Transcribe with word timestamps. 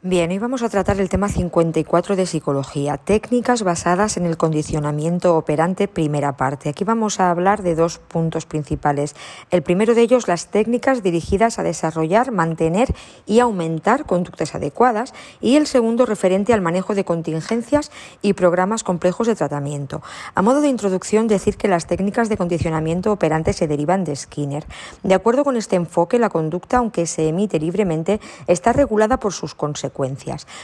Bien, 0.00 0.30
hoy 0.30 0.38
vamos 0.38 0.62
a 0.62 0.68
tratar 0.68 1.00
el 1.00 1.08
tema 1.08 1.28
54 1.28 2.14
de 2.14 2.24
psicología, 2.24 2.98
técnicas 2.98 3.64
basadas 3.64 4.16
en 4.16 4.26
el 4.26 4.36
condicionamiento 4.36 5.36
operante, 5.36 5.88
primera 5.88 6.36
parte. 6.36 6.68
Aquí 6.68 6.84
vamos 6.84 7.18
a 7.18 7.32
hablar 7.32 7.64
de 7.64 7.74
dos 7.74 7.98
puntos 7.98 8.46
principales. 8.46 9.16
El 9.50 9.62
primero 9.62 9.96
de 9.96 10.02
ellos, 10.02 10.28
las 10.28 10.52
técnicas 10.52 11.02
dirigidas 11.02 11.58
a 11.58 11.64
desarrollar, 11.64 12.30
mantener 12.30 12.94
y 13.26 13.40
aumentar 13.40 14.06
conductas 14.06 14.54
adecuadas. 14.54 15.14
Y 15.40 15.56
el 15.56 15.66
segundo, 15.66 16.06
referente 16.06 16.52
al 16.52 16.60
manejo 16.60 16.94
de 16.94 17.04
contingencias 17.04 17.90
y 18.22 18.34
programas 18.34 18.84
complejos 18.84 19.26
de 19.26 19.34
tratamiento. 19.34 20.00
A 20.36 20.42
modo 20.42 20.60
de 20.60 20.68
introducción, 20.68 21.26
decir 21.26 21.56
que 21.56 21.66
las 21.66 21.88
técnicas 21.88 22.28
de 22.28 22.36
condicionamiento 22.36 23.10
operante 23.10 23.52
se 23.52 23.66
derivan 23.66 24.04
de 24.04 24.14
Skinner. 24.14 24.64
De 25.02 25.14
acuerdo 25.14 25.42
con 25.42 25.56
este 25.56 25.74
enfoque, 25.74 26.20
la 26.20 26.30
conducta, 26.30 26.76
aunque 26.76 27.04
se 27.06 27.26
emite 27.26 27.58
libremente, 27.58 28.20
está 28.46 28.72
regulada 28.72 29.18
por 29.18 29.32
sus 29.32 29.56
consecuencias 29.56 29.87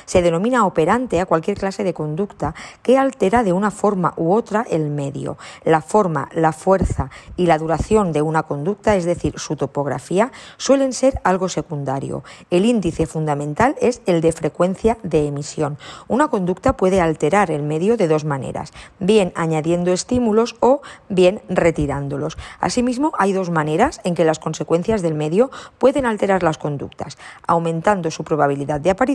se 0.05 0.23
denomina 0.23 0.67
operante 0.67 1.21
a 1.21 1.27
cualquier 1.27 1.59
clase 1.59 1.85
de 1.85 1.95
conducta 1.95 2.55
que 2.83 2.99
altera 2.99 3.43
de 3.43 3.53
una 3.53 3.71
forma 3.71 4.15
u 4.17 4.33
otra 4.33 4.67
el 4.71 4.91
medio. 4.91 5.37
La 5.65 5.81
forma, 5.81 6.29
la 6.33 6.53
fuerza 6.53 7.11
y 7.37 7.47
la 7.47 7.59
duración 7.59 8.13
de 8.13 8.23
una 8.23 8.45
conducta, 8.45 8.97
es 8.97 9.05
decir, 9.05 9.39
su 9.39 9.57
topografía, 9.57 10.33
suelen 10.57 10.93
ser 10.93 11.21
algo 11.25 11.49
secundario. 11.49 12.25
El 12.51 12.65
índice 12.65 13.07
fundamental 13.07 13.77
es 13.81 14.03
el 14.07 14.21
de 14.21 14.33
frecuencia 14.33 14.99
de 15.03 15.27
emisión. 15.27 15.79
Una 16.09 16.29
conducta 16.29 16.77
puede 16.77 17.01
alterar 17.01 17.51
el 17.51 17.63
medio 17.63 17.97
de 17.97 18.09
dos 18.09 18.25
maneras, 18.25 18.73
bien 18.99 19.33
añadiendo 19.35 19.93
estímulos 19.93 20.57
o 20.61 20.83
bien 21.09 21.43
retirándolos. 21.49 22.37
Asimismo, 22.61 23.13
hay 23.19 23.33
dos 23.33 23.51
maneras 23.51 24.01
en 24.05 24.15
que 24.15 24.25
las 24.25 24.39
consecuencias 24.39 25.03
del 25.03 25.15
medio 25.15 25.51
pueden 25.79 26.07
alterar 26.07 26.43
las 26.43 26.59
conductas, 26.59 27.19
aumentando 27.47 28.11
su 28.11 28.25
probabilidad 28.25 28.81
de 28.81 28.91
aparición 28.91 29.14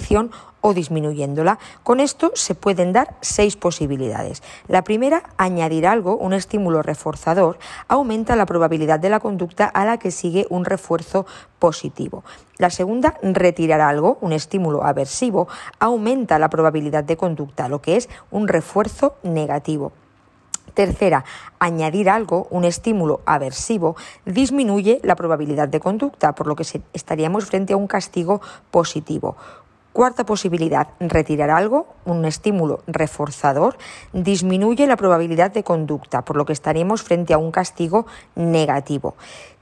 o 0.61 0.73
disminuyéndola. 0.73 1.59
Con 1.83 1.99
esto 1.99 2.31
se 2.35 2.55
pueden 2.55 2.93
dar 2.93 3.15
seis 3.21 3.55
posibilidades. 3.55 4.43
La 4.67 4.83
primera, 4.83 5.23
añadir 5.37 5.87
algo, 5.87 6.17
un 6.17 6.33
estímulo 6.33 6.81
reforzador, 6.81 7.57
aumenta 7.87 8.35
la 8.35 8.45
probabilidad 8.45 8.99
de 8.99 9.09
la 9.09 9.19
conducta 9.19 9.65
a 9.65 9.85
la 9.85 9.97
que 9.97 10.11
sigue 10.11 10.47
un 10.49 10.65
refuerzo 10.65 11.25
positivo. 11.59 12.23
La 12.57 12.69
segunda, 12.69 13.15
retirar 13.21 13.81
algo, 13.81 14.17
un 14.21 14.33
estímulo 14.33 14.83
aversivo, 14.83 15.47
aumenta 15.79 16.39
la 16.39 16.49
probabilidad 16.49 17.03
de 17.03 17.17
conducta, 17.17 17.69
lo 17.69 17.81
que 17.81 17.95
es 17.95 18.09
un 18.31 18.47
refuerzo 18.47 19.15
negativo. 19.23 19.91
Tercera, 20.73 21.25
añadir 21.59 22.09
algo, 22.09 22.47
un 22.51 22.63
estímulo 22.63 23.21
aversivo, 23.25 23.95
disminuye 24.25 24.99
la 25.03 25.15
probabilidad 25.15 25.67
de 25.67 25.79
conducta, 25.79 26.35
por 26.35 26.47
lo 26.47 26.55
que 26.55 26.63
estaríamos 26.93 27.45
frente 27.45 27.73
a 27.73 27.77
un 27.77 27.87
castigo 27.87 28.39
positivo. 28.71 29.35
Cuarta 29.93 30.23
posibilidad, 30.23 30.89
retirar 30.99 31.49
algo, 31.49 31.87
un 32.05 32.23
estímulo 32.25 32.83
reforzador, 32.85 33.77
disminuye 34.13 34.85
la 34.85 34.97
probabilidad 34.97 35.51
de 35.51 35.63
conducta, 35.63 36.23
por 36.23 36.35
lo 36.35 36.45
que 36.45 36.53
estaríamos 36.53 37.01
frente 37.01 37.33
a 37.33 37.39
un 37.39 37.51
castigo 37.51 38.05
negativo. 38.35 39.15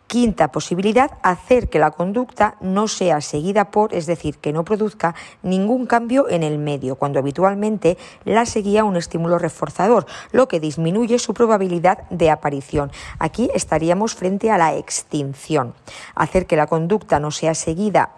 Quinta 0.07 0.53
posibilidad, 0.53 1.11
hacer 1.21 1.69
que 1.69 1.79
la 1.79 1.91
conducta 1.91 2.55
no 2.61 2.87
sea 2.87 3.19
seguida 3.19 3.71
por, 3.71 3.93
es 3.93 4.05
decir, 4.05 4.37
que 4.37 4.53
no 4.53 4.63
produzca 4.63 5.15
ningún 5.43 5.85
cambio 5.85 6.29
en 6.29 6.43
el 6.43 6.57
medio, 6.59 6.95
cuando 6.95 7.19
habitualmente 7.19 7.97
la 8.23 8.45
seguía 8.45 8.85
un 8.85 8.95
estímulo 8.95 9.37
reforzador, 9.37 10.05
lo 10.31 10.47
que 10.47 10.61
disminuye 10.61 11.19
su 11.19 11.33
probabilidad 11.33 12.09
de 12.09 12.31
aparición. 12.31 12.89
Aquí 13.19 13.49
estaríamos 13.53 14.15
frente 14.15 14.49
a 14.49 14.57
la 14.57 14.75
extinción. 14.75 15.73
Hacer 16.15 16.47
que 16.47 16.55
la 16.55 16.67
conducta 16.67 17.19
no 17.19 17.31
sea 17.31 17.53
seguida 17.53 18.11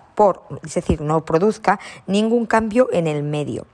es 0.66 0.74
decir, 0.74 1.00
no 1.00 1.24
produzca 1.24 1.80
ningún 2.06 2.46
cambio 2.46 2.90
en 2.92 3.08
el 3.08 3.24
medio 3.24 3.66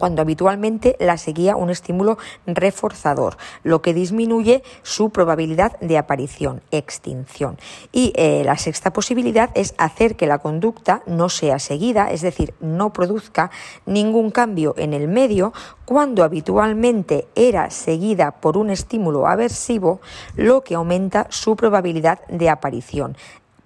cuando 0.00 0.22
habitualmente 0.22 0.96
la 0.98 1.18
seguía 1.18 1.56
un 1.56 1.68
estímulo 1.68 2.16
reforzador, 2.46 3.36
lo 3.62 3.82
que 3.82 3.92
disminuye 3.92 4.64
su 4.82 5.10
probabilidad 5.10 5.78
de 5.80 5.98
aparición, 5.98 6.62
extinción. 6.70 7.58
Y 7.92 8.14
eh, 8.16 8.42
la 8.46 8.56
sexta 8.56 8.94
posibilidad 8.94 9.50
es 9.54 9.74
hacer 9.76 10.16
que 10.16 10.26
la 10.26 10.38
conducta 10.38 11.02
no 11.06 11.28
sea 11.28 11.58
seguida, 11.58 12.10
es 12.10 12.22
decir, 12.22 12.54
no 12.60 12.94
produzca 12.94 13.50
ningún 13.84 14.30
cambio 14.30 14.74
en 14.78 14.94
el 14.94 15.06
medio 15.06 15.52
cuando 15.84 16.24
habitualmente 16.24 17.28
era 17.34 17.68
seguida 17.68 18.30
por 18.30 18.56
un 18.56 18.70
estímulo 18.70 19.26
aversivo, 19.26 20.00
lo 20.34 20.62
que 20.62 20.76
aumenta 20.76 21.26
su 21.28 21.56
probabilidad 21.56 22.20
de 22.28 22.48
aparición 22.48 23.18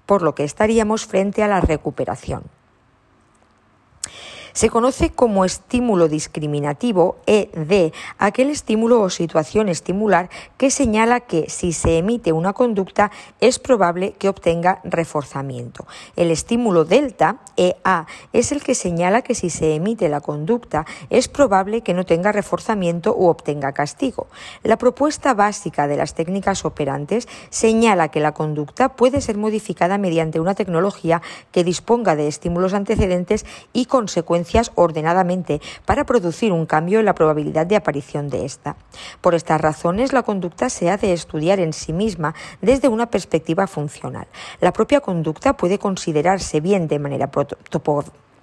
por 0.06 0.22
lo 0.22 0.34
que 0.34 0.44
estaríamos 0.44 1.06
frente 1.06 1.42
a 1.42 1.48
la 1.48 1.60
recuperación. 1.60 2.42
Se 4.54 4.70
conoce 4.70 5.10
como 5.10 5.44
estímulo 5.44 6.06
discriminativo, 6.06 7.16
ED, 7.26 7.92
aquel 8.18 8.50
estímulo 8.50 9.00
o 9.00 9.10
situación 9.10 9.68
estimular 9.68 10.30
que 10.58 10.70
señala 10.70 11.18
que 11.18 11.50
si 11.50 11.72
se 11.72 11.98
emite 11.98 12.30
una 12.30 12.52
conducta 12.52 13.10
es 13.40 13.58
probable 13.58 14.12
que 14.12 14.28
obtenga 14.28 14.80
reforzamiento. 14.84 15.88
El 16.14 16.30
estímulo 16.30 16.84
delta, 16.84 17.38
EA, 17.56 18.06
es 18.32 18.52
el 18.52 18.62
que 18.62 18.76
señala 18.76 19.22
que 19.22 19.34
si 19.34 19.50
se 19.50 19.74
emite 19.74 20.08
la 20.08 20.20
conducta 20.20 20.86
es 21.10 21.26
probable 21.26 21.80
que 21.80 21.92
no 21.92 22.06
tenga 22.06 22.30
reforzamiento 22.30 23.12
u 23.16 23.26
obtenga 23.26 23.72
castigo. 23.72 24.28
La 24.62 24.78
propuesta 24.78 25.34
básica 25.34 25.88
de 25.88 25.96
las 25.96 26.14
técnicas 26.14 26.64
operantes 26.64 27.26
señala 27.50 28.06
que 28.06 28.20
la 28.20 28.34
conducta 28.34 28.90
puede 28.90 29.20
ser 29.20 29.36
modificada 29.36 29.98
mediante 29.98 30.38
una 30.38 30.54
tecnología 30.54 31.22
que 31.50 31.64
disponga 31.64 32.14
de 32.14 32.28
estímulos 32.28 32.72
antecedentes 32.72 33.44
y 33.72 33.86
consecuencias 33.86 34.43
ordenadamente 34.74 35.60
para 35.84 36.04
producir 36.04 36.52
un 36.52 36.66
cambio 36.66 37.00
en 37.00 37.04
la 37.04 37.14
probabilidad 37.14 37.66
de 37.66 37.76
aparición 37.76 38.28
de 38.28 38.44
esta. 38.44 38.76
Por 39.20 39.34
estas 39.34 39.60
razones, 39.60 40.12
la 40.12 40.22
conducta 40.22 40.70
se 40.70 40.90
ha 40.90 40.96
de 40.96 41.12
estudiar 41.12 41.60
en 41.60 41.72
sí 41.72 41.92
misma 41.92 42.34
desde 42.60 42.88
una 42.88 43.10
perspectiva 43.10 43.66
funcional. 43.66 44.26
La 44.60 44.72
propia 44.72 45.00
conducta 45.00 45.56
puede 45.56 45.78
considerarse 45.78 46.60
bien 46.60 46.88
de 46.88 46.98
manera 46.98 47.30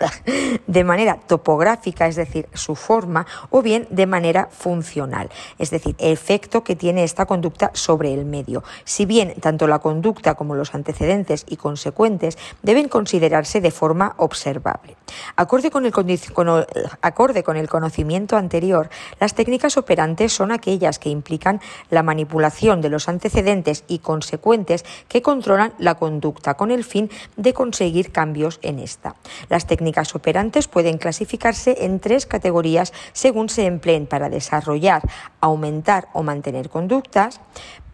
de 0.67 0.83
manera 0.83 1.19
topográfica, 1.19 2.07
es 2.07 2.15
decir, 2.15 2.47
su 2.53 2.75
forma, 2.75 3.25
o 3.49 3.61
bien 3.61 3.87
de 3.89 4.05
manera 4.05 4.49
funcional, 4.51 5.29
es 5.57 5.69
decir, 5.69 5.95
el 5.99 6.11
efecto 6.21 6.63
que 6.63 6.75
tiene 6.75 7.03
esta 7.03 7.25
conducta 7.25 7.71
sobre 7.73 8.13
el 8.13 8.25
medio. 8.25 8.63
Si 8.83 9.05
bien 9.05 9.33
tanto 9.39 9.67
la 9.67 9.79
conducta 9.79 10.35
como 10.35 10.55
los 10.55 10.73
antecedentes 10.75 11.45
y 11.47 11.57
consecuentes 11.57 12.37
deben 12.61 12.87
considerarse 12.87 13.61
de 13.61 13.71
forma 13.71 14.13
observable. 14.17 14.95
Acorde 15.35 15.71
con 15.71 15.85
el, 15.85 15.93
acorde 17.01 17.43
con 17.43 17.57
el 17.57 17.67
conocimiento 17.67 18.37
anterior, 18.37 18.89
las 19.19 19.33
técnicas 19.33 19.77
operantes 19.77 20.31
son 20.31 20.51
aquellas 20.51 20.99
que 20.99 21.09
implican 21.09 21.59
la 21.89 22.03
manipulación 22.03 22.81
de 22.81 22.89
los 22.89 23.09
antecedentes 23.09 23.83
y 23.87 23.99
consecuentes 23.99 24.85
que 25.07 25.21
controlan 25.21 25.73
la 25.79 25.95
conducta 25.95 26.53
con 26.53 26.71
el 26.71 26.83
fin 26.83 27.09
de 27.35 27.53
conseguir 27.53 28.11
cambios 28.11 28.59
en 28.61 28.79
esta. 28.79 29.15
Las 29.49 29.67
técnicas 29.67 29.90
técnicas 29.91 30.15
operantes 30.15 30.67
pueden 30.69 30.97
clasificarse 30.97 31.83
en 31.83 31.99
tres 31.99 32.25
categorías 32.25 32.93
según 33.11 33.49
se 33.49 33.65
empleen 33.65 34.07
para 34.07 34.29
desarrollar, 34.29 35.03
aumentar 35.41 36.07
o 36.13 36.23
mantener 36.23 36.69
conductas, 36.69 37.41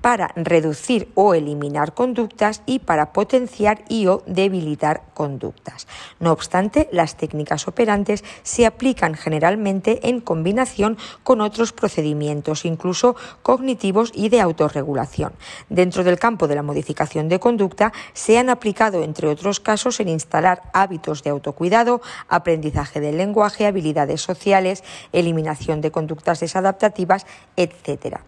para 0.01 0.31
reducir 0.35 1.11
o 1.15 1.33
eliminar 1.33 1.93
conductas 1.93 2.61
y 2.65 2.79
para 2.79 3.13
potenciar 3.13 3.83
y 3.89 4.07
o 4.07 4.23
debilitar 4.25 5.03
conductas. 5.13 5.87
No 6.19 6.31
obstante, 6.31 6.87
las 6.91 7.17
técnicas 7.17 7.67
operantes 7.67 8.23
se 8.43 8.65
aplican 8.65 9.15
generalmente 9.15 10.09
en 10.09 10.21
combinación 10.21 10.97
con 11.23 11.41
otros 11.41 11.73
procedimientos, 11.73 12.65
incluso 12.65 13.15
cognitivos 13.41 14.11
y 14.13 14.29
de 14.29 14.41
autorregulación. 14.41 15.33
Dentro 15.69 16.03
del 16.03 16.19
campo 16.19 16.47
de 16.47 16.55
la 16.55 16.63
modificación 16.63 17.29
de 17.29 17.39
conducta 17.39 17.91
se 18.13 18.37
han 18.37 18.49
aplicado, 18.49 19.03
entre 19.03 19.27
otros 19.27 19.59
casos, 19.59 19.99
en 19.99 20.09
instalar 20.09 20.63
hábitos 20.73 21.23
de 21.23 21.31
autocuidado, 21.31 22.01
aprendizaje 22.27 22.99
del 22.99 23.17
lenguaje, 23.17 23.65
habilidades 23.65 24.21
sociales, 24.21 24.83
eliminación 25.11 25.81
de 25.81 25.91
conductas 25.91 26.39
desadaptativas, 26.39 27.25
etc. 27.55 28.19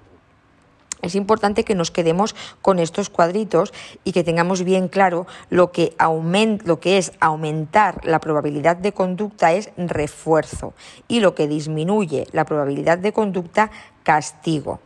Es 1.02 1.16
importante 1.16 1.64
que 1.64 1.76
nos 1.76 1.92
quedemos 1.92 2.36
con 2.62 2.80
estos 2.80 3.10
cuadritos 3.10 3.74
y 4.04 4.12
que 4.12 4.24
tengamos 4.24 4.64
bien 4.64 4.90
claro 4.90 5.28
lo 5.50 5.72
que, 5.72 5.96
lo 6.66 6.80
que 6.80 6.98
es 6.98 7.14
aumentar 7.20 8.06
la 8.06 8.20
probabilidad 8.20 8.76
de 8.76 8.92
conducta 8.92 9.54
es 9.54 9.72
refuerzo 9.78 10.74
y 11.08 11.22
lo 11.22 11.36
que 11.36 11.48
disminuye 11.48 12.28
la 12.32 12.46
probabilidad 12.46 12.98
de 12.98 13.14
conducta 13.14 13.72
castigo. 14.04 14.80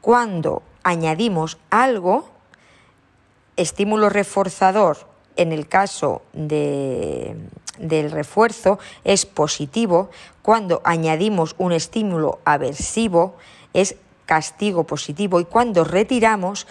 Cuando 0.00 0.62
añadimos 0.84 1.58
algo, 1.70 2.28
estímulo 3.56 4.08
reforzador 4.08 4.98
en 5.36 5.52
el 5.52 5.68
caso 5.68 6.22
de, 6.32 7.36
del 7.78 8.10
refuerzo 8.10 8.78
es 9.04 9.26
positivo, 9.26 10.10
cuando 10.42 10.80
añadimos 10.84 11.54
un 11.58 11.72
estímulo 11.72 12.40
aversivo 12.44 13.36
es 13.72 13.96
castigo 14.28 14.84
positivo 14.84 15.40
y 15.40 15.46
cuando 15.46 15.84
retiramos 15.84 16.66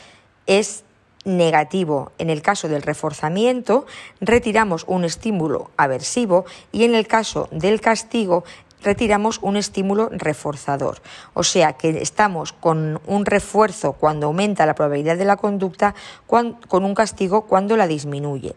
es 0.46 0.84
negativo. 1.26 2.12
En 2.20 2.30
el 2.30 2.44
caso 2.44 2.70
del 2.70 2.84
reforzamiento, 2.84 3.88
retiramos 4.22 4.86
un 4.88 5.04
estímulo 5.04 5.72
aversivo 5.76 6.46
y 6.72 6.84
en 6.84 6.94
el 6.94 7.08
caso 7.08 7.50
del 7.52 7.82
castigo, 7.82 8.44
retiramos 8.84 9.40
un 9.42 9.58
estímulo 9.58 10.10
reforzador. 10.12 11.02
O 11.34 11.42
sea 11.42 11.74
que 11.74 11.90
estamos 12.00 12.54
con 12.54 13.02
un 13.08 13.26
refuerzo 13.26 13.94
cuando 13.94 14.28
aumenta 14.28 14.68
la 14.68 14.76
probabilidad 14.76 15.18
de 15.18 15.26
la 15.26 15.38
conducta, 15.38 15.96
con 16.28 16.56
un 16.72 16.94
castigo 16.94 17.48
cuando 17.48 17.76
la 17.76 17.88
disminuye. 17.88 18.54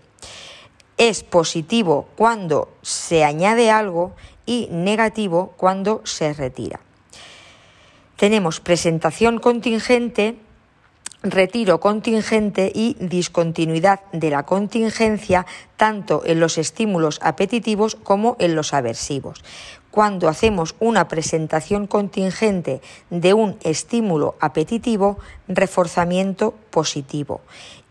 Es 0.98 1.24
positivo 1.24 2.06
cuando 2.16 2.68
se 2.82 3.24
añade 3.24 3.70
algo 3.70 4.12
y 4.44 4.68
negativo 4.70 5.54
cuando 5.56 6.02
se 6.04 6.34
retira. 6.34 6.80
Tenemos 8.20 8.60
presentación 8.60 9.38
contingente 9.38 10.36
retiro 11.22 11.80
contingente 11.80 12.70
y 12.74 12.92
discontinuidad 13.00 14.00
de 14.12 14.28
la 14.28 14.42
contingencia 14.42 15.46
tanto 15.78 16.22
en 16.26 16.38
los 16.38 16.58
estímulos 16.58 17.18
apetitivos 17.22 17.94
como 17.94 18.36
en 18.38 18.56
los 18.56 18.74
aversivos. 18.74 19.42
Cuando 19.90 20.28
hacemos 20.28 20.74
una 20.80 21.08
presentación 21.08 21.86
contingente 21.86 22.82
de 23.08 23.32
un 23.32 23.56
estímulo 23.62 24.34
apetitivo, 24.38 25.18
reforzamiento 25.48 26.52
positivo. 26.68 27.40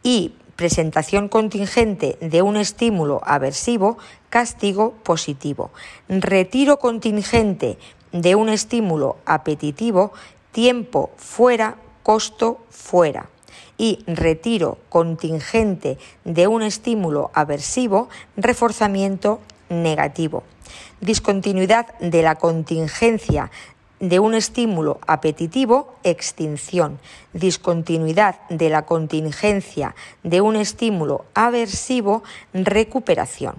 Y 0.03 0.35
presentación 0.55 1.29
contingente 1.29 2.17
de 2.19 2.41
un 2.41 2.57
estímulo 2.57 3.21
aversivo, 3.23 3.97
castigo 4.29 4.91
positivo. 5.03 5.71
Retiro 6.09 6.79
contingente 6.79 7.77
de 8.11 8.35
un 8.35 8.50
estímulo 8.50 9.17
apetitivo, 9.25 10.13
tiempo 10.51 11.11
fuera 11.17 11.77
costo 12.03 12.59
fuera 12.69 13.29
y 13.77 14.03
retiro 14.07 14.77
contingente 14.89 15.97
de 16.25 16.47
un 16.47 16.61
estímulo 16.61 17.31
aversivo, 17.33 18.09
reforzamiento 18.35 19.39
negativo. 19.69 20.44
Discontinuidad 21.01 21.97
de 22.00 22.21
la 22.21 22.35
contingencia 22.35 23.51
de 24.00 24.19
un 24.19 24.33
estímulo 24.33 25.00
apetitivo, 25.07 25.94
extinción. 26.03 27.00
Discontinuidad 27.33 28.39
de 28.50 28.69
la 28.69 28.85
contingencia 28.85 29.95
de 30.23 30.41
un 30.41 30.55
estímulo 30.55 31.25
aversivo, 31.33 32.23
recuperación. 32.53 33.55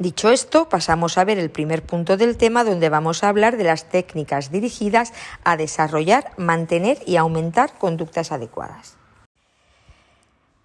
Dicho 0.00 0.30
esto, 0.30 0.70
pasamos 0.70 1.18
a 1.18 1.24
ver 1.24 1.38
el 1.38 1.50
primer 1.50 1.82
punto 1.82 2.16
del 2.16 2.38
tema 2.38 2.64
donde 2.64 2.88
vamos 2.88 3.22
a 3.22 3.28
hablar 3.28 3.58
de 3.58 3.64
las 3.64 3.90
técnicas 3.90 4.50
dirigidas 4.50 5.12
a 5.44 5.58
desarrollar, 5.58 6.32
mantener 6.38 6.96
y 7.04 7.16
aumentar 7.16 7.76
conductas 7.76 8.32
adecuadas. 8.32 8.99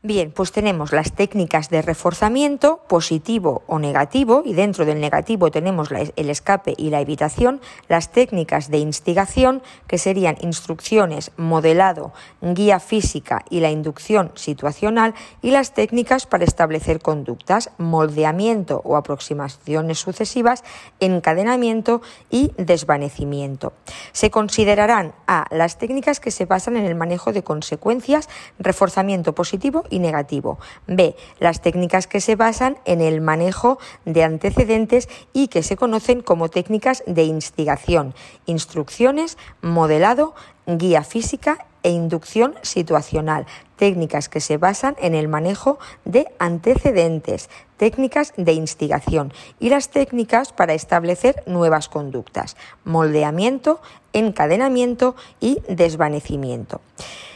Bien, 0.05 0.29
pues 0.29 0.51
tenemos 0.51 0.91
las 0.91 1.13
técnicas 1.13 1.71
de 1.71 1.81
reforzamiento 1.81 2.79
positivo 2.87 3.63
o 3.65 3.79
negativo 3.79 4.43
y 4.45 4.53
dentro 4.53 4.85
del 4.85 5.01
negativo 5.01 5.49
tenemos 5.49 5.89
el 5.91 6.29
escape 6.29 6.75
y 6.77 6.91
la 6.91 7.01
evitación, 7.01 7.59
las 7.87 8.11
técnicas 8.11 8.69
de 8.69 8.77
instigación 8.77 9.63
que 9.87 9.97
serían 9.97 10.37
instrucciones, 10.41 11.31
modelado, 11.37 12.13
guía 12.39 12.79
física 12.79 13.45
y 13.49 13.61
la 13.61 13.71
inducción 13.71 14.31
situacional 14.35 15.15
y 15.41 15.49
las 15.49 15.73
técnicas 15.73 16.27
para 16.27 16.43
establecer 16.43 17.01
conductas, 17.01 17.71
moldeamiento 17.79 18.83
o 18.85 18.97
aproximaciones 18.97 19.97
sucesivas, 19.97 20.63
encadenamiento 20.99 22.03
y 22.29 22.51
desvanecimiento. 22.57 23.73
Se 24.11 24.29
considerarán 24.29 25.15
A 25.25 25.47
las 25.49 25.79
técnicas 25.79 26.19
que 26.19 26.29
se 26.29 26.45
basan 26.45 26.77
en 26.77 26.85
el 26.85 26.93
manejo 26.93 27.33
de 27.33 27.41
consecuencias, 27.41 28.29
reforzamiento 28.59 29.33
positivo 29.33 29.83
negativo. 29.99 30.59
B. 30.87 31.15
Las 31.39 31.61
técnicas 31.61 32.07
que 32.07 32.21
se 32.21 32.35
basan 32.35 32.77
en 32.85 33.01
el 33.01 33.21
manejo 33.21 33.79
de 34.05 34.23
antecedentes 34.23 35.09
y 35.33 35.47
que 35.47 35.63
se 35.63 35.77
conocen 35.77 36.21
como 36.21 36.49
técnicas 36.49 37.03
de 37.07 37.23
instigación, 37.23 38.13
instrucciones, 38.45 39.37
modelado, 39.61 40.35
guía 40.65 41.03
física 41.03 41.65
e 41.83 41.91
inducción 41.91 42.55
situacional, 42.63 43.45
técnicas 43.75 44.27
que 44.27 44.39
se 44.39 44.57
basan 44.57 44.95
en 44.99 45.13
el 45.13 45.27
manejo 45.27 45.77
de 46.03 46.25
antecedentes, 46.39 47.47
técnicas 47.77 48.33
de 48.37 48.53
instigación 48.53 49.31
y 49.59 49.69
las 49.69 49.89
técnicas 49.89 50.51
para 50.51 50.73
establecer 50.73 51.43
nuevas 51.45 51.87
conductas, 51.87 52.57
moldeamiento, 52.85 53.81
encadenamiento 54.13 55.15
y 55.39 55.61
desvanecimiento. 55.69 56.81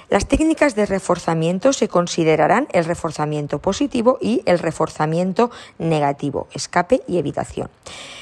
Las 0.09 0.27
técnicas 0.27 0.73
de 0.75 0.87
reforzamiento 0.87 1.71
se 1.71 1.87
considerarán 1.87 2.67
el 2.71 2.85
reforzamiento 2.85 3.59
positivo 3.59 4.17
y 4.19 4.41
el 4.45 4.57
reforzamiento 4.57 5.51
negativo, 5.77 6.47
escape 6.53 7.01
y 7.07 7.19
evitación. 7.19 7.69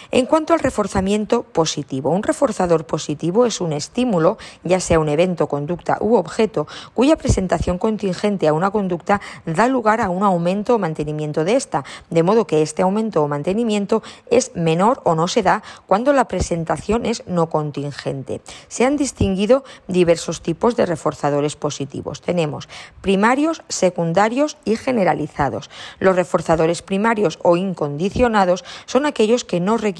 En 0.09 0.25
cuanto 0.25 0.53
al 0.53 0.59
reforzamiento 0.59 1.43
positivo, 1.43 2.11
un 2.11 2.23
reforzador 2.23 2.85
positivo 2.85 3.45
es 3.45 3.59
un 3.59 3.73
estímulo, 3.73 4.37
ya 4.63 4.79
sea 4.79 4.99
un 4.99 5.09
evento, 5.09 5.47
conducta 5.47 5.97
u 5.99 6.15
objeto, 6.15 6.65
cuya 6.93 7.17
presentación 7.17 7.77
contingente 7.77 8.47
a 8.47 8.53
una 8.53 8.71
conducta 8.71 9.19
da 9.45 9.67
lugar 9.67 9.99
a 9.99 10.09
un 10.09 10.23
aumento 10.23 10.75
o 10.75 10.79
mantenimiento 10.79 11.43
de 11.43 11.55
esta, 11.55 11.83
de 12.09 12.23
modo 12.23 12.47
que 12.47 12.61
este 12.61 12.83
aumento 12.83 13.21
o 13.21 13.27
mantenimiento 13.27 14.01
es 14.31 14.55
menor 14.55 15.01
o 15.03 15.13
no 15.13 15.27
se 15.27 15.43
da 15.43 15.61
cuando 15.87 16.13
la 16.13 16.29
presentación 16.29 17.05
es 17.05 17.23
no 17.27 17.49
contingente. 17.49 18.39
Se 18.69 18.85
han 18.85 18.95
distinguido 18.95 19.65
diversos 19.87 20.41
tipos 20.41 20.77
de 20.77 20.85
reforzadores 20.85 21.57
positivos. 21.57 22.21
Tenemos 22.21 22.69
primarios, 23.01 23.61
secundarios 23.67 24.57
y 24.63 24.77
generalizados. 24.77 25.69
Los 25.99 26.15
reforzadores 26.15 26.81
primarios 26.81 27.39
o 27.43 27.57
incondicionados 27.57 28.63
son 28.85 29.05
aquellos 29.05 29.43
que 29.43 29.59
no 29.59 29.75
requieren 29.75 29.96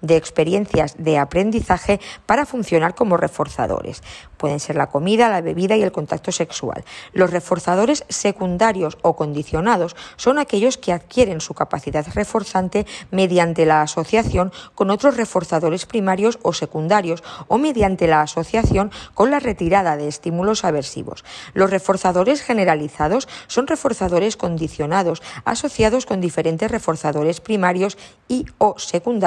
de 0.00 0.16
experiencias 0.16 0.94
de 0.98 1.18
aprendizaje 1.18 2.00
para 2.26 2.46
funcionar 2.46 2.94
como 2.94 3.16
reforzadores. 3.16 4.02
Pueden 4.42 4.60
ser 4.60 4.76
la 4.76 4.88
comida, 4.88 5.30
la 5.30 5.40
bebida 5.40 5.76
y 5.76 5.82
el 5.82 5.92
contacto 5.92 6.32
sexual. 6.32 6.84
Los 7.12 7.30
reforzadores 7.30 8.04
secundarios 8.08 8.98
o 9.02 9.16
condicionados 9.16 9.96
son 10.16 10.38
aquellos 10.38 10.76
que 10.76 10.92
adquieren 10.92 11.40
su 11.40 11.54
capacidad 11.54 12.04
reforzante 12.12 12.84
mediante 13.10 13.64
la 13.64 13.80
asociación 13.80 14.52
con 14.74 14.90
otros 14.90 15.16
reforzadores 15.16 15.86
primarios 15.86 16.38
o 16.42 16.52
secundarios 16.52 17.22
o 17.48 17.56
mediante 17.56 18.06
la 18.06 18.22
asociación 18.22 18.90
con 19.14 19.30
la 19.30 19.38
retirada 19.38 19.96
de 19.96 20.08
estímulos 20.08 20.64
aversivos. 20.64 21.24
Los 21.54 21.70
reforzadores 21.70 22.42
generalizados 22.42 23.28
son 23.46 23.66
reforzadores 23.66 24.36
condicionados 24.36 25.22
asociados 25.44 26.04
con 26.04 26.20
diferentes 26.20 26.70
reforzadores 26.70 27.40
primarios 27.40 27.96
y 28.28 28.44
o 28.58 28.74
secundarios 28.78 29.22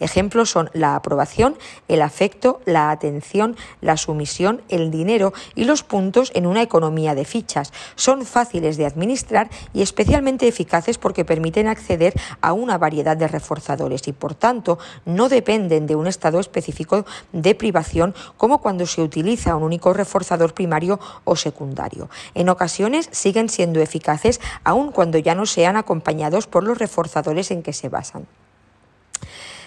Ejemplos 0.00 0.50
son 0.50 0.70
la 0.72 0.94
aprobación, 0.94 1.58
el 1.88 2.00
afecto, 2.00 2.60
la 2.64 2.90
atención, 2.90 3.56
la 3.80 3.96
sumisión, 3.96 4.45
el 4.68 4.90
dinero 4.90 5.32
y 5.54 5.64
los 5.64 5.82
puntos 5.82 6.30
en 6.34 6.46
una 6.46 6.62
economía 6.62 7.14
de 7.14 7.24
fichas. 7.24 7.72
Son 7.94 8.24
fáciles 8.24 8.76
de 8.76 8.86
administrar 8.86 9.50
y 9.74 9.82
especialmente 9.82 10.48
eficaces 10.48 10.98
porque 10.98 11.24
permiten 11.24 11.68
acceder 11.68 12.14
a 12.40 12.52
una 12.52 12.78
variedad 12.78 13.16
de 13.16 13.28
reforzadores 13.28 14.06
y 14.08 14.12
por 14.12 14.34
tanto 14.34 14.78
no 15.04 15.28
dependen 15.28 15.86
de 15.86 15.96
un 15.96 16.06
estado 16.06 16.40
específico 16.40 17.04
de 17.32 17.54
privación 17.54 18.14
como 18.36 18.58
cuando 18.58 18.86
se 18.86 19.02
utiliza 19.02 19.56
un 19.56 19.64
único 19.64 19.92
reforzador 19.92 20.54
primario 20.54 21.00
o 21.24 21.36
secundario. 21.36 22.08
En 22.34 22.48
ocasiones 22.48 23.08
siguen 23.12 23.48
siendo 23.48 23.80
eficaces 23.80 24.40
aun 24.64 24.92
cuando 24.92 25.18
ya 25.18 25.34
no 25.34 25.46
sean 25.46 25.76
acompañados 25.76 26.46
por 26.46 26.64
los 26.64 26.78
reforzadores 26.78 27.50
en 27.50 27.62
que 27.62 27.72
se 27.72 27.88
basan. 27.88 28.26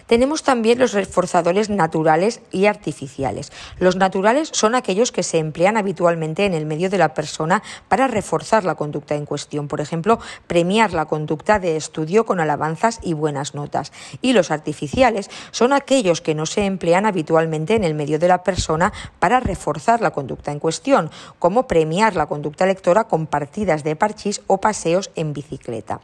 Tenemos 0.09 0.41
también 0.41 0.79
los 0.79 0.93
reforzadores 0.93 1.69
naturales 1.69 2.41
y 2.51 2.65
artificiales. 2.65 3.51
Los 3.77 3.95
naturales 3.95 4.49
son 4.51 4.73
aquellos 4.73 5.11
que 5.11 5.21
se 5.21 5.37
emplean 5.37 5.77
habitualmente 5.77 6.47
en 6.47 6.55
el 6.55 6.65
medio 6.65 6.89
de 6.89 6.97
la 6.97 7.13
persona 7.13 7.61
para 7.89 8.07
reforzar 8.07 8.63
la 8.63 8.73
conducta 8.73 9.13
en 9.13 9.27
cuestión, 9.27 9.67
por 9.67 9.81
ejemplo, 9.81 10.17
premiar 10.47 10.93
la 10.93 11.05
conducta 11.05 11.59
de 11.59 11.77
estudio 11.77 12.25
con 12.25 12.39
alabanzas 12.39 12.99
y 13.03 13.13
buenas 13.13 13.53
notas. 13.53 13.91
Y 14.19 14.33
los 14.33 14.49
artificiales 14.49 15.29
son 15.51 15.73
aquellos 15.73 16.21
que 16.21 16.33
no 16.33 16.47
se 16.47 16.65
emplean 16.65 17.05
habitualmente 17.05 17.75
en 17.75 17.83
el 17.83 17.93
medio 17.93 18.17
de 18.17 18.29
la 18.29 18.41
persona 18.41 18.91
para 19.19 19.39
reforzar 19.39 20.01
la 20.01 20.09
conducta 20.09 20.51
en 20.51 20.57
cuestión, 20.57 21.11
como 21.37 21.67
premiar 21.67 22.15
la 22.15 22.25
conducta 22.25 22.65
lectora 22.65 23.03
con 23.03 23.27
partidas 23.27 23.83
de 23.83 23.95
parchís 23.95 24.41
o 24.47 24.59
paseos 24.59 25.11
en 25.13 25.33
bicicleta. 25.33 26.01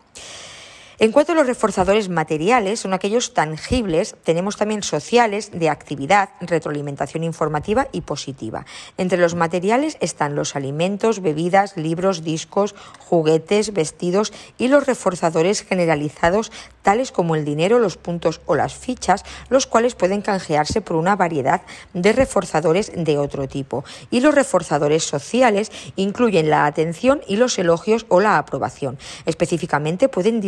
En 0.97 1.11
cuanto 1.11 1.33
a 1.33 1.35
los 1.35 1.47
reforzadores 1.47 2.07
materiales, 2.07 2.79
son 2.79 2.93
aquellos 2.93 3.33
tangibles, 3.33 4.15
tenemos 4.23 4.55
también 4.55 4.81
sociales, 4.81 5.51
de 5.51 5.69
actividad, 5.69 6.29
retroalimentación 6.39 7.25
informativa 7.25 7.89
y 7.91 8.01
positiva. 8.01 8.65
Entre 8.97 9.17
los 9.17 9.35
materiales 9.35 9.97
están 9.99 10.35
los 10.35 10.55
alimentos, 10.55 11.21
bebidas, 11.21 11.75
libros, 11.75 12.23
discos, 12.23 12.75
juguetes, 12.99 13.73
vestidos 13.73 14.31
y 14.57 14.69
los 14.69 14.85
reforzadores 14.85 15.63
generalizados 15.63 16.51
tales 16.81 17.11
como 17.11 17.35
el 17.35 17.43
dinero, 17.43 17.79
los 17.79 17.97
puntos 17.97 18.39
o 18.45 18.55
las 18.55 18.73
fichas, 18.73 19.23
los 19.49 19.65
cuales 19.65 19.95
pueden 19.95 20.21
canjearse 20.21 20.79
por 20.79 20.95
una 20.95 21.17
variedad 21.17 21.63
de 21.93 22.13
reforzadores 22.13 22.91
de 22.95 23.17
otro 23.17 23.47
tipo. 23.49 23.83
Y 24.11 24.21
los 24.21 24.33
reforzadores 24.33 25.03
sociales 25.03 25.71
incluyen 25.97 26.49
la 26.49 26.65
atención 26.65 27.21
y 27.27 27.35
los 27.35 27.57
elogios 27.59 28.05
o 28.07 28.21
la 28.21 28.37
aprobación. 28.37 28.97
Específicamente 29.25 30.07
pueden 30.07 30.39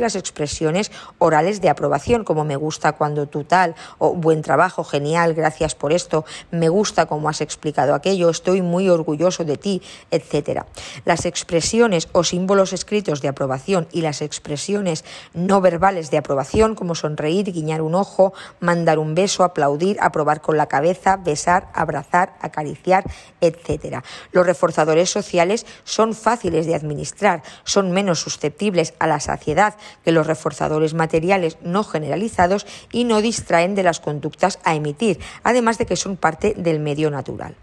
las 0.00 0.16
expresiones 0.16 0.90
orales 1.18 1.60
de 1.60 1.68
aprobación, 1.68 2.24
como 2.24 2.44
me 2.44 2.56
gusta 2.56 2.92
cuando 2.92 3.26
tú 3.26 3.44
tal, 3.44 3.74
o 3.98 4.14
buen 4.14 4.42
trabajo, 4.42 4.84
genial, 4.84 5.34
gracias 5.34 5.74
por 5.74 5.92
esto, 5.92 6.24
me 6.50 6.68
gusta 6.68 7.06
como 7.06 7.28
has 7.28 7.40
explicado 7.40 7.94
aquello, 7.94 8.30
estoy 8.30 8.62
muy 8.62 8.88
orgulloso 8.88 9.44
de 9.44 9.56
ti, 9.56 9.82
etc. 10.10 10.64
Las 11.04 11.24
expresiones 11.24 12.08
o 12.12 12.24
símbolos 12.24 12.72
escritos 12.72 13.20
de 13.20 13.28
aprobación 13.28 13.86
y 13.92 14.00
las 14.00 14.22
expresiones 14.22 15.04
no 15.34 15.60
verbales 15.60 16.10
de 16.10 16.18
aprobación 16.18 16.74
como 16.74 16.94
sonreír, 16.94 17.52
guiñar 17.52 17.82
un 17.82 17.94
ojo, 17.94 18.32
mandar 18.58 18.98
un 18.98 19.14
beso, 19.14 19.44
aplaudir, 19.44 19.96
aprobar 20.00 20.40
con 20.40 20.56
la 20.56 20.66
cabeza, 20.66 21.16
besar, 21.16 21.68
abrazar, 21.74 22.34
acariciar, 22.40 23.04
etc. 23.40 24.02
Los 24.32 24.46
reforzadores 24.46 25.10
sociales 25.10 25.64
son 25.84 26.14
fáciles 26.14 26.66
de 26.66 26.74
administrar, 26.74 27.42
son 27.64 27.92
menos 27.92 28.20
susceptibles 28.20 28.94
a 28.98 29.06
la 29.06 29.20
saciedad 29.20 29.59
que 30.04 30.12
los 30.12 30.26
reforzadores 30.26 30.94
materiales 30.94 31.58
no 31.62 31.84
generalizados 31.84 32.66
y 32.92 33.04
no 33.04 33.20
distraen 33.20 33.74
de 33.74 33.82
las 33.82 34.00
conductas 34.00 34.58
a 34.64 34.74
emitir, 34.74 35.20
además 35.42 35.78
de 35.78 35.86
que 35.86 35.96
son 35.96 36.16
parte 36.16 36.54
del 36.56 36.80
medio 36.80 37.10
natural. 37.10 37.54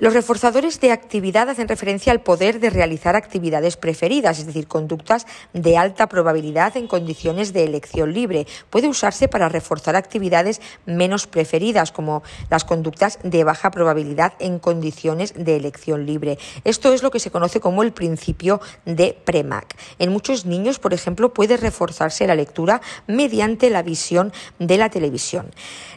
Los 0.00 0.14
reforzadores 0.14 0.78
de 0.78 0.92
actividad 0.92 1.50
hacen 1.50 1.66
referencia 1.66 2.12
al 2.12 2.20
poder 2.20 2.60
de 2.60 2.70
realizar 2.70 3.16
actividades 3.16 3.76
preferidas, 3.76 4.38
es 4.38 4.46
decir, 4.46 4.68
conductas 4.68 5.26
de 5.54 5.76
alta 5.76 6.08
probabilidad 6.08 6.76
en 6.76 6.86
condiciones 6.86 7.52
de 7.52 7.64
elección 7.64 8.12
libre. 8.12 8.46
Puede 8.70 8.86
usarse 8.86 9.26
para 9.26 9.48
reforzar 9.48 9.96
actividades 9.96 10.60
menos 10.86 11.26
preferidas, 11.26 11.90
como 11.90 12.22
las 12.48 12.64
conductas 12.64 13.18
de 13.24 13.42
baja 13.42 13.72
probabilidad 13.72 14.34
en 14.38 14.60
condiciones 14.60 15.34
de 15.34 15.56
elección 15.56 16.06
libre. 16.06 16.38
Esto 16.62 16.92
es 16.92 17.02
lo 17.02 17.10
que 17.10 17.18
se 17.18 17.32
conoce 17.32 17.58
como 17.58 17.82
el 17.82 17.90
principio 17.90 18.60
de 18.84 19.18
Premack. 19.24 19.74
En 19.98 20.12
muchos 20.12 20.46
niños, 20.46 20.78
por 20.78 20.94
ejemplo, 20.94 21.34
puede 21.34 21.56
reforzarse 21.56 22.24
la 22.28 22.36
lectura 22.36 22.80
mediante 23.08 23.68
la 23.68 23.82
visión 23.82 24.32
de 24.60 24.78
la 24.78 24.90
televisión. 24.90 25.50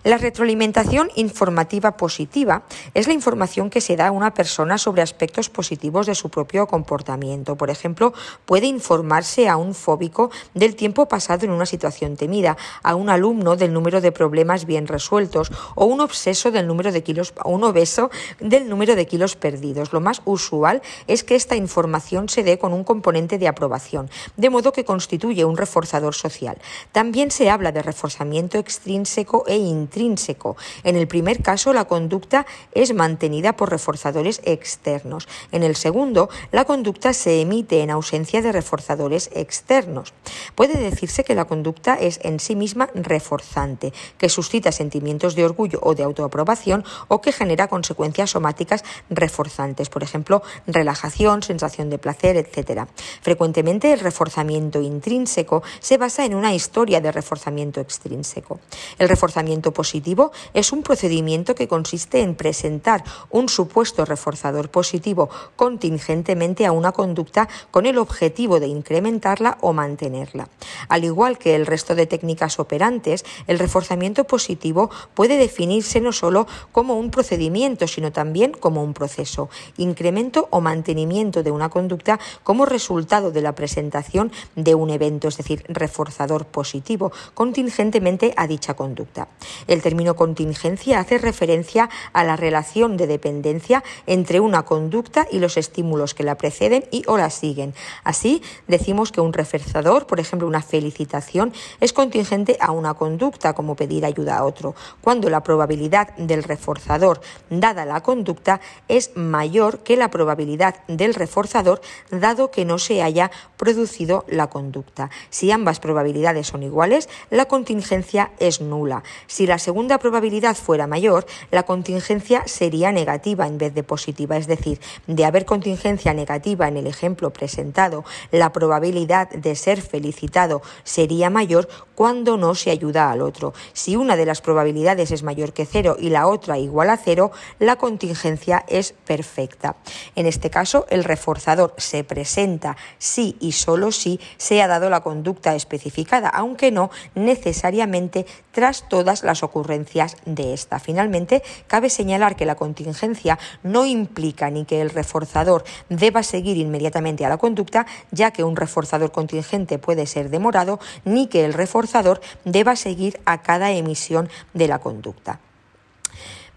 La 0.04 0.18
retroalimentación 0.18 1.12
informativa 1.16 1.98
positiva 1.98 2.64
es 2.96 3.06
la 3.06 3.14
información 3.14 3.70
que 3.70 3.80
se 3.80 3.91
da 3.96 4.08
a 4.08 4.12
una 4.12 4.34
persona 4.34 4.78
sobre 4.78 5.02
aspectos 5.02 5.50
positivos 5.50 6.06
de 6.06 6.16
su 6.16 6.30
propio 6.30 6.68
comportamiento. 6.68 7.56
Por 7.56 7.70
ejemplo, 7.70 8.14
puede 8.46 8.68
informarse 8.68 9.48
a 9.48 9.58
un 9.58 9.74
fóbico 9.74 10.32
del 10.54 10.76
tiempo 10.76 11.08
pasado 11.08 11.46
en 11.46 11.52
una 11.52 11.66
situación 11.66 12.18
temida, 12.18 12.58
a 12.84 12.96
un 12.96 13.10
alumno 13.10 13.56
del 13.56 13.74
número 13.74 14.02
de 14.02 14.12
problemas 14.12 14.66
bien 14.66 14.88
resueltos 14.88 15.52
o 15.76 15.86
un 15.86 16.02
obseso 16.02 16.52
del 16.52 16.68
número 16.68 16.92
de 16.92 17.04
kilos, 17.04 17.34
un 17.46 17.64
obeso 17.64 18.12
del 18.40 18.70
número 18.70 18.96
de 18.96 19.06
kilos 19.06 19.36
perdidos. 19.36 19.94
Lo 19.94 20.02
más 20.02 20.22
usual 20.26 20.82
es 21.08 21.24
que 21.24 21.36
esta 21.36 21.56
información 21.56 22.30
se 22.30 22.44
dé 22.44 22.58
con 22.58 22.74
un 22.74 22.84
componente 22.84 23.38
de 23.38 23.48
aprobación, 23.48 24.10
de 24.38 24.50
modo 24.50 24.72
que 24.72 24.86
constituye 24.86 25.46
un 25.46 25.58
reforzador 25.58 26.16
social. 26.16 26.58
También 26.92 27.32
se 27.32 27.50
habla 27.50 27.72
de 27.72 27.82
reforzamiento 27.82 28.58
extrínseco 28.58 29.44
e 29.48 29.58
intrínseco. 29.58 30.58
En 30.84 30.96
el 30.96 31.08
primer 31.08 31.42
caso, 31.42 31.74
la 31.74 31.86
conducta 31.86 32.46
es 32.74 32.94
mantenida 32.94 33.54
por 33.54 33.70
reforzadores 33.82 34.42
externos. 34.46 35.28
En 35.52 35.64
el 35.64 35.76
segundo, 35.76 36.30
la 36.52 36.66
conducta 36.66 37.14
se 37.14 37.42
emite 37.42 37.82
en 37.82 37.90
ausencia 37.90 38.44
de 38.44 38.52
reforzadores 38.52 39.32
externos. 39.34 40.14
Puede 40.54 40.78
decirse 40.78 41.24
que 41.24 41.34
la 41.34 41.46
conducta 41.46 41.96
es 41.96 42.20
en 42.22 42.40
sí 42.40 42.56
misma 42.56 42.90
reforzante, 42.94 43.92
que 44.20 44.30
suscita 44.30 44.72
sentimientos 44.72 45.34
de 45.34 45.46
orgullo 45.46 45.80
o 45.82 45.96
de 45.96 46.04
autoaprobación 46.04 46.86
o 47.08 47.22
que 47.22 47.32
genera 47.32 47.70
consecuencias 47.70 48.30
somáticas 48.30 48.84
reforzantes, 49.10 49.90
por 49.90 50.04
ejemplo, 50.04 50.44
relajación, 50.68 51.42
sensación 51.42 51.90
de 51.90 51.98
placer, 51.98 52.38
etc. 52.38 52.88
Frecuentemente 53.22 53.92
el 53.94 54.00
reforzamiento 54.00 54.80
intrínseco 54.80 55.64
se 55.80 55.98
basa 55.98 56.24
en 56.24 56.36
una 56.36 56.54
historia 56.54 57.02
de 57.02 57.12
reforzamiento 57.12 57.82
extrínseco. 57.82 58.60
El 59.00 59.10
reforzamiento 59.10 59.74
positivo 59.74 60.32
es 60.54 60.72
un 60.72 60.84
procedimiento 60.84 61.56
que 61.56 61.68
consiste 61.68 62.22
en 62.22 62.36
presentar 62.36 63.04
un 63.32 63.50
supuesto 63.72 64.04
reforzador 64.04 64.68
positivo 64.70 65.30
contingentemente 65.56 66.66
a 66.66 66.74
una 66.74 66.92
conducta 66.92 67.48
con 67.72 67.86
el 67.86 67.98
objetivo 67.98 68.60
de 68.60 68.68
incrementarla 68.68 69.58
o 69.62 69.72
mantenerla. 69.72 70.50
Al 70.90 71.06
igual 71.06 71.38
que 71.38 71.56
el 71.56 71.66
resto 71.66 71.96
de 71.96 72.06
técnicas 72.06 72.60
operantes, 72.60 73.24
el 73.48 73.60
reforzamiento 73.60 74.26
positivo 74.26 74.90
puede 75.14 75.38
definirse 75.38 76.02
no 76.02 76.12
solo 76.12 76.48
como 76.74 77.00
un 77.00 77.12
procedimiento, 77.12 77.88
sino 77.88 78.12
también 78.12 78.52
como 78.52 78.84
un 78.84 78.94
proceso, 78.94 79.50
incremento 79.78 80.50
o 80.52 80.60
mantenimiento 80.60 81.42
de 81.42 81.52
una 81.52 81.70
conducta 81.70 82.20
como 82.44 82.66
resultado 82.66 83.32
de 83.32 83.42
la 83.42 83.56
presentación 83.56 84.34
de 84.58 84.76
un 84.76 84.90
evento, 84.90 85.30
es 85.30 85.38
decir, 85.38 85.64
reforzador 85.70 86.46
positivo, 86.46 87.14
contingentemente 87.34 88.34
a 88.36 88.48
dicha 88.48 88.74
conducta. 88.74 89.30
El 89.68 89.82
término 89.82 90.18
contingencia 90.18 91.00
hace 91.00 91.18
referencia 91.20 91.90
a 92.12 92.26
la 92.26 92.36
relación 92.36 92.98
de 92.98 93.08
dependencia 93.08 93.61
entre 94.08 94.40
una 94.40 94.64
conducta 94.64 95.28
y 95.32 95.40
los 95.40 95.58
estímulos 95.58 96.14
que 96.14 96.24
la 96.24 96.36
preceden 96.36 96.86
y 96.92 97.04
o 97.08 97.18
la 97.18 97.30
siguen. 97.30 97.74
Así, 98.04 98.42
decimos 98.68 99.12
que 99.12 99.22
un 99.22 99.34
reforzador, 99.34 100.08
por 100.08 100.20
ejemplo, 100.20 100.48
una 100.48 100.62
felicitación, 100.62 101.54
es 101.80 101.94
contingente 101.94 102.58
a 102.60 102.72
una 102.72 102.94
conducta, 102.94 103.54
como 103.54 103.76
pedir 103.76 104.06
ayuda 104.06 104.38
a 104.38 104.46
otro, 104.46 104.76
cuando 105.02 105.30
la 105.30 105.44
probabilidad 105.44 106.16
del 106.18 106.44
reforzador 106.44 107.22
dada 107.50 107.86
la 107.86 108.02
conducta 108.02 108.62
es 108.88 109.12
mayor 109.16 109.80
que 109.80 109.98
la 109.98 110.10
probabilidad 110.10 110.76
del 110.88 111.14
reforzador 111.14 111.82
dado 112.10 112.52
que 112.52 112.66
no 112.66 112.80
se 112.80 113.02
haya 113.02 113.32
producido 113.58 114.26
la 114.28 114.48
conducta. 114.48 115.10
Si 115.30 115.52
ambas 115.52 115.80
probabilidades 115.80 116.48
son 116.48 116.64
iguales, 116.64 117.10
la 117.30 117.46
contingencia 117.46 118.32
es 118.40 118.62
nula. 118.62 119.04
Si 119.28 119.48
la 119.48 119.60
segunda 119.60 119.98
probabilidad 119.98 120.56
fuera 120.56 120.88
mayor, 120.88 121.26
la 121.52 121.64
contingencia 121.64 122.44
sería 122.46 122.92
negativa 122.92 123.48
en 123.52 123.58
vez 123.58 123.74
de 123.74 123.84
positiva, 123.84 124.38
es 124.38 124.48
decir, 124.48 124.80
de 125.08 125.26
haber 125.26 125.46
contingencia 125.46 126.14
negativa 126.14 126.68
en 126.68 126.78
el 126.78 126.88
ejemplo 126.88 127.32
presentado, 127.32 128.04
la 128.32 128.52
probabilidad 128.52 129.30
de 129.30 129.56
ser 129.56 129.82
felicitado 129.82 130.62
sería 130.84 131.30
mayor 131.30 131.68
cuando 131.96 132.38
no 132.38 132.56
se 132.56 132.72
ayuda 132.72 133.12
al 133.12 133.22
otro. 133.22 133.54
Si 133.74 133.96
una 133.96 134.16
de 134.16 134.26
las 134.26 134.42
probabilidades 134.42 135.12
es 135.12 135.24
mayor 135.24 135.54
que 135.54 135.66
cero 135.66 135.98
y 136.00 136.10
la 136.10 136.28
otra 136.28 136.58
igual 136.58 136.90
a 136.90 136.98
cero, 136.98 137.32
la 137.60 137.76
contingencia 137.76 138.66
es 138.68 138.94
perfecta. 139.06 139.76
En 140.16 140.26
este 140.26 140.50
caso, 140.50 140.86
el 140.90 141.04
reforzador 141.04 141.76
se 141.78 142.04
presenta 142.04 142.78
si 142.98 143.36
y 143.40 143.52
solo 143.52 143.92
si 143.92 144.20
se 144.38 144.62
ha 144.62 144.68
dado 144.68 144.90
la 144.90 145.02
conducta 145.02 145.54
especificada, 145.56 146.30
aunque 146.30 146.72
no 146.72 146.90
necesariamente 147.14 148.26
tras 148.52 148.88
todas 148.90 149.24
las 149.24 149.44
ocurrencias 149.44 150.18
de 150.26 150.54
esta. 150.54 150.80
Finalmente, 150.80 151.44
cabe 151.68 151.90
señalar 151.90 152.36
que 152.36 152.46
la 152.46 152.56
contingencia 152.56 153.31
no 153.64 153.86
implica 153.86 154.50
ni 154.50 154.66
que 154.66 154.82
el 154.82 154.90
reforzador 154.90 155.64
deba 155.90 156.24
seguir 156.24 156.58
inmediatamente 156.58 157.26
a 157.26 157.30
la 157.30 157.38
conducta, 157.38 157.86
ya 158.12 158.32
que 158.32 158.44
un 158.44 158.56
reforzador 158.56 159.12
contingente 159.12 159.80
puede 159.80 160.06
ser 160.06 160.30
demorado, 160.30 160.80
ni 161.06 161.28
que 161.28 161.46
el 161.46 161.54
reforzador 161.54 162.22
deba 162.46 162.76
seguir 162.76 163.20
a 163.26 163.42
cada 163.42 163.72
emisión 163.72 164.30
de 164.54 164.68
la 164.68 164.80
conducta 164.80 165.40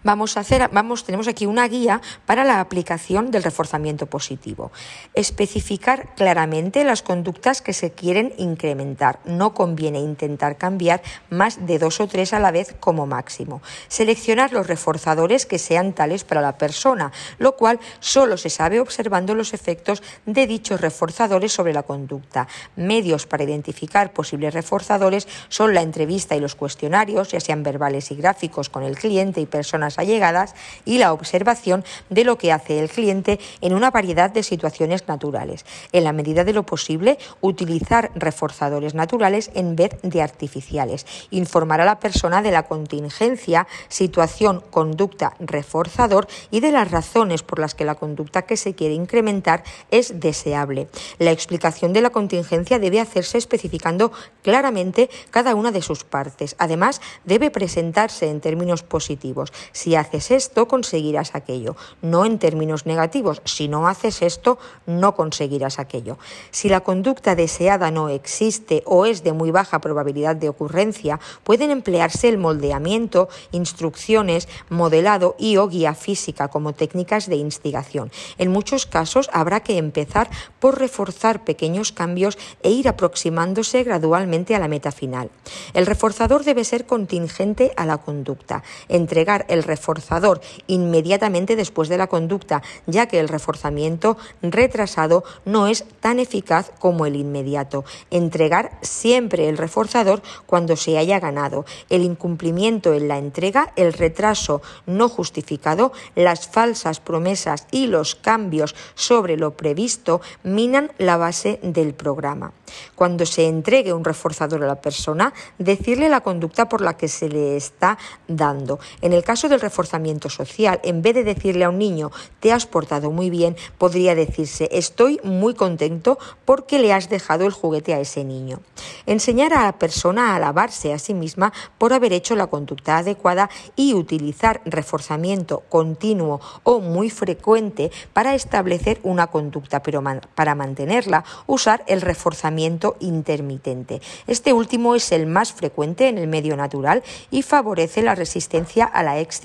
vamos 0.05 0.37
a 0.37 0.41
hacer, 0.41 0.69
vamos, 0.71 1.03
tenemos 1.03 1.27
aquí 1.27 1.45
una 1.45 1.67
guía 1.67 1.99
para 2.25 2.45
la 2.45 2.61
aplicación 2.61 3.31
del 3.31 3.43
reforzamiento 3.43 4.05
positivo. 4.05 4.71
Especificar 5.15 6.13
claramente 6.15 6.85
las 6.85 7.01
conductas 7.01 7.61
que 7.61 7.73
se 7.73 7.91
quieren 7.91 8.33
incrementar. 8.37 9.19
No 9.25 9.53
conviene 9.53 9.99
intentar 9.99 10.57
cambiar 10.57 11.01
más 11.29 11.65
de 11.65 11.79
dos 11.79 11.99
o 11.99 12.07
tres 12.07 12.33
a 12.33 12.39
la 12.39 12.51
vez 12.51 12.75
como 12.79 13.07
máximo. 13.07 13.61
Seleccionar 13.87 14.53
los 14.53 14.67
reforzadores 14.67 15.45
que 15.45 15.57
sean 15.57 15.93
tales 15.93 16.23
para 16.23 16.41
la 16.41 16.57
persona, 16.57 17.11
lo 17.39 17.55
cual 17.55 17.79
solo 17.99 18.37
se 18.37 18.51
sabe 18.51 18.79
observando 18.79 19.33
los 19.33 19.53
efectos 19.55 20.03
de 20.27 20.45
dichos 20.45 20.81
reforzadores 20.81 21.51
sobre 21.51 21.73
la 21.73 21.83
conducta. 21.83 22.47
Medios 22.75 23.25
para 23.25 23.43
identificar 23.43 24.13
posibles 24.13 24.53
reforzadores 24.53 25.27
son 25.49 25.73
la 25.73 25.81
entrevista 25.81 26.35
y 26.35 26.39
los 26.39 26.53
cuestionarios, 26.53 27.31
ya 27.31 27.39
sean 27.39 27.63
verbales 27.63 28.11
y 28.11 28.15
gráficos 28.15 28.69
con 28.69 28.83
el 28.83 28.97
cliente 28.97 29.41
y 29.41 29.47
personas 29.47 29.94
allegadas 29.99 30.55
y 30.85 30.97
la 30.97 31.13
observación 31.13 31.83
de 32.09 32.23
lo 32.23 32.37
que 32.37 32.51
hace 32.51 32.79
el 32.79 32.89
cliente 32.89 33.39
en 33.61 33.73
una 33.73 33.91
variedad 33.91 34.29
de 34.29 34.43
situaciones 34.43 35.07
naturales. 35.07 35.65
En 35.91 36.03
la 36.03 36.13
medida 36.13 36.43
de 36.43 36.53
lo 36.53 36.65
posible, 36.65 37.17
utilizar 37.41 38.11
reforzadores 38.15 38.93
naturales 38.93 39.51
en 39.53 39.75
vez 39.75 39.97
de 40.01 40.21
artificiales. 40.21 41.05
Informar 41.29 41.81
a 41.81 41.85
la 41.85 41.99
persona 41.99 42.41
de 42.41 42.51
la 42.51 42.63
contingencia, 42.63 43.67
situación, 43.87 44.63
conducta, 44.71 45.35
reforzador 45.39 46.27
y 46.51 46.59
de 46.59 46.71
las 46.71 46.91
razones 46.91 47.43
por 47.43 47.59
las 47.59 47.75
que 47.75 47.85
la 47.85 47.95
conducta 47.95 48.43
que 48.43 48.57
se 48.57 48.75
quiere 48.75 48.95
incrementar 48.95 49.63
es 49.91 50.19
deseable. 50.19 50.87
La 51.19 51.31
explicación 51.31 51.93
de 51.93 52.01
la 52.01 52.09
contingencia 52.09 52.79
debe 52.79 52.99
hacerse 52.99 53.37
especificando 53.37 54.11
claramente 54.41 55.09
cada 55.29 55.55
una 55.55 55.71
de 55.71 55.81
sus 55.81 56.03
partes. 56.03 56.55
Además, 56.57 57.01
debe 57.23 57.51
presentarse 57.51 58.29
en 58.29 58.41
términos 58.41 58.83
positivos. 58.83 59.51
Si 59.71 59.84
haces 59.93 60.31
esto, 60.31 60.67
conseguirás 60.67 61.35
aquello. 61.35 61.75
No 62.01 62.25
en 62.25 62.39
términos 62.39 62.87
negativos. 62.87 63.43
Si 63.45 63.67
no 63.67 63.87
haces 63.87 64.23
esto, 64.23 64.57
no 64.87 65.13
conseguirás 65.13 65.77
aquello. 65.77 66.17
Si 66.49 66.69
la 66.69 66.81
conducta 66.81 67.35
deseada 67.35 67.91
no 67.91 68.09
existe 68.09 68.81
o 68.87 69.05
es 69.05 69.23
de 69.23 69.33
muy 69.33 69.51
baja 69.51 69.81
probabilidad 69.81 70.35
de 70.35 70.49
ocurrencia, 70.49 71.19
pueden 71.43 71.69
emplearse 71.69 72.27
el 72.29 72.39
moldeamiento, 72.39 73.29
instrucciones, 73.51 74.47
modelado 74.69 75.35
y 75.37 75.57
o 75.57 75.67
guía 75.67 75.93
física 75.93 76.47
como 76.47 76.73
técnicas 76.73 77.27
de 77.27 77.35
instigación. 77.35 78.11
En 78.37 78.51
muchos 78.51 78.87
casos 78.87 79.29
habrá 79.31 79.59
que 79.59 79.77
empezar 79.77 80.29
por 80.59 80.79
reforzar 80.79 81.43
pequeños 81.43 81.91
cambios 81.91 82.37
e 82.63 82.71
ir 82.71 82.87
aproximándose 82.87 83.83
gradualmente 83.83 84.55
a 84.55 84.59
la 84.59 84.67
meta 84.67 84.91
final. 84.91 85.29
El 85.73 85.85
reforzador 85.85 86.43
debe 86.43 86.63
ser 86.63 86.85
contingente 86.85 87.73
a 87.75 87.85
la 87.85 87.97
conducta. 87.97 88.63
Entregar 88.87 89.45
el 89.49 89.63
reforzador 89.75 90.41
inmediatamente 90.67 91.55
después 91.55 91.89
de 91.89 91.97
la 91.97 92.07
conducta, 92.07 92.61
ya 92.87 93.07
que 93.07 93.19
el 93.19 93.27
reforzamiento 93.27 94.17
retrasado 94.41 95.23
no 95.43 95.67
es 95.67 95.85
tan 95.99 96.19
eficaz 96.19 96.71
como 96.79 97.05
el 97.05 97.15
inmediato. 97.15 97.83
Entregar 98.09 98.71
siempre 98.81 99.49
el 99.49 99.57
reforzador 99.57 100.21
cuando 100.45 100.75
se 100.77 100.97
haya 100.97 101.19
ganado. 101.19 101.65
El 101.89 102.03
incumplimiento 102.03 102.93
en 102.93 103.07
la 103.07 103.17
entrega, 103.17 103.73
el 103.75 103.91
retraso 103.93 104.61
no 104.85 105.09
justificado, 105.09 105.91
las 106.15 106.47
falsas 106.47 106.99
promesas 107.01 107.67
y 107.71 107.87
los 107.87 108.15
cambios 108.15 108.75
sobre 108.95 109.35
lo 109.37 109.57
previsto 109.57 110.21
minan 110.43 110.91
la 110.97 111.17
base 111.17 111.59
del 111.61 111.93
programa. 111.93 112.53
Cuando 112.95 113.25
se 113.25 113.47
entregue 113.47 113.93
un 113.93 114.03
reforzador 114.03 114.63
a 114.63 114.67
la 114.67 114.81
persona, 114.81 115.33
decirle 115.59 116.09
la 116.09 116.21
conducta 116.21 116.67
por 116.69 116.81
la 116.81 116.97
que 116.97 117.07
se 117.07 117.29
le 117.29 117.57
está 117.57 117.97
dando. 118.27 118.79
En 119.01 119.13
el 119.13 119.23
caso 119.23 119.49
del 119.55 119.61
reforzamiento 119.61 120.29
social, 120.29 120.79
en 120.83 121.01
vez 121.01 121.15
de 121.15 121.23
decirle 121.23 121.63
a 121.63 121.69
un 121.69 121.79
niño 121.79 122.11
te 122.39 122.51
has 122.51 122.65
portado 122.65 123.09
muy 123.09 123.29
bien, 123.29 123.55
podría 123.77 124.13
decirse 124.13 124.69
estoy 124.71 125.19
muy 125.23 125.53
contento 125.53 126.19
porque 126.43 126.77
le 126.77 126.91
has 126.93 127.09
dejado 127.09 127.45
el 127.45 127.51
juguete 127.51 127.93
a 127.93 127.99
ese 127.99 128.23
niño. 128.23 128.59
Enseñar 129.05 129.53
a 129.53 129.63
la 129.63 129.79
persona 129.79 130.31
a 130.31 130.35
alabarse 130.35 130.93
a 130.93 130.99
sí 130.99 131.13
misma 131.13 131.53
por 131.77 131.93
haber 131.93 132.11
hecho 132.11 132.35
la 132.35 132.47
conducta 132.47 132.97
adecuada 132.97 133.49
y 133.75 133.93
utilizar 133.93 134.61
reforzamiento 134.65 135.63
continuo 135.69 136.41
o 136.63 136.81
muy 136.81 137.09
frecuente 137.09 137.91
para 138.11 138.35
establecer 138.35 138.99
una 139.03 139.27
conducta, 139.27 139.81
pero 139.81 140.03
para 140.35 140.55
mantenerla 140.55 141.23
usar 141.47 141.83
el 141.87 142.01
reforzamiento 142.01 142.97
intermitente. 142.99 144.01
Este 144.27 144.51
último 144.51 144.95
es 144.95 145.11
el 145.13 145.27
más 145.27 145.53
frecuente 145.53 146.09
en 146.09 146.17
el 146.17 146.27
medio 146.27 146.57
natural 146.57 147.03
y 147.31 147.41
favorece 147.41 148.01
la 148.01 148.15
resistencia 148.15 148.83
a 148.85 149.01
la 149.01 149.19
extinción 149.19 149.44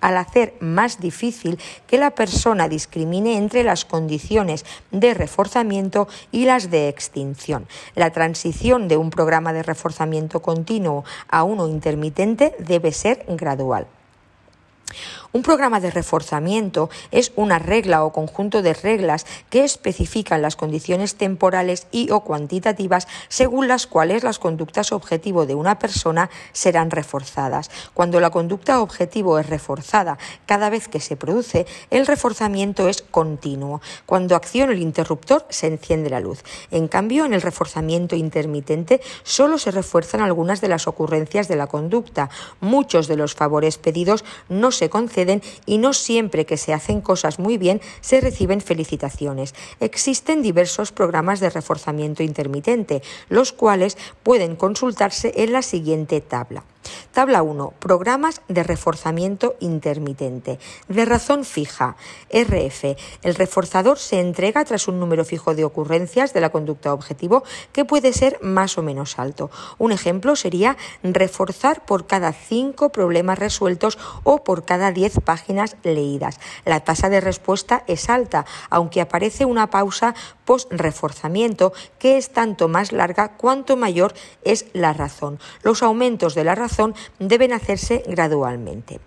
al 0.00 0.16
hacer 0.16 0.54
más 0.60 1.00
difícil 1.00 1.58
que 1.86 1.98
la 1.98 2.10
persona 2.10 2.68
discrimine 2.68 3.36
entre 3.36 3.64
las 3.64 3.84
condiciones 3.84 4.64
de 4.90 5.14
reforzamiento 5.14 6.08
y 6.30 6.44
las 6.44 6.70
de 6.70 6.88
extinción. 6.88 7.66
La 7.94 8.10
transición 8.10 8.88
de 8.88 8.96
un 8.96 9.10
programa 9.10 9.52
de 9.52 9.62
reforzamiento 9.62 10.40
continuo 10.40 11.04
a 11.28 11.42
uno 11.42 11.68
intermitente 11.68 12.54
debe 12.58 12.92
ser 12.92 13.24
gradual. 13.28 13.86
Un 15.34 15.42
programa 15.42 15.80
de 15.80 15.90
reforzamiento 15.90 16.90
es 17.10 17.32
una 17.34 17.58
regla 17.58 18.04
o 18.04 18.12
conjunto 18.12 18.62
de 18.62 18.72
reglas 18.72 19.26
que 19.50 19.64
especifican 19.64 20.42
las 20.42 20.54
condiciones 20.54 21.16
temporales 21.16 21.88
y 21.90 22.12
o 22.12 22.20
cuantitativas 22.20 23.08
según 23.26 23.66
las 23.66 23.88
cuales 23.88 24.22
las 24.22 24.38
conductas 24.38 24.92
objetivo 24.92 25.44
de 25.44 25.56
una 25.56 25.80
persona 25.80 26.30
serán 26.52 26.92
reforzadas. 26.92 27.68
Cuando 27.94 28.20
la 28.20 28.30
conducta 28.30 28.80
objetivo 28.80 29.40
es 29.40 29.50
reforzada 29.50 30.18
cada 30.46 30.70
vez 30.70 30.86
que 30.86 31.00
se 31.00 31.16
produce, 31.16 31.66
el 31.90 32.06
reforzamiento 32.06 32.88
es 32.88 33.02
continuo. 33.02 33.80
Cuando 34.06 34.36
acciona 34.36 34.72
el 34.72 34.82
interruptor, 34.82 35.46
se 35.48 35.66
enciende 35.66 36.10
la 36.10 36.20
luz. 36.20 36.44
En 36.70 36.86
cambio, 36.86 37.24
en 37.24 37.34
el 37.34 37.42
reforzamiento 37.42 38.14
intermitente 38.14 39.00
solo 39.24 39.58
se 39.58 39.72
refuerzan 39.72 40.20
algunas 40.20 40.60
de 40.60 40.68
las 40.68 40.86
ocurrencias 40.86 41.48
de 41.48 41.56
la 41.56 41.66
conducta. 41.66 42.30
Muchos 42.60 43.08
de 43.08 43.16
los 43.16 43.34
favores 43.34 43.78
pedidos 43.78 44.24
no 44.48 44.70
se 44.70 44.88
conceden 44.88 45.23
y 45.66 45.78
no 45.78 45.92
siempre 45.92 46.46
que 46.46 46.56
se 46.56 46.72
hacen 46.72 47.00
cosas 47.00 47.38
muy 47.38 47.58
bien 47.58 47.80
se 48.00 48.20
reciben 48.20 48.60
felicitaciones. 48.60 49.54
Existen 49.80 50.42
diversos 50.42 50.92
programas 50.92 51.40
de 51.40 51.50
reforzamiento 51.50 52.22
intermitente, 52.22 53.02
los 53.28 53.52
cuales 53.52 53.96
pueden 54.22 54.56
consultarse 54.56 55.32
en 55.36 55.52
la 55.52 55.62
siguiente 55.62 56.20
tabla. 56.20 56.64
Tabla 57.12 57.42
1. 57.42 57.74
Programas 57.78 58.42
de 58.48 58.62
reforzamiento 58.62 59.56
intermitente. 59.60 60.58
De 60.88 61.04
razón 61.04 61.44
fija. 61.44 61.96
RF. 62.30 62.96
El 63.22 63.34
reforzador 63.34 63.98
se 63.98 64.20
entrega 64.20 64.64
tras 64.64 64.88
un 64.88 65.00
número 65.00 65.24
fijo 65.24 65.54
de 65.54 65.64
ocurrencias 65.64 66.34
de 66.34 66.40
la 66.40 66.50
conducta 66.50 66.92
objetivo 66.92 67.44
que 67.72 67.84
puede 67.84 68.12
ser 68.12 68.38
más 68.42 68.76
o 68.78 68.82
menos 68.82 69.18
alto. 69.18 69.50
Un 69.78 69.92
ejemplo 69.92 70.36
sería 70.36 70.76
reforzar 71.02 71.86
por 71.86 72.06
cada 72.06 72.32
5 72.32 72.90
problemas 72.90 73.38
resueltos 73.38 73.98
o 74.24 74.44
por 74.44 74.64
cada 74.64 74.92
10 74.92 75.20
páginas 75.24 75.76
leídas. 75.84 76.40
La 76.64 76.80
tasa 76.80 77.08
de 77.08 77.20
respuesta 77.20 77.84
es 77.86 78.10
alta, 78.10 78.44
aunque 78.70 79.00
aparece 79.00 79.44
una 79.44 79.70
pausa 79.70 80.14
post-reforzamiento 80.44 81.72
que 81.98 82.18
es 82.18 82.30
tanto 82.30 82.68
más 82.68 82.92
larga 82.92 83.36
cuanto 83.36 83.76
mayor 83.76 84.14
es 84.42 84.66
la 84.72 84.92
razón. 84.92 85.38
Los 85.62 85.82
aumentos 85.82 86.34
de 86.34 86.44
la 86.44 86.54
razón 86.54 86.73
deben 87.18 87.52
hacerse 87.52 88.02
gradualmente 88.06 89.00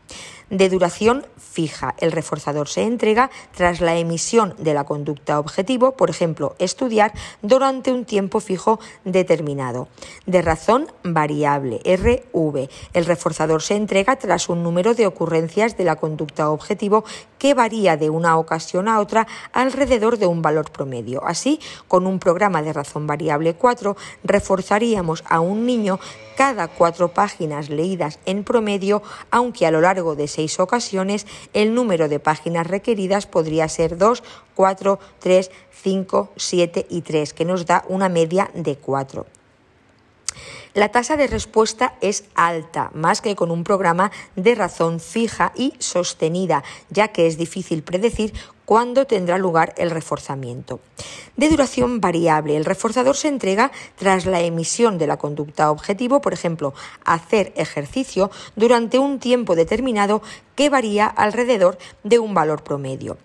de 0.50 0.70
duración 0.70 1.26
fija. 1.38 1.96
El 1.98 2.12
reforzador 2.12 2.68
se 2.68 2.84
entrega 2.84 3.30
tras 3.56 3.82
la 3.82 3.96
emisión 3.96 4.54
de 4.58 4.74
la 4.74 4.84
conducta 4.84 5.40
objetivo, 5.40 5.94
por 5.94 6.10
ejemplo, 6.10 6.56
estudiar 6.60 7.14
durante 7.42 7.92
un 7.92 8.06
tiempo 8.06 8.40
fijo 8.40 8.80
determinado. 9.06 9.88
De 10.26 10.42
razón 10.42 10.88
variable, 11.04 11.82
RV. 11.84 12.70
El 12.94 13.06
reforzador 13.06 13.62
se 13.62 13.76
entrega 13.76 14.16
tras 14.18 14.50
un 14.50 14.64
número 14.64 14.94
de 14.94 15.08
ocurrencias 15.08 15.78
de 15.78 15.84
la 15.84 15.96
conducta 15.96 16.50
objetivo 16.50 17.04
que 17.40 17.54
varía 17.54 17.98
de 17.98 18.10
una 18.10 18.38
ocasión 18.38 18.88
a 18.88 19.00
otra 19.00 19.28
alrededor 19.54 20.18
de 20.18 20.28
un 20.28 20.42
valor 20.42 20.72
promedio. 20.72 21.26
Así, 21.26 21.60
con 21.88 22.08
un 22.08 22.20
programa 22.20 22.62
de 22.62 22.74
razón 22.74 23.08
variable 23.08 23.56
4, 23.56 23.96
reforzaríamos 24.24 25.24
a 25.28 25.40
un 25.40 25.66
niño 25.66 26.00
cada 26.38 26.68
cuatro 26.68 27.08
páginas 27.08 27.70
leídas 27.70 28.20
en 28.28 28.44
promedio, 28.44 29.02
aunque 29.32 29.66
a 29.66 29.72
lo 29.72 29.82
largo 29.82 30.16
de 30.16 30.28
seis 30.38 30.60
ocasiones 30.60 31.26
el 31.54 31.74
número 31.74 32.08
de 32.10 32.20
páginas 32.20 32.68
requeridas 32.68 33.26
podría 33.26 33.68
ser 33.70 33.98
2, 33.98 34.22
4, 34.54 35.00
3, 35.18 35.52
5, 35.82 36.30
7 36.36 36.86
y 36.92 37.02
3, 37.02 37.34
que 37.34 37.44
nos 37.44 37.66
da 37.66 37.84
una 37.90 38.08
media 38.08 38.52
de 38.54 38.76
4. 38.76 39.37
La 40.74 40.90
tasa 40.90 41.18
de 41.18 41.28
respuesta 41.28 41.96
es 42.02 42.26
alta, 42.36 42.92
más 42.94 43.22
que 43.22 43.36
con 43.36 43.52
un 43.52 43.64
programa 43.64 44.12
de 44.36 44.56
razón 44.56 45.00
fija 45.00 45.52
y 45.56 45.74
sostenida, 45.80 46.64
ya 46.90 47.10
que 47.10 47.28
es 47.28 47.38
difícil 47.38 47.84
predecir 47.84 48.34
cuándo 48.66 49.06
tendrá 49.06 49.38
lugar 49.38 49.74
el 49.78 49.92
reforzamiento. 49.92 50.82
De 51.38 51.50
duración 51.50 52.02
variable, 52.02 52.58
el 52.58 52.66
reforzador 52.66 53.16
se 53.16 53.30
entrega 53.30 53.72
tras 53.96 54.26
la 54.26 54.42
emisión 54.42 54.98
de 54.98 55.08
la 55.08 55.18
conducta 55.18 55.72
objetivo, 55.72 56.20
por 56.20 56.34
ejemplo, 56.34 56.74
hacer 57.06 57.54
ejercicio 57.56 58.30
durante 58.56 59.00
un 59.00 59.20
tiempo 59.20 59.56
determinado 59.56 60.22
que 60.56 60.70
varía 60.70 61.08
alrededor 61.08 61.78
de 62.04 62.20
un 62.20 62.34
valor 62.34 62.64
promedio. 62.64 63.18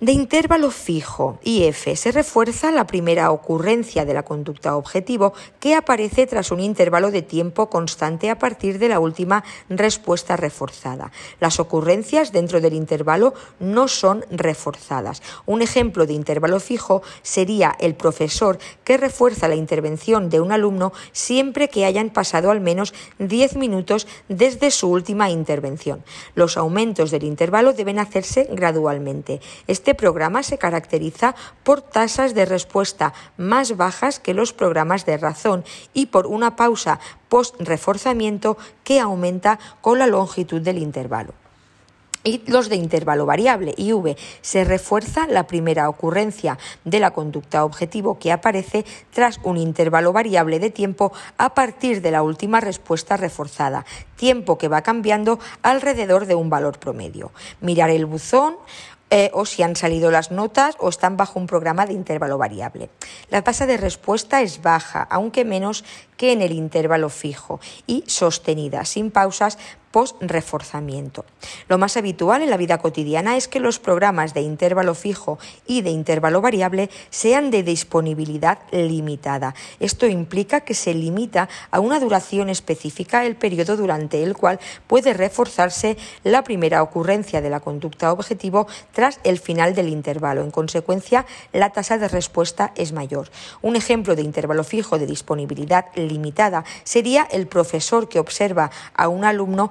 De 0.00 0.12
intervalo 0.12 0.70
fijo, 0.70 1.38
IF, 1.42 1.94
se 1.94 2.10
refuerza 2.10 2.70
la 2.70 2.86
primera 2.86 3.30
ocurrencia 3.30 4.06
de 4.06 4.14
la 4.14 4.22
conducta 4.22 4.74
objetivo 4.74 5.34
que 5.60 5.74
aparece 5.74 6.26
tras 6.26 6.50
un 6.50 6.60
intervalo 6.60 7.10
de 7.10 7.20
tiempo 7.20 7.68
constante 7.68 8.30
a 8.30 8.38
partir 8.38 8.78
de 8.78 8.88
la 8.88 8.98
última 8.98 9.44
respuesta 9.68 10.38
reforzada. 10.38 11.12
Las 11.38 11.60
ocurrencias 11.60 12.32
dentro 12.32 12.62
del 12.62 12.72
intervalo 12.72 13.34
no 13.58 13.88
son 13.88 14.24
reforzadas. 14.30 15.20
Un 15.44 15.60
ejemplo 15.60 16.06
de 16.06 16.14
intervalo 16.14 16.60
fijo 16.60 17.02
sería 17.20 17.76
el 17.78 17.94
profesor 17.94 18.58
que 18.84 18.96
refuerza 18.96 19.48
la 19.48 19.54
intervención 19.54 20.30
de 20.30 20.40
un 20.40 20.50
alumno 20.50 20.94
siempre 21.12 21.68
que 21.68 21.84
hayan 21.84 22.08
pasado 22.08 22.50
al 22.50 22.62
menos 22.62 22.94
10 23.18 23.56
minutos 23.56 24.06
desde 24.30 24.70
su 24.70 24.88
última 24.88 25.28
intervención. 25.28 26.02
Los 26.34 26.56
aumentos 26.56 27.10
del 27.10 27.24
intervalo 27.24 27.74
deben 27.74 27.98
hacerse 27.98 28.48
gradualmente. 28.50 29.42
Este 29.66 29.89
este 29.90 29.96
programa 29.96 30.44
se 30.44 30.56
caracteriza 30.56 31.34
por 31.64 31.82
tasas 31.82 32.32
de 32.32 32.44
respuesta 32.44 33.12
más 33.36 33.76
bajas 33.76 34.20
que 34.20 34.34
los 34.34 34.52
programas 34.52 35.04
de 35.04 35.16
razón 35.16 35.64
y 35.92 36.06
por 36.06 36.28
una 36.28 36.54
pausa 36.54 37.00
post-reforzamiento 37.28 38.56
que 38.84 39.00
aumenta 39.00 39.58
con 39.80 39.98
la 39.98 40.06
longitud 40.06 40.60
del 40.60 40.78
intervalo 40.78 41.34
y 42.22 42.42
los 42.46 42.68
de 42.68 42.76
intervalo 42.76 43.26
variable, 43.26 43.74
IV, 43.76 44.16
se 44.42 44.64
refuerza 44.64 45.26
la 45.26 45.46
primera 45.46 45.88
ocurrencia 45.88 46.58
de 46.84 47.00
la 47.00 47.12
conducta 47.12 47.64
objetivo 47.64 48.18
que 48.18 48.30
aparece 48.30 48.84
tras 49.10 49.40
un 49.42 49.56
intervalo 49.56 50.12
variable 50.12 50.58
de 50.58 50.70
tiempo 50.70 51.12
a 51.38 51.54
partir 51.54 52.02
de 52.02 52.10
la 52.10 52.22
última 52.22 52.60
respuesta 52.60 53.16
reforzada, 53.16 53.86
tiempo 54.16 54.58
que 54.58 54.68
va 54.68 54.82
cambiando 54.82 55.38
alrededor 55.62 56.26
de 56.26 56.34
un 56.34 56.50
valor 56.50 56.78
promedio. 56.78 57.32
Mirar 57.60 57.90
el 57.90 58.06
buzón 58.06 58.56
eh, 59.10 59.30
o 59.34 59.44
si 59.44 59.62
han 59.62 59.76
salido 59.76 60.10
las 60.10 60.30
notas 60.30 60.76
o 60.78 60.88
están 60.88 61.16
bajo 61.16 61.38
un 61.38 61.46
programa 61.46 61.84
de 61.84 61.92
intervalo 61.92 62.38
variable. 62.38 62.90
La 63.28 63.42
tasa 63.42 63.66
de 63.66 63.76
respuesta 63.76 64.40
es 64.40 64.62
baja, 64.62 65.02
aunque 65.10 65.44
menos 65.44 65.84
que 66.16 66.32
en 66.32 66.42
el 66.42 66.52
intervalo 66.52 67.08
fijo 67.08 67.60
y 67.86 68.04
sostenida, 68.06 68.84
sin 68.84 69.10
pausas 69.10 69.58
post-reforzamiento. 69.90 71.24
Lo 71.68 71.78
más 71.78 71.96
habitual 71.96 72.42
en 72.42 72.50
la 72.50 72.56
vida 72.56 72.78
cotidiana 72.78 73.36
es 73.36 73.48
que 73.48 73.60
los 73.60 73.78
programas 73.78 74.34
de 74.34 74.42
intervalo 74.42 74.94
fijo 74.94 75.38
y 75.66 75.82
de 75.82 75.90
intervalo 75.90 76.40
variable 76.40 76.90
sean 77.10 77.50
de 77.50 77.62
disponibilidad 77.62 78.58
limitada. 78.72 79.54
Esto 79.80 80.06
implica 80.06 80.60
que 80.60 80.74
se 80.74 80.94
limita 80.94 81.48
a 81.70 81.80
una 81.80 82.00
duración 82.00 82.48
específica 82.48 83.26
el 83.26 83.36
periodo 83.36 83.76
durante 83.76 84.22
el 84.22 84.36
cual 84.36 84.60
puede 84.86 85.12
reforzarse 85.14 85.96
la 86.24 86.44
primera 86.44 86.82
ocurrencia 86.82 87.40
de 87.40 87.50
la 87.50 87.60
conducta 87.60 88.12
objetivo 88.12 88.66
tras 88.92 89.20
el 89.24 89.38
final 89.38 89.74
del 89.74 89.88
intervalo. 89.88 90.42
En 90.42 90.50
consecuencia, 90.50 91.26
la 91.52 91.70
tasa 91.70 91.98
de 91.98 92.08
respuesta 92.08 92.72
es 92.76 92.92
mayor. 92.92 93.30
Un 93.62 93.76
ejemplo 93.76 94.14
de 94.14 94.22
intervalo 94.22 94.64
fijo 94.64 94.98
de 94.98 95.06
disponibilidad 95.06 95.86
limitada 95.94 96.64
sería 96.84 97.26
el 97.30 97.46
profesor 97.46 98.08
que 98.08 98.18
observa 98.18 98.70
a 98.94 99.08
un 99.08 99.24
alumno 99.24 99.70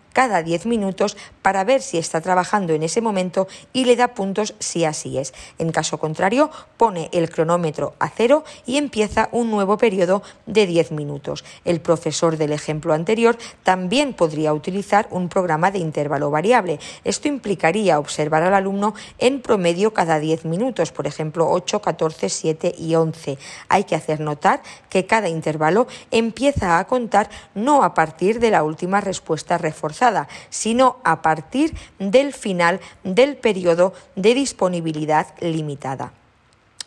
cada 0.13 0.43
10 0.43 0.65
minutos 0.65 1.17
para 1.41 1.63
ver 1.63 1.81
si 1.81 1.97
está 1.97 2.21
trabajando 2.21 2.73
en 2.73 2.83
ese 2.83 3.01
momento 3.01 3.47
y 3.73 3.85
le 3.85 3.95
da 3.95 4.09
puntos 4.09 4.53
si 4.59 4.85
así 4.85 5.17
es. 5.17 5.33
En 5.57 5.71
caso 5.71 5.97
contrario, 5.97 6.51
pone 6.77 7.09
el 7.13 7.29
cronómetro 7.29 7.93
a 7.99 8.09
cero 8.09 8.43
y 8.65 8.77
empieza 8.77 9.29
un 9.31 9.49
nuevo 9.51 9.77
periodo 9.77 10.21
de 10.45 10.67
10 10.67 10.91
minutos. 10.91 11.43
El 11.65 11.81
profesor 11.81 12.37
del 12.37 12.51
ejemplo 12.51 12.93
anterior 12.93 13.37
también 13.63 14.13
podría 14.13 14.53
utilizar 14.53 15.07
un 15.11 15.29
programa 15.29 15.71
de 15.71 15.79
intervalo 15.79 16.29
variable. 16.29 16.79
Esto 17.03 17.27
implicaría 17.27 17.99
observar 17.99 18.43
al 18.43 18.53
alumno 18.53 18.93
en 19.17 19.41
promedio 19.41 19.93
cada 19.93 20.19
10 20.19 20.45
minutos, 20.45 20.91
por 20.91 21.07
ejemplo 21.07 21.49
8, 21.49 21.81
14, 21.81 22.29
7 22.29 22.75
y 22.77 22.95
11. 22.95 23.37
Hay 23.69 23.83
que 23.85 23.95
hacer 23.95 24.19
notar 24.19 24.61
que 24.89 25.05
cada 25.05 25.29
intervalo 25.29 25.87
empieza 26.11 26.79
a 26.79 26.87
contar 26.87 27.29
no 27.55 27.83
a 27.83 27.93
partir 27.93 28.39
de 28.39 28.51
la 28.51 28.63
última 28.63 29.01
respuesta 29.01 29.57
reforzada 29.57 30.00
sino 30.49 30.97
a 31.03 31.21
partir 31.21 31.75
del 31.99 32.33
final 32.33 32.79
del 33.03 33.37
periodo 33.37 33.93
de 34.15 34.33
disponibilidad 34.33 35.27
limitada. 35.39 36.13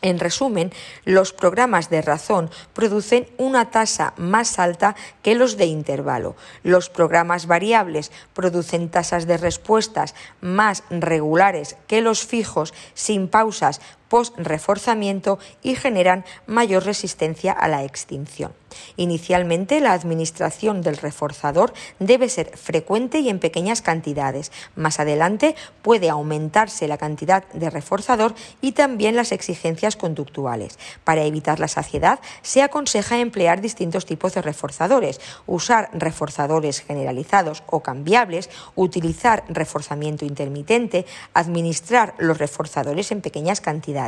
En 0.02 0.18
resumen, 0.18 0.70
los 1.06 1.32
programas 1.32 1.88
de 1.88 2.02
razón 2.02 2.50
producen 2.74 3.26
una 3.38 3.70
tasa 3.70 4.12
más 4.18 4.58
alta 4.58 4.96
que 5.22 5.34
los 5.34 5.56
de 5.56 5.64
intervalo. 5.64 6.36
Los 6.62 6.90
programas 6.90 7.46
variables 7.46 8.12
producen 8.34 8.90
tasas 8.90 9.26
de 9.26 9.38
respuestas 9.38 10.14
más 10.42 10.82
regulares 10.90 11.76
que 11.86 12.02
los 12.02 12.26
fijos 12.26 12.74
sin 12.92 13.28
pausas 13.28 13.80
post-reforzamiento 14.14 15.40
y 15.60 15.74
generan 15.74 16.24
mayor 16.46 16.84
resistencia 16.84 17.50
a 17.50 17.66
la 17.66 17.82
extinción. 17.82 18.52
Inicialmente, 18.96 19.80
la 19.80 19.92
administración 19.92 20.82
del 20.82 20.96
reforzador 20.96 21.72
debe 21.98 22.28
ser 22.28 22.56
frecuente 22.56 23.18
y 23.20 23.28
en 23.28 23.40
pequeñas 23.40 23.82
cantidades. 23.82 24.52
Más 24.76 25.00
adelante 25.00 25.56
puede 25.82 26.10
aumentarse 26.10 26.86
la 26.86 26.98
cantidad 26.98 27.44
de 27.52 27.70
reforzador 27.70 28.34
y 28.60 28.72
también 28.72 29.16
las 29.16 29.32
exigencias 29.32 29.96
conductuales. 29.96 30.78
Para 31.02 31.24
evitar 31.24 31.58
la 31.58 31.68
saciedad, 31.68 32.20
se 32.42 32.62
aconseja 32.62 33.18
emplear 33.18 33.60
distintos 33.60 34.06
tipos 34.06 34.34
de 34.34 34.42
reforzadores, 34.42 35.20
usar 35.46 35.90
reforzadores 35.92 36.80
generalizados 36.80 37.62
o 37.66 37.80
cambiables, 37.80 38.50
utilizar 38.76 39.44
reforzamiento 39.48 40.24
intermitente, 40.24 41.06
administrar 41.32 42.14
los 42.18 42.38
reforzadores 42.38 43.10
en 43.12 43.20
pequeñas 43.20 43.60
cantidades. 43.60 44.03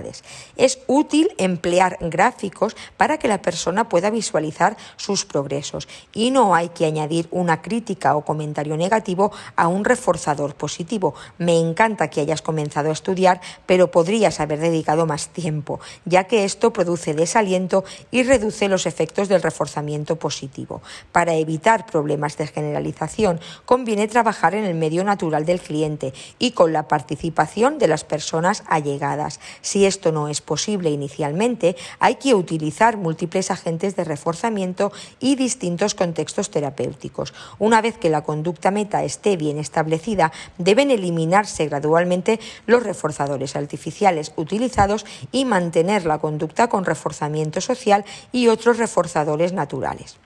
Es 0.57 0.81
útil 0.87 1.31
emplear 1.39 1.99
gráficos 2.01 2.77
para 2.97 3.19
que 3.19 3.29
la 3.29 3.43
persona 3.43 3.89
pueda 3.89 4.11
visualizar 4.11 4.77
sus 4.97 5.25
progresos 5.25 5.89
y 6.13 6.31
no 6.31 6.55
hay 6.55 6.69
que 6.71 6.87
añadir 6.87 7.29
una 7.31 7.63
crítica 7.63 8.17
o 8.17 8.25
comentario 8.25 8.77
negativo 8.77 9.33
a 9.57 9.69
un 9.69 9.85
reforzador 9.85 10.55
positivo. 10.55 11.15
Me 11.39 11.59
encanta 11.59 12.09
que 12.09 12.21
hayas 12.21 12.43
comenzado 12.43 12.91
a 12.91 12.93
estudiar, 12.93 13.41
pero 13.67 13.91
podrías 13.91 14.41
haber 14.41 14.61
dedicado 14.61 15.07
más 15.07 15.29
tiempo, 15.29 15.81
ya 16.05 16.25
que 16.25 16.45
esto 16.45 16.73
produce 16.73 17.15
desaliento 17.15 17.85
y 18.11 18.23
reduce 18.23 18.69
los 18.69 18.87
efectos 18.87 19.29
del 19.29 19.43
reforzamiento 19.43 20.17
positivo. 20.17 20.83
Para 21.13 21.35
evitar 21.35 21.87
problemas 21.87 22.37
de 22.37 22.47
generalización, 22.47 23.41
conviene 23.65 24.09
trabajar 24.09 24.55
en 24.55 24.65
el 24.65 24.75
medio 24.75 25.05
natural 25.05 25.47
del 25.47 25.61
cliente 25.61 26.13
y 26.39 26.53
con 26.53 26.73
la 26.73 26.89
participación 26.89 27.79
de 27.79 27.89
las 27.89 28.05
personas 28.05 28.65
allegadas. 28.67 29.41
Esto 29.85 30.13
no 30.13 30.29
es 30.29 30.41
posible 30.41 30.91
inicialmente, 30.91 31.77
hay 31.99 32.15
que 32.15 32.35
utilizar 32.35 32.97
múltiples 32.97 33.51
agentes 33.51 33.97
de 33.97 34.05
reforzamiento 34.05 34.93
y 35.21 35.35
distintos 35.37 35.95
contextos 35.95 36.51
terapéuticos. 36.51 37.35
Una 37.59 37.83
vez 37.83 37.99
que 37.99 38.09
la 38.09 38.23
conducta 38.23 38.71
meta 38.71 39.05
esté 39.05 39.37
bien 39.37 39.59
establecida, 39.59 40.33
deben 40.57 40.91
eliminarse 40.91 41.67
gradualmente 41.67 42.41
los 42.67 42.83
reforzadores 42.83 43.57
artificiales 43.57 44.33
utilizados 44.37 45.05
y 45.33 45.45
mantener 45.45 46.07
la 46.07 46.19
conducta 46.19 46.69
con 46.69 46.85
reforzamiento 46.85 47.61
social 47.61 48.05
y 48.33 48.49
otros 48.49 48.79
reforzadores 48.79 49.53
naturales. 49.53 50.17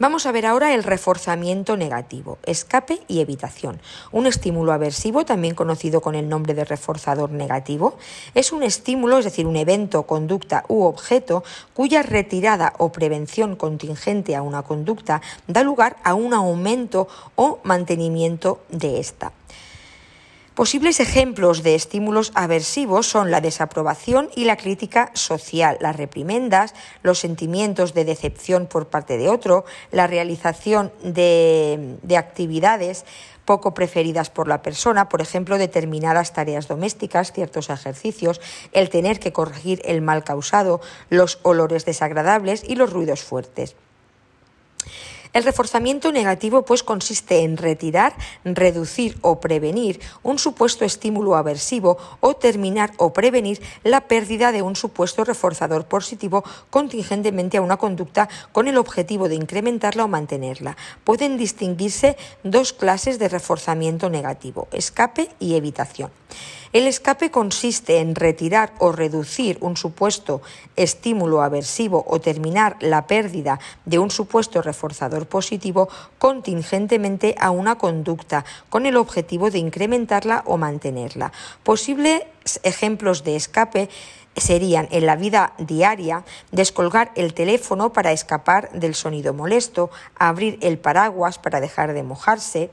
Vamos 0.00 0.26
a 0.26 0.32
ver 0.32 0.44
ahora 0.44 0.74
el 0.74 0.82
reforzamiento 0.82 1.76
negativo, 1.76 2.38
escape 2.46 3.02
y 3.06 3.20
evitación. 3.20 3.80
Un 4.10 4.26
estímulo 4.26 4.72
aversivo, 4.72 5.24
también 5.24 5.54
conocido 5.54 6.00
con 6.00 6.16
el 6.16 6.28
nombre 6.28 6.52
de 6.52 6.64
reforzador 6.64 7.30
negativo, 7.30 7.96
es 8.34 8.50
un 8.50 8.64
estímulo, 8.64 9.18
es 9.18 9.24
decir, 9.24 9.46
un 9.46 9.54
evento, 9.54 10.02
conducta 10.02 10.64
u 10.66 10.82
objeto 10.82 11.44
cuya 11.74 12.02
retirada 12.02 12.72
o 12.78 12.90
prevención 12.90 13.54
contingente 13.54 14.34
a 14.34 14.42
una 14.42 14.62
conducta 14.62 15.22
da 15.46 15.62
lugar 15.62 15.96
a 16.02 16.14
un 16.14 16.34
aumento 16.34 17.06
o 17.36 17.60
mantenimiento 17.62 18.58
de 18.70 18.98
esta. 18.98 19.30
Posibles 20.54 21.00
ejemplos 21.00 21.64
de 21.64 21.74
estímulos 21.74 22.30
aversivos 22.36 23.08
son 23.08 23.32
la 23.32 23.40
desaprobación 23.40 24.30
y 24.36 24.44
la 24.44 24.56
crítica 24.56 25.10
social, 25.14 25.76
las 25.80 25.96
reprimendas, 25.96 26.74
los 27.02 27.18
sentimientos 27.18 27.92
de 27.92 28.04
decepción 28.04 28.68
por 28.68 28.86
parte 28.86 29.18
de 29.18 29.28
otro, 29.28 29.64
la 29.90 30.06
realización 30.06 30.92
de, 31.02 31.98
actividades 32.16 33.04
poco 33.44 33.74
preferidas 33.74 34.30
por 34.30 34.46
la 34.46 34.62
persona, 34.62 35.08
por 35.08 35.20
ejemplo, 35.20 35.58
determinadas 35.58 36.32
tareas 36.32 36.68
domésticas, 36.68 37.32
ciertos 37.32 37.68
ejercicios, 37.68 38.40
el 38.70 38.90
tener 38.90 39.18
que 39.18 39.32
corregir 39.32 39.82
el 39.84 40.02
mal 40.02 40.22
causado, 40.22 40.80
los 41.10 41.40
olores 41.42 41.84
desagradables 41.84 42.62
y 42.64 42.76
los 42.76 42.92
ruidos 42.92 43.24
fuertes. 43.24 43.74
El 45.34 45.42
reforzamiento 45.42 46.12
negativo 46.12 46.62
pues 46.62 46.84
consiste 46.84 47.42
en 47.42 47.56
retirar, 47.56 48.14
reducir 48.44 49.18
o 49.20 49.40
prevenir 49.40 49.98
un 50.22 50.38
supuesto 50.38 50.84
estímulo 50.84 51.34
aversivo 51.34 51.98
o 52.20 52.36
terminar 52.36 52.92
o 52.98 53.12
prevenir 53.12 53.60
la 53.82 54.02
pérdida 54.02 54.52
de 54.52 54.62
un 54.62 54.76
supuesto 54.76 55.24
reforzador 55.24 55.86
positivo 55.86 56.44
contingentemente 56.70 57.56
a 57.56 57.62
una 57.62 57.78
conducta 57.78 58.28
con 58.52 58.68
el 58.68 58.76
objetivo 58.76 59.28
de 59.28 59.34
incrementarla 59.34 60.04
o 60.04 60.08
mantenerla. 60.08 60.76
Pueden 61.02 61.36
distinguirse 61.36 62.16
dos 62.44 62.72
clases 62.72 63.18
de 63.18 63.28
reforzamiento 63.28 64.10
negativo, 64.10 64.68
escape 64.70 65.30
y 65.40 65.56
evitación. 65.56 66.12
El 66.74 66.88
escape 66.88 67.30
consiste 67.30 67.98
en 67.98 68.16
retirar 68.16 68.72
o 68.80 68.90
reducir 68.90 69.58
un 69.60 69.76
supuesto 69.76 70.42
estímulo 70.74 71.40
aversivo 71.40 72.04
o 72.08 72.20
terminar 72.20 72.76
la 72.80 73.06
pérdida 73.06 73.60
de 73.84 74.00
un 74.00 74.10
supuesto 74.10 74.60
reforzador 74.60 75.23
positivo 75.24 75.88
contingentemente 76.18 77.34
a 77.38 77.50
una 77.50 77.76
conducta 77.76 78.44
con 78.68 78.86
el 78.86 78.96
objetivo 78.96 79.50
de 79.50 79.58
incrementarla 79.58 80.42
o 80.46 80.56
mantenerla. 80.56 81.32
Posibles 81.62 82.22
ejemplos 82.62 83.24
de 83.24 83.36
escape 83.36 83.88
serían 84.36 84.88
en 84.90 85.06
la 85.06 85.16
vida 85.16 85.52
diaria 85.58 86.24
descolgar 86.50 87.12
el 87.14 87.34
teléfono 87.34 87.92
para 87.92 88.12
escapar 88.12 88.70
del 88.72 88.94
sonido 88.94 89.32
molesto, 89.32 89.90
abrir 90.16 90.58
el 90.60 90.78
paraguas 90.78 91.38
para 91.38 91.60
dejar 91.60 91.92
de 91.92 92.02
mojarse, 92.02 92.70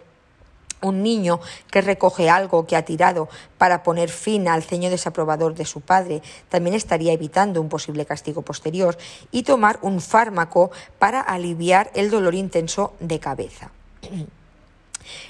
un 0.82 1.04
niño 1.04 1.40
que 1.70 1.82
recoge 1.82 2.30
algo 2.30 2.66
que 2.66 2.76
ha 2.76 2.86
tirado 2.86 3.30
para 3.58 3.84
poner 3.84 4.10
fin 4.10 4.48
al 4.48 4.64
ceño 4.64 4.90
desaprobador 4.90 5.56
de 5.56 5.66
su 5.66 5.82
padre 5.82 6.22
también 6.50 6.76
estaría 6.76 7.14
evitando 7.14 7.62
un 7.62 7.70
posible 7.70 8.06
castigo 8.06 8.42
posterior 8.42 8.98
y 9.32 9.44
tomar 9.44 9.80
un 9.82 10.02
fármaco 10.02 10.72
para 11.00 11.22
aliviar 11.22 11.92
el 11.94 12.10
dolor 12.10 12.36
intenso 12.36 12.94
de 13.00 13.20
cabeza. 13.20 13.72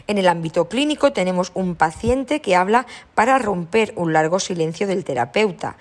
En 0.07 0.17
el 0.17 0.27
ámbito 0.27 0.67
clínico 0.67 1.13
tenemos 1.13 1.51
un 1.53 1.75
paciente 1.75 2.41
que 2.41 2.55
habla 2.55 2.85
para 3.15 3.39
romper 3.39 3.93
un 3.95 4.13
largo 4.13 4.39
silencio 4.39 4.87
del 4.87 5.03
terapeuta 5.03 5.77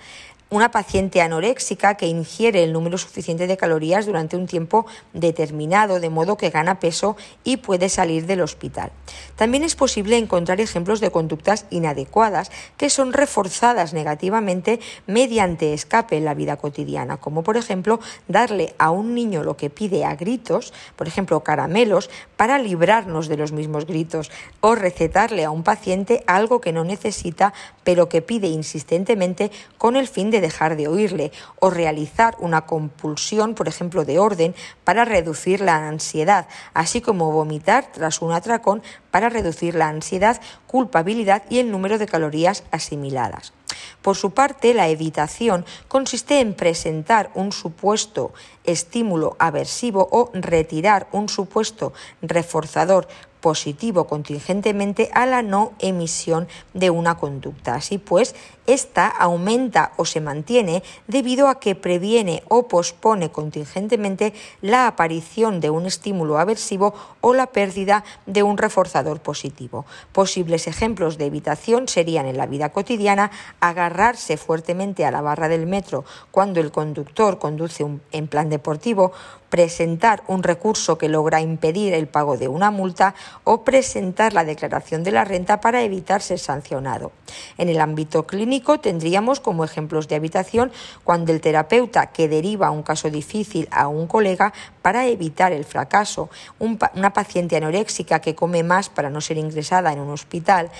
una 0.51 0.69
paciente 0.69 1.21
anoréxica 1.21 1.95
que 1.95 2.07
ingiere 2.07 2.61
el 2.61 2.73
número 2.73 2.97
suficiente 2.97 3.47
de 3.47 3.55
calorías 3.55 4.05
durante 4.05 4.35
un 4.35 4.47
tiempo 4.47 4.85
determinado, 5.13 6.01
de 6.01 6.09
modo 6.09 6.35
que 6.35 6.49
gana 6.49 6.77
peso 6.77 7.15
y 7.45 7.57
puede 7.57 7.87
salir 7.87 8.25
del 8.25 8.41
hospital. 8.41 8.91
También 9.37 9.63
es 9.63 9.77
posible 9.77 10.17
encontrar 10.17 10.59
ejemplos 10.59 10.99
de 10.99 11.09
conductas 11.09 11.65
inadecuadas 11.69 12.51
que 12.75 12.89
son 12.89 13.13
reforzadas 13.13 13.93
negativamente 13.93 14.81
mediante 15.07 15.73
escape 15.73 16.17
en 16.17 16.25
la 16.25 16.33
vida 16.33 16.57
cotidiana, 16.57 17.15
como 17.15 17.43
por 17.43 17.55
ejemplo 17.55 18.01
darle 18.27 18.75
a 18.77 18.91
un 18.91 19.15
niño 19.15 19.43
lo 19.43 19.55
que 19.55 19.69
pide 19.69 20.03
a 20.03 20.15
gritos, 20.15 20.73
por 20.97 21.07
ejemplo 21.07 21.45
caramelos, 21.45 22.09
para 22.35 22.59
librarnos 22.59 23.29
de 23.29 23.37
los 23.37 23.53
mismos 23.53 23.85
gritos, 23.85 24.29
o 24.59 24.75
recetarle 24.75 25.45
a 25.45 25.51
un 25.51 25.63
paciente 25.63 26.25
algo 26.27 26.59
que 26.59 26.73
no 26.73 26.83
necesita 26.83 27.53
pero 27.85 28.09
que 28.09 28.21
pide 28.21 28.47
insistentemente 28.47 29.49
con 29.77 29.95
el 29.95 30.09
fin 30.09 30.29
de 30.29 30.40
dejar 30.41 30.75
de 30.75 30.87
oírle 30.87 31.31
o 31.59 31.69
realizar 31.69 32.35
una 32.39 32.65
compulsión, 32.65 33.55
por 33.55 33.67
ejemplo, 33.67 34.03
de 34.03 34.19
orden 34.19 34.55
para 34.83 35.05
reducir 35.05 35.61
la 35.61 35.87
ansiedad, 35.87 36.47
así 36.73 36.99
como 36.99 37.31
vomitar 37.31 37.91
tras 37.91 38.21
un 38.21 38.33
atracón 38.33 38.83
para 39.11 39.29
reducir 39.29 39.75
la 39.75 39.87
ansiedad, 39.87 40.41
culpabilidad 40.67 41.43
y 41.49 41.59
el 41.59 41.71
número 41.71 41.97
de 41.97 42.07
calorías 42.07 42.63
asimiladas. 42.71 43.53
Por 44.01 44.17
su 44.17 44.31
parte, 44.31 44.73
la 44.73 44.89
evitación 44.89 45.65
consiste 45.87 46.39
en 46.39 46.55
presentar 46.55 47.29
un 47.35 47.51
supuesto 47.51 48.33
estímulo 48.63 49.35
aversivo 49.39 50.07
o 50.11 50.31
retirar 50.33 51.07
un 51.11 51.29
supuesto 51.29 51.93
reforzador 52.21 53.07
positivo 53.41 54.05
contingentemente 54.05 55.09
a 55.13 55.25
la 55.25 55.41
no 55.41 55.73
emisión 55.79 56.47
de 56.73 56.89
una 56.89 57.17
conducta. 57.17 57.75
Así 57.75 57.97
pues, 57.97 58.35
esta 58.67 59.07
aumenta 59.07 59.91
o 59.97 60.05
se 60.05 60.21
mantiene 60.21 60.83
debido 61.07 61.49
a 61.49 61.59
que 61.59 61.75
previene 61.75 62.43
o 62.47 62.67
pospone 62.67 63.31
contingentemente 63.31 64.33
la 64.61 64.87
aparición 64.87 65.59
de 65.59 65.69
un 65.69 65.87
estímulo 65.87 66.37
aversivo 66.37 66.93
o 67.19 67.33
la 67.33 67.47
pérdida 67.47 68.03
de 68.27 68.43
un 68.43 68.57
reforzador 68.57 69.19
positivo. 69.19 69.85
Posibles 70.11 70.67
ejemplos 70.67 71.17
de 71.17 71.25
evitación 71.25 71.87
serían 71.87 72.27
en 72.27 72.37
la 72.37 72.45
vida 72.45 72.69
cotidiana 72.69 73.31
agarrarse 73.59 74.37
fuertemente 74.37 75.05
a 75.05 75.11
la 75.11 75.21
barra 75.21 75.49
del 75.49 75.65
metro 75.65 76.05
cuando 76.29 76.59
el 76.59 76.71
conductor 76.71 77.39
conduce 77.39 77.85
en 78.11 78.27
plan 78.27 78.49
deportivo, 78.49 79.11
presentar 79.51 80.23
un 80.27 80.43
recurso 80.43 80.97
que 80.97 81.09
logra 81.09 81.41
impedir 81.41 81.93
el 81.93 82.07
pago 82.07 82.37
de 82.37 82.47
una 82.47 82.71
multa 82.71 83.13
o 83.43 83.63
presentar 83.63 84.33
la 84.33 84.45
declaración 84.45 85.03
de 85.03 85.11
la 85.11 85.25
renta 85.25 85.59
para 85.59 85.83
evitar 85.83 86.21
ser 86.21 86.39
sancionado. 86.39 87.11
En 87.57 87.67
el 87.67 87.81
ámbito 87.81 88.25
clínico 88.25 88.79
tendríamos 88.79 89.41
como 89.41 89.65
ejemplos 89.65 90.07
de 90.07 90.15
habitación 90.15 90.71
cuando 91.03 91.33
el 91.33 91.41
terapeuta 91.41 92.07
que 92.07 92.29
deriva 92.29 92.71
un 92.71 92.81
caso 92.81 93.09
difícil 93.09 93.67
a 93.71 93.89
un 93.89 94.07
colega 94.07 94.53
para 94.81 95.05
evitar 95.05 95.51
el 95.51 95.65
fracaso, 95.65 96.29
una 96.57 97.11
paciente 97.11 97.57
anoréxica 97.57 98.21
que 98.21 98.35
come 98.35 98.63
más 98.63 98.87
para 98.87 99.09
no 99.09 99.19
ser 99.19 99.37
ingresada 99.37 99.91
en 99.91 99.99
un 99.99 100.11
hospital, 100.11 100.71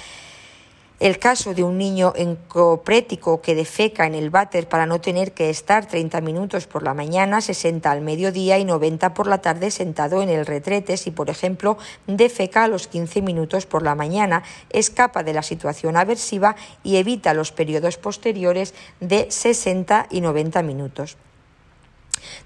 el 1.01 1.17
caso 1.17 1.55
de 1.55 1.63
un 1.63 1.79
niño 1.79 2.13
encoprético 2.15 3.41
que 3.41 3.55
defeca 3.55 4.05
en 4.05 4.13
el 4.13 4.29
váter 4.29 4.69
para 4.69 4.85
no 4.85 5.01
tener 5.01 5.31
que 5.31 5.49
estar 5.49 5.87
30 5.87 6.21
minutos 6.21 6.67
por 6.67 6.83
la 6.83 6.93
mañana, 6.93 7.41
60 7.41 7.89
al 7.89 8.01
mediodía 8.01 8.59
y 8.59 8.65
90 8.65 9.15
por 9.15 9.25
la 9.25 9.39
tarde 9.39 9.71
sentado 9.71 10.21
en 10.21 10.29
el 10.29 10.45
retrete 10.45 10.97
si, 10.97 11.09
por 11.09 11.31
ejemplo, 11.31 11.79
defeca 12.05 12.65
a 12.65 12.67
los 12.67 12.87
15 12.87 13.23
minutos 13.23 13.65
por 13.65 13.81
la 13.81 13.95
mañana, 13.95 14.43
escapa 14.69 15.23
de 15.23 15.33
la 15.33 15.41
situación 15.41 15.97
aversiva 15.97 16.55
y 16.83 16.97
evita 16.97 17.33
los 17.33 17.51
periodos 17.51 17.97
posteriores 17.97 18.75
de 18.99 19.25
60 19.31 20.05
y 20.11 20.21
90 20.21 20.61
minutos. 20.61 21.17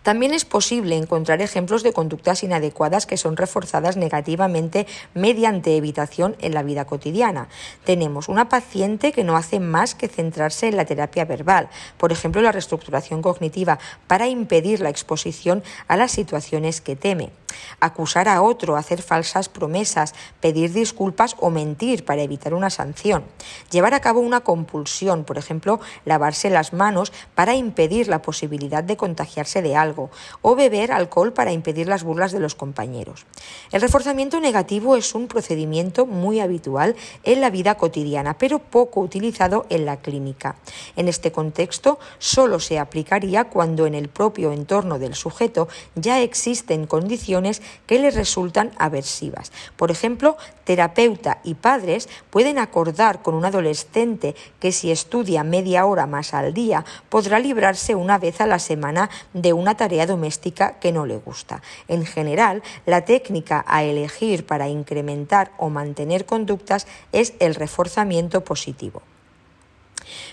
También 0.04 0.34
es 0.34 0.46
posible 0.46 0.98
encontrar 0.98 1.42
ejemplos 1.42 1.84
de 1.84 1.94
conductas 1.94 2.44
inadecuadas 2.44 3.06
que 3.06 3.18
son 3.18 3.38
reforzadas 3.38 3.98
negativamente 3.98 4.88
mediante 5.14 5.78
evitación 5.78 6.36
en 6.40 6.54
la 6.54 6.64
vida 6.64 6.86
cotidiana. 6.86 7.48
Tenemos 7.84 8.30
una 8.30 8.50
paciente 8.50 9.12
que 9.12 9.24
no 9.24 9.38
hace 9.38 9.60
más 9.60 9.96
que 9.96 10.08
centrarse 10.08 10.68
en 10.68 10.78
la 10.78 10.86
terapia 10.86 11.26
verbal, 11.26 11.70
por 11.98 12.12
ejemplo 12.12 12.42
la 12.42 12.52
reestructuración 12.52 13.22
cognitiva, 13.22 13.80
para 14.08 14.28
impedir 14.28 14.80
la 14.80 14.90
exposición 14.90 15.64
a 15.88 15.98
las 15.98 16.12
situaciones 16.12 16.82
que 16.82 16.96
teme 16.96 17.32
acusar 17.80 18.28
a 18.28 18.42
otro, 18.42 18.76
hacer 18.76 19.02
falsas 19.02 19.50
promesas, 19.50 20.14
pedir 20.40 20.74
disculpas 20.74 21.36
o 21.40 21.50
mentir 21.50 22.06
para 22.06 22.22
evitar 22.22 22.54
una 22.54 22.70
sanción, 22.70 23.24
llevar 23.72 23.94
a 23.94 24.02
cabo 24.02 24.20
una 24.20 24.42
compulsión, 24.42 25.24
por 25.24 25.38
ejemplo, 25.38 25.80
lavarse 26.06 26.50
las 26.50 26.74
manos 26.74 27.12
para 27.34 27.56
impedir 27.56 28.08
la 28.08 28.22
posibilidad 28.22 28.84
de 28.84 28.98
contagiarse 28.98 29.62
de 29.66 29.76
algo, 29.76 30.12
o 30.44 30.56
beber 30.56 30.92
alcohol 30.92 31.34
para 31.34 31.52
impedir 31.52 31.88
las 31.88 32.04
burlas 32.04 32.32
de 32.32 32.40
los 32.40 32.54
compañeros. 32.54 33.26
El 33.72 33.82
reforzamiento 33.82 34.40
negativo 34.40 34.96
es 34.96 35.16
un 35.16 35.28
procedimiento 35.28 36.06
muy 36.06 36.40
habitual 36.40 36.96
en 37.24 37.42
la 37.42 37.50
vida 37.50 37.76
cotidiana, 37.76 38.38
pero 38.38 38.60
poco 38.60 39.02
utilizado 39.02 39.66
en 39.70 39.86
la 39.86 39.98
clínica. 39.98 40.56
En 40.96 41.08
este 41.08 41.32
contexto, 41.32 41.98
solo 42.20 42.60
se 42.60 42.78
aplicaría 42.78 43.46
cuando 43.46 43.88
en 43.88 43.96
el 43.96 44.08
propio 44.08 44.52
entorno 44.52 45.00
del 45.00 45.16
sujeto 45.16 45.68
ya 45.96 46.22
existen 46.22 46.86
condiciones 46.86 47.64
que 47.88 47.98
les 47.98 48.14
resultan 48.14 48.72
aversivas. 48.78 49.52
Por 49.76 49.90
ejemplo, 49.90 50.38
terapeuta 50.64 51.40
y 51.44 51.56
padres 51.56 52.08
pueden 52.30 52.60
acordar 52.60 53.24
con 53.24 53.34
un 53.34 53.46
adolescente 53.46 54.36
que 54.60 54.72
si 54.72 54.92
estudia 54.92 55.44
media 55.44 55.86
hora 55.86 56.06
más 56.06 56.34
al 56.34 56.54
día 56.54 56.86
podrá 57.10 57.40
librarse 57.40 57.96
una 57.96 58.18
vez 58.18 58.42
a 58.42 58.46
la 58.46 58.60
semana 58.60 59.10
de 59.34 59.54
una 59.56 59.76
tarea 59.76 60.06
doméstica 60.06 60.80
que 60.80 60.92
no 60.92 61.06
le 61.06 61.18
gusta. 61.18 61.62
En 61.88 62.06
general, 62.06 62.62
la 62.86 63.06
técnica 63.06 63.66
a 63.68 63.84
elegir 63.84 64.46
para 64.46 64.68
incrementar 64.68 65.52
o 65.58 65.70
mantener 65.70 66.26
conductas 66.26 66.88
es 67.12 67.34
el 67.40 67.56
reforzamiento 67.56 68.44
positivo. 68.44 69.02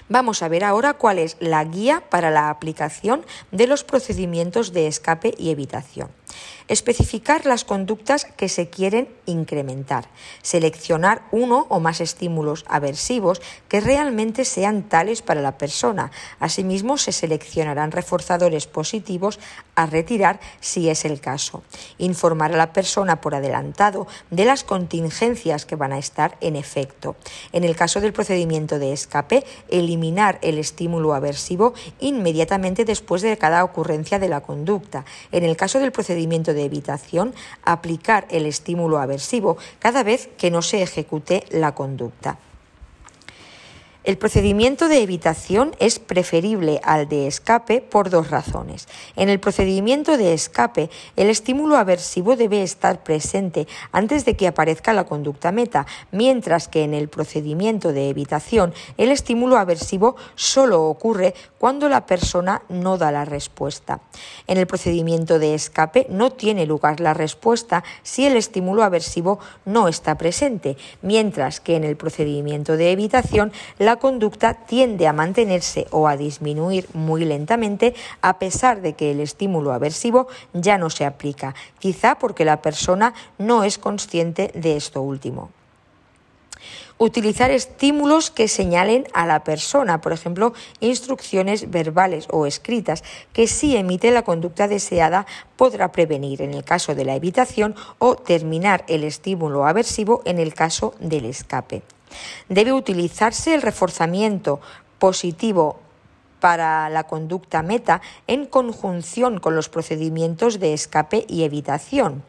Vamos 0.09 0.43
a 0.43 0.49
ver 0.49 0.65
ahora 0.65 0.95
cuál 0.95 1.19
es 1.19 1.37
la 1.41 1.65
guía 1.65 2.03
para 2.11 2.31
la 2.31 2.51
aplicación 2.51 3.25
de 3.51 3.67
los 3.67 3.85
procedimientos 3.85 4.73
de 4.73 4.87
escape 4.87 5.35
y 5.39 5.51
evitación. 5.51 6.11
Especificar 6.69 7.47
las 7.47 7.65
conductas 7.65 8.25
que 8.25 8.49
se 8.49 8.71
quieren 8.71 9.09
incrementar. 9.27 10.09
Seleccionar 10.43 11.23
uno 11.33 11.67
o 11.69 11.81
más 11.81 12.01
estímulos 12.01 12.65
aversivos 12.69 13.41
que 13.69 13.81
realmente 13.81 14.45
sean 14.45 14.83
tales 14.89 15.23
para 15.23 15.43
la 15.43 15.59
persona. 15.59 16.11
Asimismo, 16.41 16.99
se 16.99 17.13
seleccionarán 17.13 17.93
reforzadores 17.93 18.67
positivos 18.67 19.39
a 19.75 19.87
retirar 19.87 20.41
si 20.61 20.89
es 20.89 21.05
el 21.05 21.21
caso. 21.21 21.63
Informar 21.99 22.53
a 22.53 22.57
la 22.57 22.73
persona 22.73 23.21
por 23.21 23.35
adelantado 23.35 24.07
de 24.31 24.45
las 24.45 24.65
contingencias 24.65 25.67
que 25.67 25.77
van 25.77 25.93
a 25.93 25.99
estar 25.99 26.37
en 26.41 26.57
efecto. 26.57 27.17
En 27.53 27.65
el 27.65 27.77
caso 27.77 28.01
del 28.01 28.13
procedimiento 28.13 28.79
de 28.79 28.93
escape, 28.93 29.45
eliminar 29.69 30.39
el 30.43 30.59
estímulo 30.59 31.15
aversivo 31.15 31.75
inmediatamente 32.01 32.85
después 32.85 33.23
de 33.23 33.37
cada 33.39 33.65
ocurrencia 33.65 34.19
de 34.19 34.29
la 34.29 34.41
conducta. 34.41 35.05
En 35.31 35.45
el 35.45 35.57
caso 35.57 35.79
del 35.79 35.93
procedimiento 35.93 36.22
de 36.55 36.65
evitación 36.65 37.35
aplicar 37.65 38.27
el 38.31 38.47
estímulo 38.47 38.99
aversivo 38.99 39.57
cada 39.79 40.03
vez 40.03 40.29
que 40.39 40.51
no 40.51 40.63
se 40.63 40.83
ejecute 40.83 41.45
la 41.51 41.75
conducta. 41.75 42.39
El 44.05 44.19
procedimiento 44.19 44.89
de 44.89 45.01
evitación 45.01 45.77
es 45.79 46.01
preferible 46.01 46.81
al 46.83 47.09
de 47.09 47.29
escape 47.29 47.81
por 47.81 48.11
dos 48.11 48.31
razones. 48.31 48.89
En 49.15 49.29
el 49.29 49.39
procedimiento 49.39 50.17
de 50.17 50.35
escape, 50.35 50.91
el 51.15 51.31
estímulo 51.31 51.77
aversivo 51.77 52.35
debe 52.35 52.65
estar 52.65 53.05
presente 53.05 53.69
antes 53.93 54.25
de 54.25 54.35
que 54.35 54.49
aparezca 54.49 54.93
la 54.93 55.05
conducta 55.05 55.53
meta, 55.53 55.87
mientras 56.11 56.67
que 56.67 56.83
en 56.83 56.95
el 56.95 57.09
procedimiento 57.09 57.93
de 57.93 58.09
evitación, 58.09 58.75
el 58.99 59.13
estímulo 59.13 59.57
aversivo 59.57 60.17
solo 60.35 60.83
ocurre 60.83 61.35
cuando 61.59 61.89
la 61.89 62.05
persona 62.05 62.63
no 62.69 62.99
da 62.99 63.13
la 63.13 63.25
respuesta. 63.25 64.01
En 64.49 64.59
el 64.59 64.67
procedimiento 64.67 65.39
de 65.39 65.55
escape 65.55 66.09
no 66.09 66.33
tiene 66.33 66.67
lugar 66.67 66.99
la 66.99 67.15
respuesta 67.15 67.85
si 68.03 68.27
el 68.27 68.37
estímulo 68.37 68.83
aversivo 68.83 69.39
no 69.65 69.87
está 69.87 70.19
presente, 70.19 70.77
mientras 71.03 71.61
que 71.61 71.77
en 71.77 71.85
el 71.85 71.97
procedimiento 71.97 72.77
de 72.77 72.91
evitación, 72.91 73.53
la 73.79 73.92
la 73.93 73.99
conducta 73.99 74.55
tiende 74.55 75.07
a 75.07 75.13
mantenerse 75.13 75.87
o 75.91 76.09
a 76.09 76.17
disminuir 76.17 76.89
muy 76.95 77.27
lentamente 77.27 77.93
a 78.23 78.39
pesar 78.39 78.81
de 78.81 78.95
que 78.95 79.11
el 79.11 79.21
estímulo 79.21 79.71
aversivo 79.71 80.29
ya 80.55 80.79
no 80.79 80.89
se 80.89 81.05
aplica, 81.05 81.55
quizá 81.79 82.15
porque 82.15 82.47
la 82.47 82.63
persona 82.63 83.13
no 83.37 83.65
es 83.65 83.77
consciente 83.77 84.51
de 84.55 84.77
esto 84.79 85.03
último 85.03 85.51
utilizar 86.97 87.51
estímulos 87.51 88.31
que 88.31 88.47
señalen 88.47 89.09
a 89.13 89.27
la 89.27 89.43
persona, 89.43 90.01
por 90.01 90.13
ejemplo, 90.13 90.53
instrucciones 90.79 91.69
verbales 91.69 92.29
o 92.31 92.47
escritas, 92.47 93.03
que 93.33 93.49
si 93.49 93.77
emite 93.77 94.13
la 94.13 94.23
conducta 94.23 94.69
deseada 94.69 95.27
podrá 95.57 95.91
prevenir 95.91 96.43
en 96.43 96.55
el 96.55 96.63
caso 96.63 96.95
de 96.95 97.05
la 97.05 97.17
evitación 97.17 97.75
o 97.99 98.15
terminar 98.15 98.85
el 98.87 99.03
estímulo 99.03 99.67
aversivo 99.67 100.23
en 100.25 100.39
el 100.39 100.55
caso 100.55 100.95
del 101.01 101.25
escape. 101.25 101.83
Debe 102.49 102.73
utilizarse 102.73 103.55
el 103.55 103.63
reforzamiento 103.63 104.61
positivo 104.99 105.81
para 106.43 106.91
la 106.91 107.05
conducta 107.05 107.63
meta 107.63 108.03
en 108.27 108.47
conjunción 108.47 109.39
con 109.39 109.55
los 109.55 109.69
procedimientos 109.69 110.59
de 110.59 110.75
escape 110.75 111.25
y 111.29 111.45
evitación. 111.45 112.25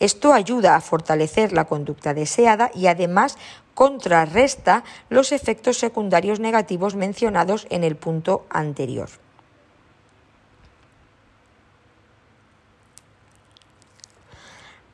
Esto 0.00 0.34
ayuda 0.34 0.76
a 0.76 0.82
fortalecer 0.82 1.54
la 1.54 1.64
conducta 1.64 2.12
deseada 2.12 2.70
y 2.74 2.88
además 2.88 3.38
contrarresta 3.72 4.84
los 5.08 5.32
efectos 5.32 5.78
secundarios 5.78 6.40
negativos 6.40 6.94
mencionados 6.94 7.66
en 7.70 7.84
el 7.84 7.96
punto 7.96 8.44
anterior. 8.50 9.08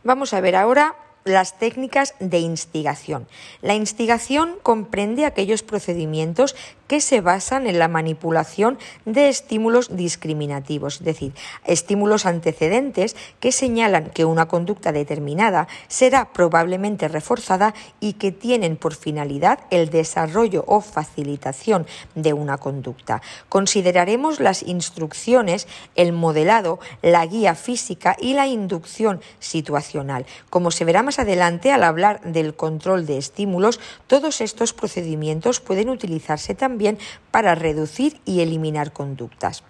Vamos 0.05 0.33
a 0.33 0.41
ver 0.41 0.57
ahora 0.57 0.95
las 1.25 1.59
técnicas 1.59 2.15
de 2.19 2.39
instigación. 2.39 3.27
La 3.61 3.75
instigación 3.75 4.57
comprende 4.63 5.25
aquellos 5.25 5.63
procedimientos 5.63 6.57
que 6.91 7.01
se 7.01 7.21
basan 7.21 7.69
en 7.69 7.79
la 7.79 7.87
manipulación 7.87 8.77
de 9.05 9.29
estímulos 9.29 9.97
discriminativos, 9.97 10.97
es 10.97 11.05
decir, 11.05 11.33
estímulos 11.65 12.27
antecedentes 12.27 13.15
que 13.39 13.53
señalan 13.53 14.11
que 14.11 14.25
una 14.25 14.49
conducta 14.49 14.91
determinada 14.91 15.69
será 15.87 16.33
probablemente 16.33 17.07
reforzada 17.07 17.75
y 18.01 18.15
que 18.15 18.33
tienen 18.33 18.77
por 18.77 18.97
finalidad 18.97 19.61
el 19.71 19.91
desarrollo 19.91 20.65
o 20.67 20.81
facilitación 20.81 21.87
de 22.17 22.33
una 22.33 22.59
conducta. 22.59 23.23
Consideraremos 23.49 24.41
las 24.41 24.65
instrucciones, 24.65 25.69
el 25.95 26.13
modelado, 26.13 26.81
la 27.03 27.25
guía 27.25 27.55
física 27.55 28.17
y 28.21 28.35
la 28.35 28.49
inducción 28.49 29.21
situacional. 29.39 30.27
Como 30.49 30.73
se 30.73 30.85
verá 30.85 31.05
más 31.11 31.19
adelante, 31.19 31.73
al 31.73 31.83
hablar 31.83 32.21
del 32.23 32.55
control 32.55 33.05
de 33.05 33.19
estímulos, 33.19 33.81
todos 34.07 34.41
estos 34.41 34.73
procedimientos 34.73 35.59
pueden 35.59 35.89
utilizarse 35.89 36.55
también 36.55 36.99
para 37.33 37.57
reducir 37.57 38.21
y 38.25 38.43
eliminar 38.43 38.93
conductas. 38.93 39.65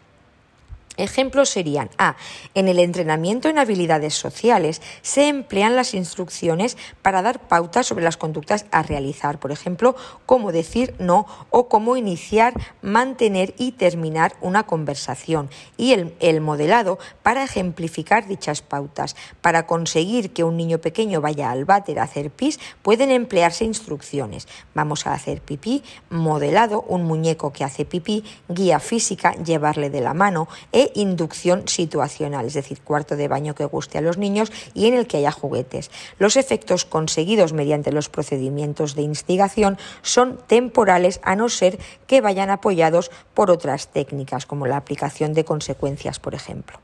Ejemplos 1.00 1.48
serían 1.48 1.90
A. 1.98 2.16
En 2.54 2.68
el 2.68 2.78
entrenamiento 2.78 3.48
en 3.48 3.58
habilidades 3.58 4.14
sociales 4.14 4.82
se 5.02 5.28
emplean 5.28 5.76
las 5.76 5.94
instrucciones 5.94 6.76
para 7.02 7.22
dar 7.22 7.40
pautas 7.48 7.86
sobre 7.86 8.04
las 8.04 8.16
conductas 8.16 8.66
a 8.70 8.82
realizar, 8.82 9.40
por 9.40 9.52
ejemplo, 9.52 9.96
cómo 10.26 10.52
decir 10.52 10.94
no 10.98 11.26
o 11.50 11.68
cómo 11.68 11.96
iniciar, 11.96 12.54
mantener 12.82 13.54
y 13.58 13.72
terminar 13.72 14.34
una 14.40 14.64
conversación. 14.64 15.50
Y 15.76 15.92
el, 15.92 16.14
el 16.20 16.40
modelado 16.40 16.98
para 17.22 17.44
ejemplificar 17.44 18.26
dichas 18.26 18.62
pautas. 18.62 19.16
Para 19.40 19.66
conseguir 19.66 20.32
que 20.32 20.44
un 20.44 20.56
niño 20.56 20.78
pequeño 20.78 21.20
vaya 21.20 21.50
al 21.50 21.64
váter 21.64 21.98
a 21.98 22.04
hacer 22.04 22.30
pis, 22.30 22.60
pueden 22.82 23.10
emplearse 23.10 23.64
instrucciones. 23.64 24.48
Vamos 24.74 25.06
a 25.06 25.12
hacer 25.12 25.40
pipí, 25.40 25.82
modelado, 26.10 26.82
un 26.82 27.04
muñeco 27.04 27.52
que 27.52 27.64
hace 27.64 27.84
pipí, 27.84 28.24
guía 28.48 28.80
física, 28.80 29.34
llevarle 29.34 29.90
de 29.90 30.00
la 30.00 30.14
mano, 30.14 30.48
e 30.72 30.89
inducción 30.94 31.68
situacional, 31.68 32.46
es 32.46 32.54
decir, 32.54 32.80
cuarto 32.80 33.16
de 33.16 33.28
baño 33.28 33.54
que 33.54 33.64
guste 33.64 33.98
a 33.98 34.00
los 34.00 34.18
niños 34.18 34.52
y 34.74 34.86
en 34.86 34.94
el 34.94 35.06
que 35.06 35.18
haya 35.18 35.30
juguetes. 35.32 35.90
Los 36.18 36.36
efectos 36.36 36.84
conseguidos 36.84 37.52
mediante 37.52 37.92
los 37.92 38.08
procedimientos 38.08 38.94
de 38.94 39.02
instigación 39.02 39.78
son 40.02 40.38
temporales 40.46 41.20
a 41.22 41.36
no 41.36 41.48
ser 41.48 41.78
que 42.06 42.20
vayan 42.20 42.50
apoyados 42.50 43.10
por 43.34 43.50
otras 43.50 43.88
técnicas, 43.88 44.46
como 44.46 44.66
la 44.66 44.76
aplicación 44.76 45.34
de 45.34 45.44
consecuencias, 45.44 46.18
por 46.18 46.34
ejemplo. 46.34 46.78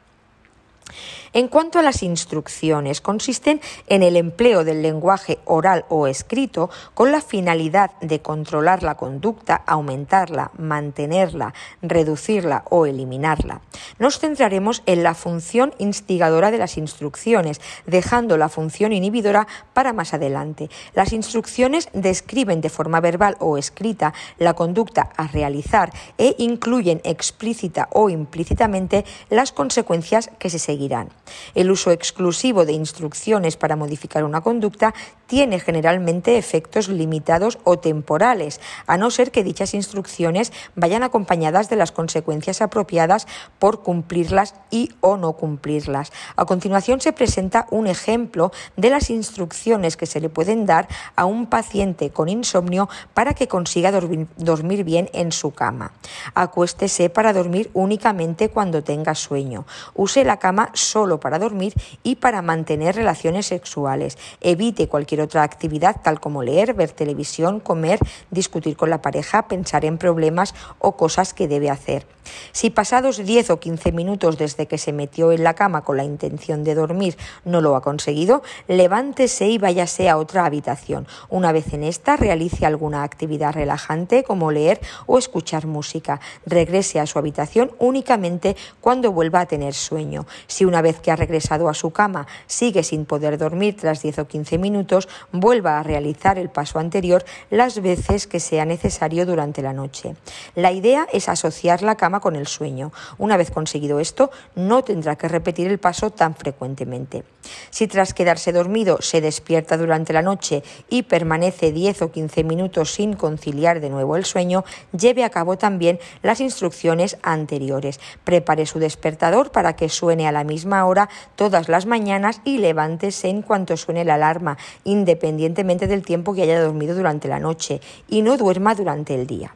En 1.36 1.48
cuanto 1.48 1.78
a 1.78 1.82
las 1.82 2.02
instrucciones, 2.02 3.02
consisten 3.02 3.60
en 3.88 4.02
el 4.02 4.16
empleo 4.16 4.64
del 4.64 4.80
lenguaje 4.80 5.38
oral 5.44 5.84
o 5.90 6.06
escrito 6.06 6.70
con 6.94 7.12
la 7.12 7.20
finalidad 7.20 7.90
de 8.00 8.22
controlar 8.22 8.82
la 8.82 8.94
conducta, 8.94 9.56
aumentarla, 9.66 10.50
mantenerla, 10.56 11.52
reducirla 11.82 12.64
o 12.70 12.86
eliminarla. 12.86 13.60
Nos 13.98 14.18
centraremos 14.18 14.82
en 14.86 15.02
la 15.02 15.12
función 15.12 15.74
instigadora 15.76 16.50
de 16.50 16.56
las 16.56 16.78
instrucciones, 16.78 17.60
dejando 17.84 18.38
la 18.38 18.48
función 18.48 18.94
inhibidora 18.94 19.46
para 19.74 19.92
más 19.92 20.14
adelante. 20.14 20.70
Las 20.94 21.12
instrucciones 21.12 21.90
describen 21.92 22.62
de 22.62 22.70
forma 22.70 23.02
verbal 23.02 23.36
o 23.40 23.58
escrita 23.58 24.14
la 24.38 24.54
conducta 24.54 25.10
a 25.18 25.26
realizar 25.26 25.92
e 26.16 26.34
incluyen 26.38 27.02
explícita 27.04 27.90
o 27.92 28.08
implícitamente 28.08 29.04
las 29.28 29.52
consecuencias 29.52 30.30
que 30.38 30.48
se 30.48 30.58
seguirán. 30.58 31.10
El 31.54 31.70
uso 31.70 31.90
exclusivo 31.90 32.64
de 32.64 32.72
instrucciones 32.72 33.56
para 33.56 33.76
modificar 33.76 34.24
una 34.24 34.40
conducta 34.40 34.94
tiene 35.26 35.58
generalmente 35.60 36.38
efectos 36.38 36.88
limitados 36.88 37.58
o 37.64 37.78
temporales, 37.78 38.60
a 38.86 38.96
no 38.96 39.10
ser 39.10 39.30
que 39.30 39.42
dichas 39.42 39.74
instrucciones 39.74 40.52
vayan 40.74 41.02
acompañadas 41.02 41.68
de 41.68 41.76
las 41.76 41.92
consecuencias 41.92 42.62
apropiadas 42.62 43.26
por 43.58 43.82
cumplirlas 43.82 44.54
y 44.70 44.90
o 45.00 45.16
no 45.16 45.32
cumplirlas. 45.32 46.12
A 46.36 46.44
continuación 46.44 47.00
se 47.00 47.12
presenta 47.12 47.66
un 47.70 47.86
ejemplo 47.86 48.52
de 48.76 48.90
las 48.90 49.10
instrucciones 49.10 49.96
que 49.96 50.06
se 50.06 50.20
le 50.20 50.28
pueden 50.28 50.66
dar 50.66 50.88
a 51.16 51.24
un 51.24 51.46
paciente 51.46 52.10
con 52.10 52.28
insomnio 52.28 52.88
para 53.14 53.34
que 53.34 53.48
consiga 53.48 53.90
dormir, 53.92 54.84
bien 54.84 55.10
en 55.12 55.32
su 55.32 55.52
cama. 55.52 55.92
Acuéstese 56.34 57.10
para 57.10 57.32
dormir 57.32 57.70
únicamente 57.74 58.50
cuando 58.50 58.82
tenga 58.82 59.14
sueño. 59.14 59.66
Use 59.94 60.24
la 60.24 60.38
cama 60.38 60.70
solo 60.74 61.15
para 61.20 61.38
dormir 61.38 61.74
y 62.02 62.16
para 62.16 62.42
mantener 62.42 62.96
relaciones 62.96 63.46
sexuales. 63.46 64.18
Evite 64.40 64.88
cualquier 64.88 65.20
otra 65.20 65.42
actividad 65.42 66.00
tal 66.02 66.20
como 66.20 66.42
leer, 66.42 66.74
ver 66.74 66.90
televisión, 66.90 67.60
comer, 67.60 67.98
discutir 68.30 68.76
con 68.76 68.90
la 68.90 69.02
pareja, 69.02 69.48
pensar 69.48 69.84
en 69.84 69.98
problemas 69.98 70.54
o 70.78 70.96
cosas 70.96 71.34
que 71.34 71.48
debe 71.48 71.70
hacer. 71.70 72.06
Si 72.52 72.70
pasados 72.70 73.24
10 73.24 73.50
o 73.50 73.60
15 73.60 73.92
minutos 73.92 74.38
desde 74.38 74.66
que 74.66 74.78
se 74.78 74.92
metió 74.92 75.32
en 75.32 75.44
la 75.44 75.54
cama 75.54 75.82
con 75.82 75.96
la 75.96 76.04
intención 76.04 76.64
de 76.64 76.74
dormir 76.74 77.16
no 77.44 77.60
lo 77.60 77.76
ha 77.76 77.82
conseguido, 77.82 78.42
levántese 78.68 79.46
y 79.48 79.58
váyase 79.58 80.08
a 80.08 80.16
otra 80.16 80.44
habitación. 80.44 81.06
Una 81.28 81.52
vez 81.52 81.72
en 81.72 81.84
esta, 81.84 82.16
realice 82.16 82.66
alguna 82.66 83.02
actividad 83.02 83.54
relajante 83.54 84.24
como 84.24 84.50
leer 84.50 84.80
o 85.06 85.18
escuchar 85.18 85.66
música. 85.66 86.20
Regrese 86.44 87.00
a 87.00 87.06
su 87.06 87.18
habitación 87.18 87.72
únicamente 87.78 88.56
cuando 88.80 89.12
vuelva 89.12 89.40
a 89.40 89.46
tener 89.46 89.74
sueño. 89.74 90.26
Si 90.46 90.64
una 90.64 90.82
vez 90.82 91.00
que 91.06 91.12
ha 91.12 91.16
regresado 91.16 91.68
a 91.68 91.74
su 91.74 91.92
cama 91.92 92.26
sigue 92.48 92.82
sin 92.82 93.04
poder 93.04 93.38
dormir 93.38 93.76
tras 93.76 94.02
10 94.02 94.18
o 94.18 94.26
15 94.26 94.58
minutos, 94.58 95.08
vuelva 95.30 95.78
a 95.78 95.84
realizar 95.84 96.36
el 96.36 96.50
paso 96.50 96.80
anterior 96.80 97.24
las 97.48 97.80
veces 97.80 98.26
que 98.26 98.40
sea 98.40 98.64
necesario 98.64 99.24
durante 99.24 99.62
la 99.62 99.72
noche. 99.72 100.16
La 100.56 100.72
idea 100.72 101.06
es 101.12 101.28
asociar 101.28 101.82
la 101.82 101.94
cama 101.94 102.18
con 102.18 102.34
el 102.34 102.48
sueño. 102.48 102.90
Una 103.18 103.36
vez 103.36 103.52
conseguido 103.52 104.00
esto, 104.00 104.32
no 104.56 104.82
tendrá 104.82 105.14
que 105.14 105.28
repetir 105.28 105.68
el 105.68 105.78
paso 105.78 106.10
tan 106.10 106.34
frecuentemente. 106.34 107.22
Si 107.70 107.86
tras 107.86 108.14
quedarse 108.14 108.52
dormido 108.52 108.98
se 109.00 109.20
despierta 109.20 109.76
durante 109.76 110.12
la 110.12 110.22
noche 110.22 110.62
y 110.88 111.02
permanece 111.02 111.72
10 111.72 112.02
o 112.02 112.12
15 112.12 112.44
minutos 112.44 112.92
sin 112.92 113.14
conciliar 113.14 113.80
de 113.80 113.90
nuevo 113.90 114.16
el 114.16 114.24
sueño, 114.24 114.64
lleve 114.96 115.24
a 115.24 115.30
cabo 115.30 115.58
también 115.58 115.98
las 116.22 116.40
instrucciones 116.40 117.18
anteriores. 117.22 118.00
Prepare 118.24 118.66
su 118.66 118.78
despertador 118.78 119.50
para 119.50 119.76
que 119.76 119.88
suene 119.88 120.26
a 120.26 120.32
la 120.32 120.44
misma 120.44 120.84
hora 120.86 121.08
todas 121.34 121.68
las 121.68 121.86
mañanas 121.86 122.40
y 122.44 122.58
levántese 122.58 123.28
en 123.28 123.42
cuanto 123.42 123.76
suene 123.76 124.04
la 124.04 124.14
alarma, 124.14 124.58
independientemente 124.84 125.86
del 125.86 126.02
tiempo 126.02 126.34
que 126.34 126.42
haya 126.42 126.60
dormido 126.60 126.94
durante 126.94 127.28
la 127.28 127.40
noche, 127.40 127.80
y 128.08 128.22
no 128.22 128.36
duerma 128.36 128.74
durante 128.74 129.14
el 129.14 129.26
día. 129.26 129.54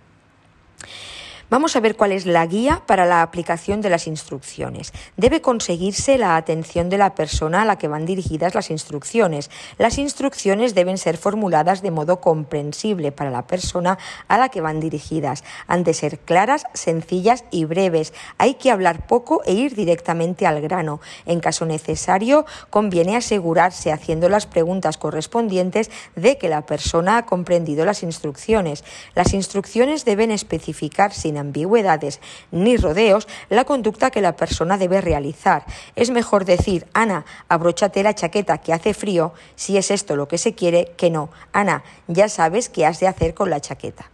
Vamos 1.51 1.75
a 1.75 1.81
ver 1.81 1.97
cuál 1.97 2.13
es 2.13 2.27
la 2.27 2.47
guía 2.47 2.81
para 2.87 3.07
la 3.07 3.23
aplicación 3.23 3.81
de 3.81 3.91
las 3.91 4.07
instrucciones. 4.07 4.93
Debe 5.17 5.41
conseguirse 5.41 6.17
la 6.17 6.37
atención 6.37 6.89
de 6.91 6.97
la 6.97 7.17
persona 7.17 7.63
a 7.63 7.65
la 7.65 7.77
que 7.77 7.89
van 7.89 8.07
dirigidas 8.07 8.55
las 8.55 8.71
instrucciones. 8.71 9.51
Las 9.77 9.99
instrucciones 9.99 10.77
deben 10.77 10.97
ser 10.97 11.17
formuladas 11.17 11.83
de 11.83 11.91
modo 11.91 12.21
comprensible 12.21 13.11
para 13.11 13.33
la 13.33 13.49
persona 13.49 13.99
a 14.29 14.39
la 14.39 14.49
que 14.49 14.61
van 14.61 14.79
dirigidas. 14.79 15.43
Han 15.67 15.83
de 15.83 15.93
ser 15.93 16.21
claras, 16.21 16.67
sencillas 16.73 17.43
y 17.51 17.65
breves. 17.65 18.13
Hay 18.39 18.55
que 18.55 18.71
hablar 18.71 19.09
poco 19.09 19.43
e 19.45 19.53
ir 19.53 19.75
directamente 19.75 20.47
al 20.47 20.61
grano. 20.61 21.01
En 21.27 21.41
caso 21.41 21.67
necesario, 21.67 22.47
conviene 22.71 23.17
asegurarse, 23.17 23.91
haciendo 23.91 24.29
las 24.29 24.47
preguntas 24.47 24.99
correspondientes, 24.99 25.91
de 26.15 26.39
que 26.39 26.49
la 26.49 26.65
persona 26.65 27.17
ha 27.17 27.27
comprendido 27.27 27.85
las 27.85 28.05
instrucciones. 28.05 28.85
Las 29.17 29.35
instrucciones 29.35 30.05
deben 30.05 30.31
especificar 30.31 31.13
sin 31.13 31.40
ambigüedades 31.41 32.21
ni 32.51 32.77
rodeos 32.77 33.27
la 33.49 33.65
conducta 33.65 34.11
que 34.11 34.21
la 34.21 34.37
persona 34.37 34.79
debe 34.79 35.01
realizar. 35.01 35.65
Es 35.97 36.11
mejor 36.11 36.45
decir, 36.45 36.87
Ana, 36.93 37.25
abróchate 37.49 38.03
la 38.03 38.15
chaqueta 38.15 38.59
que 38.59 38.73
hace 38.73 38.95
frío, 38.95 39.33
si 39.57 39.77
es 39.77 39.91
esto 39.91 40.17
lo 40.17 40.29
que 40.29 40.39
se 40.39 40.55
quiere, 40.55 40.93
que 40.97 41.11
no. 41.11 41.31
Ana, 41.53 41.83
ya 42.07 42.29
sabes 42.29 42.69
qué 42.69 42.87
has 42.87 43.01
de 43.01 43.09
hacer 43.09 43.35
con 43.35 43.51
la 43.51 43.61
chaqueta 43.61 44.11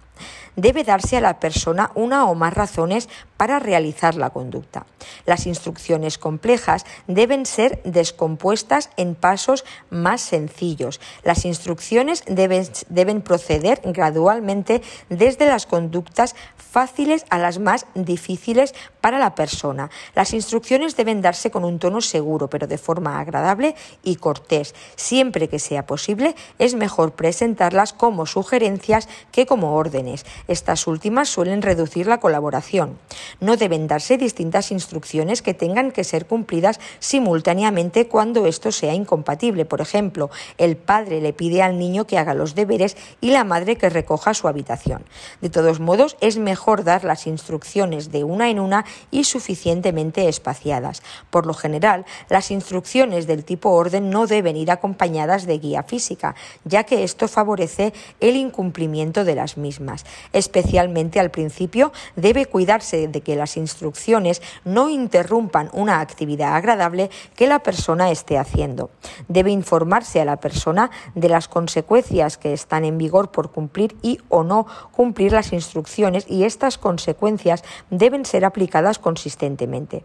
debe 0.56 0.84
darse 0.84 1.18
a 1.18 1.20
la 1.20 1.38
persona 1.38 1.92
una 1.94 2.24
o 2.24 2.34
más 2.34 2.54
razones 2.54 3.08
para 3.36 3.58
realizar 3.58 4.14
la 4.14 4.30
conducta. 4.30 4.86
Las 5.24 5.46
instrucciones 5.46 6.18
complejas 6.18 6.84
deben 7.06 7.46
ser 7.46 7.82
descompuestas 7.84 8.90
en 8.96 9.14
pasos 9.14 9.64
más 9.90 10.20
sencillos. 10.20 11.00
Las 11.22 11.44
instrucciones 11.44 12.24
deben, 12.26 13.22
proceder 13.22 13.80
gradualmente 13.84 14.82
desde 15.08 15.46
las 15.46 15.66
conductas 15.66 16.34
fáciles 16.56 17.24
a 17.30 17.38
las 17.38 17.58
más 17.58 17.86
difíciles 17.94 18.74
para 19.00 19.18
la 19.18 19.34
persona. 19.34 19.90
Las 20.14 20.32
instrucciones 20.32 20.96
deben 20.96 21.22
darse 21.22 21.50
con 21.50 21.64
un 21.64 21.78
tono 21.78 22.00
seguro, 22.00 22.48
pero 22.48 22.66
de 22.66 22.78
forma 22.78 23.20
agradable 23.20 23.74
y 24.02 24.16
cortés. 24.16 24.74
Siempre 24.96 25.48
que 25.48 25.58
sea 25.58 25.86
posible, 25.86 26.34
es 26.58 26.74
mejor 26.74 27.12
presentarlas 27.12 27.92
como 27.92 28.26
sugerencias 28.26 29.08
que 29.32 29.46
como 29.46 29.76
órdenes. 29.76 30.24
Estas 30.48 30.86
últimas 30.86 31.28
suelen 31.28 31.62
reducir 31.62 32.06
la 32.06 32.18
colaboración. 32.20 32.98
No 33.40 33.56
deben 33.56 33.88
darse 33.88 34.18
distintas 34.18 34.70
instrucciones 34.70 35.42
que 35.42 35.54
tengan 35.54 35.90
que 35.90 36.04
ser 36.04 36.26
cumplidas 36.26 36.80
simultáneamente 36.98 38.08
cuando 38.08 38.46
esto 38.46 38.72
sea 38.72 38.94
incompatible. 38.94 39.64
Por 39.64 39.80
ejemplo, 39.80 40.30
el 40.58 40.76
padre 40.76 41.20
le 41.20 41.32
pide 41.32 41.62
al 41.62 41.78
niño 41.78 42.06
que 42.06 42.18
haga 42.18 42.34
los 42.34 42.54
deberes 42.54 42.96
y 43.20 43.30
la 43.30 43.44
madre 43.44 43.76
que 43.76 43.90
recoja 43.90 44.34
su 44.34 44.48
habitación. 44.48 45.04
De 45.40 45.50
todos 45.50 45.80
modos, 45.80 46.16
es 46.20 46.38
mejor 46.38 46.84
dar 46.84 47.04
las 47.04 47.26
instrucciones 47.26 48.10
de 48.10 48.24
una 48.24 48.50
en 48.50 48.60
una 48.60 48.84
y 49.10 49.24
suficientemente 49.24 50.28
espaciadas. 50.28 51.02
Por 51.30 51.46
lo 51.46 51.54
general, 51.54 52.04
las 52.28 52.50
instrucciones 52.50 53.26
del 53.26 53.44
tipo 53.44 53.70
orden 53.70 54.10
no 54.10 54.26
deben 54.26 54.56
ir 54.56 54.70
acompañadas 54.70 55.46
de 55.46 55.58
guía 55.58 55.82
física, 55.82 56.34
ya 56.64 56.84
que 56.84 57.04
esto 57.04 57.28
favorece 57.28 57.92
el 58.20 58.36
incumplimiento 58.36 59.24
de 59.24 59.34
las 59.34 59.56
mismas. 59.56 60.04
Especialmente 60.32 61.20
al 61.20 61.30
principio, 61.30 61.92
debe 62.16 62.46
cuidarse 62.46 63.08
de 63.08 63.15
que 63.20 63.36
las 63.36 63.56
instrucciones 63.56 64.42
no 64.64 64.88
interrumpan 64.88 65.70
una 65.72 66.00
actividad 66.00 66.54
agradable 66.54 67.10
que 67.34 67.46
la 67.46 67.60
persona 67.60 68.10
esté 68.10 68.38
haciendo. 68.38 68.90
Debe 69.28 69.50
informarse 69.50 70.20
a 70.20 70.24
la 70.24 70.36
persona 70.38 70.90
de 71.14 71.28
las 71.28 71.48
consecuencias 71.48 72.38
que 72.38 72.52
están 72.52 72.84
en 72.84 72.98
vigor 72.98 73.30
por 73.30 73.50
cumplir 73.50 73.96
y 74.02 74.18
o 74.28 74.42
no 74.42 74.66
cumplir 74.92 75.32
las 75.32 75.52
instrucciones 75.52 76.26
y 76.28 76.44
estas 76.44 76.78
consecuencias 76.78 77.64
deben 77.90 78.24
ser 78.24 78.44
aplicadas 78.44 78.98
consistentemente. 78.98 80.04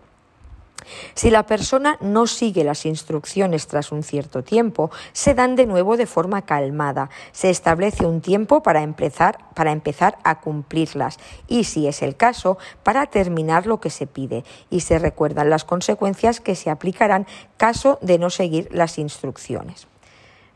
Si 1.14 1.30
la 1.30 1.46
persona 1.46 1.98
no 2.02 2.28
sigue 2.28 2.64
las 2.64 2.86
instrucciones 2.86 3.68
tras 3.68 3.92
un 3.92 4.04
cierto 4.04 4.44
tiempo, 4.44 4.92
se 5.14 5.34
dan 5.34 5.56
de 5.56 5.66
nuevo 5.66 5.98
de 5.98 6.06
forma 6.06 6.44
calmada. 6.44 7.10
Se 7.32 7.50
establece 7.50 8.06
un 8.06 8.22
tiempo 8.22 8.64
para 8.64 8.84
empezar, 8.84 9.38
para 9.54 9.72
empezar 9.72 10.18
a 10.24 10.42
cumplirlas 10.42 11.18
y, 11.48 11.66
si 11.66 11.88
es 11.88 12.02
el 12.02 12.16
caso, 12.16 12.58
para 12.84 13.06
terminar 13.08 13.66
lo 13.68 13.80
que 13.80 13.90
se 13.90 14.08
pide. 14.08 14.44
Y 14.70 14.82
se 14.82 15.00
recuerdan 15.00 15.50
las 15.50 15.64
consecuencias 15.64 16.40
que 16.40 16.56
se 16.56 16.70
aplicarán 16.70 17.28
caso 17.58 18.00
de 18.02 18.18
no 18.18 18.30
seguir 18.30 18.68
las 18.72 18.98
instrucciones. 18.98 19.88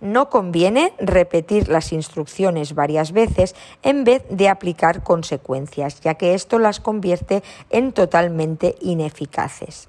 No 0.01 0.29
conviene 0.29 0.93
repetir 0.99 1.69
las 1.69 1.93
instrucciones 1.93 2.75
varias 2.75 3.11
veces 3.11 3.55
en 3.81 4.03
vez 4.03 4.23
de 4.29 4.49
aplicar 4.49 5.03
consecuencias, 5.03 6.01
ya 6.01 6.15
que 6.15 6.33
esto 6.33 6.59
las 6.59 6.79
convierte 6.79 7.43
en 7.69 7.93
totalmente 7.93 8.75
ineficaces. 8.81 9.87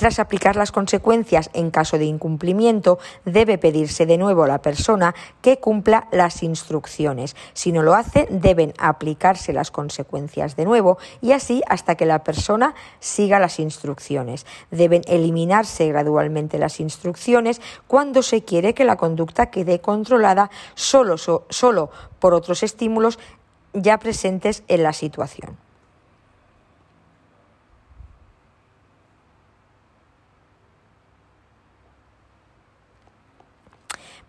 Tras 0.00 0.18
aplicar 0.18 0.56
las 0.56 0.72
consecuencias 0.72 1.50
en 1.52 1.70
caso 1.70 1.98
de 1.98 2.06
incumplimiento, 2.06 2.98
debe 3.26 3.58
pedirse 3.58 4.06
de 4.06 4.16
nuevo 4.16 4.44
a 4.44 4.48
la 4.48 4.62
persona 4.62 5.14
que 5.42 5.58
cumpla 5.58 6.08
las 6.10 6.42
instrucciones. 6.42 7.36
Si 7.52 7.70
no 7.70 7.82
lo 7.82 7.92
hace, 7.92 8.26
deben 8.30 8.72
aplicarse 8.78 9.52
las 9.52 9.70
consecuencias 9.70 10.56
de 10.56 10.64
nuevo 10.64 10.96
y 11.20 11.32
así 11.32 11.62
hasta 11.68 11.96
que 11.96 12.06
la 12.06 12.24
persona 12.24 12.74
siga 12.98 13.38
las 13.38 13.60
instrucciones. 13.60 14.46
Deben 14.70 15.02
eliminarse 15.06 15.88
gradualmente 15.88 16.56
las 16.56 16.80
instrucciones 16.80 17.60
cuando 17.86 18.22
se 18.22 18.42
quiere 18.42 18.72
que 18.72 18.86
la 18.86 18.96
conducta 18.96 19.50
quede 19.50 19.82
controlada 19.82 20.50
solo, 20.74 21.18
solo 21.18 21.90
por 22.20 22.32
otros 22.32 22.62
estímulos 22.62 23.18
ya 23.74 23.98
presentes 23.98 24.62
en 24.66 24.82
la 24.82 24.94
situación. 24.94 25.69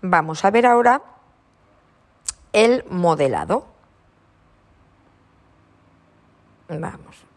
Vamos 0.02 0.44
a 0.46 0.52
ver 0.52 0.66
ahora 0.66 1.02
el 2.54 2.84
modelado. 2.90 3.66
Vamos. 6.68 7.31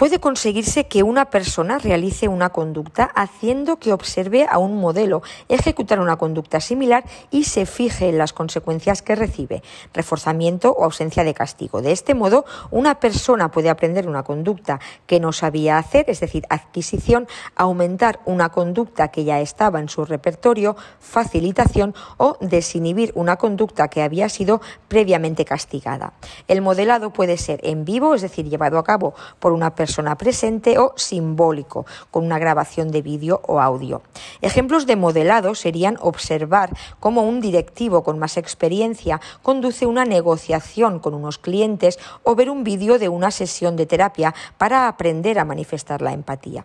Puede 0.00 0.18
conseguirse 0.18 0.86
que 0.86 1.02
una 1.02 1.26
persona 1.28 1.76
realice 1.76 2.26
una 2.26 2.48
conducta 2.48 3.04
haciendo 3.14 3.78
que 3.78 3.92
observe 3.92 4.46
a 4.48 4.56
un 4.56 4.80
modelo 4.80 5.20
ejecutar 5.50 6.00
una 6.00 6.16
conducta 6.16 6.58
similar 6.62 7.04
y 7.30 7.44
se 7.44 7.66
fije 7.66 8.08
en 8.08 8.16
las 8.16 8.32
consecuencias 8.32 9.02
que 9.02 9.14
recibe, 9.14 9.62
reforzamiento 9.92 10.72
o 10.72 10.84
ausencia 10.84 11.22
de 11.22 11.34
castigo. 11.34 11.82
De 11.82 11.92
este 11.92 12.14
modo, 12.14 12.46
una 12.70 12.98
persona 12.98 13.50
puede 13.50 13.68
aprender 13.68 14.08
una 14.08 14.22
conducta 14.22 14.80
que 15.06 15.20
no 15.20 15.32
sabía 15.32 15.76
hacer, 15.76 16.06
es 16.08 16.20
decir, 16.20 16.46
adquisición, 16.48 17.28
aumentar 17.54 18.20
una 18.24 18.48
conducta 18.48 19.08
que 19.08 19.24
ya 19.24 19.40
estaba 19.40 19.80
en 19.80 19.90
su 19.90 20.06
repertorio, 20.06 20.76
facilitación 20.98 21.94
o 22.16 22.38
desinhibir 22.40 23.12
una 23.16 23.36
conducta 23.36 23.88
que 23.88 24.00
había 24.00 24.30
sido 24.30 24.62
previamente 24.88 25.44
castigada. 25.44 26.14
El 26.48 26.62
modelado 26.62 27.12
puede 27.12 27.36
ser 27.36 27.60
en 27.64 27.84
vivo, 27.84 28.14
es 28.14 28.22
decir, 28.22 28.48
llevado 28.48 28.78
a 28.78 28.84
cabo 28.84 29.12
por 29.38 29.52
una 29.52 29.74
persona 29.74 29.89
persona 29.90 30.14
presente 30.14 30.78
o 30.78 30.94
simbólico, 30.94 31.84
con 32.12 32.24
una 32.24 32.38
grabación 32.38 32.92
de 32.92 33.02
vídeo 33.02 33.42
o 33.48 33.58
audio. 33.58 34.02
Ejemplos 34.40 34.86
de 34.86 34.94
modelado 34.94 35.56
serían 35.56 35.98
observar 36.00 36.70
cómo 37.00 37.22
un 37.22 37.40
directivo 37.40 38.04
con 38.04 38.16
más 38.16 38.36
experiencia 38.36 39.20
conduce 39.42 39.86
una 39.86 40.04
negociación 40.04 41.00
con 41.00 41.14
unos 41.14 41.38
clientes 41.38 41.98
o 42.22 42.36
ver 42.36 42.50
un 42.50 42.62
vídeo 42.62 43.00
de 43.00 43.08
una 43.08 43.32
sesión 43.32 43.74
de 43.74 43.86
terapia 43.86 44.32
para 44.58 44.86
aprender 44.86 45.40
a 45.40 45.44
manifestar 45.44 46.02
la 46.02 46.12
empatía. 46.12 46.64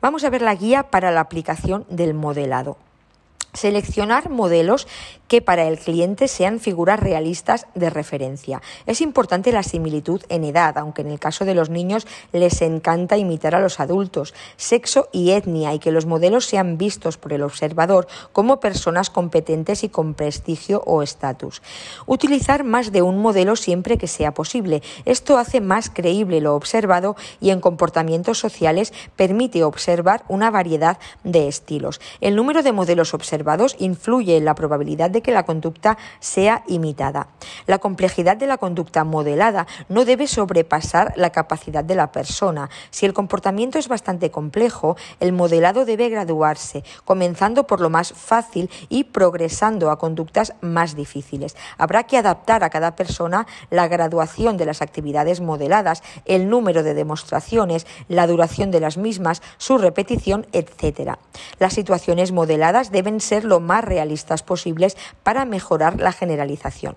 Vamos 0.00 0.24
a 0.24 0.30
ver 0.30 0.42
la 0.42 0.56
guía 0.56 0.90
para 0.90 1.12
la 1.12 1.20
aplicación 1.20 1.86
del 1.88 2.12
modelado. 2.12 2.87
Seleccionar 3.54 4.28
modelos 4.28 4.86
que 5.26 5.42
para 5.42 5.68
el 5.68 5.78
cliente 5.78 6.28
sean 6.28 6.60
figuras 6.60 7.00
realistas 7.00 7.66
de 7.74 7.90
referencia. 7.90 8.62
Es 8.86 9.00
importante 9.00 9.52
la 9.52 9.62
similitud 9.62 10.22
en 10.28 10.44
edad, 10.44 10.76
aunque 10.78 11.02
en 11.02 11.10
el 11.10 11.18
caso 11.18 11.44
de 11.44 11.54
los 11.54 11.68
niños 11.68 12.06
les 12.32 12.60
encanta 12.62 13.16
imitar 13.16 13.54
a 13.54 13.60
los 13.60 13.80
adultos, 13.80 14.34
sexo 14.56 15.08
y 15.12 15.30
etnia 15.30 15.74
y 15.74 15.78
que 15.78 15.92
los 15.92 16.06
modelos 16.06 16.46
sean 16.46 16.78
vistos 16.78 17.16
por 17.16 17.32
el 17.32 17.42
observador 17.42 18.06
como 18.32 18.60
personas 18.60 19.10
competentes 19.10 19.82
y 19.82 19.88
con 19.88 20.14
prestigio 20.14 20.82
o 20.86 21.02
estatus. 21.02 21.62
Utilizar 22.06 22.64
más 22.64 22.92
de 22.92 23.02
un 23.02 23.18
modelo 23.18 23.56
siempre 23.56 23.98
que 23.98 24.08
sea 24.08 24.32
posible. 24.32 24.82
Esto 25.04 25.38
hace 25.38 25.60
más 25.60 25.90
creíble 25.90 26.40
lo 26.40 26.54
observado 26.54 27.16
y 27.40 27.50
en 27.50 27.60
comportamientos 27.60 28.38
sociales 28.38 28.92
permite 29.16 29.64
observar 29.64 30.24
una 30.28 30.50
variedad 30.50 30.98
de 31.24 31.48
estilos. 31.48 32.00
El 32.20 32.36
número 32.36 32.62
de 32.62 32.72
modelos 32.72 33.14
observados 33.14 33.37
influye 33.78 34.36
en 34.36 34.44
la 34.44 34.54
probabilidad 34.54 35.10
de 35.10 35.22
que 35.22 35.32
la 35.32 35.44
conducta 35.44 35.98
sea 36.20 36.62
imitada. 36.66 37.28
La 37.66 37.78
complejidad 37.78 38.36
de 38.36 38.46
la 38.46 38.58
conducta 38.58 39.04
modelada 39.04 39.66
no 39.88 40.04
debe 40.04 40.26
sobrepasar 40.26 41.12
la 41.16 41.30
capacidad 41.30 41.84
de 41.84 41.94
la 41.94 42.12
persona. 42.12 42.70
Si 42.90 43.06
el 43.06 43.14
comportamiento 43.14 43.78
es 43.78 43.88
bastante 43.88 44.30
complejo, 44.30 44.96
el 45.20 45.32
modelado 45.32 45.84
debe 45.84 46.08
graduarse, 46.08 46.84
comenzando 47.04 47.66
por 47.66 47.80
lo 47.80 47.90
más 47.90 48.12
fácil 48.12 48.70
y 48.88 49.04
progresando 49.04 49.90
a 49.90 49.98
conductas 49.98 50.54
más 50.60 50.94
difíciles. 50.94 51.56
Habrá 51.76 52.04
que 52.04 52.18
adaptar 52.18 52.64
a 52.64 52.70
cada 52.70 52.96
persona 52.96 53.46
la 53.70 53.88
graduación 53.88 54.56
de 54.56 54.66
las 54.66 54.82
actividades 54.82 55.40
modeladas, 55.40 56.02
el 56.24 56.48
número 56.48 56.82
de 56.82 56.94
demostraciones, 56.94 57.86
la 58.08 58.26
duración 58.26 58.70
de 58.70 58.80
las 58.80 58.96
mismas, 58.96 59.42
su 59.56 59.78
repetición, 59.78 60.46
etc. 60.52 61.18
Las 61.58 61.74
situaciones 61.74 62.32
modeladas 62.32 62.90
deben 62.90 63.20
ser 63.28 63.44
lo 63.44 63.60
más 63.60 63.84
realistas 63.84 64.42
posibles 64.42 64.96
para 65.22 65.44
mejorar 65.44 66.00
la 66.00 66.12
generalización. 66.12 66.96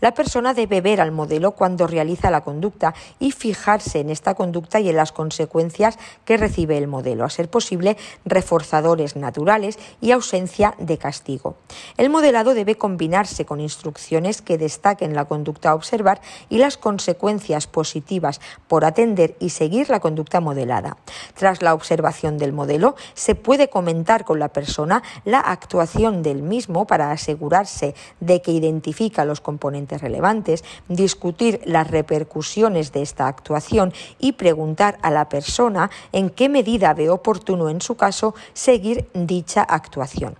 La 0.00 0.14
persona 0.14 0.54
debe 0.54 0.80
ver 0.80 1.00
al 1.00 1.12
modelo 1.12 1.52
cuando 1.52 1.86
realiza 1.86 2.30
la 2.30 2.42
conducta 2.42 2.94
y 3.18 3.32
fijarse 3.32 4.00
en 4.00 4.10
esta 4.10 4.34
conducta 4.34 4.80
y 4.80 4.88
en 4.88 4.96
las 4.96 5.12
consecuencias 5.12 5.98
que 6.24 6.36
recibe 6.36 6.76
el 6.76 6.86
modelo, 6.86 7.24
a 7.24 7.30
ser 7.30 7.48
posible 7.48 7.96
reforzadores 8.24 9.16
naturales 9.16 9.78
y 10.00 10.10
ausencia 10.10 10.74
de 10.78 10.98
castigo. 10.98 11.56
El 11.96 12.10
modelado 12.10 12.54
debe 12.54 12.76
combinarse 12.76 13.44
con 13.44 13.60
instrucciones 13.60 14.42
que 14.42 14.58
destaquen 14.58 15.14
la 15.14 15.26
conducta 15.26 15.70
a 15.70 15.74
observar 15.74 16.20
y 16.48 16.58
las 16.58 16.76
consecuencias 16.76 17.66
positivas 17.66 18.40
por 18.68 18.84
atender 18.84 19.36
y 19.40 19.50
seguir 19.50 19.88
la 19.90 20.00
conducta 20.00 20.40
modelada. 20.40 20.96
Tras 21.34 21.62
la 21.62 21.74
observación 21.74 22.38
del 22.38 22.52
modelo, 22.52 22.96
se 23.14 23.34
puede 23.34 23.68
comentar 23.68 24.24
con 24.24 24.38
la 24.38 24.48
persona 24.48 25.02
la 25.24 25.40
actuación 25.70 26.24
del 26.24 26.42
mismo 26.42 26.84
para 26.84 27.12
asegurarse 27.12 27.94
de 28.18 28.42
que 28.42 28.50
identifica 28.50 29.24
los 29.24 29.40
componentes 29.40 30.00
relevantes, 30.00 30.64
discutir 30.88 31.60
las 31.64 31.88
repercusiones 31.88 32.90
de 32.90 33.02
esta 33.02 33.28
actuación 33.28 33.92
y 34.18 34.32
preguntar 34.32 34.98
a 35.02 35.12
la 35.12 35.28
persona 35.28 35.88
en 36.10 36.30
qué 36.30 36.48
medida 36.48 36.92
ve 36.92 37.08
oportuno 37.08 37.68
en 37.68 37.80
su 37.80 37.94
caso 37.94 38.34
seguir 38.52 39.06
dicha 39.14 39.62
actuación. 39.62 40.34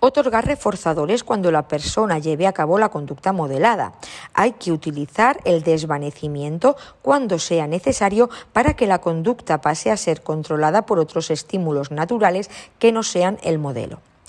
Otorgar 0.00 0.44
reforzadores 0.44 1.24
cuando 1.24 1.50
la 1.50 1.66
persona 1.66 2.18
lleve 2.18 2.46
a 2.46 2.52
cabo 2.52 2.78
la 2.78 2.90
conducta 2.90 3.32
modelada. 3.32 3.94
Hay 4.34 4.52
que 4.52 4.70
utilizar 4.70 5.40
el 5.44 5.62
desvanecimiento 5.62 6.76
cuando 7.00 7.38
sea 7.38 7.66
necesario 7.66 8.28
para 8.52 8.74
que 8.74 8.86
la 8.86 9.00
conducta 9.00 9.62
pase 9.62 9.90
a 9.90 9.96
ser 9.96 10.22
controlada 10.22 10.84
por 10.84 10.98
otros 10.98 11.30
estímulos 11.30 11.90
naturales 11.90 12.50
que 12.78 12.92
no 12.92 13.02
sean 13.02 13.38
el 13.42 13.58
modelo. 13.58 14.00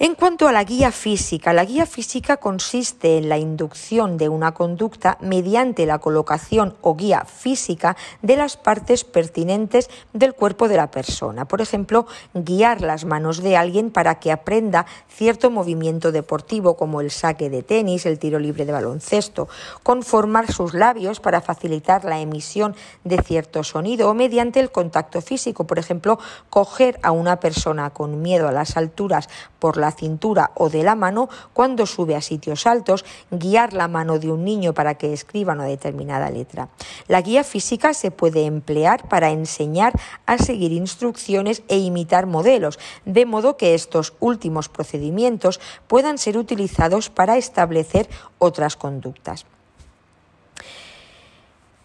En 0.00 0.16
cuanto 0.16 0.48
a 0.48 0.52
la 0.52 0.64
guía 0.64 0.90
física, 0.90 1.52
la 1.52 1.64
guía 1.64 1.86
física 1.86 2.38
consiste 2.38 3.16
en 3.16 3.28
la 3.28 3.38
inducción 3.38 4.16
de 4.16 4.28
una 4.28 4.52
conducta 4.52 5.18
mediante 5.20 5.86
la 5.86 6.00
colocación 6.00 6.74
o 6.80 6.96
guía 6.96 7.24
física 7.24 7.96
de 8.20 8.36
las 8.36 8.56
partes 8.56 9.04
pertinentes 9.04 9.88
del 10.12 10.34
cuerpo 10.34 10.66
de 10.66 10.78
la 10.78 10.90
persona. 10.90 11.44
Por 11.44 11.60
ejemplo, 11.60 12.08
guiar 12.34 12.80
las 12.80 13.04
manos 13.04 13.40
de 13.40 13.56
alguien 13.56 13.92
para 13.92 14.16
que 14.18 14.32
aprenda 14.32 14.84
cierto 15.08 15.48
movimiento 15.48 16.10
deportivo 16.10 16.76
como 16.76 17.00
el 17.00 17.12
saque 17.12 17.48
de 17.48 17.62
tenis, 17.62 18.04
el 18.04 18.18
tiro 18.18 18.40
libre 18.40 18.64
de 18.64 18.72
baloncesto, 18.72 19.48
conformar 19.84 20.52
sus 20.52 20.74
labios 20.74 21.20
para 21.20 21.40
facilitar 21.40 22.04
la 22.04 22.18
emisión 22.18 22.74
de 23.04 23.22
cierto 23.22 23.62
sonido 23.62 24.10
o 24.10 24.14
mediante 24.14 24.58
el 24.58 24.72
contacto 24.72 25.20
físico, 25.20 25.68
por 25.68 25.78
ejemplo, 25.78 26.18
coger 26.50 26.98
a 27.04 27.12
una 27.12 27.38
persona 27.38 27.90
con 27.90 28.22
miedo 28.22 28.48
a 28.48 28.52
las 28.52 28.76
alturas 28.76 29.28
por 29.60 29.76
la 29.76 29.83
cintura 29.92 30.50
o 30.54 30.68
de 30.68 30.82
la 30.82 30.94
mano 30.94 31.28
cuando 31.52 31.86
sube 31.86 32.16
a 32.16 32.20
sitios 32.20 32.66
altos, 32.66 33.04
guiar 33.30 33.72
la 33.72 33.88
mano 33.88 34.18
de 34.18 34.30
un 34.30 34.44
niño 34.44 34.74
para 34.74 34.94
que 34.94 35.12
escriba 35.12 35.54
una 35.54 35.64
determinada 35.64 36.30
letra. 36.30 36.68
La 37.08 37.20
guía 37.20 37.44
física 37.44 37.94
se 37.94 38.10
puede 38.10 38.46
emplear 38.46 39.08
para 39.08 39.30
enseñar 39.30 39.92
a 40.26 40.38
seguir 40.38 40.72
instrucciones 40.72 41.62
e 41.68 41.78
imitar 41.78 42.26
modelos, 42.26 42.78
de 43.04 43.26
modo 43.26 43.56
que 43.56 43.74
estos 43.74 44.14
últimos 44.20 44.68
procedimientos 44.68 45.60
puedan 45.86 46.18
ser 46.18 46.38
utilizados 46.38 47.10
para 47.10 47.36
establecer 47.36 48.08
otras 48.38 48.76
conductas. 48.76 49.46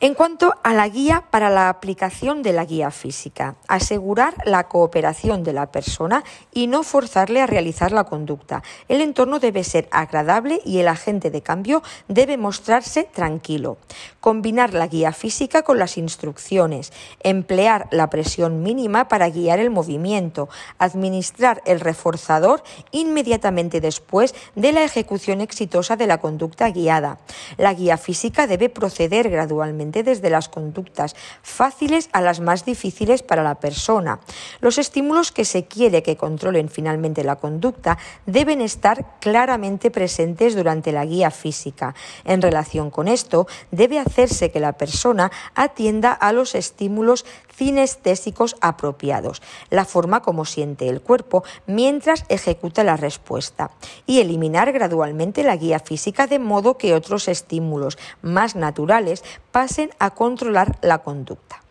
En 0.02 0.14
cuanto 0.14 0.56
a 0.64 0.74
la 0.74 0.88
guía 0.88 1.26
para 1.30 1.50
la 1.50 1.68
aplicación 1.68 2.42
de 2.42 2.54
la 2.54 2.64
guía 2.64 2.90
física, 2.90 3.56
asegurar 3.68 4.34
la 4.46 4.70
cooperación 4.70 5.44
de 5.44 5.52
la 5.52 5.74
persona 5.74 6.24
y 6.54 6.68
no 6.68 6.84
forzarle 6.84 7.42
a 7.42 7.48
realizar 7.48 7.92
la 7.92 8.06
conducta. 8.06 8.64
El 8.88 9.02
entorno 9.02 9.40
debe 9.40 9.66
ser 9.66 9.90
agradable 9.92 10.62
y 10.64 10.78
el 10.78 10.88
agente 10.88 11.32
de 11.32 11.42
cambio 11.42 11.84
debe 12.08 12.38
mostrarse 12.38 13.04
tranquilo. 13.04 13.78
Combinar 14.22 14.74
la 14.74 14.88
guía 14.88 15.12
física 15.12 15.64
con 15.64 15.80
las 15.80 15.98
instrucciones, 15.98 16.94
emplear 17.20 17.90
la 17.92 18.10
presión 18.10 18.64
mínima 18.64 19.10
para 19.10 19.30
guiar 19.30 19.60
el 19.60 19.70
movimiento, 19.70 20.48
administrar 20.78 21.62
el 21.66 21.82
reforzador 21.82 22.64
inmediatamente 22.92 23.82
después 23.82 24.34
de 24.56 24.72
la 24.72 24.86
ejecución 24.86 25.42
exitosa 25.42 25.98
de 25.98 26.08
la 26.08 26.20
conducta 26.20 26.70
guiada. 26.70 27.20
La 27.58 27.74
guía 27.74 27.98
física 27.98 28.48
debe 28.48 28.70
proceder 28.70 29.30
gradualmente 29.30 29.89
desde 29.92 30.30
las 30.30 30.50
conductas 30.50 31.16
fáciles 31.42 32.10
a 32.14 32.22
las 32.22 32.40
más 32.40 32.66
difíciles 32.66 33.24
para 33.24 33.44
la 33.44 33.56
persona. 33.56 34.20
Los 34.62 34.78
estímulos 34.78 35.32
que 35.32 35.46
se 35.46 35.66
quiere 35.66 36.04
que 36.04 36.18
controlen 36.18 36.70
finalmente 36.70 37.24
la 37.24 37.36
conducta 37.36 37.98
deben 38.26 38.62
estar 38.62 39.20
claramente 39.20 39.92
presentes 39.92 40.56
durante 40.56 40.92
la 40.92 41.06
guía 41.06 41.32
física. 41.32 41.96
En 42.26 42.42
relación 42.42 42.90
con 42.92 43.08
esto, 43.08 43.48
debe 43.72 44.00
hacerse 44.00 44.52
que 44.52 44.60
la 44.60 44.74
persona 44.74 45.32
atienda 45.56 46.12
a 46.14 46.32
los 46.34 46.56
estímulos 46.56 47.26
cinestésicos 47.60 48.56
apropiados, 48.62 49.42
la 49.70 49.84
forma 49.84 50.22
como 50.22 50.46
siente 50.46 50.88
el 50.88 51.02
cuerpo 51.02 51.44
mientras 51.68 52.24
ejecuta 52.30 52.86
la 52.86 52.96
respuesta, 52.96 53.72
y 54.06 54.22
eliminar 54.22 54.72
gradualmente 54.72 55.44
la 55.44 55.58
guía 55.58 55.80
física 55.80 56.26
de 56.26 56.40
modo 56.40 56.78
que 56.78 56.94
otros 56.94 57.28
estímulos 57.28 57.98
más 58.22 58.56
naturales 58.56 59.26
pasen 59.52 59.90
a 60.00 60.12
controlar 60.12 60.78
la 60.82 61.00
conducta. 61.00 61.62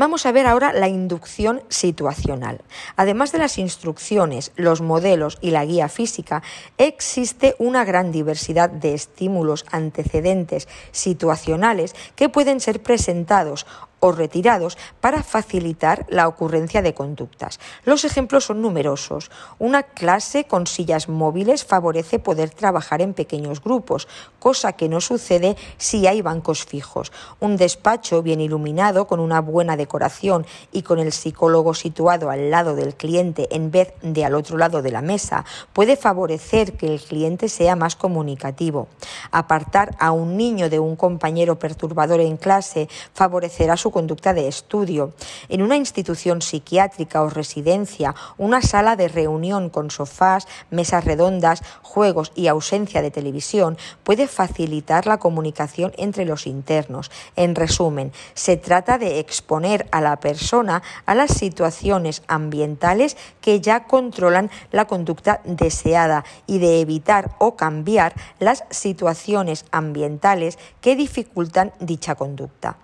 Vamos 0.00 0.24
a 0.24 0.32
ver 0.32 0.46
ahora 0.46 0.72
la 0.72 0.88
inducción 0.88 1.62
situacional. 1.68 2.62
Además 2.96 3.32
de 3.32 3.38
las 3.38 3.58
instrucciones, 3.58 4.50
los 4.56 4.80
modelos 4.80 5.36
y 5.42 5.50
la 5.50 5.64
guía 5.66 5.90
física, 5.90 6.42
existe 6.78 7.54
una 7.58 7.84
gran 7.84 8.10
diversidad 8.10 8.70
de 8.70 8.94
estímulos 8.94 9.66
antecedentes 9.70 10.68
situacionales 10.90 11.94
que 12.16 12.30
pueden 12.30 12.60
ser 12.60 12.82
presentados 12.82 13.66
o 14.00 14.12
retirados 14.12 14.76
para 15.00 15.22
facilitar 15.22 16.06
la 16.08 16.26
ocurrencia 16.26 16.82
de 16.82 16.94
conductas. 16.94 17.60
Los 17.84 18.04
ejemplos 18.04 18.44
son 18.44 18.62
numerosos. 18.62 19.30
Una 19.58 19.82
clase 19.82 20.44
con 20.44 20.66
sillas 20.66 21.08
móviles 21.08 21.64
favorece 21.64 22.18
poder 22.18 22.50
trabajar 22.50 23.02
en 23.02 23.14
pequeños 23.14 23.62
grupos, 23.62 24.08
cosa 24.38 24.72
que 24.72 24.88
no 24.88 25.00
sucede 25.00 25.56
si 25.76 26.06
hay 26.06 26.22
bancos 26.22 26.64
fijos. 26.64 27.12
Un 27.38 27.56
despacho 27.56 28.22
bien 28.22 28.40
iluminado 28.40 29.06
con 29.06 29.20
una 29.20 29.40
buena 29.40 29.76
decoración 29.76 30.46
y 30.72 30.82
con 30.82 30.98
el 30.98 31.12
psicólogo 31.12 31.74
situado 31.74 32.30
al 32.30 32.50
lado 32.50 32.74
del 32.74 32.94
cliente 32.94 33.48
en 33.50 33.70
vez 33.70 33.94
de 34.02 34.24
al 34.24 34.34
otro 34.34 34.56
lado 34.56 34.82
de 34.82 34.90
la 34.90 35.02
mesa 35.02 35.44
puede 35.72 35.96
favorecer 35.96 36.76
que 36.76 36.92
el 36.92 37.00
cliente 37.00 37.48
sea 37.48 37.76
más 37.76 37.96
comunicativo. 37.96 38.88
Apartar 39.30 39.94
a 39.98 40.12
un 40.12 40.36
niño 40.36 40.70
de 40.70 40.78
un 40.78 40.96
compañero 40.96 41.58
perturbador 41.58 42.20
en 42.20 42.36
clase 42.36 42.88
favorecerá 43.14 43.76
su 43.76 43.89
conducta 43.90 44.34
de 44.34 44.48
estudio. 44.48 45.12
En 45.48 45.62
una 45.62 45.76
institución 45.76 46.42
psiquiátrica 46.42 47.22
o 47.22 47.30
residencia, 47.30 48.14
una 48.38 48.62
sala 48.62 48.96
de 48.96 49.08
reunión 49.08 49.70
con 49.70 49.90
sofás, 49.90 50.46
mesas 50.70 51.04
redondas, 51.04 51.62
juegos 51.82 52.32
y 52.34 52.46
ausencia 52.46 53.02
de 53.02 53.10
televisión 53.10 53.76
puede 54.04 54.26
facilitar 54.26 55.06
la 55.06 55.18
comunicación 55.18 55.92
entre 55.96 56.24
los 56.24 56.46
internos. 56.46 57.10
En 57.36 57.54
resumen, 57.54 58.12
se 58.34 58.56
trata 58.56 58.98
de 58.98 59.18
exponer 59.18 59.86
a 59.90 60.00
la 60.00 60.18
persona 60.20 60.82
a 61.06 61.14
las 61.14 61.32
situaciones 61.32 62.22
ambientales 62.26 63.16
que 63.40 63.60
ya 63.60 63.84
controlan 63.84 64.50
la 64.70 64.86
conducta 64.86 65.40
deseada 65.44 66.24
y 66.46 66.58
de 66.58 66.80
evitar 66.80 67.30
o 67.38 67.56
cambiar 67.56 68.14
las 68.38 68.64
situaciones 68.70 69.64
ambientales 69.70 70.58
que 70.80 70.96
dificultan 70.96 71.72
dicha 71.80 72.14
conducta. 72.14 72.76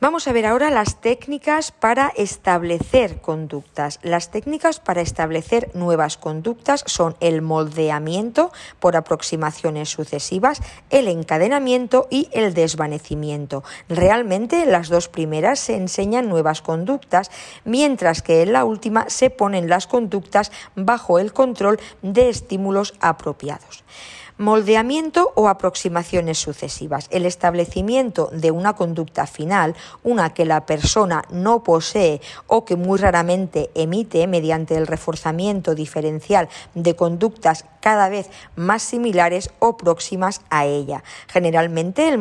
Vamos 0.00 0.28
a 0.28 0.32
ver 0.32 0.46
ahora 0.46 0.70
las 0.70 1.00
técnicas 1.00 1.72
para 1.72 2.12
establecer 2.14 3.20
conductas. 3.20 3.98
Las 4.04 4.30
técnicas 4.30 4.78
para 4.78 5.00
establecer 5.00 5.72
nuevas 5.74 6.16
conductas 6.16 6.84
son 6.86 7.16
el 7.18 7.42
moldeamiento 7.42 8.52
por 8.78 8.94
aproximaciones 8.94 9.88
sucesivas, 9.88 10.62
el 10.90 11.08
encadenamiento 11.08 12.06
y 12.10 12.28
el 12.30 12.54
desvanecimiento. 12.54 13.64
Realmente 13.88 14.62
en 14.62 14.70
las 14.70 14.88
dos 14.88 15.08
primeras 15.08 15.58
se 15.58 15.74
enseñan 15.74 16.28
nuevas 16.28 16.62
conductas, 16.62 17.32
mientras 17.64 18.22
que 18.22 18.42
en 18.42 18.52
la 18.52 18.64
última 18.64 19.10
se 19.10 19.30
ponen 19.30 19.68
las 19.68 19.88
conductas 19.88 20.52
bajo 20.76 21.18
el 21.18 21.32
control 21.32 21.80
de 22.02 22.28
estímulos 22.28 22.94
apropiados. 23.00 23.82
Moldeamiento 24.38 25.32
o 25.34 25.48
aproximaciones 25.48 26.38
sucesivas. 26.38 27.08
El 27.10 27.26
establecimiento 27.26 28.30
de 28.32 28.52
una 28.52 28.76
conducta 28.76 29.26
final, 29.26 29.74
una 30.04 30.32
que 30.32 30.44
la 30.44 30.64
persona 30.64 31.24
no 31.32 31.64
posee 31.64 32.20
o 32.46 32.64
que 32.64 32.76
muy 32.76 33.00
raramente 33.00 33.68
emite 33.74 34.24
mediante 34.28 34.76
el 34.76 34.86
reforzamiento 34.86 35.74
diferencial 35.74 36.48
de 36.76 36.94
conductas 36.94 37.64
cada 37.80 38.08
vez 38.08 38.30
más 38.54 38.82
similares 38.82 39.50
o 39.58 39.76
próximas 39.76 40.40
a 40.50 40.66
ella. 40.66 41.02
Generalmente 41.26 42.08
el, 42.08 42.18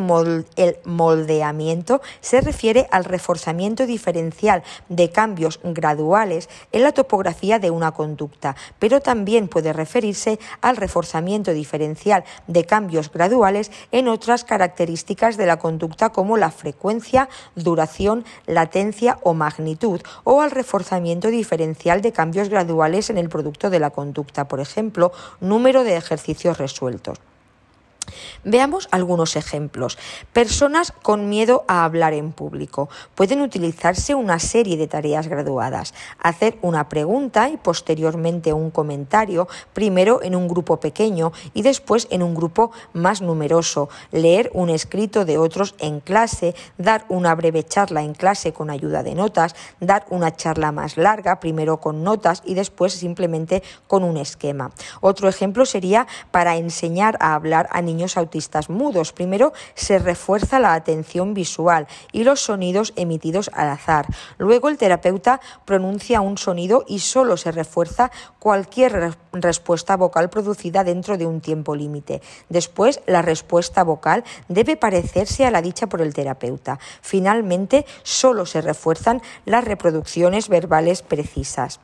moldeamiento 0.86 2.02
se 2.22 2.42
refiere 2.42 2.88
al 2.90 3.06
reforzamiento 3.06 3.86
diferencial 3.86 4.64
de 4.90 5.12
cambios 5.12 5.60
graduales 5.64 6.50
en 6.72 6.82
la 6.82 6.94
topografía 6.94 7.60
de 7.60 7.70
una 7.70 7.92
conducta, 7.92 8.56
pero 8.80 9.02
también 9.02 9.48
puede 9.48 9.72
referirse 9.72 10.40
al 10.62 10.78
reforzamiento 10.78 11.54
diferencial 11.54 12.07
de 12.48 12.66
cambios 12.66 13.12
graduales 13.12 13.72
en 13.92 14.08
otras 14.08 14.44
características 14.44 15.38
de 15.38 15.46
la 15.46 15.58
conducta 15.58 16.10
como 16.10 16.38
la 16.38 16.52
frecuencia, 16.52 17.30
duración, 17.56 18.26
latencia 18.46 19.20
o 19.24 19.34
magnitud, 19.34 20.02
o 20.24 20.42
al 20.42 20.52
reforzamiento 20.52 21.28
diferencial 21.30 22.02
de 22.02 22.12
cambios 22.12 22.50
graduales 22.50 23.10
en 23.10 23.18
el 23.18 23.30
producto 23.30 23.70
de 23.70 23.80
la 23.80 23.90
conducta, 23.90 24.48
por 24.48 24.60
ejemplo, 24.60 25.12
número 25.42 25.84
de 25.84 25.98
ejercicios 25.98 26.58
resueltos. 26.58 27.20
Veamos 28.44 28.88
algunos 28.92 29.36
ejemplos. 29.36 29.98
Personas 30.34 30.92
con 30.92 31.30
miedo 31.30 31.66
a 31.68 31.84
hablar 31.84 32.14
en 32.14 32.32
público. 32.32 32.90
Pueden 33.16 33.42
utilizarse 33.42 34.16
una 34.16 34.40
serie 34.40 34.78
de 34.78 34.88
tareas 34.88 35.28
graduadas. 35.28 35.94
Hacer 36.20 36.58
una 36.62 36.90
pregunta 36.90 37.50
y 37.50 37.58
posteriormente 37.58 38.54
un 38.54 38.72
comentario, 38.72 39.48
primero 39.74 40.22
en 40.22 40.36
un 40.36 40.48
grupo 40.48 40.80
pequeño 40.80 41.32
y 41.54 41.62
después 41.62 42.08
en 42.12 42.24
un 42.24 42.36
grupo 42.36 42.72
más 42.94 43.22
numeroso. 43.22 43.90
Leer 44.12 44.52
un 44.54 44.70
escrito 44.70 45.26
de 45.26 45.38
otros 45.38 45.76
en 45.80 46.00
clase, 46.00 46.56
dar 46.78 47.06
una 47.10 47.36
breve 47.36 47.64
charla 47.64 48.04
en 48.04 48.14
clase 48.14 48.54
con 48.54 48.70
ayuda 48.70 49.04
de 49.04 49.16
notas, 49.16 49.56
dar 49.80 50.06
una 50.10 50.36
charla 50.36 50.72
más 50.72 50.98
larga, 50.98 51.40
primero 51.40 51.80
con 51.80 52.04
notas 52.04 52.42
y 52.46 52.54
después 52.54 52.94
simplemente 52.94 53.64
con 53.88 54.04
un 54.04 54.18
esquema. 54.18 54.72
Otro 55.02 55.28
ejemplo 55.28 55.66
sería 55.66 56.08
para 56.32 56.56
enseñar 56.58 57.18
a 57.20 57.34
hablar 57.34 57.68
a 57.72 57.82
niños 57.82 57.97
autistas 58.18 58.70
mudos. 58.70 59.12
Primero 59.12 59.54
se 59.74 59.98
refuerza 59.98 60.60
la 60.60 60.74
atención 60.74 61.34
visual 61.34 61.88
y 62.12 62.24
los 62.24 62.42
sonidos 62.42 62.94
emitidos 62.96 63.50
al 63.54 63.70
azar. 63.70 64.06
Luego 64.38 64.70
el 64.70 64.78
terapeuta 64.78 65.42
pronuncia 65.66 66.22
un 66.22 66.38
sonido 66.38 66.84
y 66.88 67.00
solo 67.00 67.38
se 67.38 67.52
refuerza 67.52 68.12
cualquier 68.40 69.16
respuesta 69.34 69.98
vocal 69.98 70.30
producida 70.30 70.84
dentro 70.84 71.18
de 71.18 71.26
un 71.26 71.42
tiempo 71.42 71.76
límite. 71.76 72.22
Después 72.50 73.02
la 73.08 73.22
respuesta 73.22 73.84
vocal 73.84 74.24
debe 74.48 74.78
parecerse 74.78 75.46
a 75.46 75.52
la 75.52 75.62
dicha 75.62 75.88
por 75.88 76.02
el 76.02 76.14
terapeuta. 76.14 76.80
Finalmente 77.02 77.86
solo 78.04 78.46
se 78.46 78.62
refuerzan 78.62 79.22
las 79.46 79.64
reproducciones 79.64 80.50
verbales 80.50 81.02
precisas. 81.02 81.80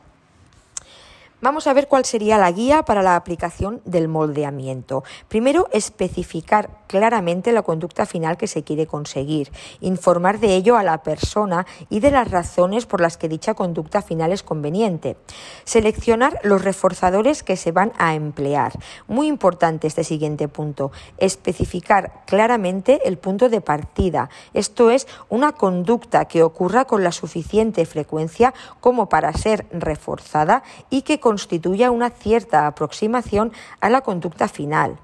Vamos 1.43 1.67
a 1.67 1.73
ver 1.73 1.89
cuál 1.89 2.05
sería 2.05 2.37
la 2.37 2.49
guía 2.53 2.83
para 2.83 3.03
la 3.03 3.17
aplicación 3.17 3.81
del 3.83 4.07
moldeamiento. 4.07 5.03
Primero, 5.27 5.67
especificar 5.73 6.69
claramente 6.87 7.51
la 7.51 7.63
conducta 7.63 8.05
final 8.05 8.37
que 8.37 8.47
se 8.47 8.63
quiere 8.63 8.87
conseguir, 8.87 9.51
informar 9.81 10.39
de 10.39 10.55
ello 10.55 10.77
a 10.77 10.83
la 10.83 11.03
persona 11.03 11.65
y 11.89 11.99
de 11.99 12.11
las 12.11 12.31
razones 12.31 12.85
por 12.85 13.01
las 13.01 13.17
que 13.17 13.27
dicha 13.27 13.55
conducta 13.55 14.01
final 14.01 14.31
es 14.31 14.41
conveniente. 14.41 15.17
Seleccionar 15.65 16.39
los 16.43 16.63
reforzadores 16.63 17.43
que 17.43 17.57
se 17.57 17.73
van 17.73 17.91
a 17.97 18.15
emplear. 18.15 18.71
Muy 19.07 19.27
importante 19.27 19.87
este 19.87 20.05
siguiente 20.05 20.47
punto, 20.47 20.93
especificar 21.17 22.23
claramente 22.25 23.01
el 23.05 23.17
punto 23.17 23.49
de 23.49 23.59
partida. 23.59 24.29
Esto 24.53 24.91
es 24.91 25.07
una 25.27 25.51
conducta 25.51 26.23
que 26.23 26.41
ocurra 26.41 26.85
con 26.85 27.03
la 27.03 27.11
suficiente 27.11 27.85
frecuencia 27.85 28.53
como 28.79 29.09
para 29.09 29.33
ser 29.33 29.65
reforzada 29.73 30.63
y 30.89 31.01
que 31.01 31.19
constituya 31.33 31.89
una 31.89 32.11
cierta 32.11 32.67
aproximación 32.67 33.53
a 33.81 33.89
la 33.89 34.01
conducta 34.01 34.47
final. 34.47 34.99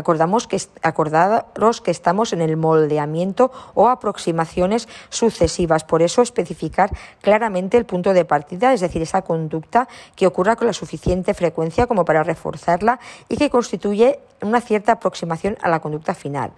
Acordamos 0.00 0.46
que, 0.46 0.58
acordaros 0.82 1.80
que 1.80 1.90
estamos 1.90 2.32
en 2.32 2.40
el 2.40 2.56
moldeamiento 2.56 3.52
o 3.74 3.88
aproximaciones 3.88 4.88
sucesivas, 5.10 5.84
por 5.84 6.00
eso 6.00 6.22
especificar 6.22 6.90
claramente 7.20 7.76
el 7.76 7.84
punto 7.84 8.14
de 8.14 8.24
partida, 8.24 8.72
es 8.72 8.80
decir, 8.80 9.02
esa 9.02 9.22
conducta 9.22 9.88
que 10.16 10.26
ocurra 10.26 10.56
con 10.56 10.66
la 10.66 10.72
suficiente 10.72 11.34
frecuencia 11.34 11.86
como 11.86 12.04
para 12.04 12.22
reforzarla 12.22 12.98
y 13.28 13.36
que 13.36 13.50
constituye 13.50 14.20
una 14.42 14.60
cierta 14.60 14.92
aproximación 14.92 15.58
a 15.60 15.68
la 15.68 15.80
conducta 15.80 16.14
final. 16.14 16.52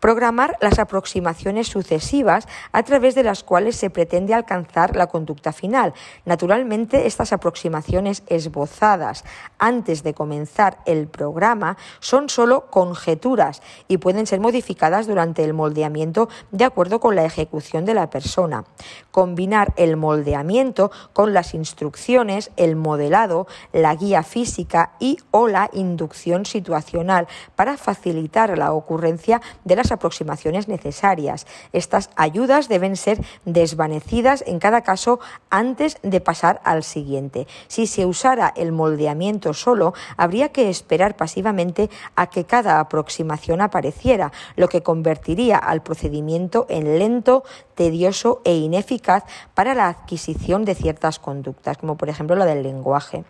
Programar 0.00 0.56
las 0.60 0.78
aproximaciones 0.78 1.68
sucesivas 1.68 2.48
a 2.72 2.82
través 2.82 3.14
de 3.14 3.22
las 3.22 3.44
cuales 3.44 3.76
se 3.76 3.90
pretende 3.90 4.34
alcanzar 4.34 4.96
la 4.96 5.06
conducta 5.06 5.52
final. 5.52 5.94
Naturalmente, 6.24 7.06
estas 7.06 7.32
aproximaciones 7.32 8.24
esbozadas 8.26 9.24
antes 9.58 10.02
de 10.02 10.14
comenzar 10.14 10.78
el 10.86 11.06
programa 11.06 11.76
son 12.00 12.28
solo 12.28 12.66
conjeturas 12.72 13.60
y 13.86 13.98
pueden 13.98 14.26
ser 14.26 14.40
modificadas 14.40 15.06
durante 15.06 15.44
el 15.44 15.52
moldeamiento 15.52 16.30
de 16.52 16.64
acuerdo 16.64 17.00
con 17.00 17.14
la 17.14 17.26
ejecución 17.26 17.84
de 17.84 17.92
la 17.92 18.08
persona. 18.08 18.64
Combinar 19.10 19.74
el 19.76 19.98
moldeamiento 19.98 20.90
con 21.12 21.34
las 21.34 21.52
instrucciones, 21.52 22.50
el 22.56 22.76
modelado, 22.76 23.46
la 23.74 23.94
guía 23.94 24.22
física 24.22 24.92
y 24.98 25.18
o 25.32 25.48
la 25.48 25.68
inducción 25.74 26.46
situacional 26.46 27.28
para 27.56 27.76
facilitar 27.76 28.56
la 28.56 28.72
ocurrencia 28.72 29.42
de 29.64 29.76
las 29.76 29.92
aproximaciones 29.92 30.66
necesarias. 30.66 31.46
Estas 31.74 32.08
ayudas 32.16 32.70
deben 32.70 32.96
ser 32.96 33.22
desvanecidas 33.44 34.44
en 34.46 34.58
cada 34.58 34.80
caso 34.80 35.20
antes 35.50 35.98
de 36.02 36.22
pasar 36.22 36.62
al 36.64 36.84
siguiente. 36.84 37.46
Si 37.68 37.86
se 37.86 38.06
usara 38.06 38.50
el 38.56 38.72
moldeamiento 38.72 39.52
solo, 39.52 39.92
habría 40.16 40.52
que 40.52 40.70
esperar 40.70 41.16
pasivamente 41.16 41.90
a 42.16 42.30
que 42.30 42.44
cada 42.44 42.61
aproximación 42.66 43.60
apareciera, 43.60 44.32
lo 44.56 44.68
que 44.68 44.82
convertiría 44.82 45.58
al 45.58 45.82
procedimiento 45.82 46.66
en 46.68 46.98
lento, 46.98 47.44
tedioso 47.74 48.40
e 48.44 48.54
ineficaz 48.54 49.24
para 49.54 49.74
la 49.74 49.88
adquisición 49.88 50.64
de 50.64 50.74
ciertas 50.74 51.18
conductas, 51.18 51.78
como 51.78 51.96
por 51.96 52.08
ejemplo 52.08 52.36
la 52.36 52.46
del 52.46 52.62
lenguaje. 52.62 53.24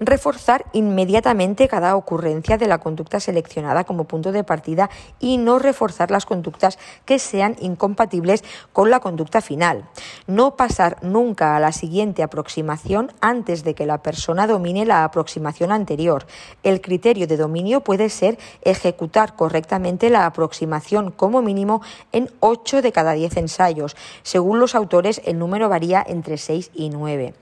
Reforzar 0.00 0.64
inmediatamente 0.72 1.66
cada 1.66 1.96
ocurrencia 1.96 2.56
de 2.56 2.68
la 2.68 2.78
conducta 2.78 3.18
seleccionada 3.18 3.82
como 3.82 4.04
punto 4.04 4.30
de 4.30 4.44
partida 4.44 4.90
y 5.18 5.38
no 5.38 5.58
reforzar 5.58 6.12
las 6.12 6.24
conductas 6.24 6.78
que 7.04 7.18
sean 7.18 7.56
incompatibles 7.60 8.44
con 8.72 8.90
la 8.90 9.00
conducta 9.00 9.40
final. 9.40 9.88
No 10.28 10.54
pasar 10.54 10.98
nunca 11.02 11.56
a 11.56 11.60
la 11.60 11.72
siguiente 11.72 12.22
aproximación 12.22 13.12
antes 13.20 13.64
de 13.64 13.74
que 13.74 13.86
la 13.86 14.02
persona 14.02 14.46
domine 14.46 14.86
la 14.86 15.04
aproximación 15.04 15.72
anterior. 15.72 16.26
El 16.62 16.80
criterio 16.80 17.26
de 17.26 17.36
dominio 17.36 17.82
puede 17.82 18.08
ser 18.08 18.38
ejecutar 18.62 19.34
correctamente 19.34 20.10
la 20.10 20.26
aproximación 20.26 21.10
como 21.10 21.42
mínimo 21.42 21.82
en 22.12 22.30
8 22.40 22.82
de 22.82 22.92
cada 22.92 23.12
10 23.12 23.36
ensayos. 23.36 23.96
Según 24.22 24.60
los 24.60 24.74
autores, 24.74 25.20
el 25.24 25.38
número 25.38 25.68
varía 25.68 26.04
entre 26.06 26.38
6 26.38 26.70
y 26.74 26.90
9. 26.90 27.34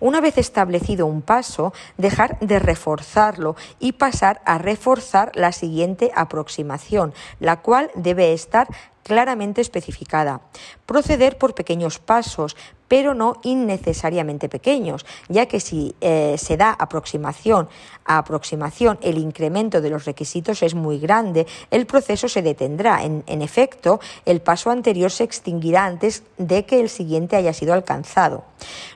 Una 0.00 0.20
vez 0.20 0.38
establecido 0.38 1.06
un 1.06 1.22
paso, 1.22 1.47
dejar 1.96 2.38
de 2.40 2.58
reforzarlo 2.58 3.56
y 3.78 3.92
pasar 3.92 4.40
a 4.44 4.58
reforzar 4.58 5.32
la 5.34 5.52
siguiente 5.52 6.10
aproximación, 6.14 7.14
la 7.40 7.60
cual 7.62 7.90
debe 7.94 8.32
estar 8.32 8.68
claramente 9.02 9.60
especificada. 9.60 10.42
Proceder 10.84 11.38
por 11.38 11.54
pequeños 11.54 11.98
pasos, 11.98 12.56
pero 12.88 13.14
no 13.14 13.36
innecesariamente 13.42 14.48
pequeños, 14.48 15.06
ya 15.28 15.46
que 15.46 15.60
si 15.60 15.94
eh, 16.00 16.36
se 16.38 16.56
da 16.56 16.70
aproximación 16.70 17.68
a 18.04 18.18
aproximación 18.18 18.98
el 19.02 19.18
incremento 19.18 19.80
de 19.80 19.90
los 19.90 20.06
requisitos 20.06 20.62
es 20.62 20.74
muy 20.74 20.98
grande, 20.98 21.46
el 21.70 21.86
proceso 21.86 22.28
se 22.28 22.42
detendrá. 22.42 23.04
En, 23.04 23.22
en 23.26 23.42
efecto, 23.42 24.00
el 24.24 24.40
paso 24.40 24.70
anterior 24.70 25.10
se 25.10 25.24
extinguirá 25.24 25.84
antes 25.84 26.22
de 26.38 26.64
que 26.64 26.80
el 26.80 26.88
siguiente 26.88 27.36
haya 27.36 27.52
sido 27.52 27.74
alcanzado. 27.74 28.44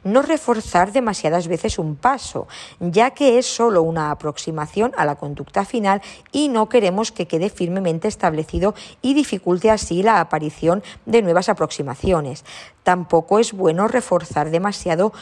No 0.03 0.23
reforzar 0.23 0.93
demasiadas 0.93 1.47
veces 1.47 1.79
un 1.79 1.97
paso, 1.97 2.49
ya 2.81 3.11
que 3.11 3.39
es 3.39 3.47
solo 3.47 3.83
una 3.83 4.11
aproximación 4.11 4.93
a 4.97 5.05
la 5.05 5.17
conducta 5.17 5.65
final 5.65 6.01
y 6.33 6.49
no 6.49 6.69
queremos 6.69 7.13
que 7.13 7.27
quede 7.27 7.51
firmemente 7.51 8.09
establecido 8.09 8.75
y 9.03 9.15
dificulte 9.15 9.71
así 9.71 10.03
la 10.03 10.21
aparición 10.21 10.83
de 11.07 11.23
nuevas 11.23 11.49
aproximaciones. 11.49 12.45
Tampoco 12.83 13.39
es 13.39 13.53
bueno 13.53 13.89
reforzar 13.89 14.51
demasiado 14.51 15.13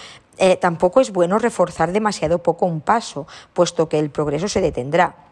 eh, 0.42 0.56
tampoco 0.56 1.02
es 1.02 1.12
bueno 1.12 1.38
reforzar 1.38 1.92
demasiado 1.92 2.42
poco 2.42 2.64
un 2.64 2.80
paso, 2.80 3.26
puesto 3.52 3.90
que 3.90 3.98
el 3.98 4.08
progreso 4.08 4.48
se 4.48 4.62
detendrá. 4.62 5.29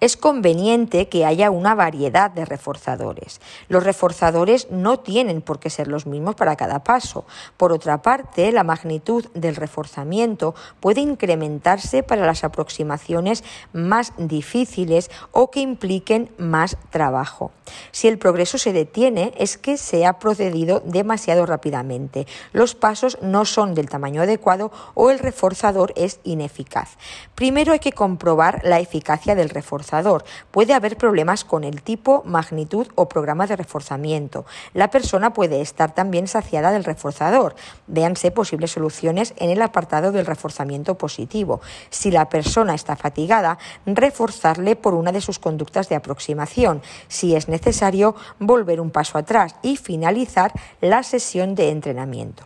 Es 0.00 0.16
conveniente 0.16 1.08
que 1.08 1.24
haya 1.24 1.50
una 1.50 1.74
variedad 1.74 2.30
de 2.30 2.44
reforzadores. 2.44 3.40
Los 3.68 3.84
reforzadores 3.84 4.70
no 4.70 5.00
tienen 5.00 5.42
por 5.42 5.58
qué 5.58 5.70
ser 5.70 5.88
los 5.88 6.06
mismos 6.06 6.34
para 6.34 6.56
cada 6.56 6.84
paso. 6.84 7.24
Por 7.56 7.72
otra 7.72 8.02
parte, 8.02 8.52
la 8.52 8.64
magnitud 8.64 9.26
del 9.34 9.56
reforzamiento 9.56 10.54
puede 10.80 11.00
incrementarse 11.00 12.02
para 12.02 12.26
las 12.26 12.44
aproximaciones 12.44 13.44
más 13.72 14.12
difíciles 14.18 15.10
o 15.32 15.50
que 15.50 15.60
impliquen 15.60 16.30
más 16.38 16.76
trabajo. 16.90 17.52
Si 17.92 18.08
el 18.08 18.18
progreso 18.18 18.58
se 18.58 18.72
detiene 18.72 19.32
es 19.38 19.56
que 19.56 19.76
se 19.76 20.06
ha 20.06 20.18
procedido 20.18 20.80
demasiado 20.84 21.46
rápidamente. 21.46 22.26
Los 22.52 22.74
pasos 22.74 23.18
no 23.22 23.44
son 23.44 23.74
del 23.74 23.88
tamaño 23.88 24.22
adecuado 24.22 24.70
o 24.94 25.10
el 25.10 25.18
reforzador 25.18 25.92
es 25.96 26.20
ineficaz. 26.24 26.96
Primero 27.34 27.72
hay 27.72 27.78
que 27.78 27.92
comprobar 27.92 28.60
la 28.64 28.80
eficacia 28.80 29.34
del 29.34 29.48
reforzador. 29.54 30.24
Puede 30.50 30.74
haber 30.74 30.96
problemas 30.96 31.44
con 31.44 31.64
el 31.64 31.82
tipo, 31.82 32.22
magnitud 32.26 32.86
o 32.94 33.08
programa 33.08 33.46
de 33.46 33.56
reforzamiento. 33.56 34.44
La 34.74 34.90
persona 34.90 35.32
puede 35.32 35.60
estar 35.60 35.94
también 35.94 36.28
saciada 36.28 36.72
del 36.72 36.84
reforzador. 36.84 37.54
Véanse 37.86 38.30
posibles 38.30 38.72
soluciones 38.72 39.34
en 39.38 39.50
el 39.50 39.62
apartado 39.62 40.12
del 40.12 40.26
reforzamiento 40.26 40.96
positivo. 40.96 41.60
Si 41.90 42.10
la 42.10 42.28
persona 42.28 42.74
está 42.74 42.96
fatigada, 42.96 43.58
reforzarle 43.86 44.76
por 44.76 44.94
una 44.94 45.12
de 45.12 45.20
sus 45.20 45.38
conductas 45.38 45.88
de 45.88 45.96
aproximación. 45.96 46.82
Si 47.08 47.34
es 47.34 47.48
necesario, 47.48 48.14
volver 48.38 48.80
un 48.80 48.90
paso 48.90 49.18
atrás 49.18 49.54
y 49.62 49.76
finalizar 49.76 50.52
la 50.80 51.02
sesión 51.02 51.54
de 51.54 51.70
entrenamiento. 51.70 52.44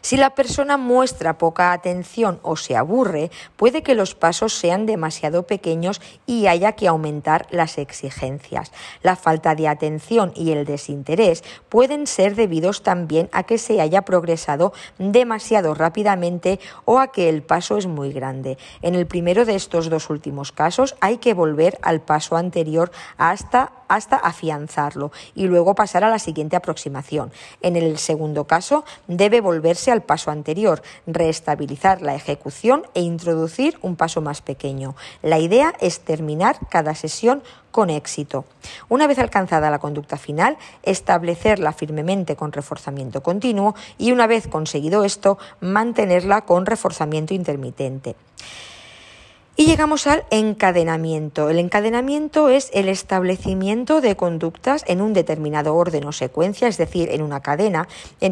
Si 0.00 0.16
la 0.16 0.30
persona 0.30 0.76
muestra 0.76 1.38
poca 1.38 1.72
atención 1.72 2.40
o 2.42 2.56
se 2.56 2.76
aburre, 2.76 3.30
puede 3.56 3.82
que 3.82 3.94
los 3.94 4.14
pasos 4.14 4.54
sean 4.54 4.86
demasiado 4.86 5.44
pequeños 5.44 6.00
y 6.26 6.46
haya 6.46 6.72
que 6.72 6.88
aumentar 6.88 7.46
las 7.50 7.78
exigencias. 7.78 8.72
La 9.02 9.16
falta 9.16 9.54
de 9.54 9.68
atención 9.68 10.32
y 10.34 10.52
el 10.52 10.64
desinterés 10.64 11.42
pueden 11.68 12.06
ser 12.06 12.34
debidos 12.34 12.82
también 12.82 13.28
a 13.32 13.42
que 13.42 13.58
se 13.58 13.80
haya 13.80 14.02
progresado 14.02 14.72
demasiado 14.98 15.74
rápidamente 15.74 16.60
o 16.84 16.98
a 16.98 17.12
que 17.12 17.28
el 17.28 17.42
paso 17.42 17.76
es 17.76 17.86
muy 17.86 18.12
grande. 18.12 18.58
En 18.82 18.94
el 18.94 19.06
primero 19.06 19.44
de 19.44 19.54
estos 19.54 19.90
dos 19.90 20.10
últimos 20.10 20.52
casos 20.52 20.96
hay 21.00 21.18
que 21.18 21.34
volver 21.34 21.78
al 21.82 22.00
paso 22.00 22.36
anterior 22.36 22.90
hasta 23.16 23.72
hasta 23.88 24.16
afianzarlo 24.16 25.10
y 25.34 25.46
luego 25.46 25.74
pasar 25.74 26.04
a 26.04 26.10
la 26.10 26.18
siguiente 26.18 26.56
aproximación. 26.56 27.32
En 27.62 27.76
el 27.76 27.98
segundo 27.98 28.44
caso, 28.44 28.84
debe 29.06 29.40
volverse 29.40 29.90
al 29.90 30.02
paso 30.02 30.30
anterior, 30.30 30.82
reestabilizar 31.06 32.02
la 32.02 32.14
ejecución 32.14 32.86
e 32.94 33.00
introducir 33.00 33.78
un 33.82 33.96
paso 33.96 34.20
más 34.20 34.42
pequeño. 34.42 34.94
La 35.22 35.38
idea 35.38 35.74
es 35.80 36.00
terminar 36.00 36.58
cada 36.68 36.94
sesión 36.94 37.42
con 37.70 37.90
éxito. 37.90 38.44
Una 38.88 39.06
vez 39.06 39.18
alcanzada 39.18 39.70
la 39.70 39.78
conducta 39.78 40.16
final, 40.16 40.56
establecerla 40.82 41.72
firmemente 41.72 42.36
con 42.36 42.52
reforzamiento 42.52 43.22
continuo 43.22 43.74
y 43.98 44.12
una 44.12 44.26
vez 44.26 44.48
conseguido 44.48 45.04
esto, 45.04 45.38
mantenerla 45.60 46.42
con 46.42 46.66
reforzamiento 46.66 47.34
intermitente. 47.34 48.16
Y 49.60 49.66
llegamos 49.66 50.06
al 50.06 50.22
encadenamiento. 50.30 51.50
El 51.50 51.58
encadenamiento 51.58 52.48
es 52.48 52.70
el 52.74 52.88
establecimiento 52.88 54.00
de 54.00 54.14
conductas 54.14 54.84
en 54.86 55.00
un 55.00 55.14
determinado 55.14 55.74
orden 55.74 56.04
o 56.04 56.12
secuencia, 56.12 56.68
es 56.68 56.76
decir, 56.76 57.10
en 57.10 57.22
una 57.22 57.40
cadena, 57.40 57.88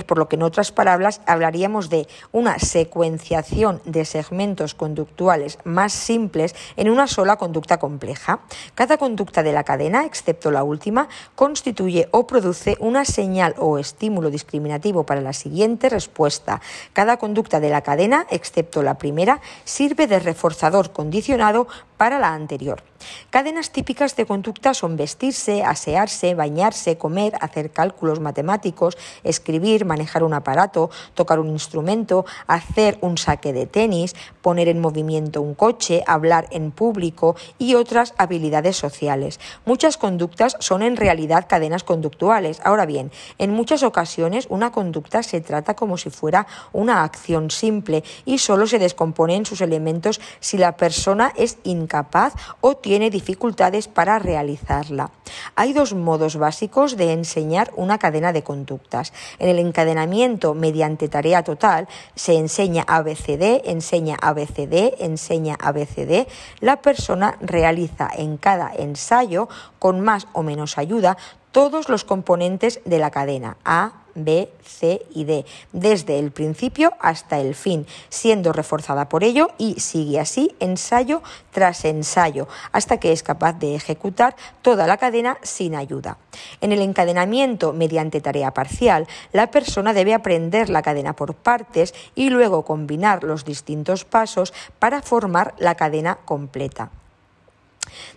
por 0.07 0.19
lo 0.19 0.29
que 0.29 0.37
en 0.37 0.45
otras 0.45 0.71
palabras 0.71 1.21
hablaríamos 1.27 1.91
de 1.91 2.07
una 2.31 2.61
secuenciación 2.61 3.83
de 3.85 4.05
segmentos 4.05 4.77
conductuales 4.77 5.59
más 5.65 5.93
simples 5.93 6.55
en 6.77 6.91
una 6.91 7.09
sola 7.09 7.35
conducta 7.39 7.81
compleja. 7.81 8.39
Cada 8.77 8.97
conducta 8.97 9.43
de 9.43 9.53
la 9.53 9.65
cadena, 9.65 10.05
excepto 10.05 10.53
la 10.53 10.63
última, 10.63 11.09
constituye 11.35 12.07
o 12.13 12.29
produce 12.29 12.77
una 12.79 13.05
señal 13.05 13.57
o 13.59 13.79
estímulo 13.79 14.31
discriminativo 14.31 15.03
para 15.03 15.23
la 15.23 15.33
siguiente 15.33 15.89
respuesta. 15.89 16.61
Cada 16.93 17.17
conducta 17.17 17.59
de 17.59 17.71
la 17.71 17.81
cadena, 17.81 18.29
excepto 18.31 18.85
la 18.85 18.97
primera, 18.97 19.41
sirve 19.65 20.07
de 20.07 20.21
reforzador 20.21 20.93
condicional 20.93 21.16
acondicionado 21.17 21.67
para 21.97 22.19
la 22.19 22.33
anterior. 22.33 22.83
Cadenas 23.31 23.71
típicas 23.71 24.17
de 24.17 24.27
conducta 24.27 24.75
son 24.75 24.97
vestirse, 24.97 25.63
asearse, 25.63 26.35
bañarse, 26.35 26.99
comer, 26.99 27.35
hacer 27.41 27.71
cálculos 27.71 28.21
matemáticos, 28.21 28.97
escribir, 29.25 29.85
manejar 29.85 30.23
un 30.23 30.35
aparato, 30.35 30.91
tocar 31.15 31.39
un 31.39 31.49
instrumento, 31.49 32.25
hacer 32.47 32.99
un 33.01 33.19
saque 33.19 33.53
de 33.53 33.67
tenis, 33.67 34.15
poner 34.43 34.69
en 34.69 34.81
movimiento 34.81 35.43
un 35.43 35.55
coche, 35.55 36.03
hablar 36.07 36.47
en 36.51 36.71
público 36.71 37.37
y 37.59 37.75
otras 37.75 38.15
habilidades 38.19 38.77
sociales. 38.77 39.41
Muchas 39.65 39.97
conductas 39.97 40.57
son 40.61 40.83
en 40.83 40.97
realidad 40.97 41.47
cadenas 41.49 41.85
conductuales. 41.85 42.61
Ahora 42.65 42.87
bien, 42.87 43.11
en 43.39 43.51
muchas 43.51 43.83
ocasiones 43.83 44.47
una 44.51 44.73
conducta 44.73 45.23
se 45.23 45.41
trata 45.41 45.75
como 45.75 45.99
si 45.99 46.11
fuera 46.11 46.47
una 46.73 47.03
acción 47.03 47.51
simple 47.51 48.05
y 48.25 48.39
solo 48.39 48.67
se 48.67 48.79
descompone 48.79 49.37
en 49.37 49.47
sus 49.47 49.61
elementos 49.61 50.21
si 50.41 50.59
la 50.59 50.77
persona 50.77 51.33
es 51.37 51.59
incapaz 51.87 52.35
o 52.61 52.77
tiene 52.77 53.11
dificultades 53.11 53.87
para 53.87 54.19
realizarla. 54.19 55.11
Hay 55.55 55.73
dos 55.73 55.95
modos 55.95 56.37
básicos 56.37 56.97
de 56.97 57.13
enseñar 57.13 57.71
una 57.77 57.99
cadena 57.99 58.33
de 58.33 58.43
conductas. 58.43 59.13
En 59.39 59.49
el 59.49 59.59
encadenamiento 59.59 60.55
mediante 60.55 61.09
tarea 61.09 61.45
total 61.45 61.87
se 62.15 62.35
enseña 62.35 62.85
ABCD, 62.87 63.63
enseña 63.71 64.17
ABCD, 64.21 64.99
enseña 64.99 65.57
ABCD. 65.61 66.27
La 66.61 66.83
persona 66.83 67.39
realiza 67.41 68.11
en 68.13 68.37
cada 68.37 68.73
ensayo, 68.75 69.49
con 69.79 70.01
más 70.01 70.27
o 70.33 70.43
menos 70.43 70.79
ayuda, 70.79 71.17
todos 71.53 71.89
los 71.89 72.05
componentes 72.05 72.81
de 72.85 72.99
la 72.99 73.11
cadena 73.11 73.57
A, 73.65 74.06
B, 74.17 74.51
C 74.65 75.07
y 75.15 75.25
D, 75.25 75.45
desde 75.73 76.19
el 76.19 76.33
principio 76.33 76.95
hasta 76.99 77.39
el 77.39 77.55
fin, 77.55 77.87
siendo 78.09 78.53
reforzada 78.53 79.09
por 79.09 79.23
ello 79.23 79.51
y 79.59 79.79
sigue 79.79 80.19
así 80.19 80.55
ensayo 80.59 81.23
tras 81.53 81.85
ensayo, 81.85 82.49
hasta 82.73 82.99
que 82.99 83.13
es 83.13 83.23
capaz 83.23 83.53
de 83.53 83.75
ejecutar 83.75 84.35
toda 84.63 84.87
la 84.87 84.97
cadena 84.97 85.39
sin 85.43 85.75
ayuda. 85.75 86.19
En 86.61 86.73
el 86.73 86.81
encadenamiento 86.81 87.73
mediante 87.73 88.21
tarea 88.21 88.53
parcial, 88.53 89.07
la 89.33 89.51
persona 89.51 89.93
debe 89.93 90.15
aprender 90.15 90.69
la 90.69 90.83
cadena 90.83 91.15
por 91.15 91.35
partes 91.35 91.95
y 92.15 92.31
luego 92.31 92.65
combinar 92.65 93.23
los 93.23 93.45
distintos 93.45 94.05
pasos 94.05 94.53
para 94.79 95.03
formar 95.03 95.55
la 95.59 95.75
cadena 95.75 96.19
completa. 96.25 96.91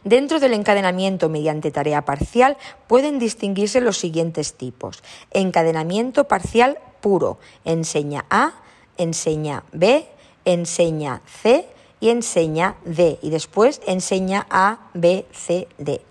Dentro 0.04 0.40
del 0.40 0.54
encadenamiento 0.54 1.30
mediante 1.30 1.72
tarea 1.72 2.06
parcial 2.06 2.58
pueden 2.88 3.20
distinguirse 3.20 3.82
los 3.82 3.98
siguientes 3.98 4.54
tipos. 4.54 5.04
Encadenamiento 5.32 6.28
parcial 6.28 6.80
puro. 7.02 7.38
Enseña 7.66 8.26
A, 8.30 8.54
enseña 8.98 9.64
B, 9.72 10.06
enseña 10.46 11.22
C 11.26 11.68
y 12.00 12.10
enseña 12.10 12.76
D. 12.86 13.20
Y 13.22 13.30
después 13.30 13.82
enseña 13.86 14.48
A, 14.50 14.80
B, 14.94 15.26
C, 15.34 15.68
D. 15.78 16.02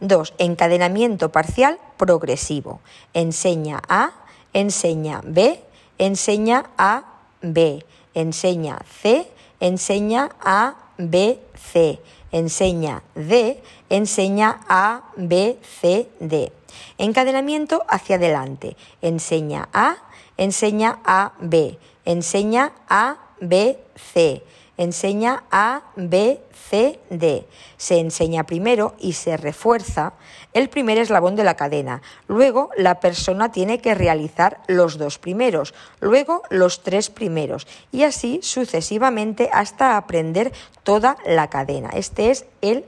2. 0.00 0.34
Encadenamiento 0.38 1.30
parcial 1.30 1.78
progresivo. 1.96 2.80
Enseña 3.14 3.80
A, 3.88 4.12
enseña 4.52 5.20
B, 5.24 5.60
enseña 5.98 6.70
A, 6.76 7.04
B, 7.40 7.84
enseña 8.14 8.80
C, 9.00 9.26
enseña 9.60 10.30
A, 10.40 10.74
B, 10.98 11.40
C 11.54 12.00
enseña 12.32 13.02
D, 13.14 13.62
enseña 13.88 14.60
A, 14.68 15.02
B, 15.16 15.58
C, 15.80 16.08
D. 16.18 16.52
Encadenamiento 16.98 17.82
hacia 17.88 18.16
adelante. 18.16 18.76
Enseña 19.02 19.68
A, 19.72 19.96
enseña 20.36 20.98
A, 21.04 21.32
B, 21.40 21.78
enseña 22.04 22.72
A, 22.88 23.18
B, 23.40 23.78
C, 23.94 24.42
enseña 24.82 25.44
A, 25.50 25.82
B, 25.96 26.40
C, 26.52 26.98
D. 27.10 27.46
Se 27.76 27.98
enseña 27.98 28.44
primero 28.44 28.94
y 28.98 29.14
se 29.14 29.36
refuerza 29.36 30.14
el 30.52 30.68
primer 30.68 30.98
eslabón 30.98 31.36
de 31.36 31.44
la 31.44 31.56
cadena. 31.56 32.02
Luego 32.28 32.70
la 32.76 33.00
persona 33.00 33.52
tiene 33.52 33.80
que 33.80 33.94
realizar 33.94 34.60
los 34.66 34.98
dos 34.98 35.18
primeros, 35.18 35.74
luego 36.00 36.42
los 36.50 36.82
tres 36.82 37.10
primeros 37.10 37.66
y 37.90 38.04
así 38.04 38.40
sucesivamente 38.42 39.50
hasta 39.52 39.96
aprender 39.96 40.52
toda 40.82 41.16
la 41.26 41.48
cadena. 41.48 41.90
Este 41.94 42.30
es 42.30 42.46
el 42.60 42.84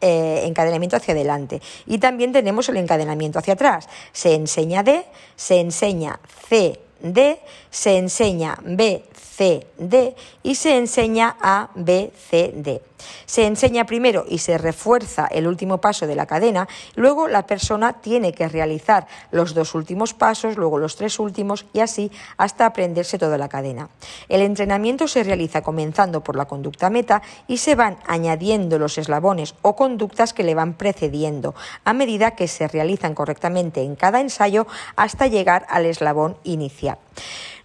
eh, 0.00 0.44
encadenamiento 0.46 0.96
hacia 0.96 1.12
adelante. 1.12 1.60
Y 1.86 1.98
también 1.98 2.32
tenemos 2.32 2.68
el 2.68 2.78
encadenamiento 2.78 3.38
hacia 3.38 3.54
atrás. 3.54 3.88
Se 4.12 4.34
enseña 4.34 4.82
D, 4.82 5.04
se 5.36 5.60
enseña 5.60 6.20
C, 6.48 6.80
D, 7.02 7.38
se 7.70 7.96
enseña 7.96 8.58
B, 8.62 9.02
C, 9.14 9.66
D 9.78 10.14
y 10.42 10.54
se 10.54 10.76
enseña 10.76 11.36
A, 11.40 11.70
B, 11.74 12.12
C, 12.30 12.52
D. 12.54 12.82
Se 13.26 13.46
enseña 13.46 13.86
primero 13.86 14.24
y 14.28 14.38
se 14.38 14.58
refuerza 14.58 15.26
el 15.26 15.46
último 15.46 15.78
paso 15.78 16.06
de 16.06 16.14
la 16.14 16.26
cadena, 16.26 16.68
luego 16.94 17.28
la 17.28 17.46
persona 17.46 17.94
tiene 17.94 18.32
que 18.32 18.48
realizar 18.48 19.06
los 19.30 19.54
dos 19.54 19.74
últimos 19.74 20.14
pasos, 20.14 20.56
luego 20.56 20.78
los 20.78 20.96
tres 20.96 21.18
últimos 21.18 21.66
y 21.72 21.80
así 21.80 22.10
hasta 22.36 22.66
aprenderse 22.66 23.18
toda 23.18 23.38
la 23.38 23.48
cadena. 23.48 23.88
El 24.28 24.42
entrenamiento 24.42 25.08
se 25.08 25.24
realiza 25.24 25.62
comenzando 25.62 26.22
por 26.22 26.36
la 26.36 26.46
conducta 26.46 26.90
meta 26.90 27.22
y 27.46 27.58
se 27.58 27.74
van 27.74 27.98
añadiendo 28.06 28.78
los 28.78 28.98
eslabones 28.98 29.54
o 29.62 29.76
conductas 29.76 30.32
que 30.32 30.44
le 30.44 30.54
van 30.54 30.74
precediendo 30.74 31.54
a 31.84 31.92
medida 31.92 32.32
que 32.32 32.48
se 32.48 32.68
realizan 32.68 33.14
correctamente 33.14 33.82
en 33.82 33.96
cada 33.96 34.20
ensayo 34.20 34.66
hasta 34.96 35.26
llegar 35.26 35.66
al 35.68 35.86
eslabón 35.86 36.36
inicial. 36.44 36.98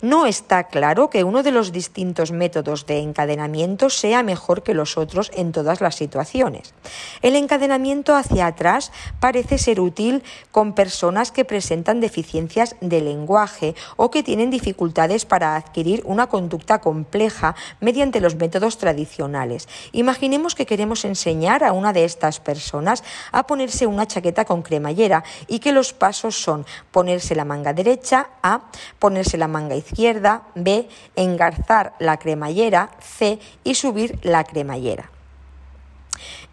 No 0.01 0.25
está 0.25 0.65
claro 0.65 1.09
que 1.09 1.23
uno 1.23 1.43
de 1.43 1.51
los 1.51 1.71
distintos 1.71 2.31
métodos 2.31 2.85
de 2.85 2.99
encadenamiento 2.99 3.89
sea 3.89 4.23
mejor 4.23 4.63
que 4.63 4.73
los 4.73 4.97
otros 4.97 5.31
en 5.33 5.51
todas 5.51 5.81
las 5.81 5.95
situaciones. 5.95 6.73
El 7.21 7.35
encadenamiento 7.35 8.15
hacia 8.15 8.47
atrás 8.47 8.91
parece 9.19 9.57
ser 9.57 9.79
útil 9.79 10.23
con 10.51 10.73
personas 10.73 11.31
que 11.31 11.45
presentan 11.45 12.01
deficiencias 12.01 12.75
de 12.81 13.01
lenguaje 13.01 13.75
o 13.95 14.11
que 14.11 14.23
tienen 14.23 14.49
dificultades 14.49 15.25
para 15.25 15.55
adquirir 15.55 16.01
una 16.05 16.27
conducta 16.27 16.79
compleja 16.79 17.55
mediante 17.79 18.19
los 18.19 18.35
métodos 18.35 18.77
tradicionales. 18.77 19.67
Imaginemos 19.91 20.55
que 20.55 20.65
queremos 20.65 21.05
enseñar 21.05 21.63
a 21.63 21.71
una 21.71 21.93
de 21.93 22.05
estas 22.05 22.39
personas 22.39 23.03
a 23.31 23.47
ponerse 23.47 23.87
una 23.87 24.07
chaqueta 24.07 24.45
con 24.45 24.61
cremallera 24.61 25.23
y 25.47 25.59
que 25.59 25.71
los 25.71 25.93
pasos 25.93 26.41
son 26.41 26.65
ponerse 26.91 27.35
la 27.35 27.45
manga 27.45 27.73
derecha, 27.73 28.29
A, 28.41 28.61
ponerse 28.99 29.37
la 29.37 29.47
manga 29.47 29.75
izquierda, 29.75 29.84
izquierda, 29.85 30.43
B, 30.55 30.87
engarzar 31.15 31.93
la 31.99 32.17
cremallera, 32.17 32.89
C, 32.99 33.39
y 33.63 33.75
subir 33.75 34.19
la 34.23 34.43
cremallera. 34.43 35.09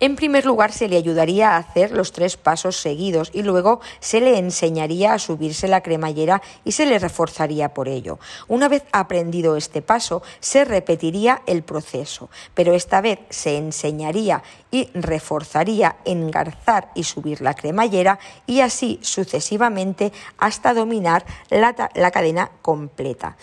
En 0.03 0.17
primer 0.17 0.45
lugar, 0.45 0.73
se 0.73 0.89
le 0.89 0.97
ayudaría 0.97 1.51
a 1.51 1.59
hacer 1.59 1.93
los 1.93 2.11
tres 2.11 2.37
pasos 2.37 2.77
seguidos 2.77 3.31
y 3.33 3.45
luego 3.45 3.81
se 4.01 4.21
le 4.21 4.37
enseñaría 4.37 5.15
a 5.15 5.21
subirse 5.21 5.69
la 5.69 5.81
cremallera 5.81 6.43
y 6.65 6.73
se 6.73 6.87
le 6.87 6.99
reforzaría 6.99 7.73
por 7.73 7.87
ello. 7.87 8.19
Una 8.49 8.69
vez 8.69 8.83
aprendido 8.91 9.57
este 9.57 9.81
paso, 9.81 10.25
se 10.41 10.65
repetiría 10.65 11.43
el 11.47 11.63
proceso, 11.63 12.31
pero 12.53 12.75
esta 12.75 13.01
vez 13.01 13.21
se 13.31 13.57
enseñaría 13.57 14.43
y 14.73 14.91
reforzaría 14.93 15.95
engarzar 16.05 16.91
y 16.97 17.05
subir 17.05 17.41
la 17.41 17.55
cremallera 17.55 18.19
y 18.45 18.59
así 18.59 18.99
sucesivamente 19.03 20.13
hasta 20.37 20.75
dominar 20.75 21.25
la, 21.49 21.91
la 21.95 22.11
cadena 22.11 22.51
completa. 22.61 23.37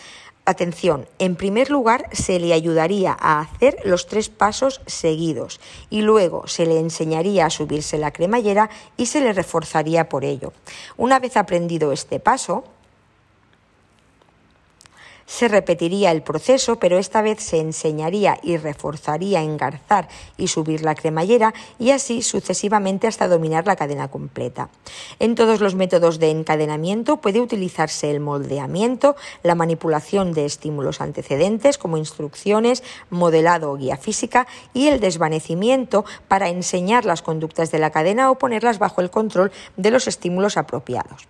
Atención, 0.50 1.08
en 1.20 1.36
primer 1.36 1.70
lugar 1.70 2.10
se 2.12 2.40
le 2.40 2.54
ayudaría 2.54 3.16
a 3.20 3.40
hacer 3.40 3.78
los 3.84 4.08
tres 4.08 4.30
pasos 4.30 4.82
seguidos 4.88 5.60
y 5.92 6.02
luego 6.02 6.48
se 6.48 6.66
le 6.66 6.80
enseñaría 6.80 7.46
a 7.46 7.52
subirse 7.52 8.00
la 8.00 8.10
cremallera 8.10 8.72
y 8.98 9.06
se 9.06 9.22
le 9.22 9.32
reforzaría 9.32 10.10
por 10.10 10.26
ello. 10.26 10.52
Una 10.98 11.20
vez 11.20 11.38
aprendido 11.38 11.92
este 11.92 12.20
paso, 12.20 12.64
se 15.30 15.48
repetiría 15.48 16.12
el 16.12 16.24
proceso, 16.24 16.80
pero 16.80 16.98
esta 16.98 17.22
vez 17.22 17.40
se 17.40 17.60
enseñaría 17.60 18.40
y 18.42 18.58
reforzaría 18.58 19.44
engarzar 19.44 20.10
y 20.38 20.48
subir 20.48 20.82
la 20.82 20.96
cremallera 20.96 21.54
y 21.78 21.92
así 21.92 22.24
sucesivamente 22.24 23.06
hasta 23.06 23.28
dominar 23.28 23.68
la 23.68 23.76
cadena 23.76 24.08
completa. 24.08 24.70
En 25.20 25.36
todos 25.36 25.62
los 25.62 25.76
métodos 25.76 26.18
de 26.18 26.32
encadenamiento 26.32 27.18
puede 27.18 27.42
utilizarse 27.42 28.10
el 28.10 28.20
moldeamiento, 28.20 29.16
la 29.44 29.54
manipulación 29.54 30.34
de 30.34 30.46
estímulos 30.46 31.00
antecedentes 31.00 31.78
como 31.78 31.98
instrucciones, 31.98 32.84
modelado 33.12 33.72
o 33.72 33.78
guía 33.78 33.98
física 33.98 34.48
y 34.74 34.88
el 34.88 35.00
desvanecimiento 35.00 36.06
para 36.28 36.50
enseñar 36.50 37.06
las 37.06 37.22
conductas 37.22 37.70
de 37.70 37.78
la 37.78 37.92
cadena 37.92 38.32
o 38.32 38.40
ponerlas 38.40 38.80
bajo 38.80 39.02
el 39.02 39.12
control 39.12 39.52
de 39.78 39.92
los 39.92 40.08
estímulos 40.08 40.58
apropiados. 40.58 41.28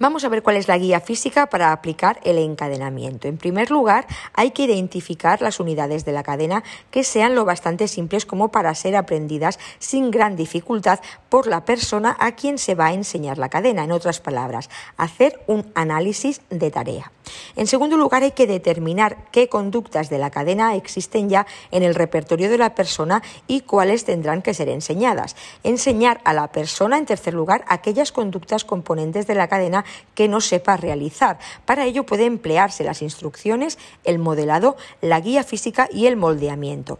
Vamos 0.00 0.24
a 0.24 0.28
ver 0.28 0.42
cuál 0.42 0.56
es 0.56 0.66
la 0.66 0.76
guía 0.76 1.00
física 1.00 1.46
para 1.46 1.70
aplicar 1.70 2.18
el 2.24 2.38
encadenamiento. 2.38 3.28
En 3.28 3.36
primer 3.36 3.70
lugar, 3.70 4.06
hay 4.32 4.50
que 4.50 4.64
identificar 4.64 5.40
las 5.40 5.60
unidades 5.60 6.04
de 6.04 6.10
la 6.12 6.24
cadena 6.24 6.64
que 6.90 7.04
sean 7.04 7.36
lo 7.36 7.44
bastante 7.44 7.86
simples 7.86 8.26
como 8.26 8.50
para 8.50 8.74
ser 8.74 8.96
aprendidas 8.96 9.60
sin 9.78 10.10
gran 10.10 10.34
dificultad 10.34 10.98
por 11.28 11.46
la 11.46 11.64
persona 11.64 12.16
a 12.18 12.32
quien 12.32 12.58
se 12.58 12.74
va 12.74 12.86
a 12.86 12.92
enseñar 12.92 13.38
la 13.38 13.48
cadena. 13.48 13.84
En 13.84 13.92
otras 13.92 14.20
palabras, 14.20 14.68
hacer 14.96 15.40
un 15.46 15.70
análisis 15.74 16.40
de 16.50 16.70
tarea. 16.72 17.12
En 17.56 17.66
segundo 17.66 17.96
lugar, 17.96 18.22
hay 18.22 18.32
que 18.32 18.46
determinar 18.46 19.30
qué 19.30 19.48
conductas 19.48 20.10
de 20.10 20.18
la 20.18 20.30
cadena 20.30 20.74
existen 20.74 21.28
ya 21.28 21.46
en 21.70 21.82
el 21.82 21.94
repertorio 21.94 22.50
de 22.50 22.58
la 22.58 22.74
persona 22.74 23.22
y 23.46 23.60
cuáles 23.60 24.04
tendrán 24.04 24.42
que 24.42 24.54
ser 24.54 24.68
enseñadas. 24.68 25.36
Enseñar 25.62 26.20
a 26.24 26.32
la 26.32 26.48
persona, 26.48 26.98
en 26.98 27.06
tercer 27.06 27.34
lugar, 27.34 27.64
aquellas 27.68 28.12
conductas 28.12 28.64
componentes 28.64 29.26
de 29.26 29.34
la 29.34 29.48
cadena 29.48 29.83
que 30.14 30.28
no 30.28 30.40
sepa 30.40 30.76
realizar. 30.76 31.38
Para 31.64 31.84
ello 31.84 32.04
puede 32.04 32.26
emplearse 32.26 32.84
las 32.84 33.02
instrucciones, 33.02 33.78
el 34.04 34.18
modelado, 34.18 34.76
la 35.00 35.20
guía 35.20 35.44
física 35.44 35.88
y 35.92 36.06
el 36.06 36.16
moldeamiento. 36.16 36.98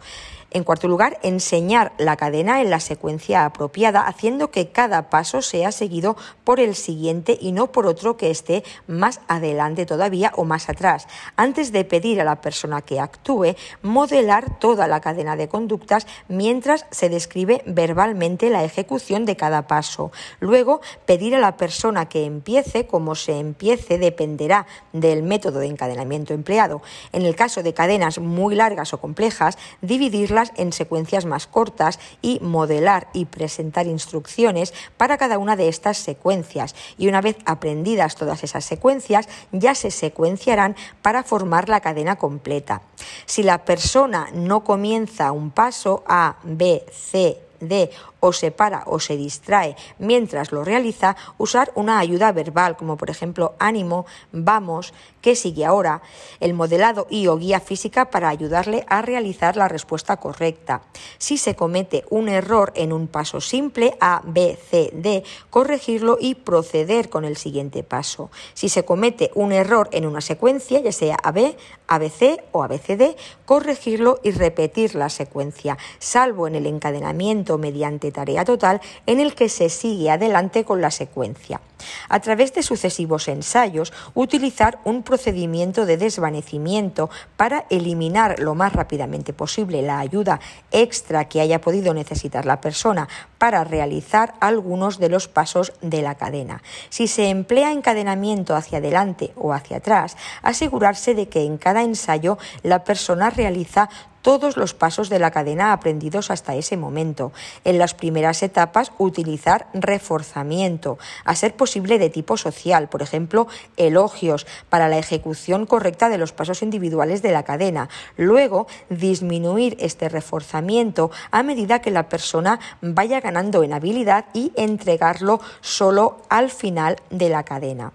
En 0.54 0.62
cuarto 0.62 0.86
lugar, 0.86 1.18
enseñar 1.24 1.92
la 1.98 2.16
cadena 2.16 2.62
en 2.62 2.70
la 2.70 2.78
secuencia 2.78 3.44
apropiada, 3.44 4.06
haciendo 4.06 4.52
que 4.52 4.68
cada 4.68 5.10
paso 5.10 5.42
sea 5.42 5.72
seguido 5.72 6.16
por 6.44 6.60
el 6.60 6.76
siguiente 6.76 7.36
y 7.40 7.50
no 7.50 7.72
por 7.72 7.86
otro 7.86 8.16
que 8.16 8.30
esté 8.30 8.62
más 8.86 9.20
adelante 9.26 9.84
todavía 9.84 10.30
o 10.36 10.44
más 10.44 10.68
atrás. 10.68 11.08
Antes 11.34 11.72
de 11.72 11.84
pedir 11.84 12.20
a 12.20 12.24
la 12.24 12.40
persona 12.40 12.82
que 12.82 13.00
actúe, 13.00 13.56
modelar 13.82 14.60
toda 14.60 14.86
la 14.86 15.00
cadena 15.00 15.34
de 15.34 15.48
conductas 15.48 16.06
mientras 16.28 16.86
se 16.92 17.08
describe 17.08 17.62
verbalmente 17.66 18.48
la 18.48 18.62
ejecución 18.62 19.24
de 19.24 19.34
cada 19.34 19.66
paso. 19.66 20.12
Luego, 20.38 20.80
pedir 21.04 21.34
a 21.34 21.40
la 21.40 21.56
persona 21.56 22.08
que 22.08 22.26
empiece, 22.26 22.86
como 22.86 23.16
se 23.16 23.40
empiece 23.40 23.98
dependerá 23.98 24.68
del 24.92 25.24
método 25.24 25.58
de 25.58 25.66
encadenamiento 25.66 26.32
empleado. 26.32 26.80
En 27.10 27.22
el 27.22 27.34
caso 27.34 27.64
de 27.64 27.74
cadenas 27.74 28.20
muy 28.20 28.54
largas 28.54 28.94
o 28.94 29.00
complejas, 29.00 29.58
dividirlas 29.80 30.43
en 30.56 30.72
secuencias 30.72 31.24
más 31.24 31.46
cortas 31.46 31.98
y 32.22 32.40
modelar 32.40 33.08
y 33.12 33.26
presentar 33.26 33.86
instrucciones 33.86 34.74
para 34.96 35.18
cada 35.18 35.38
una 35.38 35.56
de 35.56 35.68
estas 35.68 35.98
secuencias. 35.98 36.74
Y 36.98 37.08
una 37.08 37.20
vez 37.20 37.36
aprendidas 37.46 38.16
todas 38.16 38.44
esas 38.44 38.64
secuencias, 38.64 39.28
ya 39.52 39.74
se 39.74 39.90
secuenciarán 39.90 40.76
para 41.02 41.22
formar 41.22 41.68
la 41.68 41.80
cadena 41.80 42.16
completa. 42.16 42.82
Si 43.26 43.42
la 43.42 43.64
persona 43.64 44.28
no 44.32 44.64
comienza 44.64 45.32
un 45.32 45.50
paso 45.50 46.04
A, 46.06 46.36
B, 46.42 46.84
C, 46.92 47.38
D 47.60 47.90
o 48.20 48.32
se 48.32 48.50
para 48.50 48.84
o 48.86 49.00
se 49.00 49.16
distrae 49.16 49.76
mientras 49.98 50.52
lo 50.52 50.64
realiza, 50.64 51.16
usar 51.38 51.72
una 51.74 51.98
ayuda 51.98 52.32
verbal 52.32 52.76
como 52.76 52.96
por 52.96 53.10
ejemplo 53.10 53.54
ánimo, 53.58 54.06
vamos, 54.32 54.94
qué 55.20 55.36
sigue 55.36 55.64
ahora, 55.64 56.02
el 56.40 56.54
modelado 56.54 57.06
y 57.10 57.26
o 57.26 57.36
guía 57.36 57.60
física 57.60 58.10
para 58.10 58.28
ayudarle 58.28 58.84
a 58.88 59.02
realizar 59.02 59.56
la 59.56 59.68
respuesta 59.68 60.16
correcta. 60.16 60.82
Si 61.18 61.38
se 61.38 61.54
comete 61.54 62.04
un 62.10 62.28
error 62.28 62.72
en 62.74 62.92
un 62.92 63.08
paso 63.08 63.40
simple, 63.40 63.96
A, 64.00 64.22
B, 64.24 64.58
C, 64.70 64.90
D, 64.92 65.24
corregirlo 65.50 66.18
y 66.20 66.34
proceder 66.34 67.08
con 67.08 67.24
el 67.24 67.36
siguiente 67.36 67.82
paso. 67.82 68.30
Si 68.54 68.68
se 68.68 68.84
comete 68.84 69.30
un 69.34 69.52
error 69.52 69.88
en 69.92 70.06
una 70.06 70.20
secuencia, 70.20 70.80
ya 70.80 70.92
sea 70.92 71.16
AB, 71.22 71.56
ABC 71.86 72.42
o 72.52 72.62
ABCD, 72.62 73.16
corregirlo 73.44 74.20
y 74.22 74.30
repetir 74.30 74.94
la 74.94 75.08
secuencia, 75.08 75.78
salvo 75.98 76.46
en 76.46 76.54
el 76.54 76.66
encadenamiento 76.66 77.53
mediante 77.58 78.12
tarea 78.12 78.44
total 78.44 78.80
en 79.06 79.20
el 79.20 79.34
que 79.34 79.48
se 79.48 79.68
sigue 79.68 80.10
adelante 80.10 80.64
con 80.64 80.80
la 80.80 80.90
secuencia. 80.90 81.60
A 82.08 82.20
través 82.20 82.54
de 82.54 82.62
sucesivos 82.62 83.28
ensayos, 83.28 83.92
utilizar 84.14 84.78
un 84.84 85.02
procedimiento 85.02 85.86
de 85.86 85.96
desvanecimiento 85.96 87.10
para 87.36 87.66
eliminar 87.70 88.38
lo 88.38 88.54
más 88.54 88.72
rápidamente 88.72 89.32
posible 89.32 89.82
la 89.82 89.98
ayuda 89.98 90.40
extra 90.70 91.26
que 91.26 91.40
haya 91.40 91.60
podido 91.60 91.94
necesitar 91.94 92.46
la 92.46 92.60
persona 92.60 93.08
para 93.38 93.64
realizar 93.64 94.34
algunos 94.40 94.98
de 94.98 95.08
los 95.08 95.28
pasos 95.28 95.72
de 95.82 96.02
la 96.02 96.14
cadena. 96.14 96.62
Si 96.88 97.08
se 97.08 97.28
emplea 97.28 97.72
encadenamiento 97.72 98.56
hacia 98.56 98.78
adelante 98.78 99.32
o 99.36 99.52
hacia 99.52 99.78
atrás, 99.78 100.16
asegurarse 100.42 101.14
de 101.14 101.28
que 101.28 101.44
en 101.44 101.58
cada 101.58 101.82
ensayo 101.82 102.38
la 102.62 102.84
persona 102.84 103.30
realiza 103.30 103.90
todos 104.24 104.56
los 104.56 104.72
pasos 104.72 105.10
de 105.10 105.18
la 105.18 105.30
cadena 105.30 105.74
aprendidos 105.74 106.30
hasta 106.30 106.54
ese 106.54 106.78
momento. 106.78 107.30
En 107.62 107.78
las 107.78 107.92
primeras 107.92 108.42
etapas, 108.42 108.90
utilizar 108.96 109.66
reforzamiento, 109.74 110.98
a 111.26 111.36
ser 111.36 111.54
posible 111.54 111.98
de 111.98 112.08
tipo 112.08 112.38
social, 112.38 112.88
por 112.88 113.02
ejemplo, 113.02 113.48
elogios 113.76 114.46
para 114.70 114.88
la 114.88 114.96
ejecución 114.96 115.66
correcta 115.66 116.08
de 116.08 116.16
los 116.16 116.32
pasos 116.32 116.62
individuales 116.62 117.20
de 117.20 117.32
la 117.32 117.42
cadena. 117.42 117.90
Luego, 118.16 118.66
disminuir 118.88 119.76
este 119.78 120.08
reforzamiento 120.08 121.10
a 121.30 121.42
medida 121.42 121.82
que 121.82 121.90
la 121.90 122.08
persona 122.08 122.60
vaya 122.80 123.20
ganando 123.20 123.62
en 123.62 123.74
habilidad 123.74 124.24
y 124.32 124.52
entregarlo 124.56 125.38
solo 125.60 126.22
al 126.30 126.50
final 126.50 126.96
de 127.10 127.28
la 127.28 127.42
cadena. 127.42 127.92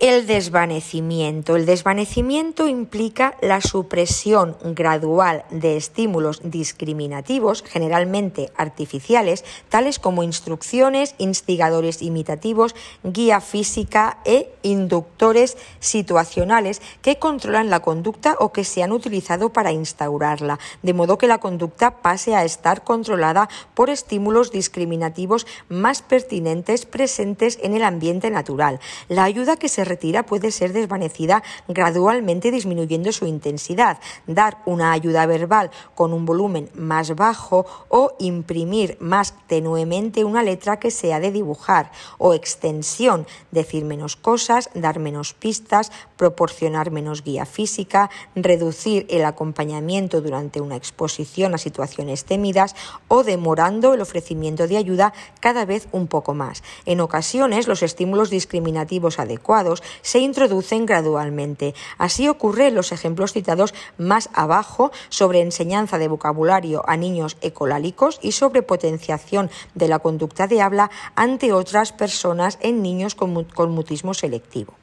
El 0.00 0.26
desvanecimiento. 0.26 1.56
El 1.56 1.66
desvanecimiento 1.66 2.68
implica 2.68 3.36
la 3.42 3.60
supresión 3.60 4.56
gradual 4.62 5.44
de 5.50 5.76
estímulos 5.76 6.40
discriminativos, 6.42 7.62
generalmente 7.62 8.50
artificiales, 8.56 9.44
tales 9.68 9.98
como 9.98 10.22
instrucciones, 10.22 11.14
instigadores 11.18 12.00
imitativos, 12.00 12.74
guía 13.02 13.42
física 13.42 14.20
e 14.24 14.54
inductores 14.62 15.58
situacionales 15.80 16.80
que 17.02 17.18
controlan 17.18 17.68
la 17.68 17.80
conducta 17.80 18.36
o 18.40 18.52
que 18.52 18.64
se 18.64 18.82
han 18.82 18.92
utilizado 18.92 19.52
para 19.52 19.72
instaurarla, 19.72 20.58
de 20.82 20.94
modo 20.94 21.18
que 21.18 21.26
la 21.26 21.40
conducta 21.40 22.00
pase 22.00 22.34
a 22.34 22.46
estar 22.46 22.84
controlada 22.84 23.50
por 23.74 23.90
estímulos 23.90 24.50
discriminativos 24.50 25.46
más 25.68 26.00
pertinentes 26.00 26.86
presentes 26.86 27.58
en 27.62 27.74
el 27.74 27.82
ambiente 27.82 28.30
natural. 28.30 28.80
La 29.08 29.24
ayuda 29.24 29.56
que 29.56 29.73
se 29.74 29.84
retira 29.84 30.24
puede 30.24 30.50
ser 30.50 30.72
desvanecida 30.72 31.42
gradualmente 31.68 32.50
disminuyendo 32.50 33.12
su 33.12 33.26
intensidad, 33.26 33.98
dar 34.26 34.58
una 34.66 34.92
ayuda 34.92 35.26
verbal 35.26 35.70
con 35.94 36.12
un 36.12 36.24
volumen 36.24 36.70
más 36.74 37.14
bajo 37.14 37.66
o 37.88 38.14
imprimir 38.18 38.96
más 39.00 39.34
tenuemente 39.46 40.24
una 40.24 40.42
letra 40.42 40.78
que 40.78 40.90
se 40.90 41.12
ha 41.12 41.20
de 41.20 41.32
dibujar 41.32 41.90
o 42.18 42.34
extensión, 42.34 43.26
decir 43.50 43.84
menos 43.84 44.16
cosas, 44.16 44.70
dar 44.74 44.98
menos 44.98 45.34
pistas, 45.34 45.90
proporcionar 46.16 46.90
menos 46.90 47.24
guía 47.24 47.44
física, 47.44 48.10
reducir 48.36 49.06
el 49.10 49.24
acompañamiento 49.24 50.20
durante 50.20 50.60
una 50.60 50.76
exposición 50.76 51.54
a 51.54 51.58
situaciones 51.58 52.24
temidas 52.24 52.76
o 53.08 53.24
demorando 53.24 53.94
el 53.94 54.00
ofrecimiento 54.00 54.68
de 54.68 54.76
ayuda 54.76 55.12
cada 55.40 55.64
vez 55.64 55.88
un 55.92 56.06
poco 56.06 56.34
más. 56.34 56.62
En 56.86 57.00
ocasiones 57.00 57.66
los 57.66 57.82
estímulos 57.82 58.30
discriminativos 58.30 59.18
adecuados 59.18 59.63
se 60.02 60.18
introducen 60.18 60.86
gradualmente. 60.86 61.74
Así 61.98 62.28
ocurre 62.28 62.68
en 62.68 62.74
los 62.74 62.92
ejemplos 62.92 63.32
citados 63.32 63.74
más 63.98 64.30
abajo 64.32 64.92
sobre 65.08 65.40
enseñanza 65.40 65.98
de 65.98 66.08
vocabulario 66.08 66.82
a 66.86 66.96
niños 66.96 67.36
ecolálicos 67.40 68.18
y 68.22 68.32
sobre 68.32 68.62
potenciación 68.62 69.50
de 69.74 69.88
la 69.88 69.98
conducta 69.98 70.46
de 70.46 70.60
habla 70.60 70.90
ante 71.14 71.52
otras 71.52 71.92
personas 71.92 72.58
en 72.60 72.82
niños 72.82 73.14
con 73.14 73.70
mutismo 73.70 74.14
selectivo. 74.14 74.74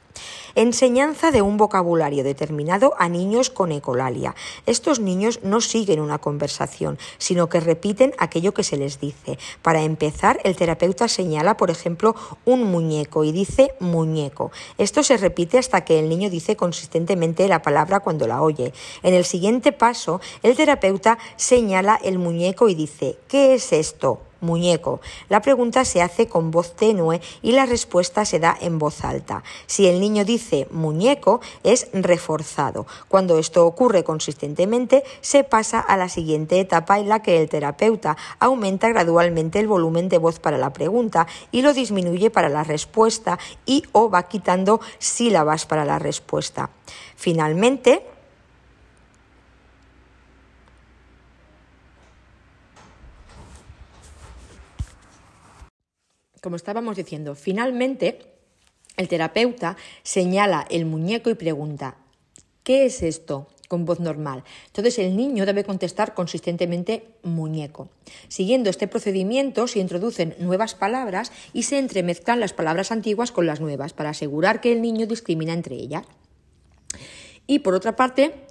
Enseñanza 0.54 1.30
de 1.30 1.40
un 1.40 1.56
vocabulario 1.56 2.24
determinado 2.24 2.94
a 2.98 3.08
niños 3.08 3.48
con 3.48 3.72
ecolalia. 3.72 4.34
Estos 4.66 5.00
niños 5.00 5.40
no 5.42 5.60
siguen 5.60 6.00
una 6.00 6.18
conversación, 6.18 6.98
sino 7.18 7.48
que 7.48 7.60
repiten 7.60 8.12
aquello 8.18 8.52
que 8.52 8.62
se 8.62 8.76
les 8.76 9.00
dice. 9.00 9.38
Para 9.62 9.82
empezar, 9.82 10.40
el 10.44 10.56
terapeuta 10.56 11.08
señala, 11.08 11.56
por 11.56 11.70
ejemplo, 11.70 12.14
un 12.44 12.64
muñeco 12.64 13.24
y 13.24 13.32
dice 13.32 13.74
muñeco. 13.80 14.52
Esto 14.78 15.02
se 15.02 15.16
repite 15.16 15.58
hasta 15.58 15.84
que 15.84 15.98
el 15.98 16.08
niño 16.08 16.28
dice 16.28 16.56
consistentemente 16.56 17.48
la 17.48 17.62
palabra 17.62 18.00
cuando 18.00 18.26
la 18.26 18.42
oye. 18.42 18.72
En 19.02 19.14
el 19.14 19.24
siguiente 19.24 19.72
paso, 19.72 20.20
el 20.42 20.56
terapeuta 20.56 21.18
señala 21.36 21.98
el 22.02 22.18
muñeco 22.18 22.68
y 22.68 22.74
dice 22.74 23.16
¿qué 23.28 23.54
es 23.54 23.72
esto? 23.72 24.31
Muñeco. 24.42 25.00
La 25.30 25.40
pregunta 25.40 25.86
se 25.86 26.02
hace 26.02 26.28
con 26.28 26.50
voz 26.50 26.76
tenue 26.76 27.22
y 27.40 27.52
la 27.52 27.64
respuesta 27.64 28.26
se 28.26 28.38
da 28.38 28.56
en 28.60 28.78
voz 28.78 29.04
alta. 29.04 29.42
Si 29.66 29.86
el 29.86 30.00
niño 30.00 30.24
dice 30.24 30.68
muñeco, 30.70 31.40
es 31.64 31.88
reforzado. 31.94 32.86
Cuando 33.08 33.38
esto 33.38 33.64
ocurre 33.66 34.04
consistentemente, 34.04 35.04
se 35.22 35.44
pasa 35.44 35.80
a 35.80 35.96
la 35.96 36.08
siguiente 36.08 36.60
etapa 36.60 36.98
en 36.98 37.08
la 37.08 37.22
que 37.22 37.40
el 37.40 37.48
terapeuta 37.48 38.16
aumenta 38.38 38.88
gradualmente 38.88 39.58
el 39.58 39.68
volumen 39.68 40.08
de 40.08 40.18
voz 40.18 40.38
para 40.38 40.58
la 40.58 40.72
pregunta 40.72 41.26
y 41.50 41.62
lo 41.62 41.72
disminuye 41.72 42.30
para 42.30 42.48
la 42.48 42.64
respuesta 42.64 43.38
y 43.64 43.84
o 43.92 44.10
va 44.10 44.24
quitando 44.24 44.80
sílabas 44.98 45.66
para 45.66 45.84
la 45.84 45.98
respuesta. 45.98 46.70
Finalmente, 47.16 48.04
como 56.42 56.56
estábamos 56.56 56.96
diciendo, 56.96 57.34
finalmente 57.34 58.18
el 58.98 59.08
terapeuta 59.08 59.76
señala 60.02 60.66
el 60.68 60.84
muñeco 60.84 61.30
y 61.30 61.34
pregunta, 61.34 61.96
¿qué 62.62 62.84
es 62.84 63.02
esto? 63.02 63.48
con 63.72 63.86
voz 63.86 64.00
normal. 64.00 64.44
Entonces 64.66 64.98
el 64.98 65.16
niño 65.16 65.46
debe 65.46 65.64
contestar 65.64 66.12
consistentemente 66.12 67.08
muñeco. 67.22 67.88
Siguiendo 68.28 68.68
este 68.68 68.86
procedimiento 68.86 69.66
se 69.66 69.78
introducen 69.78 70.36
nuevas 70.38 70.74
palabras 70.74 71.32
y 71.54 71.62
se 71.62 71.78
entremezclan 71.78 72.38
las 72.38 72.52
palabras 72.52 72.92
antiguas 72.92 73.32
con 73.32 73.46
las 73.46 73.62
nuevas 73.62 73.94
para 73.94 74.10
asegurar 74.10 74.60
que 74.60 74.72
el 74.72 74.82
niño 74.82 75.06
discrimina 75.06 75.54
entre 75.54 75.76
ellas. 75.76 76.04
Y 77.46 77.60
por 77.60 77.72
otra 77.72 77.96
parte, 77.96 78.44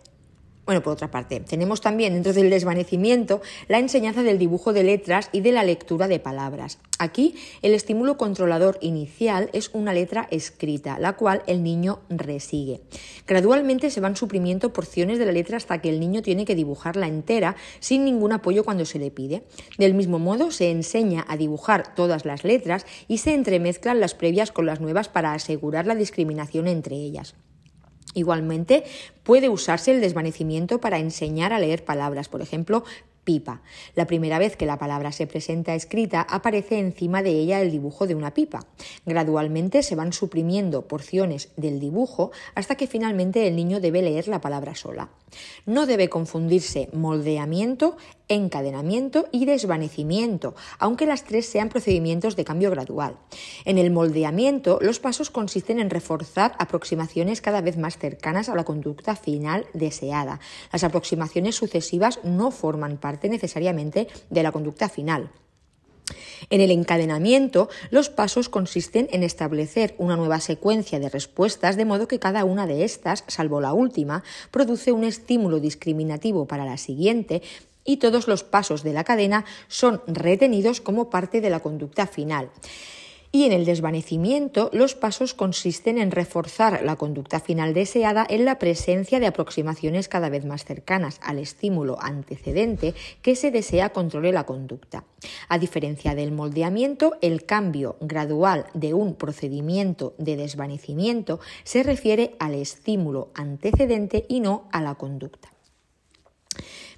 bueno, 0.72 0.84
por 0.84 0.94
otra 0.94 1.12
parte, 1.12 1.42
tenemos 1.42 1.82
también 1.82 2.14
dentro 2.14 2.32
del 2.32 2.50
desvanecimiento 2.50 3.42
la 3.68 3.78
enseñanza 3.78 4.24
del 4.24 4.40
dibujo 4.40 4.72
de 4.72 4.84
letras 4.84 5.28
y 5.34 5.42
de 5.42 5.52
la 5.52 5.66
lectura 5.66 6.08
de 6.08 6.18
palabras. 6.18 6.80
Aquí 6.98 7.36
el 7.62 7.74
estímulo 7.74 8.16
controlador 8.16 8.78
inicial 8.80 9.50
es 9.52 9.70
una 9.74 9.94
letra 9.94 10.30
escrita, 10.32 10.98
la 10.98 11.18
cual 11.18 11.44
el 11.46 11.62
niño 11.62 12.00
resigue. 12.08 12.80
Gradualmente 13.28 13.90
se 13.90 14.00
van 14.00 14.16
suprimiendo 14.16 14.72
porciones 14.72 15.20
de 15.20 15.26
la 15.26 15.34
letra 15.34 15.58
hasta 15.58 15.82
que 15.82 15.90
el 15.90 16.00
niño 16.00 16.22
tiene 16.22 16.46
que 16.46 16.56
dibujarla 16.56 17.10
entera 17.10 17.58
sin 17.82 18.06
ningún 18.06 18.32
apoyo 18.32 18.64
cuando 18.64 18.86
se 18.86 18.98
le 18.98 19.12
pide. 19.12 19.44
Del 19.78 19.94
mismo 19.94 20.20
modo 20.20 20.52
se 20.52 20.72
enseña 20.72 21.26
a 21.28 21.36
dibujar 21.36 21.96
todas 21.96 22.24
las 22.24 22.46
letras 22.46 22.86
y 23.10 23.18
se 23.18 23.34
entremezclan 23.34 24.00
las 24.00 24.14
previas 24.14 24.54
con 24.54 24.66
las 24.66 24.80
nuevas 24.80 25.10
para 25.10 25.34
asegurar 25.34 25.86
la 25.86 25.96
discriminación 25.96 26.70
entre 26.70 26.96
ellas. 26.96 27.36
Igualmente, 28.14 28.84
puede 29.24 29.50
usarse 29.50 29.92
el 29.92 30.02
desvanecimiento 30.02 30.82
para 30.82 31.00
enseñar 31.00 31.54
a 31.54 31.60
leer 31.60 31.86
palabras, 31.86 32.28
por 32.28 32.42
ejemplo, 32.42 32.84
pipa. 33.24 33.62
La 33.96 34.08
primera 34.08 34.40
vez 34.40 34.56
que 34.56 34.66
la 34.66 34.80
palabra 34.80 35.12
se 35.12 35.28
presenta 35.28 35.76
escrita 35.76 36.22
aparece 36.22 36.80
encima 36.80 37.22
de 37.22 37.32
ella 37.32 37.62
el 37.62 37.72
dibujo 37.72 38.08
de 38.08 38.16
una 38.16 38.34
pipa. 38.34 38.66
Gradualmente 39.06 39.84
se 39.84 39.96
van 39.96 40.14
suprimiendo 40.14 40.88
porciones 40.88 41.50
del 41.56 41.80
dibujo 41.80 42.32
hasta 42.56 42.76
que 42.76 42.88
finalmente 42.88 43.48
el 43.48 43.56
niño 43.56 43.80
debe 43.80 44.02
leer 44.02 44.28
la 44.28 44.42
palabra 44.42 44.76
sola. 44.76 45.10
No 45.66 45.86
debe 45.86 46.10
confundirse 46.10 46.90
moldeamiento, 46.94 47.98
encadenamiento 48.28 49.28
y 49.32 49.46
desvanecimiento, 49.46 50.56
aunque 50.80 51.06
las 51.06 51.24
tres 51.24 51.46
sean 51.46 51.70
procedimientos 51.70 52.36
de 52.36 52.46
cambio 52.46 52.72
gradual. 52.72 53.18
En 53.66 53.78
el 53.78 53.92
moldeamiento, 53.92 54.80
los 54.82 55.00
pasos 55.00 55.30
consisten 55.30 55.80
en 55.80 55.90
reforzar 55.90 56.54
aproximaciones 56.60 57.42
cada 57.42 57.62
vez 57.62 57.78
más 57.78 57.98
cercanas 57.98 58.50
a 58.50 58.56
la 58.56 58.64
conducta 58.64 59.16
final 59.16 59.66
deseada. 59.74 60.40
Las 60.72 60.84
aproximaciones 60.84 61.56
sucesivas 61.56 62.20
no 62.24 62.52
forman 62.52 62.98
parte 62.98 63.30
necesariamente 63.30 64.08
de 64.30 64.44
la 64.44 64.52
conducta 64.52 64.90
final. 64.90 65.30
En 66.50 66.62
el 66.62 66.72
encadenamiento, 66.72 67.70
los 67.90 68.10
pasos 68.10 68.50
consisten 68.50 69.08
en 69.12 69.24
establecer 69.24 69.96
una 69.98 70.16
nueva 70.16 70.40
secuencia 70.40 71.00
de 71.00 71.10
respuestas 71.10 71.78
de 71.78 71.86
modo 71.86 72.08
que 72.08 72.20
cada 72.20 72.46
una 72.46 72.68
de 72.68 72.84
estas, 72.84 73.24
salvo 73.28 73.62
la 73.62 73.74
última, 73.74 74.24
produce 74.52 74.92
un 74.92 75.04
estímulo 75.04 75.60
discriminativo 75.60 76.46
para 76.46 76.66
la 76.66 76.78
siguiente 76.78 77.42
y 77.84 77.98
todos 77.98 78.28
los 78.28 78.44
pasos 78.44 78.84
de 78.84 78.94
la 78.94 79.04
cadena 79.04 79.46
son 79.68 80.02
retenidos 80.08 80.82
como 80.82 81.10
parte 81.10 81.42
de 81.42 81.50
la 81.50 81.62
conducta 81.62 82.08
final. 82.08 82.50
Y 83.34 83.46
en 83.46 83.54
el 83.54 83.64
desvanecimiento, 83.64 84.70
los 84.74 84.94
pasos 84.94 85.34
consisten 85.34 85.98
en 85.98 86.12
reforzar 86.12 86.82
la 86.84 86.98
conducta 86.98 87.40
final 87.40 87.74
deseada 87.74 88.26
en 88.30 88.44
la 88.44 88.60
presencia 88.60 89.22
de 89.22 89.28
aproximaciones 89.28 90.10
cada 90.10 90.28
vez 90.28 90.44
más 90.44 90.66
cercanas 90.66 91.20
al 91.24 91.40
estímulo 91.40 91.98
antecedente 92.02 92.94
que 93.22 93.38
se 93.38 93.50
desea 93.50 93.94
controle 93.94 94.34
la 94.34 94.46
conducta. 94.46 95.06
A 95.48 95.60
diferencia 95.60 96.14
del 96.14 96.34
moldeamiento, 96.34 97.16
el 97.22 97.46
cambio 97.46 97.96
gradual 98.02 98.66
de 98.74 98.94
un 98.94 99.16
procedimiento 99.16 100.14
de 100.18 100.36
desvanecimiento 100.36 101.40
se 101.64 101.84
refiere 101.84 102.36
al 102.40 102.56
estímulo 102.56 103.30
antecedente 103.34 104.26
y 104.28 104.42
no 104.42 104.68
a 104.74 104.82
la 104.82 104.96
conducta. 104.96 105.54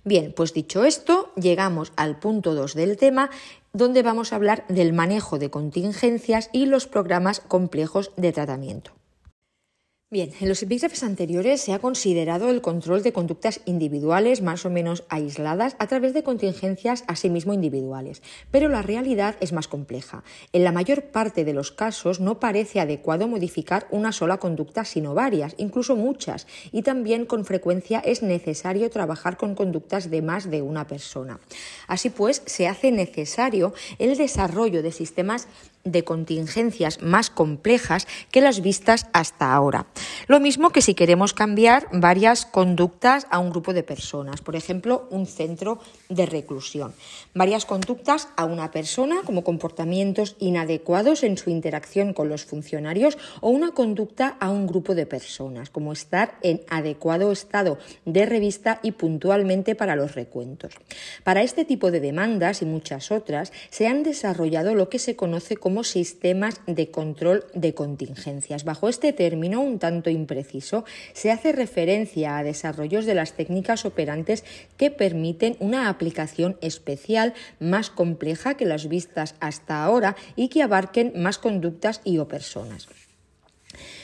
Bien, 0.05 0.34
pues 0.36 0.53
dicho 0.53 0.84
esto, 0.84 1.31
llegamos 1.36 1.93
al 1.95 2.19
punto 2.19 2.55
2 2.55 2.75
del 2.75 2.97
tema, 2.97 3.29
donde 3.74 4.03
vamos 4.03 4.32
a 4.32 4.36
hablar 4.36 4.65
del 4.67 4.93
manejo 4.93 5.39
de 5.39 5.49
contingencias 5.49 6.49
y 6.53 6.67
los 6.67 6.86
programas 6.86 7.39
complejos 7.39 8.11
de 8.17 8.32
tratamiento. 8.32 8.91
Bien, 10.14 10.32
en 10.41 10.47
los 10.47 10.61
epígrafes 10.61 11.01
anteriores 11.01 11.59
se 11.59 11.74
ha 11.74 11.80
considerado 11.80 12.51
el 12.51 12.61
control 12.61 13.01
de 13.01 13.14
conductas 13.14 13.61
individuales 13.66 14.43
más 14.43 14.64
o 14.64 14.70
menos 14.70 15.05
aisladas 15.09 15.76
a 15.80 15.88
través 15.88 16.14
de 16.14 16.22
contingencias 16.22 17.03
asimismo 17.07 17.51
individuales, 17.51 18.22
pero 18.51 18.70
la 18.70 18.84
realidad 18.84 19.36
es 19.39 19.53
más 19.53 19.68
compleja. 19.68 20.24
En 20.51 20.64
la 20.64 20.72
mayor 20.72 21.05
parte 21.05 21.43
de 21.45 21.53
los 21.53 21.72
casos 21.72 22.20
no 22.20 22.39
parece 22.39 22.80
adecuado 22.80 23.28
modificar 23.28 23.88
una 23.89 24.11
sola 24.11 24.38
conducta, 24.38 24.86
sino 24.86 25.16
varias, 25.16 25.55
incluso 25.57 25.95
muchas, 25.95 26.45
y 26.72 26.84
también 26.84 27.26
con 27.26 27.43
frecuencia 27.43 27.97
es 27.97 28.22
necesario 28.22 28.91
trabajar 28.91 29.36
con 29.36 29.55
conductas 29.55 30.11
de 30.11 30.22
más 30.22 30.51
de 30.51 30.61
una 30.61 30.86
persona. 30.86 31.39
Así 31.88 32.11
pues, 32.11 32.43
se 32.45 32.68
hace 32.68 32.91
necesario 32.91 33.74
el 33.97 34.16
desarrollo 34.16 34.84
de 34.84 34.91
sistemas 34.91 35.47
de 35.84 36.03
contingencias 36.03 37.01
más 37.01 37.30
complejas 37.30 38.07
que 38.32 38.41
las 38.41 38.61
vistas 38.61 39.07
hasta 39.11 39.53
ahora. 39.53 39.88
Lo 40.27 40.39
mismo 40.39 40.71
que 40.71 40.81
si 40.81 40.93
queremos 40.93 41.33
cambiar 41.33 41.87
varias 41.91 42.45
conductas 42.45 43.27
a 43.29 43.39
un 43.39 43.49
grupo 43.49 43.73
de 43.73 43.83
personas, 43.83 44.41
por 44.41 44.55
ejemplo, 44.55 45.07
un 45.09 45.25
centro 45.25 45.79
de 46.09 46.25
reclusión. 46.25 46.93
Varias 47.33 47.65
conductas 47.65 48.29
a 48.35 48.45
una 48.45 48.71
persona 48.71 49.21
como 49.25 49.43
comportamientos 49.43 50.35
inadecuados 50.39 51.23
en 51.23 51.37
su 51.37 51.49
interacción 51.49 52.13
con 52.13 52.29
los 52.29 52.45
funcionarios 52.45 53.17
o 53.41 53.49
una 53.49 53.71
conducta 53.71 54.37
a 54.39 54.49
un 54.49 54.67
grupo 54.67 54.95
de 54.95 55.05
personas, 55.05 55.69
como 55.69 55.93
estar 55.93 56.37
en 56.41 56.61
adecuado 56.69 57.31
estado 57.31 57.77
de 58.05 58.25
revista 58.25 58.79
y 58.83 58.91
puntualmente 58.91 59.75
para 59.75 59.95
los 59.95 60.15
recuentos. 60.15 60.73
Para 61.23 61.41
este 61.41 61.65
tipo 61.65 61.91
de 61.91 61.99
demandas 61.99 62.61
y 62.61 62.65
muchas 62.65 63.11
otras 63.11 63.51
se 63.69 63.87
han 63.87 64.03
desarrollado 64.03 64.75
lo 64.75 64.89
que 64.89 64.99
se 64.99 65.15
conoce 65.15 65.57
como 65.57 65.83
sistemas 65.83 66.61
de 66.67 66.91
control 66.91 67.45
de 67.53 67.73
contingencias. 67.73 68.63
Bajo 68.63 68.89
este 68.89 69.13
término, 69.13 69.61
un 69.61 69.79
tanto 69.79 69.92
impreciso, 70.09 70.85
se 71.13 71.31
hace 71.31 71.51
referencia 71.51 72.37
a 72.37 72.43
desarrollos 72.43 73.05
de 73.05 73.15
las 73.15 73.33
técnicas 73.33 73.85
operantes 73.85 74.43
que 74.77 74.91
permiten 74.91 75.57
una 75.59 75.89
aplicación 75.89 76.57
especial 76.61 77.33
más 77.59 77.89
compleja 77.89 78.55
que 78.55 78.65
las 78.65 78.87
vistas 78.87 79.35
hasta 79.39 79.83
ahora 79.83 80.15
y 80.35 80.47
que 80.47 80.63
abarquen 80.63 81.13
más 81.15 81.37
conductas 81.37 82.01
y 82.03 82.17
o 82.17 82.27
personas. 82.27 82.87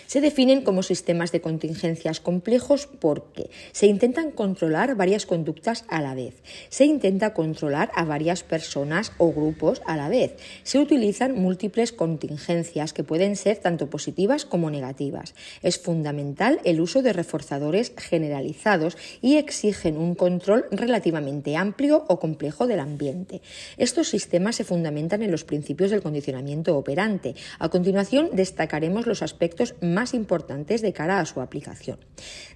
Se 0.09 0.21
definen 0.21 0.63
como 0.63 0.81
sistemas 0.81 1.31
de 1.31 1.39
contingencias 1.39 2.19
complejos 2.19 2.87
porque 2.87 3.51
se 3.71 3.85
intentan 3.85 4.31
controlar 4.31 4.95
varias 4.95 5.27
conductas 5.27 5.85
a 5.87 6.01
la 6.01 6.15
vez, 6.15 6.41
se 6.69 6.85
intenta 6.85 7.35
controlar 7.35 7.91
a 7.93 8.05
varias 8.05 8.41
personas 8.41 9.11
o 9.19 9.31
grupos 9.31 9.83
a 9.85 9.95
la 9.97 10.09
vez, 10.09 10.35
se 10.63 10.79
utilizan 10.79 11.35
múltiples 11.35 11.91
contingencias 11.91 12.91
que 12.91 13.03
pueden 13.03 13.35
ser 13.35 13.57
tanto 13.57 13.91
positivas 13.91 14.45
como 14.45 14.71
negativas. 14.71 15.35
Es 15.61 15.77
fundamental 15.77 16.59
el 16.63 16.81
uso 16.81 17.03
de 17.03 17.13
reforzadores 17.13 17.93
generalizados 17.95 18.97
y 19.21 19.35
exigen 19.35 19.95
un 19.95 20.15
control 20.15 20.65
relativamente 20.71 21.55
amplio 21.55 22.05
o 22.07 22.19
complejo 22.19 22.65
del 22.65 22.79
ambiente. 22.79 23.43
Estos 23.77 24.09
sistemas 24.09 24.55
se 24.55 24.63
fundamentan 24.63 25.21
en 25.21 25.29
los 25.29 25.43
principios 25.43 25.91
del 25.91 26.01
condicionamiento 26.01 26.75
operante. 26.75 27.35
A 27.59 27.69
continuación 27.69 28.31
destacaremos 28.33 29.05
los 29.05 29.21
aspectos 29.21 29.75
más 29.81 29.98
más 29.99 30.13
importantes 30.13 30.81
de 30.81 30.93
cara 30.93 31.19
a 31.19 31.25
su 31.25 31.41
aplicación. 31.41 31.99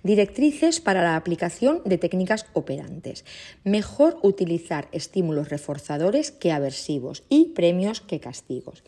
Directrices 0.02 0.80
para 0.80 1.04
la 1.04 1.18
aplicación 1.18 1.82
de 1.84 1.98
técnicas 1.98 2.46
operantes. 2.54 3.26
Mejor 3.66 4.18
utilizar 4.22 4.88
estímulos 4.94 5.50
reforzadores 5.50 6.32
que 6.32 6.54
aversivos 6.54 7.24
y 7.28 7.48
premios 7.54 8.00
que 8.00 8.22
castigos. 8.22 8.82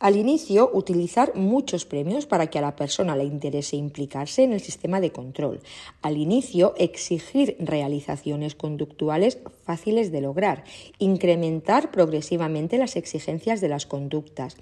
Al 0.00 0.16
inicio, 0.16 0.68
utilizar 0.72 1.36
muchos 1.36 1.84
premios 1.84 2.26
para 2.26 2.48
que 2.48 2.58
a 2.58 2.62
la 2.62 2.74
persona 2.74 3.14
le 3.14 3.22
interese 3.22 3.76
implicarse 3.76 4.42
en 4.42 4.52
el 4.52 4.60
sistema 4.60 5.00
de 5.00 5.12
control. 5.12 5.60
Al 6.00 6.16
inicio, 6.16 6.74
exigir 6.78 7.56
realizaciones 7.60 8.56
conductuales 8.56 9.38
fáciles 9.64 10.10
de 10.10 10.22
lograr. 10.22 10.64
Incrementar 10.98 11.92
progresivamente 11.92 12.78
las 12.78 12.96
exigencias 12.96 13.60
de 13.60 13.68
las 13.68 13.86
conductas 13.86 14.56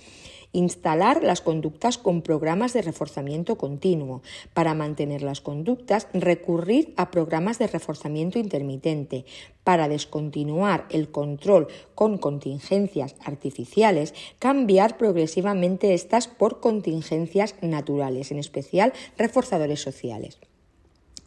instalar 0.53 1.23
las 1.23 1.41
conductas 1.41 1.99
con 1.99 2.23
programas 2.23 2.73
de 2.73 2.83
reforzamiento 2.83 3.57
continuo. 3.57 4.23
Para 4.55 4.75
mantener 4.75 5.23
las 5.23 5.41
conductas, 5.41 6.09
recurrir 6.13 6.93
a 6.97 7.11
programas 7.11 7.59
de 7.59 7.67
reforzamiento 7.67 8.39
intermitente. 8.39 9.25
Para 9.65 9.89
descontinuar 9.89 10.87
el 10.91 11.11
control 11.11 11.69
con 11.95 12.19
contingencias 12.19 13.15
artificiales, 13.25 14.15
cambiar 14.39 14.97
progresivamente 14.97 15.95
estas 15.95 16.29
por 16.29 16.61
contingencias 16.61 17.55
naturales, 17.61 18.31
en 18.31 18.39
especial 18.39 18.93
reforzadores 19.17 19.81
sociales. 19.81 20.39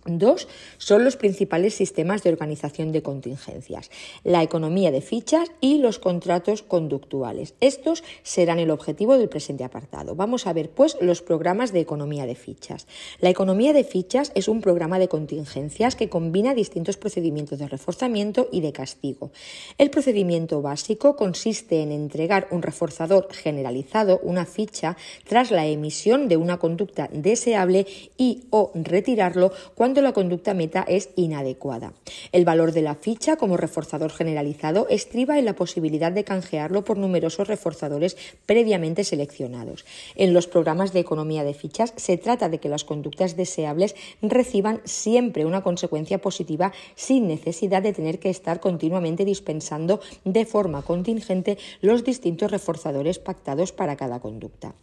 Dos 0.06 0.50
son 0.78 1.06
los 1.06 1.16
principales 1.16 1.76
sistemas 1.76 2.24
de 2.24 2.30
organización 2.30 2.92
de 2.92 3.02
contingencias, 3.02 3.90
la 4.24 4.44
economía 4.44 4.92
de 4.92 5.02
fichas 5.02 5.50
y 5.62 5.78
los 5.78 5.98
contratos 5.98 6.62
conductuales. 6.62 7.54
Estos 7.62 8.04
serán 8.22 8.60
el 8.60 8.72
objetivo 8.72 9.18
del 9.18 9.30
presente 9.30 9.64
apartado. 9.64 10.16
Vamos 10.16 10.46
a 10.46 10.54
ver, 10.54 10.70
pues, 10.70 10.98
los 11.00 11.22
programas 11.22 11.72
de 11.72 11.80
economía 11.80 12.26
de 12.26 12.36
fichas. 12.36 12.86
La 13.20 13.30
economía 13.30 13.72
de 13.72 13.86
fichas 13.86 14.32
es 14.36 14.48
un 14.50 14.60
programa 14.60 15.00
de 15.00 15.08
contingencias 15.08 15.96
que 15.96 16.10
combina 16.10 16.54
distintos 16.54 16.98
procedimientos 16.98 17.60
de 17.60 17.68
reforzamiento 17.68 18.50
y 18.52 18.60
de 18.60 18.74
castigo. 18.74 19.32
El 19.78 19.90
procedimiento 19.90 20.62
básico 20.62 21.16
consiste 21.16 21.82
en 21.82 21.92
entregar 21.92 22.48
un 22.52 22.62
reforzador 22.62 23.28
generalizado, 23.32 24.20
una 24.24 24.46
ficha, 24.46 24.98
tras 25.28 25.52
la 25.52 25.66
emisión 25.66 26.28
de 26.28 26.38
una 26.38 26.58
conducta 26.58 27.10
deseable 27.12 27.86
y 28.18 28.44
o 28.50 28.72
retirarlo 28.74 29.52
cuando 29.76 29.93
la 30.02 30.14
conducta 30.14 30.54
meta 30.54 30.84
es 30.88 31.10
inadecuada. 31.16 31.94
El 32.32 32.46
valor 32.46 32.72
de 32.72 32.82
la 32.82 32.96
ficha 32.96 33.36
como 33.36 33.58
reforzador 33.58 34.12
generalizado 34.12 34.88
estriba 34.90 35.38
en 35.38 35.46
la 35.46 35.56
posibilidad 35.56 36.12
de 36.12 36.24
canjearlo 36.24 36.84
por 36.84 36.98
numerosos 36.98 37.48
reforzadores 37.48 38.18
previamente 38.46 39.04
seleccionados. 39.04 39.86
En 40.16 40.34
los 40.34 40.48
programas 40.48 40.94
de 40.94 41.00
economía 41.00 41.44
de 41.44 41.54
fichas 41.54 41.94
se 41.96 42.18
trata 42.18 42.50
de 42.50 42.60
que 42.60 42.70
las 42.70 42.84
conductas 42.84 43.36
deseables 43.36 43.96
reciban 44.22 44.82
siempre 44.86 45.46
una 45.46 45.62
consecuencia 45.64 46.20
positiva 46.20 46.74
sin 46.96 47.28
necesidad 47.28 47.82
de 47.82 47.94
tener 47.94 48.20
que 48.20 48.30
estar 48.30 48.60
continuamente 48.60 49.26
dispensando 49.26 50.00
de 50.24 50.46
forma 50.46 50.82
contingente 50.82 51.58
los 51.82 52.04
distintos 52.04 52.52
reforzadores 52.52 53.20
pactados 53.20 53.72
para 53.72 53.96
cada 53.96 54.20
conducta. 54.20 54.74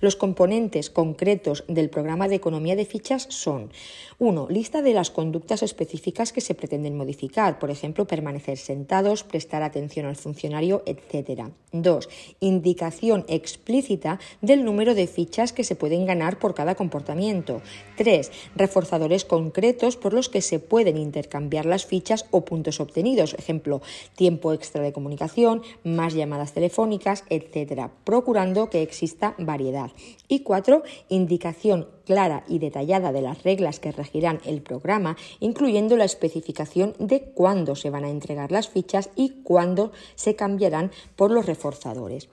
Los 0.00 0.16
componentes 0.16 0.90
concretos 0.90 1.64
del 1.68 1.90
programa 1.90 2.28
de 2.28 2.36
economía 2.36 2.76
de 2.76 2.84
fichas 2.84 3.26
son 3.30 3.70
1 4.18 4.46
lista 4.58 4.82
de 4.82 4.92
las 4.92 5.12
conductas 5.12 5.62
específicas 5.62 6.32
que 6.32 6.40
se 6.40 6.52
pretenden 6.52 6.96
modificar, 6.96 7.60
por 7.60 7.70
ejemplo, 7.70 8.08
permanecer 8.08 8.58
sentados, 8.58 9.22
prestar 9.22 9.62
atención 9.62 10.04
al 10.06 10.16
funcionario, 10.16 10.82
etc. 10.84 11.52
2. 11.70 12.08
Indicación 12.40 13.24
explícita 13.28 14.18
del 14.42 14.64
número 14.64 14.96
de 14.96 15.06
fichas 15.06 15.52
que 15.52 15.62
se 15.62 15.76
pueden 15.76 16.06
ganar 16.06 16.40
por 16.40 16.56
cada 16.56 16.74
comportamiento. 16.74 17.62
3. 17.98 18.32
Reforzadores 18.56 19.24
concretos 19.24 19.96
por 19.96 20.12
los 20.12 20.28
que 20.28 20.42
se 20.42 20.58
pueden 20.58 20.96
intercambiar 20.96 21.64
las 21.64 21.86
fichas 21.86 22.26
o 22.32 22.44
puntos 22.44 22.80
obtenidos, 22.80 23.34
ejemplo, 23.34 23.80
tiempo 24.16 24.52
extra 24.52 24.82
de 24.82 24.92
comunicación, 24.92 25.62
más 25.84 26.14
llamadas 26.14 26.52
telefónicas, 26.52 27.22
etc., 27.30 27.90
procurando 28.02 28.70
que 28.70 28.82
exista 28.82 29.36
variedad. 29.38 29.92
Y 30.26 30.40
4. 30.40 30.82
Indicación 31.10 31.86
clara 32.08 32.42
y 32.48 32.58
detallada 32.58 33.12
de 33.12 33.20
las 33.20 33.42
reglas 33.42 33.80
que 33.80 33.92
regirán 33.92 34.40
el 34.46 34.62
programa, 34.62 35.18
incluyendo 35.40 35.94
la 35.94 36.06
especificación 36.06 36.94
de 36.98 37.20
cuándo 37.20 37.76
se 37.76 37.90
van 37.90 38.04
a 38.04 38.08
entregar 38.08 38.50
las 38.50 38.70
fichas 38.70 39.10
y 39.14 39.42
cuándo 39.42 39.92
se 40.14 40.34
cambiarán 40.34 40.90
por 41.16 41.30
los 41.30 41.44
reforzadores. 41.44 42.30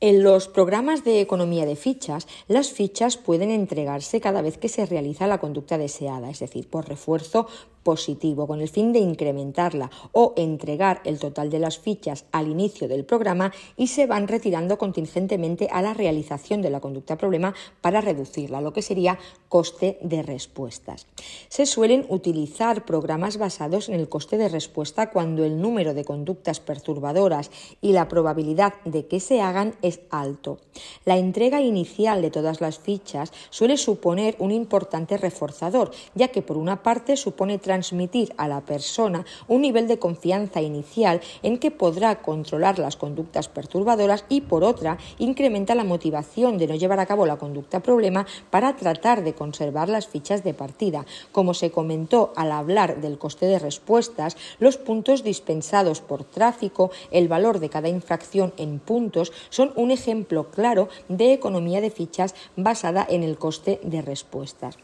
En 0.00 0.22
los 0.22 0.46
programas 0.46 1.02
de 1.02 1.20
economía 1.20 1.66
de 1.66 1.74
fichas, 1.74 2.28
las 2.46 2.70
fichas 2.70 3.16
pueden 3.16 3.50
entregarse 3.50 4.20
cada 4.20 4.40
vez 4.40 4.56
que 4.56 4.68
se 4.68 4.86
realiza 4.86 5.26
la 5.26 5.38
conducta 5.38 5.76
deseada, 5.76 6.30
es 6.30 6.38
decir, 6.38 6.70
por 6.70 6.88
refuerzo, 6.88 7.48
positivo 7.88 8.46
con 8.46 8.60
el 8.60 8.68
fin 8.68 8.92
de 8.92 8.98
incrementarla 8.98 9.90
o 10.12 10.34
entregar 10.36 11.00
el 11.06 11.18
total 11.18 11.48
de 11.48 11.58
las 11.58 11.78
fichas 11.78 12.26
al 12.32 12.46
inicio 12.48 12.86
del 12.86 13.06
programa 13.06 13.50
y 13.78 13.86
se 13.86 14.04
van 14.04 14.28
retirando 14.28 14.76
contingentemente 14.76 15.70
a 15.72 15.80
la 15.80 15.94
realización 15.94 16.60
de 16.60 16.68
la 16.68 16.80
conducta 16.80 17.16
problema 17.16 17.54
para 17.80 18.02
reducirla, 18.02 18.60
lo 18.60 18.74
que 18.74 18.82
sería 18.82 19.18
coste 19.48 19.96
de 20.02 20.22
respuestas. 20.22 21.06
Se 21.48 21.64
suelen 21.64 22.04
utilizar 22.10 22.84
programas 22.84 23.38
basados 23.38 23.88
en 23.88 23.94
el 23.94 24.10
coste 24.10 24.36
de 24.36 24.50
respuesta 24.50 25.08
cuando 25.08 25.42
el 25.46 25.58
número 25.58 25.94
de 25.94 26.04
conductas 26.04 26.60
perturbadoras 26.60 27.50
y 27.80 27.92
la 27.92 28.06
probabilidad 28.06 28.74
de 28.84 29.06
que 29.06 29.18
se 29.18 29.40
hagan 29.40 29.76
es 29.80 30.00
alto. 30.10 30.58
La 31.06 31.16
entrega 31.16 31.62
inicial 31.62 32.20
de 32.20 32.30
todas 32.30 32.60
las 32.60 32.80
fichas 32.80 33.32
suele 33.48 33.78
suponer 33.78 34.36
un 34.40 34.50
importante 34.50 35.16
reforzador, 35.16 35.90
ya 36.14 36.28
que 36.28 36.42
por 36.42 36.58
una 36.58 36.82
parte 36.82 37.16
supone 37.16 37.56
transmitir 37.78 38.34
a 38.38 38.48
la 38.48 38.62
persona 38.62 39.24
un 39.46 39.62
nivel 39.62 39.86
de 39.86 40.00
confianza 40.00 40.60
inicial 40.60 41.20
en 41.44 41.58
que 41.58 41.70
podrá 41.70 42.22
controlar 42.22 42.80
las 42.80 42.96
conductas 42.96 43.48
perturbadoras 43.48 44.24
y 44.28 44.40
por 44.40 44.64
otra 44.64 44.98
incrementa 45.18 45.76
la 45.76 45.84
motivación 45.84 46.58
de 46.58 46.66
no 46.66 46.74
llevar 46.74 46.98
a 46.98 47.06
cabo 47.06 47.24
la 47.24 47.36
conducta 47.36 47.78
problema 47.78 48.26
para 48.50 48.74
tratar 48.74 49.22
de 49.22 49.34
conservar 49.34 49.88
las 49.88 50.08
fichas 50.08 50.42
de 50.42 50.54
partida. 50.54 51.06
Como 51.30 51.54
se 51.54 51.70
comentó 51.70 52.32
al 52.34 52.50
hablar 52.50 53.00
del 53.00 53.16
coste 53.16 53.46
de 53.46 53.60
respuestas, 53.60 54.36
los 54.58 54.76
puntos 54.76 55.22
dispensados 55.22 56.00
por 56.00 56.24
tráfico, 56.24 56.90
el 57.12 57.28
valor 57.28 57.60
de 57.60 57.68
cada 57.68 57.88
infracción 57.88 58.52
en 58.56 58.80
puntos 58.80 59.32
son 59.50 59.72
un 59.76 59.92
ejemplo 59.92 60.50
claro 60.50 60.88
de 61.08 61.32
economía 61.32 61.80
de 61.80 61.90
fichas 61.90 62.34
basada 62.56 63.06
en 63.08 63.22
el 63.22 63.38
coste 63.38 63.78
de 63.84 64.02
respuestas. 64.02 64.76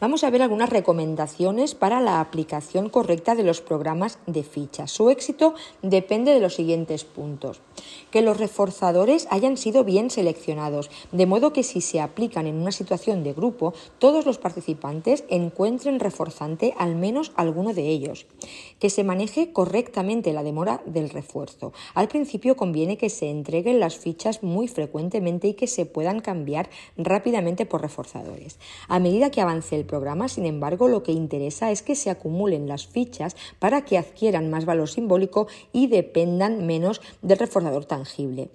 Vamos 0.00 0.24
a 0.24 0.30
ver 0.30 0.42
algunas 0.42 0.70
recomendaciones 0.70 1.76
para 1.76 2.00
la 2.00 2.20
aplicación 2.20 2.39
correcta 2.90 3.34
de 3.34 3.42
los 3.42 3.60
programas 3.60 4.18
de 4.26 4.42
fichas. 4.42 4.90
Su 4.90 5.10
éxito 5.10 5.54
depende 5.82 6.32
de 6.32 6.40
los 6.40 6.54
siguientes 6.54 7.04
puntos. 7.04 7.60
Que 8.10 8.22
los 8.22 8.38
reforzadores 8.38 9.26
hayan 9.30 9.56
sido 9.56 9.84
bien 9.84 10.10
seleccionados, 10.10 10.90
de 11.12 11.26
modo 11.26 11.52
que 11.52 11.62
si 11.62 11.80
se 11.80 12.00
aplican 12.00 12.46
en 12.46 12.56
una 12.56 12.72
situación 12.72 13.22
de 13.22 13.32
grupo, 13.32 13.72
todos 13.98 14.26
los 14.26 14.38
participantes 14.38 15.24
encuentren 15.28 16.00
reforzante 16.00 16.74
al 16.78 16.94
menos 16.94 17.32
alguno 17.36 17.72
de 17.74 17.88
ellos. 17.88 18.26
Que 18.78 18.90
se 18.90 19.04
maneje 19.04 19.52
correctamente 19.52 20.32
la 20.32 20.42
demora 20.42 20.82
del 20.86 21.10
refuerzo. 21.10 21.72
Al 21.94 22.08
principio 22.08 22.56
conviene 22.56 22.96
que 22.96 23.10
se 23.10 23.30
entreguen 23.30 23.80
las 23.80 23.96
fichas 23.96 24.42
muy 24.42 24.68
frecuentemente 24.68 25.48
y 25.48 25.54
que 25.54 25.66
se 25.66 25.86
puedan 25.86 26.20
cambiar 26.20 26.68
rápidamente 26.96 27.66
por 27.66 27.82
reforzadores. 27.82 28.58
A 28.88 28.98
medida 28.98 29.30
que 29.30 29.40
avance 29.40 29.76
el 29.76 29.84
programa, 29.84 30.28
sin 30.28 30.46
embargo, 30.46 30.88
lo 30.88 31.02
que 31.02 31.12
interesa 31.12 31.70
es 31.70 31.82
que 31.82 31.94
se 31.94 32.10
acumulen 32.20 32.68
las 32.68 32.86
fichas 32.86 33.34
para 33.58 33.84
que 33.84 33.96
adquieran 33.96 34.50
más 34.50 34.66
valor 34.66 34.88
simbólico 34.88 35.48
y 35.72 35.86
dependan 35.86 36.66
menos 36.66 37.00
del 37.22 37.38
reforzador 37.38 37.86
tangible. 37.86 38.50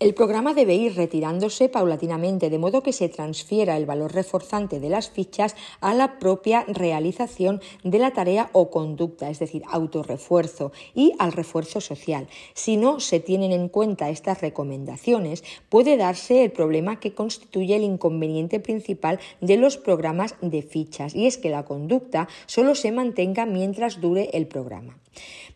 El 0.00 0.14
programa 0.14 0.54
debe 0.54 0.76
ir 0.76 0.94
retirándose 0.94 1.68
paulatinamente, 1.68 2.50
de 2.50 2.58
modo 2.58 2.84
que 2.84 2.92
se 2.92 3.08
transfiera 3.08 3.76
el 3.76 3.84
valor 3.84 4.14
reforzante 4.14 4.78
de 4.78 4.88
las 4.88 5.10
fichas 5.10 5.56
a 5.80 5.92
la 5.92 6.20
propia 6.20 6.64
realización 6.68 7.60
de 7.82 7.98
la 7.98 8.12
tarea 8.12 8.48
o 8.52 8.70
conducta, 8.70 9.28
es 9.28 9.40
decir, 9.40 9.64
autorrefuerzo 9.68 10.70
y 10.94 11.14
al 11.18 11.32
refuerzo 11.32 11.80
social. 11.80 12.28
Si 12.54 12.76
no 12.76 13.00
se 13.00 13.18
tienen 13.18 13.50
en 13.50 13.68
cuenta 13.68 14.08
estas 14.08 14.40
recomendaciones, 14.40 15.42
puede 15.68 15.96
darse 15.96 16.44
el 16.44 16.52
problema 16.52 17.00
que 17.00 17.14
constituye 17.14 17.74
el 17.74 17.82
inconveniente 17.82 18.60
principal 18.60 19.18
de 19.40 19.56
los 19.56 19.78
programas 19.78 20.36
de 20.40 20.62
fichas, 20.62 21.12
y 21.16 21.26
es 21.26 21.38
que 21.38 21.50
la 21.50 21.64
conducta 21.64 22.28
solo 22.46 22.76
se 22.76 22.92
mantenga 22.92 23.46
mientras 23.46 24.00
dure 24.00 24.30
el 24.32 24.46
programa. 24.46 24.96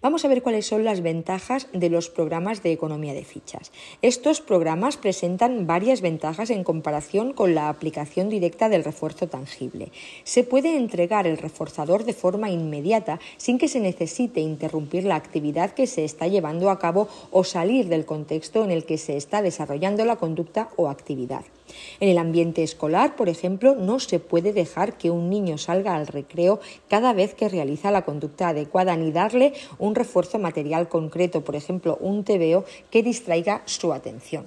Vamos 0.03 0.25
a 0.25 0.29
ver 0.29 0.43
cuáles 0.43 0.67
son 0.67 0.83
las 0.83 1.01
ventajas 1.01 1.69
de 1.73 1.89
los 1.89 2.11
programas 2.11 2.61
de 2.65 2.73
economía 2.73 3.15
de 3.15 3.25
fichas. 3.25 3.71
Estos 4.03 4.41
programas 4.41 4.97
presentan 4.97 5.69
varias 5.69 6.01
ventajas 6.01 6.51
en 6.51 6.65
comparación 6.65 7.33
con 7.33 7.55
la 7.55 7.69
aplicación 7.69 8.29
directa 8.29 8.69
del 8.69 8.83
refuerzo 8.83 9.29
tangible. 9.29 9.93
Se 10.25 10.43
puede 10.43 10.77
entregar 10.77 11.29
el 11.29 11.39
reforzador 11.39 12.03
de 12.03 12.15
forma 12.15 12.51
inmediata 12.51 13.21
sin 13.37 13.59
que 13.59 13.69
se 13.69 13.79
necesite 13.79 14.41
interrumpir 14.41 15.05
la 15.05 15.15
actividad 15.15 15.71
que 15.71 15.87
se 15.87 16.05
está 16.05 16.27
llevando 16.27 16.71
a 16.71 16.81
cabo 16.81 17.07
o 17.31 17.45
salir 17.45 17.87
del 17.87 18.05
contexto 18.05 18.65
en 18.65 18.73
el 18.73 18.85
que 18.85 18.99
se 18.99 19.17
está 19.17 19.41
desarrollando 19.41 20.05
la 20.05 20.17
conducta 20.17 20.71
o 20.75 20.89
actividad. 20.89 21.45
En 22.01 22.09
el 22.09 22.19
ambiente 22.19 22.63
escolar, 22.63 23.17
por 23.17 23.29
ejemplo, 23.29 23.75
no 23.75 24.01
se 24.01 24.19
puede 24.19 24.53
dejar 24.53 24.97
que 24.99 25.11
un 25.11 25.31
niño 25.31 25.59
salga 25.59 25.95
al 25.95 26.07
recreo 26.07 26.61
cada 26.89 27.13
vez 27.13 27.35
que 27.35 27.49
realiza 27.49 27.91
la 27.91 28.05
conducta 28.05 28.49
adecuada 28.49 28.97
ni 28.97 29.13
darle 29.13 29.53
un 29.79 29.95
refuerzo 29.95 30.39
material 30.39 30.89
concreto, 30.89 31.43
por 31.43 31.57
ejemplo, 31.57 31.99
un 32.01 32.25
TVO 32.25 32.65
que 32.91 33.03
distraiga 33.03 33.63
su 33.67 33.93
atención. 33.93 34.45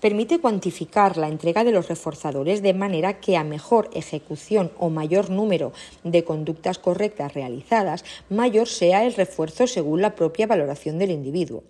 Permite 0.00 0.38
cuantificar 0.38 1.16
la 1.16 1.28
entrega 1.28 1.64
de 1.64 1.72
los 1.72 1.88
reforzadores 1.88 2.62
de 2.62 2.74
manera 2.74 3.20
que 3.20 3.36
a 3.36 3.44
mejor 3.44 3.88
ejecución 3.94 4.70
o 4.78 4.90
mayor 4.90 5.30
número 5.30 5.72
de 6.02 6.24
conductas 6.24 6.78
correctas 6.78 7.34
realizadas, 7.34 8.04
mayor 8.28 8.68
sea 8.68 9.04
el 9.04 9.14
refuerzo 9.14 9.66
según 9.66 10.02
la 10.02 10.14
propia 10.14 10.46
valoración 10.46 10.98
del 10.98 11.10
individuo 11.10 11.62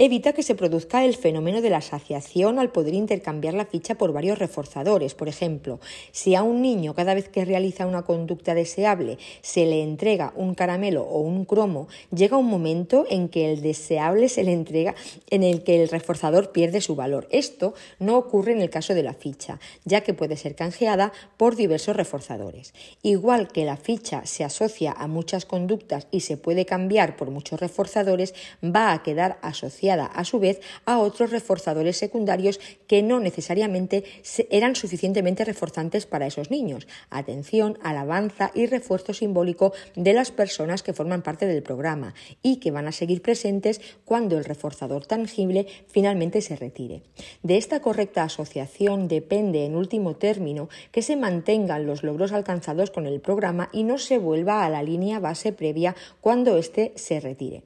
evita 0.00 0.32
que 0.32 0.44
se 0.44 0.54
produzca 0.54 1.04
el 1.04 1.16
fenómeno 1.16 1.60
de 1.60 1.70
la 1.70 1.80
saciación 1.80 2.60
al 2.60 2.70
poder 2.70 2.94
intercambiar 2.94 3.54
la 3.54 3.66
ficha 3.66 3.96
por 3.96 4.12
varios 4.12 4.38
reforzadores. 4.38 5.16
Por 5.16 5.28
ejemplo, 5.28 5.80
si 6.12 6.36
a 6.36 6.44
un 6.44 6.62
niño 6.62 6.94
cada 6.94 7.14
vez 7.14 7.28
que 7.28 7.44
realiza 7.44 7.84
una 7.84 8.02
conducta 8.02 8.54
deseable 8.54 9.18
se 9.42 9.66
le 9.66 9.82
entrega 9.82 10.32
un 10.36 10.54
caramelo 10.54 11.02
o 11.02 11.18
un 11.20 11.44
cromo, 11.44 11.88
llega 12.14 12.36
un 12.36 12.46
momento 12.46 13.06
en 13.10 13.28
que 13.28 13.52
el 13.52 13.60
deseable 13.60 14.28
se 14.28 14.44
le 14.44 14.52
entrega 14.52 14.94
en 15.30 15.42
el 15.42 15.64
que 15.64 15.82
el 15.82 15.88
reforzador 15.88 16.52
pierde 16.52 16.80
su 16.80 16.94
valor. 16.94 17.26
Esto 17.32 17.74
no 17.98 18.16
ocurre 18.16 18.52
en 18.52 18.60
el 18.60 18.70
caso 18.70 18.94
de 18.94 19.02
la 19.02 19.14
ficha, 19.14 19.58
ya 19.84 20.02
que 20.02 20.14
puede 20.14 20.36
ser 20.36 20.54
canjeada 20.54 21.12
por 21.36 21.56
diversos 21.56 21.96
reforzadores. 21.96 22.72
Igual 23.02 23.48
que 23.48 23.64
la 23.64 23.76
ficha 23.76 24.24
se 24.26 24.44
asocia 24.44 24.92
a 24.92 25.08
muchas 25.08 25.44
conductas 25.44 26.06
y 26.12 26.20
se 26.20 26.36
puede 26.36 26.66
cambiar 26.66 27.16
por 27.16 27.30
muchos 27.30 27.58
reforzadores, 27.58 28.32
va 28.62 28.92
a 28.92 29.02
quedar 29.02 29.40
asociada 29.42 29.87
a 29.90 30.24
su 30.24 30.38
vez 30.38 30.60
a 30.84 30.98
otros 30.98 31.30
reforzadores 31.30 31.96
secundarios 31.96 32.60
que 32.86 33.02
no 33.02 33.20
necesariamente 33.20 34.04
eran 34.50 34.76
suficientemente 34.76 35.44
reforzantes 35.44 36.06
para 36.06 36.26
esos 36.26 36.50
niños. 36.50 36.86
Atención, 37.10 37.78
alabanza 37.82 38.50
y 38.54 38.66
refuerzo 38.66 39.14
simbólico 39.14 39.72
de 39.96 40.12
las 40.12 40.30
personas 40.30 40.82
que 40.82 40.92
forman 40.92 41.22
parte 41.22 41.46
del 41.46 41.62
programa 41.62 42.14
y 42.42 42.56
que 42.56 42.70
van 42.70 42.86
a 42.86 42.92
seguir 42.92 43.22
presentes 43.22 43.80
cuando 44.04 44.36
el 44.38 44.44
reforzador 44.44 45.06
tangible 45.06 45.66
finalmente 45.86 46.40
se 46.40 46.56
retire. 46.56 47.02
De 47.42 47.56
esta 47.56 47.80
correcta 47.80 48.22
asociación 48.22 49.08
depende, 49.08 49.64
en 49.64 49.76
último 49.76 50.16
término, 50.16 50.68
que 50.92 51.02
se 51.02 51.16
mantengan 51.16 51.86
los 51.86 52.02
logros 52.02 52.32
alcanzados 52.32 52.90
con 52.90 53.06
el 53.06 53.20
programa 53.20 53.68
y 53.72 53.84
no 53.84 53.98
se 53.98 54.18
vuelva 54.18 54.64
a 54.64 54.70
la 54.70 54.82
línea 54.82 55.20
base 55.20 55.52
previa 55.52 55.94
cuando 56.20 56.56
éste 56.56 56.92
se 56.96 57.20
retire. 57.20 57.62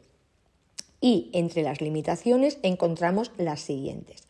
Y 1.03 1.29
entre 1.35 1.63
las 1.63 1.83
limitaciones 1.83 2.59
encontramos 2.63 3.33
las 3.37 3.61
siguientes. 3.61 4.23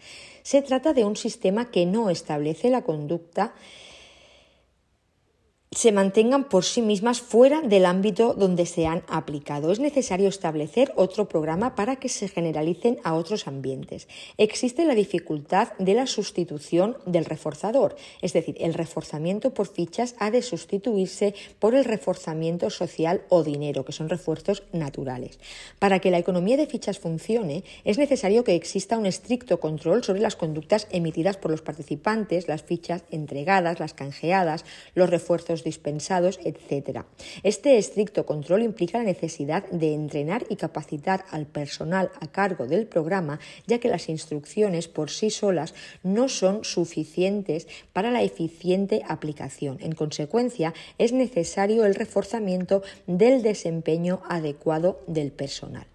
Se 0.42 0.62
trata 0.62 0.92
de 0.92 1.04
un 1.04 1.14
sistema 1.14 1.70
que 1.70 1.86
no 1.86 2.10
establece 2.10 2.70
la 2.70 2.82
conducta 2.82 3.54
se 5.74 5.90
mantengan 5.90 6.44
por 6.44 6.64
sí 6.64 6.82
mismas 6.82 7.22
fuera 7.22 7.62
del 7.62 7.86
ámbito 7.86 8.34
donde 8.34 8.66
se 8.66 8.86
han 8.86 9.02
aplicado. 9.08 9.72
Es 9.72 9.80
necesario 9.80 10.28
establecer 10.28 10.92
otro 10.96 11.28
programa 11.28 11.74
para 11.74 11.96
que 11.96 12.10
se 12.10 12.28
generalicen 12.28 12.98
a 13.04 13.14
otros 13.14 13.46
ambientes. 13.48 14.06
Existe 14.36 14.84
la 14.84 14.94
dificultad 14.94 15.72
de 15.78 15.94
la 15.94 16.06
sustitución 16.06 16.98
del 17.06 17.24
reforzador, 17.24 17.96
es 18.20 18.34
decir, 18.34 18.56
el 18.60 18.74
reforzamiento 18.74 19.54
por 19.54 19.66
fichas 19.66 20.14
ha 20.18 20.30
de 20.30 20.42
sustituirse 20.42 21.34
por 21.58 21.74
el 21.74 21.86
reforzamiento 21.86 22.68
social 22.68 23.22
o 23.30 23.42
dinero, 23.42 23.86
que 23.86 23.92
son 23.92 24.10
refuerzos 24.10 24.64
naturales. 24.72 25.38
Para 25.78 26.00
que 26.00 26.10
la 26.10 26.18
economía 26.18 26.58
de 26.58 26.66
fichas 26.66 26.98
funcione, 26.98 27.64
es 27.84 27.96
necesario 27.96 28.44
que 28.44 28.54
exista 28.54 28.98
un 28.98 29.06
estricto 29.06 29.58
control 29.58 30.04
sobre 30.04 30.20
las 30.20 30.36
conductas 30.36 30.86
emitidas 30.90 31.38
por 31.38 31.50
los 31.50 31.62
participantes, 31.62 32.46
las 32.46 32.62
fichas 32.62 33.04
entregadas, 33.10 33.80
las 33.80 33.94
canjeadas, 33.94 34.66
los 34.94 35.08
refuerzos 35.08 35.61
dispensados, 35.64 36.38
etc. 36.44 37.04
Este 37.42 37.78
estricto 37.78 38.26
control 38.26 38.62
implica 38.62 38.98
la 38.98 39.04
necesidad 39.04 39.68
de 39.70 39.94
entrenar 39.94 40.44
y 40.48 40.56
capacitar 40.56 41.24
al 41.30 41.46
personal 41.46 42.10
a 42.20 42.26
cargo 42.26 42.66
del 42.66 42.86
programa, 42.86 43.40
ya 43.66 43.78
que 43.78 43.88
las 43.88 44.08
instrucciones 44.08 44.88
por 44.88 45.10
sí 45.10 45.30
solas 45.30 45.74
no 46.02 46.28
son 46.28 46.64
suficientes 46.64 47.68
para 47.92 48.10
la 48.10 48.22
eficiente 48.22 49.02
aplicación. 49.06 49.78
En 49.80 49.92
consecuencia, 49.92 50.74
es 50.98 51.12
necesario 51.12 51.84
el 51.84 51.94
reforzamiento 51.94 52.82
del 53.06 53.42
desempeño 53.42 54.20
adecuado 54.28 55.00
del 55.06 55.32
personal. 55.32 55.91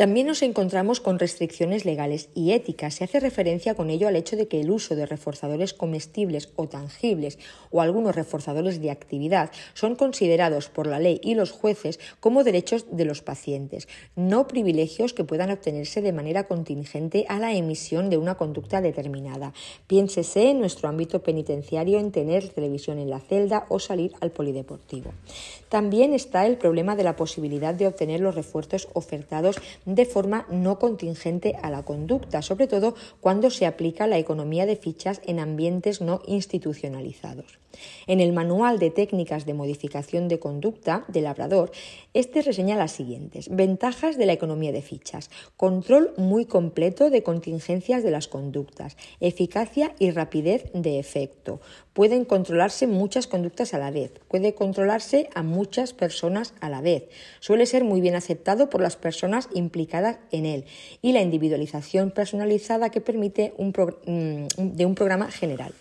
También 0.00 0.28
nos 0.28 0.40
encontramos 0.40 0.98
con 0.98 1.18
restricciones 1.18 1.84
legales 1.84 2.30
y 2.34 2.52
éticas. 2.52 2.94
Se 2.94 3.04
hace 3.04 3.20
referencia 3.20 3.74
con 3.74 3.90
ello 3.90 4.08
al 4.08 4.16
hecho 4.16 4.34
de 4.34 4.48
que 4.48 4.62
el 4.62 4.70
uso 4.70 4.96
de 4.96 5.04
reforzadores 5.04 5.74
comestibles 5.74 6.54
o 6.56 6.68
tangibles 6.68 7.38
o 7.70 7.82
algunos 7.82 8.16
reforzadores 8.16 8.80
de 8.80 8.90
actividad 8.90 9.50
son 9.74 9.96
considerados 9.96 10.70
por 10.70 10.86
la 10.86 11.00
ley 11.00 11.20
y 11.22 11.34
los 11.34 11.50
jueces 11.50 12.00
como 12.18 12.44
derechos 12.44 12.86
de 12.90 13.04
los 13.04 13.20
pacientes, 13.20 13.88
no 14.16 14.48
privilegios 14.48 15.12
que 15.12 15.24
puedan 15.24 15.50
obtenerse 15.50 16.00
de 16.00 16.14
manera 16.14 16.44
contingente 16.44 17.26
a 17.28 17.38
la 17.38 17.52
emisión 17.52 18.08
de 18.08 18.16
una 18.16 18.36
conducta 18.36 18.80
determinada. 18.80 19.52
Piénsese 19.86 20.48
en 20.48 20.60
nuestro 20.60 20.88
ámbito 20.88 21.22
penitenciario 21.22 21.98
en 21.98 22.10
tener 22.10 22.48
televisión 22.48 22.98
en 23.00 23.10
la 23.10 23.20
celda 23.20 23.66
o 23.68 23.78
salir 23.78 24.14
al 24.22 24.30
polideportivo. 24.30 25.12
También 25.68 26.14
está 26.14 26.46
el 26.46 26.56
problema 26.56 26.96
de 26.96 27.04
la 27.04 27.16
posibilidad 27.16 27.74
de 27.74 27.86
obtener 27.86 28.20
los 28.20 28.34
refuerzos 28.34 28.88
ofertados 28.94 29.60
de 29.94 30.06
forma 30.06 30.46
no 30.50 30.78
contingente 30.78 31.56
a 31.62 31.70
la 31.70 31.82
conducta, 31.82 32.42
sobre 32.42 32.66
todo 32.66 32.94
cuando 33.20 33.50
se 33.50 33.66
aplica 33.66 34.06
la 34.06 34.18
economía 34.18 34.66
de 34.66 34.76
fichas 34.76 35.20
en 35.24 35.38
ambientes 35.40 36.00
no 36.00 36.22
institucionalizados. 36.26 37.58
En 38.06 38.20
el 38.20 38.32
Manual 38.32 38.78
de 38.78 38.90
Técnicas 38.90 39.46
de 39.46 39.54
Modificación 39.54 40.28
de 40.28 40.38
Conducta 40.38 41.04
de 41.08 41.20
Labrador, 41.20 41.70
este 42.14 42.42
reseña 42.42 42.76
las 42.76 42.92
siguientes. 42.92 43.48
Ventajas 43.48 44.18
de 44.18 44.26
la 44.26 44.32
economía 44.32 44.72
de 44.72 44.82
fichas. 44.82 45.30
Control 45.56 46.12
muy 46.16 46.46
completo 46.46 47.10
de 47.10 47.22
contingencias 47.22 48.02
de 48.02 48.10
las 48.10 48.28
conductas. 48.28 48.96
Eficacia 49.20 49.94
y 49.98 50.10
rapidez 50.10 50.70
de 50.74 50.98
efecto. 50.98 51.60
Pueden 51.92 52.24
controlarse 52.24 52.86
muchas 52.86 53.26
conductas 53.26 53.74
a 53.74 53.78
la 53.78 53.90
vez. 53.90 54.12
Puede 54.28 54.54
controlarse 54.54 55.28
a 55.34 55.42
muchas 55.42 55.92
personas 55.92 56.54
a 56.60 56.68
la 56.68 56.80
vez. 56.80 57.08
Suele 57.40 57.66
ser 57.66 57.84
muy 57.84 58.00
bien 58.00 58.14
aceptado 58.14 58.70
por 58.70 58.80
las 58.80 58.96
personas 58.96 59.48
implicadas 59.54 60.18
en 60.30 60.46
él. 60.46 60.64
Y 61.02 61.12
la 61.12 61.22
individualización 61.22 62.10
personalizada 62.10 62.90
que 62.90 63.00
permite 63.00 63.54
mm, 63.58 64.46
de 64.56 64.86
un 64.86 64.94
programa 64.94 65.30
general. 65.30 65.74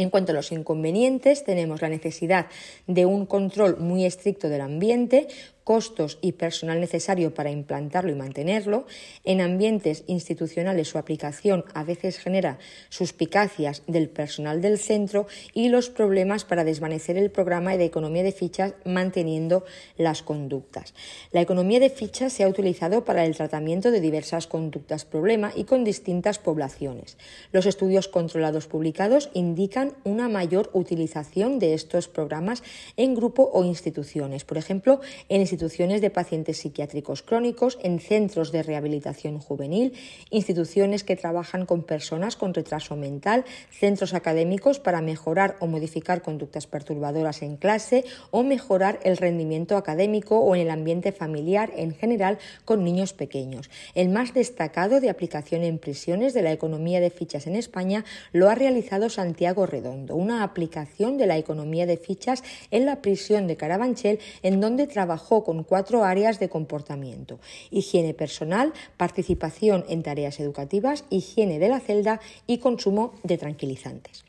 En 0.00 0.08
cuanto 0.08 0.32
a 0.32 0.34
los 0.34 0.50
inconvenientes, 0.50 1.44
tenemos 1.44 1.82
la 1.82 1.90
necesidad 1.90 2.46
de 2.86 3.04
un 3.04 3.26
control 3.26 3.76
muy 3.76 4.06
estricto 4.06 4.48
del 4.48 4.62
ambiente, 4.62 5.28
costos 5.70 6.18
y 6.20 6.32
personal 6.32 6.80
necesario 6.80 7.32
para 7.32 7.52
implantarlo 7.52 8.10
y 8.10 8.16
mantenerlo. 8.16 8.86
En 9.22 9.40
ambientes 9.40 10.02
institucionales 10.08 10.88
su 10.88 10.98
aplicación 10.98 11.64
a 11.74 11.84
veces 11.84 12.18
genera 12.18 12.58
suspicacias 12.88 13.84
del 13.86 14.08
personal 14.08 14.62
del 14.62 14.78
centro 14.78 15.28
y 15.54 15.68
los 15.68 15.88
problemas 15.88 16.44
para 16.44 16.64
desvanecer 16.64 17.16
el 17.16 17.30
programa 17.30 17.76
de 17.76 17.84
economía 17.84 18.24
de 18.24 18.32
fichas 18.32 18.74
manteniendo 18.84 19.64
las 19.96 20.24
conductas. 20.24 20.92
La 21.30 21.40
economía 21.40 21.78
de 21.78 21.90
fichas 21.90 22.32
se 22.32 22.42
ha 22.42 22.48
utilizado 22.48 23.04
para 23.04 23.24
el 23.24 23.36
tratamiento 23.36 23.92
de 23.92 24.00
diversas 24.00 24.48
conductas 24.48 25.04
problema 25.04 25.52
y 25.54 25.62
con 25.62 25.84
distintas 25.84 26.40
poblaciones. 26.40 27.16
Los 27.52 27.66
estudios 27.66 28.08
controlados 28.08 28.66
publicados 28.66 29.30
indican 29.34 29.92
una 30.02 30.28
mayor 30.28 30.68
utilización 30.72 31.60
de 31.60 31.74
estos 31.74 32.08
programas 32.08 32.64
en 32.96 33.14
grupo 33.14 33.48
o 33.52 33.62
instituciones, 33.62 34.42
por 34.42 34.58
ejemplo, 34.58 35.00
en 35.28 35.40
instituciones 35.42 35.59
de 35.60 36.10
pacientes 36.10 36.56
psiquiátricos 36.56 37.22
crónicos, 37.22 37.78
en 37.82 38.00
centros 38.00 38.50
de 38.50 38.62
rehabilitación 38.62 39.38
juvenil, 39.38 39.92
instituciones 40.30 41.04
que 41.04 41.16
trabajan 41.16 41.66
con 41.66 41.82
personas 41.82 42.36
con 42.36 42.54
retraso 42.54 42.96
mental, 42.96 43.44
centros 43.70 44.14
académicos 44.14 44.80
para 44.80 45.02
mejorar 45.02 45.56
o 45.60 45.66
modificar 45.66 46.22
conductas 46.22 46.66
perturbadoras 46.66 47.42
en 47.42 47.56
clase 47.56 48.04
o 48.30 48.42
mejorar 48.42 49.00
el 49.04 49.18
rendimiento 49.18 49.76
académico 49.76 50.40
o 50.40 50.54
en 50.54 50.62
el 50.62 50.70
ambiente 50.70 51.12
familiar 51.12 51.70
en 51.76 51.94
general 51.94 52.38
con 52.64 52.82
niños 52.82 53.12
pequeños. 53.12 53.68
El 53.94 54.08
más 54.08 54.32
destacado 54.32 55.00
de 55.00 55.10
aplicación 55.10 55.62
en 55.62 55.78
prisiones 55.78 56.32
de 56.32 56.42
la 56.42 56.52
economía 56.52 57.00
de 57.00 57.10
fichas 57.10 57.46
en 57.46 57.56
España 57.56 58.04
lo 58.32 58.48
ha 58.48 58.54
realizado 58.54 59.10
Santiago 59.10 59.66
Redondo, 59.66 60.16
una 60.16 60.42
aplicación 60.42 61.18
de 61.18 61.26
la 61.26 61.36
economía 61.36 61.84
de 61.84 61.98
fichas 61.98 62.42
en 62.70 62.86
la 62.86 63.02
prisión 63.02 63.46
de 63.46 63.56
Carabanchel 63.56 64.20
en 64.42 64.60
donde 64.60 64.86
trabajó 64.86 65.39
con 65.44 65.64
cuatro 65.64 66.04
áreas 66.04 66.38
de 66.38 66.48
comportamiento. 66.48 67.40
Higiene 67.70 68.14
personal, 68.14 68.72
participación 68.96 69.84
en 69.88 70.02
tareas 70.02 70.40
educativas, 70.40 71.04
higiene 71.10 71.58
de 71.58 71.68
la 71.68 71.80
celda 71.80 72.20
y 72.46 72.58
consumo 72.58 73.14
de 73.22 73.38
tranquilizantes. 73.38 74.24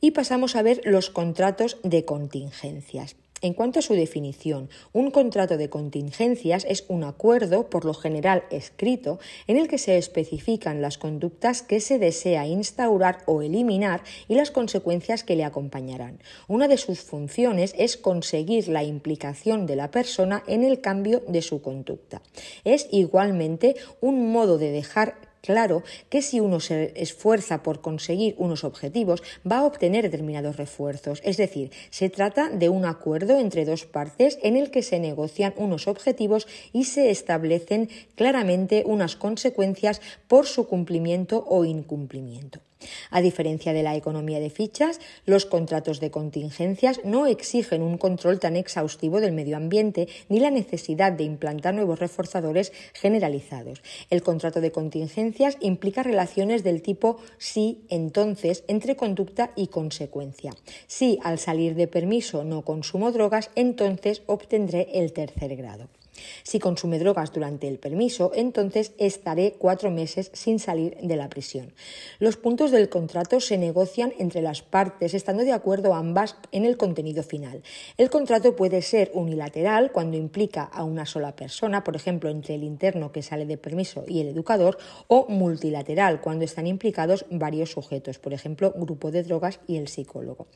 Y 0.00 0.10
pasamos 0.10 0.56
a 0.56 0.62
ver 0.62 0.80
los 0.84 1.10
contratos 1.10 1.78
de 1.82 2.04
contingencias. 2.04 3.16
En 3.42 3.52
cuanto 3.52 3.78
a 3.78 3.82
su 3.82 3.92
definición, 3.94 4.70
un 4.92 5.10
contrato 5.10 5.58
de 5.58 5.68
contingencias 5.68 6.64
es 6.68 6.84
un 6.88 7.04
acuerdo, 7.04 7.68
por 7.68 7.84
lo 7.84 7.92
general 7.92 8.44
escrito, 8.50 9.18
en 9.46 9.58
el 9.58 9.68
que 9.68 9.76
se 9.76 9.98
especifican 9.98 10.80
las 10.80 10.96
conductas 10.96 11.60
que 11.60 11.80
se 11.80 11.98
desea 11.98 12.46
instaurar 12.46 13.18
o 13.26 13.42
eliminar 13.42 14.02
y 14.28 14.34
las 14.36 14.50
consecuencias 14.50 15.24
que 15.24 15.36
le 15.36 15.44
acompañarán. 15.44 16.20
Una 16.48 16.68
de 16.68 16.78
sus 16.78 17.00
funciones 17.00 17.74
es 17.76 17.98
conseguir 17.98 18.68
la 18.68 18.82
implicación 18.82 19.66
de 19.66 19.76
la 19.76 19.90
persona 19.90 20.42
en 20.46 20.64
el 20.64 20.80
cambio 20.80 21.22
de 21.28 21.42
su 21.42 21.60
conducta. 21.60 22.22
Es 22.64 22.88
igualmente 22.92 23.76
un 24.00 24.32
modo 24.32 24.56
de 24.56 24.70
dejar 24.70 25.33
Claro 25.44 25.82
que 26.08 26.22
si 26.22 26.40
uno 26.40 26.58
se 26.58 26.94
esfuerza 26.96 27.62
por 27.62 27.82
conseguir 27.82 28.34
unos 28.38 28.64
objetivos, 28.64 29.22
va 29.44 29.58
a 29.58 29.66
obtener 29.66 30.04
determinados 30.04 30.56
refuerzos. 30.56 31.20
Es 31.22 31.36
decir, 31.36 31.70
se 31.90 32.08
trata 32.08 32.48
de 32.48 32.70
un 32.70 32.86
acuerdo 32.86 33.38
entre 33.38 33.66
dos 33.66 33.84
partes 33.84 34.38
en 34.42 34.56
el 34.56 34.70
que 34.70 34.80
se 34.82 34.98
negocian 34.98 35.52
unos 35.58 35.86
objetivos 35.86 36.48
y 36.72 36.84
se 36.84 37.10
establecen 37.10 37.90
claramente 38.14 38.84
unas 38.86 39.16
consecuencias 39.16 40.00
por 40.28 40.46
su 40.46 40.66
cumplimiento 40.66 41.44
o 41.46 41.66
incumplimiento. 41.66 42.60
A 43.10 43.20
diferencia 43.20 43.72
de 43.72 43.82
la 43.82 43.96
economía 43.96 44.40
de 44.40 44.50
fichas, 44.50 45.00
los 45.26 45.46
contratos 45.46 46.00
de 46.00 46.10
contingencias 46.10 47.00
no 47.04 47.26
exigen 47.26 47.82
un 47.82 47.98
control 47.98 48.40
tan 48.40 48.56
exhaustivo 48.56 49.20
del 49.20 49.32
medio 49.32 49.56
ambiente 49.56 50.08
ni 50.28 50.40
la 50.40 50.50
necesidad 50.50 51.12
de 51.12 51.24
implantar 51.24 51.74
nuevos 51.74 51.98
reforzadores 51.98 52.72
generalizados. 52.92 53.82
El 54.10 54.22
contrato 54.22 54.60
de 54.60 54.72
contingencias 54.72 55.56
implica 55.60 56.02
relaciones 56.02 56.64
del 56.64 56.82
tipo 56.82 57.18
sí, 57.38 57.84
entonces, 57.88 58.64
entre 58.68 58.96
conducta 58.96 59.52
y 59.56 59.68
consecuencia. 59.68 60.52
Si 60.86 61.18
al 61.22 61.38
salir 61.38 61.74
de 61.74 61.88
permiso 61.88 62.44
no 62.44 62.62
consumo 62.62 63.12
drogas, 63.12 63.50
entonces 63.54 64.22
obtendré 64.26 64.88
el 64.94 65.12
tercer 65.12 65.56
grado. 65.56 65.88
Si 66.42 66.58
consume 66.58 66.98
drogas 66.98 67.32
durante 67.32 67.68
el 67.68 67.78
permiso, 67.78 68.32
entonces 68.34 68.92
estaré 68.98 69.54
cuatro 69.58 69.90
meses 69.90 70.30
sin 70.32 70.58
salir 70.58 70.96
de 71.02 71.16
la 71.16 71.28
prisión. 71.28 71.72
Los 72.18 72.36
puntos 72.36 72.70
del 72.70 72.88
contrato 72.88 73.40
se 73.40 73.58
negocian 73.58 74.12
entre 74.18 74.42
las 74.42 74.62
partes, 74.62 75.14
estando 75.14 75.44
de 75.44 75.52
acuerdo 75.52 75.94
ambas 75.94 76.36
en 76.52 76.64
el 76.64 76.76
contenido 76.76 77.22
final. 77.22 77.62
El 77.96 78.10
contrato 78.10 78.56
puede 78.56 78.82
ser 78.82 79.10
unilateral 79.14 79.92
cuando 79.92 80.16
implica 80.16 80.62
a 80.64 80.84
una 80.84 81.06
sola 81.06 81.34
persona, 81.36 81.84
por 81.84 81.96
ejemplo, 81.96 82.30
entre 82.30 82.54
el 82.54 82.62
interno 82.62 83.12
que 83.12 83.22
sale 83.22 83.46
de 83.46 83.58
permiso 83.58 84.04
y 84.06 84.20
el 84.20 84.28
educador, 84.28 84.78
o 85.08 85.26
multilateral 85.28 86.20
cuando 86.20 86.44
están 86.44 86.66
implicados 86.66 87.26
varios 87.30 87.70
sujetos, 87.70 88.18
por 88.18 88.32
ejemplo, 88.32 88.72
grupo 88.76 89.10
de 89.10 89.22
drogas 89.22 89.60
y 89.66 89.76
el 89.76 89.88
psicólogo. 89.88 90.46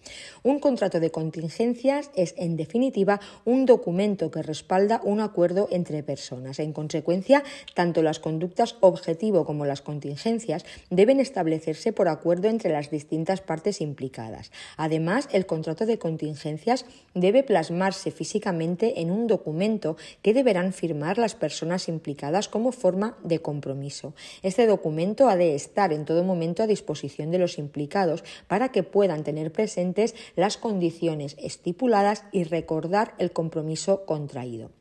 Un 0.42 0.60
contrato 0.60 1.00
de 1.00 1.10
contingencias 1.10 2.10
es, 2.14 2.34
en 2.36 2.56
definitiva, 2.56 3.20
un 3.44 3.66
documento 3.66 4.30
que 4.30 4.42
respalda 4.42 5.00
un 5.04 5.20
acuerdo 5.20 5.47
entre 5.70 6.02
personas. 6.02 6.58
En 6.58 6.72
consecuencia, 6.72 7.42
tanto 7.74 8.02
las 8.02 8.20
conductas 8.20 8.76
objetivo 8.80 9.44
como 9.44 9.64
las 9.64 9.82
contingencias 9.82 10.64
deben 10.90 11.20
establecerse 11.20 11.92
por 11.92 12.08
acuerdo 12.08 12.48
entre 12.48 12.72
las 12.72 12.90
distintas 12.90 13.40
partes 13.40 13.80
implicadas. 13.80 14.50
Además, 14.76 15.28
el 15.32 15.46
contrato 15.46 15.86
de 15.86 15.98
contingencias 15.98 16.84
debe 17.14 17.42
plasmarse 17.42 18.10
físicamente 18.10 19.00
en 19.00 19.10
un 19.10 19.26
documento 19.26 19.96
que 20.22 20.34
deberán 20.34 20.72
firmar 20.72 21.18
las 21.18 21.34
personas 21.34 21.88
implicadas 21.88 22.48
como 22.48 22.72
forma 22.72 23.16
de 23.24 23.40
compromiso. 23.40 24.14
Este 24.42 24.66
documento 24.66 25.28
ha 25.28 25.36
de 25.36 25.54
estar 25.54 25.92
en 25.92 26.04
todo 26.04 26.24
momento 26.24 26.62
a 26.62 26.66
disposición 26.66 27.30
de 27.30 27.38
los 27.38 27.58
implicados 27.58 28.24
para 28.46 28.70
que 28.70 28.82
puedan 28.82 29.24
tener 29.24 29.52
presentes 29.52 30.14
las 30.36 30.56
condiciones 30.56 31.36
estipuladas 31.38 32.24
y 32.32 32.44
recordar 32.44 33.14
el 33.18 33.32
compromiso 33.32 34.04
contraído. 34.06 34.77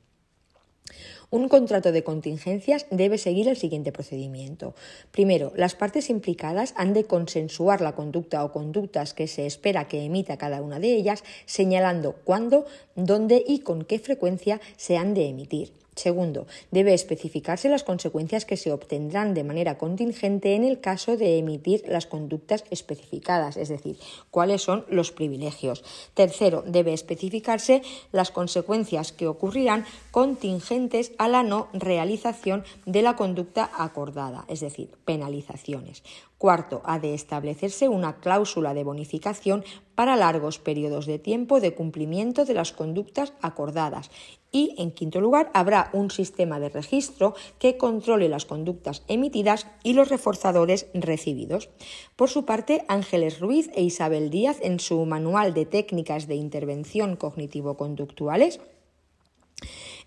Un 1.30 1.50
contrato 1.50 1.92
de 1.92 2.06
contingencias 2.06 2.86
debe 2.90 3.18
seguir 3.18 3.50
el 3.50 3.58
siguiente 3.58 3.92
procedimiento. 3.92 4.76
Primero, 5.12 5.52
las 5.58 5.76
partes 5.76 6.10
implicadas 6.10 6.74
han 6.78 6.94
de 6.94 7.04
consensuar 7.04 7.82
la 7.82 7.96
conducta 7.96 8.46
o 8.46 8.54
conductas 8.54 9.14
que 9.14 9.28
se 9.28 9.46
espera 9.46 9.90
que 9.90 10.06
emita 10.06 10.38
cada 10.38 10.62
una 10.62 10.80
de 10.80 10.94
ellas, 10.96 11.26
señalando 11.46 12.14
cuándo, 12.24 12.66
dónde 12.96 13.44
y 13.46 13.60
con 13.60 13.84
qué 13.84 14.00
frecuencia 14.00 14.62
se 14.78 14.96
han 14.96 15.14
de 15.14 15.28
emitir. 15.28 15.74
Segundo, 15.98 16.46
debe 16.70 16.94
especificarse 16.94 17.70
las 17.70 17.84
consecuencias 17.84 18.46
que 18.46 18.56
se 18.56 18.72
obtendrán 18.72 19.34
de 19.34 19.44
manera 19.44 19.80
contingente 19.80 20.54
en 20.54 20.64
el 20.64 20.80
caso 20.80 21.18
de 21.18 21.40
emitir 21.40 21.84
las 21.88 22.06
conductas 22.06 22.64
especificadas, 22.70 23.58
es 23.58 23.68
decir, 23.68 23.98
cuáles 24.30 24.62
son 24.62 24.86
los 24.90 25.12
privilegios. 25.12 25.84
Tercero, 26.14 26.64
debe 26.68 26.94
especificarse 26.94 27.82
las 28.12 28.30
consecuencias 28.30 29.12
que 29.12 29.28
ocurrirán 29.28 29.86
contingentes 30.12 31.14
a 31.18 31.28
la 31.28 31.42
no 31.42 31.68
realización 31.74 32.64
de 32.86 33.02
la 33.02 33.16
conducta 33.16 33.72
acordada, 33.76 34.46
es 34.48 34.60
decir, 34.60 34.92
penalizaciones. 35.04 36.04
Cuarto, 36.38 36.84
ha 36.86 37.00
de 37.00 37.16
establecerse 37.16 37.90
una 37.90 38.18
cláusula 38.18 38.76
de 38.76 38.84
bonificación 38.84 39.66
para 39.98 40.16
largos 40.16 40.60
periodos 40.60 41.08
de 41.08 41.18
tiempo 41.18 41.60
de 41.60 41.74
cumplimiento 41.74 42.46
de 42.46 42.54
las 42.54 42.72
conductas 42.72 43.34
acordadas. 43.42 44.12
Y, 44.52 44.76
en 44.78 44.92
quinto 44.92 45.20
lugar, 45.20 45.50
habrá 45.56 45.90
un 45.92 46.12
sistema 46.12 46.60
de 46.60 46.70
registro 46.70 47.34
que 47.58 47.78
controle 47.78 48.30
las 48.30 48.46
conductas 48.46 49.02
emitidas 49.08 49.66
y 49.82 49.94
los 49.94 50.10
reforzadores 50.10 50.86
recibidos. 50.94 51.70
Por 52.16 52.30
su 52.30 52.46
parte, 52.46 52.86
Ángeles 52.88 53.40
Ruiz 53.40 53.72
e 53.74 53.82
Isabel 53.82 54.30
Díaz, 54.30 54.60
en 54.62 54.80
su 54.80 55.04
Manual 55.08 55.56
de 55.56 55.66
Técnicas 55.66 56.28
de 56.28 56.36
Intervención 56.36 57.16
Cognitivo-Conductuales, 57.16 58.60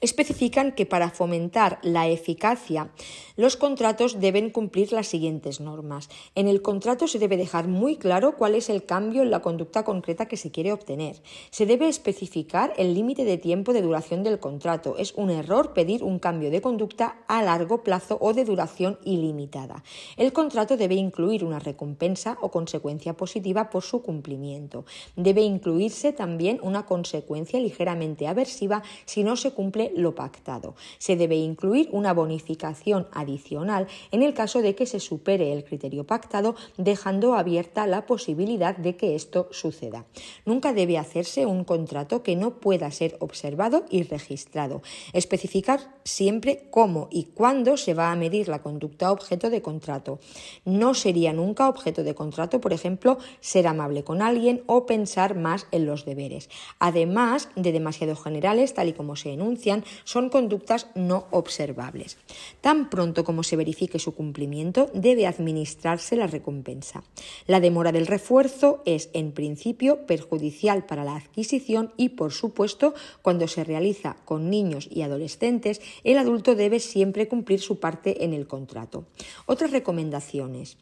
especifican 0.01 0.73
que 0.73 0.87
para 0.87 1.11
fomentar 1.11 1.79
la 1.83 2.09
eficacia 2.09 2.91
los 3.37 3.57
contratos 3.57 4.21
deben 4.21 4.51
cumplir 4.51 4.93
las 4.93 5.07
siguientes 5.07 5.61
normas. 5.61 6.09
En 6.35 6.49
el 6.49 6.63
contrato 6.63 7.07
se 7.07 7.19
debe 7.19 7.37
dejar 7.37 7.69
muy 7.69 7.97
claro 7.97 8.37
cuál 8.37 8.55
es 8.55 8.69
el 8.69 8.85
cambio 8.85 9.23
en 9.23 9.31
la 9.31 9.41
conducta 9.41 9.85
concreta 9.85 10.27
que 10.27 10.37
se 10.37 10.51
quiere 10.51 10.73
obtener. 10.73 11.23
Se 11.51 11.67
debe 11.67 11.89
especificar 11.89 12.73
el 12.77 12.95
límite 12.95 13.25
de 13.25 13.39
tiempo 13.39 13.73
de 13.73 13.83
duración 13.83 14.23
del 14.23 14.41
contrato. 14.41 14.97
Es 14.99 15.15
un 15.15 15.31
error 15.31 15.73
pedir 15.73 16.03
un 16.03 16.19
cambio 16.19 16.51
de 16.51 16.61
conducta 16.61 17.19
a 17.29 17.43
largo 17.43 17.83
plazo 17.83 18.19
o 18.21 18.33
de 18.35 18.45
duración 18.45 18.99
ilimitada. 19.05 19.83
El 20.17 20.33
contrato 20.33 20.77
debe 20.77 20.95
incluir 20.95 21.45
una 21.45 21.59
recompensa 21.59 22.39
o 22.41 22.51
consecuencia 22.51 23.15
positiva 23.15 23.71
por 23.71 23.83
su 23.83 24.03
cumplimiento. 24.03 24.85
Debe 25.17 25.43
incluirse 25.43 26.13
también 26.13 26.61
una 26.63 26.87
consecuencia 26.87 27.61
ligeramente 27.61 28.27
aversiva 28.27 28.83
si 29.05 29.25
no 29.25 29.37
se 29.37 29.53
cumple 29.53 29.90
lo 29.97 30.15
pactado. 30.15 30.75
Se 30.99 31.17
debe 31.17 31.37
incluir 31.37 31.89
una 31.93 32.13
bonificación 32.13 33.09
adicional 33.13 33.87
en 34.11 34.23
el 34.23 34.35
caso 34.35 34.63
de 34.63 34.75
que 34.75 34.87
se 34.87 35.01
supere 35.01 35.53
el 35.53 35.65
criterio 35.65 36.05
pactado, 36.05 36.55
dejando 36.77 37.35
abierta 37.35 37.87
la 37.87 38.07
posibilidad 38.07 38.77
de 38.77 38.97
que 38.97 39.15
esto 39.15 39.49
suceda. 39.51 40.07
Nunca 40.45 40.73
debe 40.73 40.99
hacerse 40.99 41.47
un 41.47 41.65
contrato 41.65 42.23
que 42.23 42.37
no 42.37 42.61
pueda 42.61 42.91
ser 42.91 43.17
observado 43.21 43.85
y 43.91 44.03
registrado. 44.03 44.83
Especificar 45.13 45.95
siempre 46.05 46.69
cómo 46.71 47.09
y 47.11 47.25
cuándo 47.25 47.77
se 47.77 47.95
va 47.95 48.11
a 48.11 48.17
medir 48.17 48.49
la 48.49 48.63
conducta 48.63 49.13
objeto 49.13 49.51
de 49.51 49.63
contrato. 49.63 50.19
No 50.65 50.95
sería 50.95 51.33
nunca 51.33 51.69
objeto 51.69 52.03
de 52.03 52.15
contrato, 52.15 52.61
por 52.61 52.73
ejemplo, 52.73 53.19
ser 53.41 53.67
amable 53.67 54.05
con 54.05 54.23
alguien 54.23 54.63
o 54.67 54.87
pensar 54.87 55.37
más 55.37 55.67
en 55.71 55.87
los 55.87 56.05
deberes. 56.05 56.49
Además 56.79 57.49
de 57.57 57.73
demasiado 57.73 58.17
generales, 58.17 58.75
tal 58.75 58.89
y 58.89 58.93
como 58.93 59.17
se 59.17 59.33
enuncian, 59.33 59.80
son 60.05 60.29
conductas 60.29 60.89
no 60.95 61.27
observables. 61.31 62.19
Tan 62.61 62.91
pronto 62.91 63.25
como 63.25 63.43
se 63.43 63.57
verifique 63.57 63.99
su 63.99 64.15
cumplimiento, 64.15 64.91
debe 64.95 65.27
administrarse 65.27 66.17
la 66.17 66.27
recompensa. 66.27 67.03
La 67.47 67.61
demora 67.61 67.93
del 67.93 68.07
refuerzo 68.07 68.83
es, 68.87 69.11
en 69.13 69.33
principio, 69.33 70.07
perjudicial 70.07 70.87
para 70.87 71.05
la 71.05 71.17
adquisición 71.17 71.93
y, 71.97 72.11
por 72.11 72.33
supuesto, 72.33 72.95
cuando 73.23 73.49
se 73.49 73.65
realiza 73.65 74.17
con 74.25 74.51
niños 74.51 74.89
y 74.91 75.03
adolescentes, 75.03 75.81
el 76.05 76.19
adulto 76.19 76.55
debe 76.55 76.81
siempre 76.81 77.29
cumplir 77.29 77.61
su 77.61 77.79
parte 77.79 78.25
en 78.25 78.35
el 78.35 78.47
contrato. 78.47 79.05
Otras 79.47 79.71
recomendaciones 79.71 80.79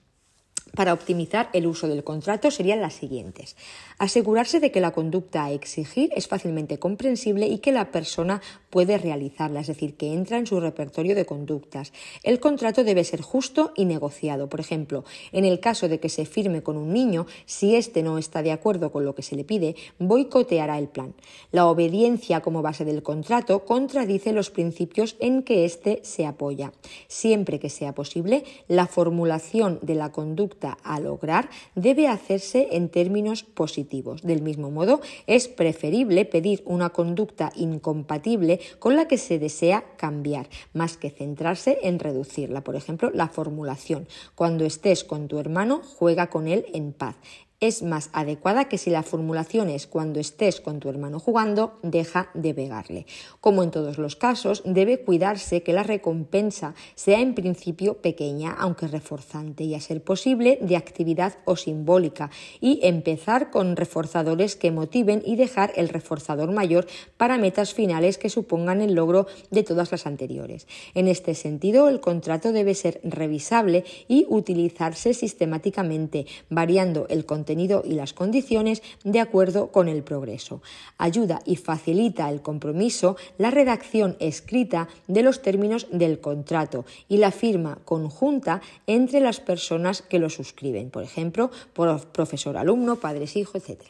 para 0.75 0.93
optimizar 0.93 1.51
el 1.53 1.67
uso 1.67 1.89
del 1.89 2.05
contrato 2.05 2.51
serían 2.51 2.81
las 2.81 2.95
siguientes. 2.95 3.57
Asegurarse 3.99 4.61
de 4.61 4.71
que 4.71 4.81
la 4.81 4.93
conducta 4.93 5.45
a 5.45 5.53
exigir 5.53 6.11
es 6.15 6.29
fácilmente 6.29 6.79
comprensible 6.79 7.47
y 7.47 7.59
que 7.59 7.73
la 7.73 7.91
persona 7.91 8.41
puede 8.71 8.99
realizarla, 8.99 9.61
es 9.61 9.67
decir, 9.67 9.97
que 9.97 10.13
entra 10.13 10.39
en 10.39 10.47
su 10.47 10.61
repertorio 10.61 11.15
de 11.15 11.27
conductas. 11.27 11.93
El 12.23 12.39
contrato 12.39 12.85
debe 12.85 13.05
ser 13.05 13.23
justo 13.23 13.73
y 13.77 13.87
negociado. 13.87 14.49
Por 14.49 14.61
ejemplo, 14.61 15.05
en 15.33 15.45
el 15.45 15.61
caso 15.61 15.89
de 15.89 16.01
que 16.01 16.09
se 16.09 16.27
firme 16.27 16.63
con 16.63 16.77
un 16.77 16.93
niño, 16.93 17.27
si 17.47 17.75
éste 17.75 18.03
no 18.03 18.19
está 18.19 18.43
de 18.43 18.53
acuerdo 18.53 18.93
con 18.93 19.05
lo 19.05 19.15
que 19.15 19.23
se 19.23 19.37
le 19.37 19.45
pide, 19.45 19.75
boicoteará 19.99 20.79
el 20.79 20.89
plan. 20.89 21.15
La 21.51 21.67
obediencia 21.67 22.41
como 22.41 22.63
base 22.63 22.85
del 22.85 23.03
contrato 23.03 23.65
contradice 23.65 24.33
los 24.33 24.51
principios 24.51 25.17
en 25.19 25.43
que 25.43 25.65
éste 25.65 26.01
se 26.03 26.27
apoya. 26.27 26.73
Siempre 27.09 27.59
que 27.59 27.71
sea 27.71 27.95
posible, 27.95 28.45
la 28.69 28.87
formulación 28.87 29.79
de 29.83 29.95
la 29.95 30.13
conducta 30.13 30.58
a 30.65 31.01
lograr 31.01 31.49
debe 31.75 32.09
hacerse 32.09 32.69
en 32.73 32.89
términos 32.89 33.43
positivos. 33.43 34.23
Del 34.23 34.43
mismo 34.43 34.71
modo, 34.71 35.01
es 35.27 35.49
preferible 35.49 36.25
pedir 36.25 36.63
una 36.65 36.91
conducta 36.91 37.53
incompatible 37.55 38.61
con 38.79 38.97
la 38.97 39.09
que 39.09 39.19
se 39.19 39.39
desea 39.39 39.85
cambiar, 39.97 40.49
más 40.73 40.97
que 40.97 41.11
centrarse 41.11 41.79
en 41.83 41.99
reducirla. 41.99 42.63
Por 42.63 42.77
ejemplo, 42.77 43.11
la 43.13 43.29
formulación. 43.29 44.09
Cuando 44.35 44.65
estés 44.65 45.05
con 45.05 45.29
tu 45.29 45.39
hermano, 45.39 45.81
juega 45.83 46.29
con 46.29 46.49
él 46.49 46.67
en 46.73 46.93
paz 46.93 47.17
es 47.61 47.83
más 47.83 48.11
adecuada 48.13 48.69
que 48.69 48.79
si 48.79 48.89
la 48.89 49.03
formulación 49.03 49.69
es 49.69 49.89
cuando 49.89 50.21
estés 50.21 50.61
con 50.61 50.79
tu 50.79 50.89
hermano 50.89 51.19
jugando, 51.19 51.79
deja 51.83 52.31
de 52.35 52.55
pegarle. 52.55 53.07
Como 53.41 53.65
en 53.65 53.73
todos 53.73 53.99
los 53.99 54.15
casos, 54.15 54.63
debe 54.65 55.01
cuidarse 55.01 55.65
que 55.65 55.73
la 55.73 55.83
recompensa 55.83 56.75
sea 56.95 57.21
en 57.21 57.35
principio 57.35 57.95
pequeña, 57.95 58.53
aunque 58.53 58.87
reforzante, 58.87 59.65
y 59.65 59.75
a 59.75 59.81
ser 59.81 60.03
posible 60.03 60.59
de 60.63 60.77
actividad 60.77 61.39
o 61.47 61.57
simbólica, 61.57 62.31
y 62.61 62.79
empezar 62.85 63.51
con 63.51 63.75
reforzadores 63.75 64.55
que 64.55 64.71
motiven 64.71 65.23
y 65.25 65.35
dejar 65.35 65.73
el 65.75 65.89
reforzador 65.89 66.53
mayor 66.53 66.87
para 67.17 67.39
metas 67.39 67.75
finales 67.75 68.19
que 68.19 68.31
supongan 68.31 68.83
el 68.83 68.95
logro 68.95 69.27
de 69.51 69.65
todas 69.65 69.91
las 69.91 70.07
anteriores. 70.07 70.69
En 70.95 71.09
este 71.09 71.35
sentido, 71.35 71.89
el 71.89 71.99
contrato 71.99 72.53
debe 72.53 72.75
ser 72.75 73.01
revisable 73.03 73.85
y 74.07 74.27
utilizarse 74.29 75.13
sistemáticamente, 75.13 76.27
variando 76.51 77.09
el 77.09 77.27
contrato 77.27 77.48
y 77.53 77.93
las 77.95 78.13
condiciones 78.13 78.83
de 79.05 79.21
acuerdo 79.21 79.69
con 79.69 79.89
el 79.89 80.03
progreso. 80.03 80.61
Ayuda 80.99 81.41
y 81.45 81.57
facilita 81.57 82.29
el 82.31 82.43
compromiso 82.43 83.17
la 83.39 83.51
redacción 83.51 84.17
escrita 84.21 84.89
de 85.07 85.23
los 85.23 85.41
términos 85.43 85.87
del 85.91 86.21
contrato 86.21 86.85
y 87.09 87.19
la 87.19 87.31
firma 87.31 87.79
conjunta 87.85 88.61
entre 88.87 89.21
las 89.21 89.41
personas 89.41 90.03
que 90.03 90.19
lo 90.19 90.31
suscriben, 90.31 90.91
por 90.91 91.03
ejemplo, 91.03 91.51
por 91.73 92.07
profesor, 92.09 92.57
alumno, 92.57 92.97
padres, 92.97 93.37
hijo, 93.37 93.57
etc. 93.57 93.83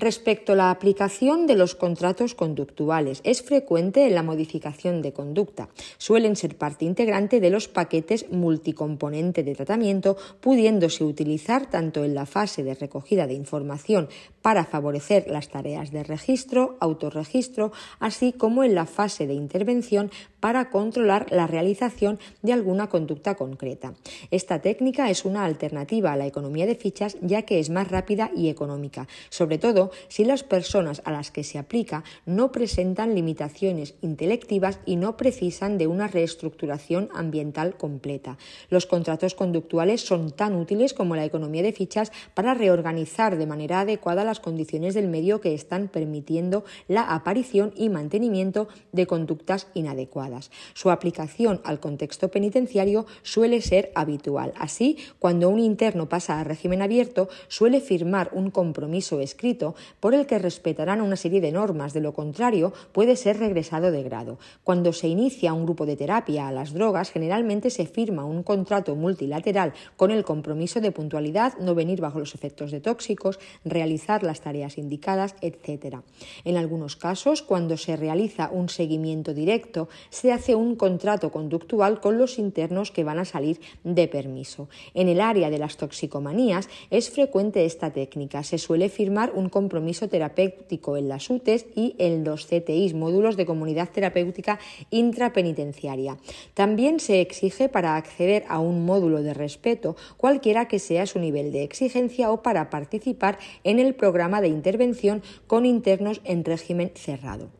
Respecto 0.00 0.54
a 0.54 0.56
la 0.56 0.70
aplicación 0.70 1.46
de 1.46 1.56
los 1.56 1.74
contratos 1.74 2.34
conductuales, 2.34 3.20
es 3.22 3.42
frecuente 3.42 4.08
la 4.08 4.22
modificación 4.22 5.02
de 5.02 5.12
conducta. 5.12 5.68
Suelen 5.98 6.36
ser 6.36 6.56
parte 6.56 6.86
integrante 6.86 7.38
de 7.38 7.50
los 7.50 7.68
paquetes 7.68 8.24
multicomponente 8.30 9.42
de 9.42 9.54
tratamiento, 9.54 10.16
pudiéndose 10.40 11.04
utilizar 11.04 11.68
tanto 11.68 12.02
en 12.02 12.14
la 12.14 12.24
fase 12.24 12.64
de 12.64 12.74
recogida 12.74 13.26
de 13.26 13.34
información 13.34 14.08
para 14.40 14.64
favorecer 14.64 15.26
las 15.28 15.50
tareas 15.50 15.90
de 15.90 16.02
registro, 16.02 16.78
autorregistro, 16.80 17.70
así 17.98 18.32
como 18.32 18.64
en 18.64 18.74
la 18.74 18.86
fase 18.86 19.26
de 19.26 19.34
intervención 19.34 20.10
para 20.40 20.70
controlar 20.70 21.26
la 21.30 21.46
realización 21.46 22.18
de 22.40 22.54
alguna 22.54 22.88
conducta 22.88 23.34
concreta. 23.34 23.92
Esta 24.30 24.62
técnica 24.62 25.10
es 25.10 25.26
una 25.26 25.44
alternativa 25.44 26.14
a 26.14 26.16
la 26.16 26.26
economía 26.26 26.64
de 26.64 26.74
fichas 26.74 27.18
ya 27.20 27.42
que 27.42 27.58
es 27.58 27.68
más 27.68 27.88
rápida 27.88 28.30
y 28.34 28.48
económica, 28.48 29.06
sobre 29.28 29.58
todo 29.58 29.89
si 30.08 30.24
las 30.24 30.42
personas 30.42 31.02
a 31.04 31.12
las 31.12 31.30
que 31.30 31.44
se 31.44 31.58
aplica 31.58 32.04
no 32.26 32.52
presentan 32.52 33.14
limitaciones 33.14 33.94
intelectivas 34.00 34.80
y 34.86 34.96
no 34.96 35.16
precisan 35.16 35.78
de 35.78 35.86
una 35.86 36.08
reestructuración 36.08 37.08
ambiental 37.14 37.76
completa. 37.76 38.38
Los 38.68 38.86
contratos 38.86 39.34
conductuales 39.34 40.00
son 40.00 40.30
tan 40.30 40.54
útiles 40.54 40.94
como 40.94 41.16
la 41.16 41.24
economía 41.24 41.62
de 41.62 41.72
fichas 41.72 42.12
para 42.34 42.54
reorganizar 42.54 43.36
de 43.36 43.46
manera 43.46 43.80
adecuada 43.80 44.24
las 44.24 44.40
condiciones 44.40 44.94
del 44.94 45.08
medio 45.08 45.40
que 45.40 45.54
están 45.54 45.88
permitiendo 45.88 46.64
la 46.88 47.02
aparición 47.02 47.72
y 47.76 47.88
mantenimiento 47.88 48.68
de 48.92 49.06
conductas 49.06 49.68
inadecuadas. 49.74 50.50
Su 50.74 50.90
aplicación 50.90 51.60
al 51.64 51.80
contexto 51.80 52.30
penitenciario 52.30 53.06
suele 53.22 53.60
ser 53.60 53.92
habitual. 53.94 54.52
Así, 54.56 54.98
cuando 55.18 55.48
un 55.48 55.58
interno 55.58 56.08
pasa 56.08 56.40
a 56.40 56.44
régimen 56.44 56.82
abierto, 56.82 57.28
suele 57.48 57.80
firmar 57.80 58.30
un 58.32 58.50
compromiso 58.50 59.20
escrito 59.20 59.69
por 60.00 60.14
el 60.14 60.26
que 60.26 60.38
respetarán 60.38 61.00
una 61.00 61.16
serie 61.16 61.40
de 61.40 61.52
normas, 61.52 61.92
de 61.92 62.00
lo 62.00 62.12
contrario 62.12 62.72
puede 62.92 63.16
ser 63.16 63.38
regresado 63.38 63.90
de 63.90 64.02
grado. 64.02 64.38
Cuando 64.64 64.92
se 64.92 65.08
inicia 65.08 65.52
un 65.52 65.64
grupo 65.64 65.86
de 65.86 65.96
terapia 65.96 66.48
a 66.48 66.52
las 66.52 66.72
drogas, 66.72 67.10
generalmente 67.10 67.70
se 67.70 67.86
firma 67.86 68.24
un 68.24 68.42
contrato 68.42 68.94
multilateral 68.94 69.72
con 69.96 70.10
el 70.10 70.24
compromiso 70.24 70.80
de 70.80 70.92
puntualidad, 70.92 71.58
no 71.58 71.74
venir 71.74 72.00
bajo 72.00 72.18
los 72.18 72.34
efectos 72.34 72.70
de 72.70 72.80
tóxicos, 72.80 73.38
realizar 73.64 74.22
las 74.22 74.40
tareas 74.40 74.78
indicadas, 74.78 75.34
etc. 75.40 75.98
En 76.44 76.56
algunos 76.56 76.96
casos, 76.96 77.42
cuando 77.42 77.76
se 77.76 77.96
realiza 77.96 78.50
un 78.52 78.68
seguimiento 78.68 79.34
directo, 79.34 79.88
se 80.10 80.32
hace 80.32 80.54
un 80.54 80.76
contrato 80.76 81.30
conductual 81.30 82.00
con 82.00 82.18
los 82.18 82.38
internos 82.38 82.90
que 82.90 83.04
van 83.04 83.18
a 83.18 83.24
salir 83.24 83.60
de 83.84 84.08
permiso. 84.08 84.68
En 84.94 85.08
el 85.08 85.20
área 85.20 85.50
de 85.50 85.58
las 85.58 85.76
toxicomanías 85.76 86.68
es 86.90 87.10
frecuente 87.10 87.64
esta 87.64 87.92
técnica. 87.92 88.42
Se 88.42 88.58
suele 88.58 88.88
firmar 88.88 89.32
un 89.34 89.48
compromiso 89.48 89.59
terapéutico 89.68 90.96
en 90.96 91.08
las 91.08 91.28
UTES 91.28 91.66
y 91.74 91.94
en 91.98 92.24
los 92.24 92.46
CTIs, 92.46 92.94
módulos 92.94 93.36
de 93.36 93.46
comunidad 93.46 93.90
terapéutica 93.90 94.58
intrapenitenciaria. 94.90 96.16
También 96.54 97.00
se 97.00 97.20
exige 97.20 97.68
para 97.68 97.96
acceder 97.96 98.44
a 98.48 98.58
un 98.58 98.84
módulo 98.84 99.22
de 99.22 99.34
respeto, 99.34 99.96
cualquiera 100.16 100.68
que 100.68 100.78
sea 100.78 101.06
su 101.06 101.18
nivel 101.18 101.52
de 101.52 101.62
exigencia 101.62 102.30
o 102.30 102.42
para 102.42 102.70
participar 102.70 103.38
en 103.64 103.78
el 103.78 103.94
programa 103.94 104.40
de 104.40 104.48
intervención 104.48 105.22
con 105.46 105.66
internos 105.66 106.20
en 106.24 106.44
régimen 106.44 106.92
cerrado. 106.94 107.59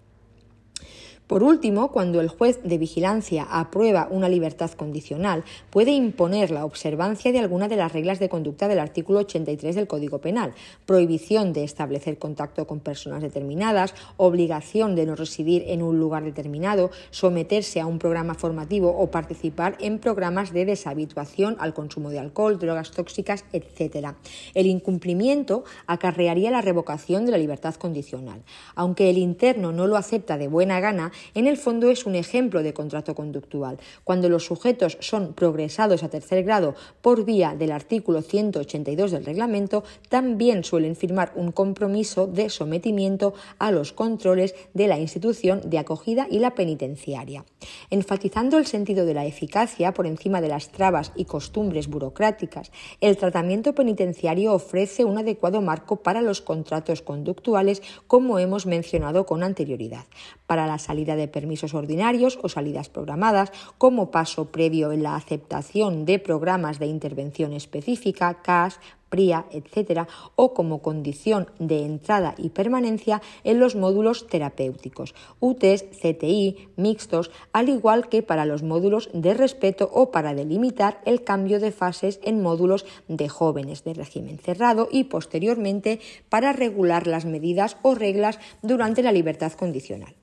Por 1.31 1.45
último, 1.45 1.93
cuando 1.93 2.21
el 2.21 2.27
juez 2.27 2.59
de 2.65 2.77
vigilancia 2.77 3.47
aprueba 3.49 4.09
una 4.11 4.29
libertad 4.29 4.73
condicional, 4.73 5.45
puede 5.71 5.93
imponer 5.93 6.51
la 6.51 6.65
observancia 6.65 7.31
de 7.31 7.39
alguna 7.39 7.69
de 7.69 7.77
las 7.77 7.93
reglas 7.93 8.19
de 8.19 8.29
conducta 8.29 8.67
del 8.67 8.81
artículo 8.81 9.21
83 9.21 9.77
del 9.77 9.87
Código 9.87 10.19
Penal, 10.19 10.55
prohibición 10.87 11.53
de 11.53 11.63
establecer 11.63 12.19
contacto 12.19 12.67
con 12.67 12.81
personas 12.81 13.23
determinadas, 13.23 13.95
obligación 14.17 14.97
de 14.97 15.07
no 15.07 15.15
residir 15.15 15.63
en 15.69 15.83
un 15.83 16.01
lugar 16.01 16.25
determinado, 16.25 16.91
someterse 17.13 17.79
a 17.79 17.87
un 17.87 18.01
programa 18.01 18.35
formativo 18.35 18.91
o 18.99 19.13
participar 19.13 19.77
en 19.79 20.01
programas 20.01 20.53
de 20.53 20.65
deshabituación 20.65 21.57
al 21.61 21.75
consumo 21.75 22.11
de 22.11 22.19
alcohol, 22.19 22.59
drogas 22.59 22.91
tóxicas, 22.91 23.45
etc. 23.53 24.17
El 24.53 24.67
incumplimiento 24.67 25.63
acarrearía 25.87 26.51
la 26.51 26.61
revocación 26.61 27.25
de 27.25 27.31
la 27.31 27.39
libertad 27.39 27.77
condicional. 27.77 28.43
Aunque 28.75 29.11
el 29.11 29.19
interno 29.19 29.71
no 29.71 29.87
lo 29.87 29.97
acepta 29.97 30.37
de 30.37 30.49
buena 30.49 30.81
gana, 30.81 31.13
en 31.35 31.47
el 31.47 31.57
fondo 31.57 31.91
es 31.91 32.07
un 32.07 32.15
ejemplo 32.15 32.63
de 32.63 32.75
contrato 32.75 33.15
conductual. 33.15 33.79
Cuando 34.05 34.29
los 34.29 34.45
sujetos 34.45 34.99
son 35.01 35.35
progresados 35.35 36.03
a 36.03 36.09
tercer 36.09 36.45
grado 36.45 36.75
por 37.03 37.25
vía 37.25 37.55
del 37.59 37.73
artículo 37.73 38.23
182 38.23 39.11
del 39.11 39.25
reglamento, 39.25 39.85
también 40.09 40.65
suelen 40.65 40.97
firmar 40.97 41.33
un 41.35 41.53
compromiso 41.53 42.27
de 42.27 42.51
sometimiento 42.51 43.35
a 43.59 43.71
los 43.71 43.93
controles 43.93 44.55
de 44.75 44.89
la 44.89 44.99
institución 44.99 45.63
de 45.65 45.79
acogida 45.79 46.27
y 46.31 46.39
la 46.39 46.55
penitenciaria. 46.55 47.45
Enfatizando 47.91 48.59
el 48.59 48.67
sentido 48.67 49.07
de 49.07 49.15
la 49.15 49.27
eficacia 49.27 49.93
por 49.93 50.07
encima 50.07 50.41
de 50.41 50.49
las 50.49 50.69
trabas 50.71 51.13
y 51.17 51.25
costumbres 51.25 51.89
burocráticas, 51.89 52.71
el 53.01 53.17
tratamiento 53.17 53.75
penitenciario 53.75 54.53
ofrece 54.53 55.05
un 55.05 55.19
adecuado 55.19 55.61
marco 55.61 55.97
para 55.97 56.23
los 56.23 56.41
contratos 56.41 57.03
conductuales, 57.03 57.83
como 58.07 58.39
hemos 58.39 58.67
mencionado 58.67 59.27
con 59.27 59.43
anterioridad. 59.43 60.05
Para 60.47 60.67
la 60.67 60.79
salida 60.79 61.10
de 61.17 61.29
permisos 61.29 61.75
ordinarios 61.75 62.39
o 62.43 62.49
salidas 62.49 62.89
programadas, 62.89 63.53
como 63.79 64.11
paso 64.11 64.47
previo 64.47 64.93
en 64.93 65.03
la 65.03 65.17
aceptación 65.17 66.05
de 66.05 66.19
programas 66.19 66.79
de 66.79 66.87
intervención 66.87 67.53
específica, 67.53 68.43
CAS, 68.43 68.81
PRIA, 69.11 69.45
etc., 69.51 70.09
o 70.37 70.55
como 70.55 70.81
condición 70.81 71.49
de 71.59 71.85
entrada 71.85 72.35
y 72.39 72.51
permanencia 72.51 73.21
en 73.45 73.59
los 73.59 73.75
módulos 73.77 74.27
terapéuticos, 74.29 75.15
UTES, 75.41 75.85
CTI, 76.01 76.71
mixtos, 76.77 77.31
al 77.53 77.69
igual 77.69 78.09
que 78.09 78.23
para 78.23 78.47
los 78.47 78.63
módulos 78.63 79.11
de 79.13 79.35
respeto 79.35 79.91
o 79.93 80.11
para 80.11 80.33
delimitar 80.33 81.03
el 81.05 81.23
cambio 81.25 81.61
de 81.61 81.73
fases 81.73 82.21
en 82.23 82.41
módulos 82.41 82.87
de 83.09 83.29
jóvenes 83.29 83.85
de 83.85 83.95
régimen 83.95 84.39
cerrado 84.39 84.89
y 84.91 85.05
posteriormente 85.05 86.01
para 86.29 86.53
regular 86.53 87.07
las 87.07 87.25
medidas 87.25 87.77
o 87.83 87.95
reglas 87.95 88.39
durante 88.63 89.03
la 89.03 89.13
libertad 89.13 89.53
condicional. 89.53 90.15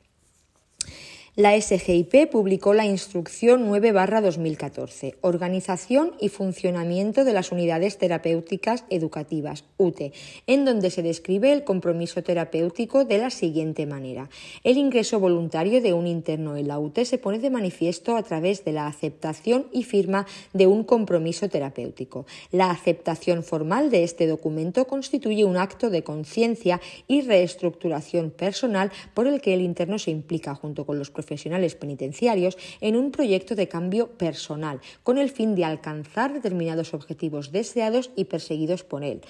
La 1.38 1.56
SGIP 1.62 2.32
publicó 2.32 2.74
la 2.74 2.88
Instrucción 2.88 3.70
9-2014, 3.70 5.18
Organización 5.22 6.14
y 6.20 6.30
Funcionamiento 6.30 7.26
de 7.26 7.34
las 7.34 7.52
Unidades 7.52 8.00
Terapéuticas 8.00 8.86
Educativas, 8.90 9.64
UTE, 9.78 10.14
en 10.48 10.66
donde 10.66 10.90
se 10.90 11.04
describe 11.04 11.54
el 11.54 11.64
compromiso 11.64 12.24
terapéutico 12.24 13.06
de 13.06 13.20
la 13.20 13.30
siguiente 13.30 13.86
manera. 13.86 14.32
El 14.64 14.78
ingreso 14.78 15.20
voluntario 15.20 15.80
de 15.80 15.94
un 15.94 16.08
interno 16.08 16.58
en 16.58 16.68
la 16.68 16.80
UTE 16.80 17.06
se 17.06 17.20
pone 17.20 17.38
de 17.38 17.52
manifiesto 17.52 18.18
a 18.18 18.24
través 18.24 18.66
de 18.66 18.72
la 18.72 18.88
aceptación 18.88 19.68
y 19.72 19.84
firma 19.84 20.26
de 20.54 20.66
un 20.66 20.84
compromiso 20.84 21.50
terapéutico. 21.50 22.26
La 22.52 22.72
aceptación 22.72 23.44
formal 23.44 23.92
de 23.92 24.04
este 24.04 24.26
documento 24.26 24.88
constituye 24.88 25.46
un 25.46 25.58
acto 25.58 25.92
de 25.92 26.04
conciencia 26.04 26.82
y 27.08 27.22
reestructuración 27.22 28.32
personal 28.32 28.92
por 29.14 29.28
el 29.28 29.40
que 29.40 29.54
el 29.54 29.62
interno 29.62 30.00
se 30.00 30.10
implica 30.10 30.56
junto 30.56 30.88
con 30.88 30.98
los 30.98 31.12
profesionales 31.12 31.27
profesionales 31.28 31.76
penitenciarios 31.76 32.58
en 32.80 32.95
un 32.95 33.12
proyecto 33.12 33.54
de 33.56 33.68
cambio 33.68 34.08
personal, 34.08 34.80
con 35.04 35.18
el 35.18 35.30
fin 35.30 35.56
de 35.56 35.66
alcanzar 35.66 36.32
determinados 36.34 36.94
objetivos 36.94 37.52
deseados 37.52 38.12
y 38.16 38.26
perseguidos 38.26 38.84
por 38.84 39.04
él 39.04 39.22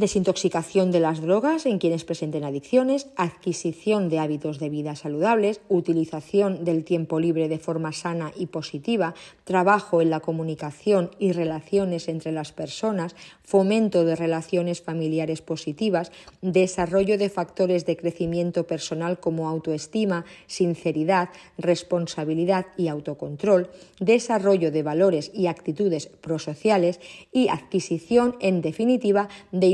desintoxicación 0.00 0.90
de 0.90 0.98
las 0.98 1.20
drogas 1.20 1.66
en 1.66 1.78
quienes 1.78 2.04
presenten 2.04 2.42
adicciones, 2.42 3.08
adquisición 3.16 4.08
de 4.08 4.18
hábitos 4.18 4.58
de 4.58 4.70
vida 4.70 4.96
saludables, 4.96 5.60
utilización 5.68 6.64
del 6.64 6.84
tiempo 6.84 7.20
libre 7.20 7.48
de 7.48 7.58
forma 7.58 7.92
sana 7.92 8.32
y 8.34 8.46
positiva, 8.46 9.14
trabajo 9.44 10.00
en 10.00 10.08
la 10.08 10.20
comunicación 10.20 11.10
y 11.18 11.32
relaciones 11.32 12.08
entre 12.08 12.32
las 12.32 12.50
personas, 12.50 13.14
fomento 13.44 14.04
de 14.04 14.16
relaciones 14.16 14.80
familiares 14.80 15.42
positivas, 15.42 16.12
desarrollo 16.40 17.18
de 17.18 17.28
factores 17.28 17.84
de 17.84 17.98
crecimiento 17.98 18.66
personal 18.66 19.20
como 19.20 19.48
autoestima, 19.48 20.24
sinceridad, 20.46 21.28
responsabilidad 21.58 22.66
y 22.78 22.88
autocontrol, 22.88 23.68
desarrollo 23.98 24.70
de 24.70 24.82
valores 24.82 25.30
y 25.34 25.46
actitudes 25.46 26.06
prosociales 26.06 27.00
y 27.32 27.48
adquisición, 27.48 28.36
en 28.40 28.62
definitiva, 28.62 29.28
de 29.52 29.66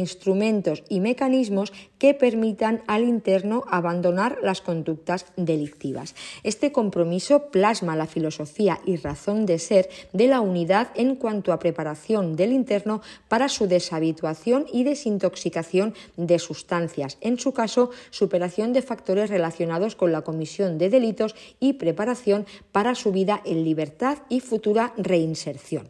y 0.89 1.01
mecanismos 1.01 1.73
que 1.99 2.15
permitan 2.15 2.83
al 2.87 3.05
interno 3.05 3.65
abandonar 3.69 4.39
las 4.43 4.61
conductas 4.61 5.27
delictivas. 5.37 6.15
Este 6.43 6.73
compromiso 6.73 7.51
plasma 7.51 7.97
la 7.97 8.07
filosofía 8.07 8.81
y 8.85 8.97
razón 8.97 9.47
de 9.47 9.59
ser 9.59 9.89
de 10.13 10.27
la 10.27 10.41
unidad 10.41 10.89
en 10.95 11.17
cuanto 11.17 11.53
a 11.53 11.59
preparación 11.59 12.37
del 12.37 12.53
interno 12.53 13.01
para 13.29 13.49
su 13.49 13.67
deshabituación 13.67 14.67
y 14.73 14.85
desintoxicación 14.85 15.95
de 16.17 16.39
sustancias, 16.39 17.19
en 17.21 17.39
su 17.39 17.53
caso, 17.53 17.91
superación 18.11 18.73
de 18.73 18.83
factores 18.83 19.31
relacionados 19.31 19.97
con 19.97 20.13
la 20.13 20.23
comisión 20.23 20.79
de 20.79 20.91
delitos 20.91 21.35
y 21.61 21.75
preparación 21.75 22.47
para 22.73 22.95
su 22.95 23.13
vida 23.13 23.41
en 23.45 23.65
libertad 23.65 24.19
y 24.29 24.41
futura 24.41 24.93
reinserción. 24.97 25.89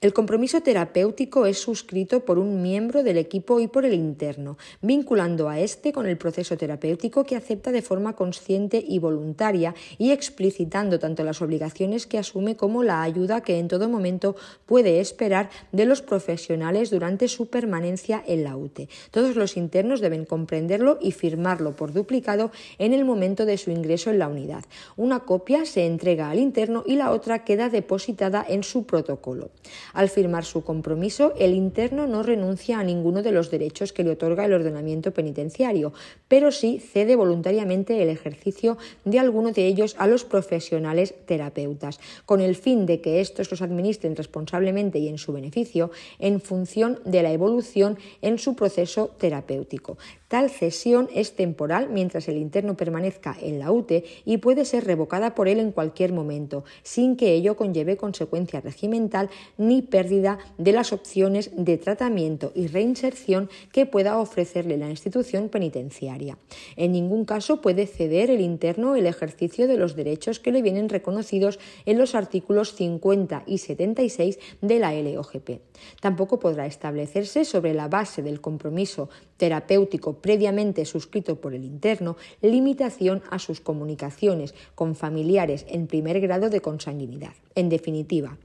El 0.00 0.12
compromiso 0.12 0.60
terapéutico 0.60 1.46
es 1.46 1.58
suscrito 1.58 2.24
por 2.24 2.38
un 2.38 2.62
miembro 2.62 3.02
del 3.02 3.18
equipo 3.18 3.60
por 3.68 3.84
el 3.84 3.94
interno, 3.94 4.58
vinculando 4.82 5.48
a 5.48 5.60
este 5.60 5.92
con 5.92 6.06
el 6.06 6.16
proceso 6.16 6.56
terapéutico 6.56 7.24
que 7.24 7.36
acepta 7.36 7.72
de 7.72 7.82
forma 7.82 8.14
consciente 8.14 8.84
y 8.86 8.98
voluntaria 8.98 9.74
y 9.98 10.10
explicitando 10.10 10.98
tanto 10.98 11.24
las 11.24 11.42
obligaciones 11.42 12.06
que 12.06 12.18
asume 12.18 12.56
como 12.56 12.82
la 12.82 13.02
ayuda 13.02 13.42
que 13.42 13.58
en 13.58 13.68
todo 13.68 13.88
momento 13.88 14.36
puede 14.66 15.00
esperar 15.00 15.50
de 15.72 15.84
los 15.84 16.02
profesionales 16.02 16.90
durante 16.90 17.28
su 17.28 17.46
permanencia 17.46 18.22
en 18.26 18.44
la 18.44 18.56
UTE. 18.56 18.88
Todos 19.10 19.36
los 19.36 19.56
internos 19.56 20.00
deben 20.00 20.24
comprenderlo 20.24 20.98
y 21.00 21.12
firmarlo 21.12 21.76
por 21.76 21.92
duplicado 21.92 22.50
en 22.78 22.92
el 22.92 23.04
momento 23.04 23.46
de 23.46 23.58
su 23.58 23.70
ingreso 23.70 24.10
en 24.10 24.18
la 24.18 24.28
unidad. 24.28 24.64
Una 24.96 25.20
copia 25.20 25.64
se 25.64 25.86
entrega 25.86 26.30
al 26.30 26.38
interno 26.38 26.84
y 26.86 26.96
la 26.96 27.10
otra 27.10 27.44
queda 27.44 27.68
depositada 27.68 28.44
en 28.48 28.62
su 28.62 28.84
protocolo. 28.84 29.50
Al 29.92 30.08
firmar 30.08 30.44
su 30.44 30.62
compromiso, 30.62 31.34
el 31.38 31.54
interno 31.54 32.06
no 32.06 32.22
renuncia 32.22 32.78
a 32.78 32.84
ninguno 32.84 33.22
de 33.22 33.32
los 33.32 33.45
derechos 33.50 33.92
que 33.92 34.04
le 34.04 34.10
otorga 34.10 34.44
el 34.44 34.52
ordenamiento 34.52 35.12
penitenciario, 35.12 35.92
pero 36.28 36.52
sí 36.52 36.78
cede 36.78 37.16
voluntariamente 37.16 38.02
el 38.02 38.08
ejercicio 38.08 38.78
de 39.04 39.18
alguno 39.18 39.52
de 39.52 39.66
ellos 39.66 39.96
a 39.98 40.06
los 40.06 40.24
profesionales 40.24 41.14
terapeutas, 41.26 42.00
con 42.24 42.40
el 42.40 42.56
fin 42.56 42.86
de 42.86 43.00
que 43.00 43.20
estos 43.20 43.50
los 43.50 43.62
administren 43.62 44.16
responsablemente 44.16 44.98
y 44.98 45.08
en 45.08 45.18
su 45.18 45.32
beneficio 45.32 45.90
en 46.18 46.40
función 46.40 47.00
de 47.04 47.22
la 47.22 47.32
evolución 47.32 47.98
en 48.22 48.38
su 48.38 48.54
proceso 48.54 49.10
terapéutico. 49.18 49.98
Tal 50.28 50.50
cesión 50.50 51.08
es 51.14 51.36
temporal 51.36 51.88
mientras 51.88 52.26
el 52.28 52.36
interno 52.36 52.76
permanezca 52.76 53.36
en 53.40 53.60
la 53.60 53.70
UTE 53.70 54.04
y 54.24 54.38
puede 54.38 54.64
ser 54.64 54.84
revocada 54.84 55.36
por 55.36 55.46
él 55.46 55.60
en 55.60 55.70
cualquier 55.70 56.12
momento, 56.12 56.64
sin 56.82 57.16
que 57.16 57.32
ello 57.34 57.56
conlleve 57.56 57.96
consecuencia 57.96 58.60
regimental 58.60 59.30
ni 59.56 59.82
pérdida 59.82 60.38
de 60.58 60.72
las 60.72 60.92
opciones 60.92 61.50
de 61.56 61.78
tratamiento 61.78 62.50
y 62.56 62.66
reinserción 62.66 63.48
que 63.70 63.86
pueda 63.86 64.18
ofrecerle 64.18 64.76
la 64.76 64.90
institución 64.90 65.48
penitenciaria. 65.48 66.38
En 66.74 66.90
ningún 66.90 67.24
caso 67.24 67.60
puede 67.60 67.86
ceder 67.86 68.30
el 68.30 68.40
interno 68.40 68.96
el 68.96 69.06
ejercicio 69.06 69.68
de 69.68 69.76
los 69.76 69.94
derechos 69.94 70.40
que 70.40 70.50
le 70.52 70.62
vienen 70.62 70.88
reconocidos 70.88 71.60
en 71.84 71.98
los 71.98 72.14
artículos 72.14 72.74
50 72.74 73.44
y 73.46 73.58
76 73.58 74.38
de 74.60 74.78
la 74.80 74.92
LOGP. 74.92 75.60
Tampoco 76.00 76.40
podrá 76.40 76.66
establecerse 76.66 77.44
sobre 77.44 77.74
la 77.74 77.88
base 77.88 78.22
del 78.22 78.40
compromiso 78.40 79.08
terapéutico 79.36 80.14
previamente 80.14 80.84
suscrito 80.84 81.36
por 81.40 81.54
el 81.54 81.64
interno 81.64 82.16
limitación 82.40 83.22
a 83.30 83.38
sus 83.38 83.60
comunicaciones 83.60 84.54
con 84.74 84.94
familiares 84.94 85.66
en 85.68 85.86
primer 85.86 86.20
grado 86.20 86.50
de 86.50 86.60
consanguinidad. 86.60 87.32
En 87.54 87.68
definitiva, 87.68 88.38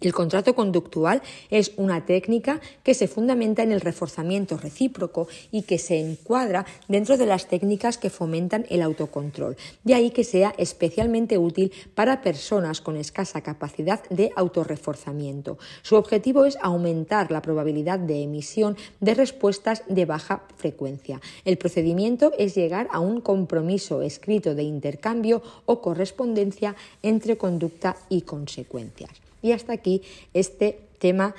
el 0.00 0.14
contrato 0.14 0.54
conductual 0.54 1.22
es 1.50 1.72
una 1.76 2.06
técnica 2.06 2.60
que 2.82 2.94
se 2.94 3.06
fundamenta 3.06 3.62
en 3.62 3.70
el 3.70 3.82
reforzamiento 3.82 4.56
recíproco 4.56 5.28
y 5.52 5.62
que 5.62 5.78
se 5.78 5.98
encuadra 5.98 6.64
dentro 6.88 7.18
de 7.18 7.26
las 7.26 7.48
técnicas 7.48 7.98
que 7.98 8.08
fomentan 8.08 8.64
el 8.70 8.80
autocontrol. 8.80 9.56
De 9.84 9.94
ahí 9.94 10.10
que 10.10 10.24
sea 10.24 10.54
especialmente 10.56 11.36
útil 11.36 11.72
para 11.94 12.22
personas 12.22 12.80
con 12.80 12.96
escasa 12.96 13.42
capacidad 13.42 14.02
de 14.08 14.30
autorreforzamiento. 14.36 15.58
Su 15.82 15.96
objetivo 15.96 16.46
es 16.46 16.56
aumentar 16.62 17.30
la 17.30 17.42
probabilidad 17.42 17.98
de 17.98 18.22
emisión 18.22 18.78
de 19.00 19.14
respuestas 19.14 19.82
de 19.86 20.06
baja 20.06 20.44
frecuencia. 20.56 21.20
El 21.44 21.58
procedimiento 21.58 22.32
es 22.38 22.54
llegar 22.54 22.88
a 22.90 23.00
un 23.00 23.20
compromiso 23.20 24.00
escrito 24.00 24.54
de 24.54 24.62
intercambio 24.62 25.42
o 25.66 25.82
correspondencia 25.82 26.74
entre 27.02 27.36
conducta 27.36 27.96
y 28.08 28.22
consecuencias. 28.22 29.29
Y 29.42 29.52
hasta 29.52 29.72
aquí 29.72 30.02
este 30.32 30.88
tema 30.98 31.34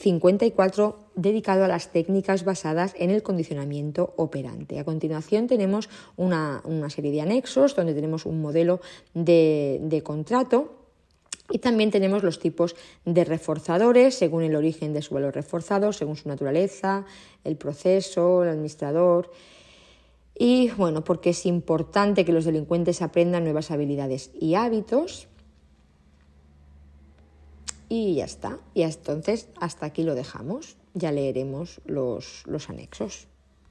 54 0.00 0.98
dedicado 1.14 1.64
a 1.64 1.68
las 1.68 1.92
técnicas 1.92 2.44
basadas 2.44 2.94
en 2.96 3.10
el 3.10 3.22
condicionamiento 3.22 4.14
operante. 4.16 4.78
A 4.78 4.84
continuación 4.84 5.46
tenemos 5.46 5.90
una, 6.16 6.62
serie 6.88 7.12
de 7.12 7.20
anexos 7.20 7.76
donde 7.76 7.92
tenemos 7.92 8.24
un 8.24 8.40
modelo 8.40 8.80
de, 9.12 10.00
contrato 10.02 10.72
y 11.50 11.58
también 11.58 11.90
tenemos 11.90 12.22
los 12.22 12.38
tipos 12.38 12.76
de 13.04 13.24
reforzadores 13.24 14.14
según 14.14 14.42
el 14.42 14.56
origen 14.56 14.94
de 14.94 15.02
su 15.02 15.12
valor 15.12 15.34
reforzado, 15.34 15.92
según 15.92 16.16
su 16.16 16.28
naturaleza, 16.28 17.04
el 17.44 17.56
proceso, 17.56 18.42
el 18.42 18.50
administrador. 18.50 19.30
Y 20.34 20.70
bueno, 20.70 21.04
porque 21.04 21.30
es 21.30 21.44
importante 21.44 22.24
que 22.24 22.32
los 22.32 22.46
delincuentes 22.46 23.02
aprendan 23.02 23.44
nuevas 23.44 23.70
habilidades 23.70 24.30
y 24.40 24.54
hábitos 24.54 25.28
y 27.90 28.14
ya 28.14 28.24
está. 28.24 28.58
Y 28.72 28.82
entonces 28.82 29.48
hasta 29.60 29.84
aquí 29.84 30.04
lo 30.04 30.14
dejamos. 30.14 30.78
Ya 30.94 31.12
leeremos 31.12 31.82
los, 31.84 32.44
los 32.46 32.70
anexos. 32.70 33.26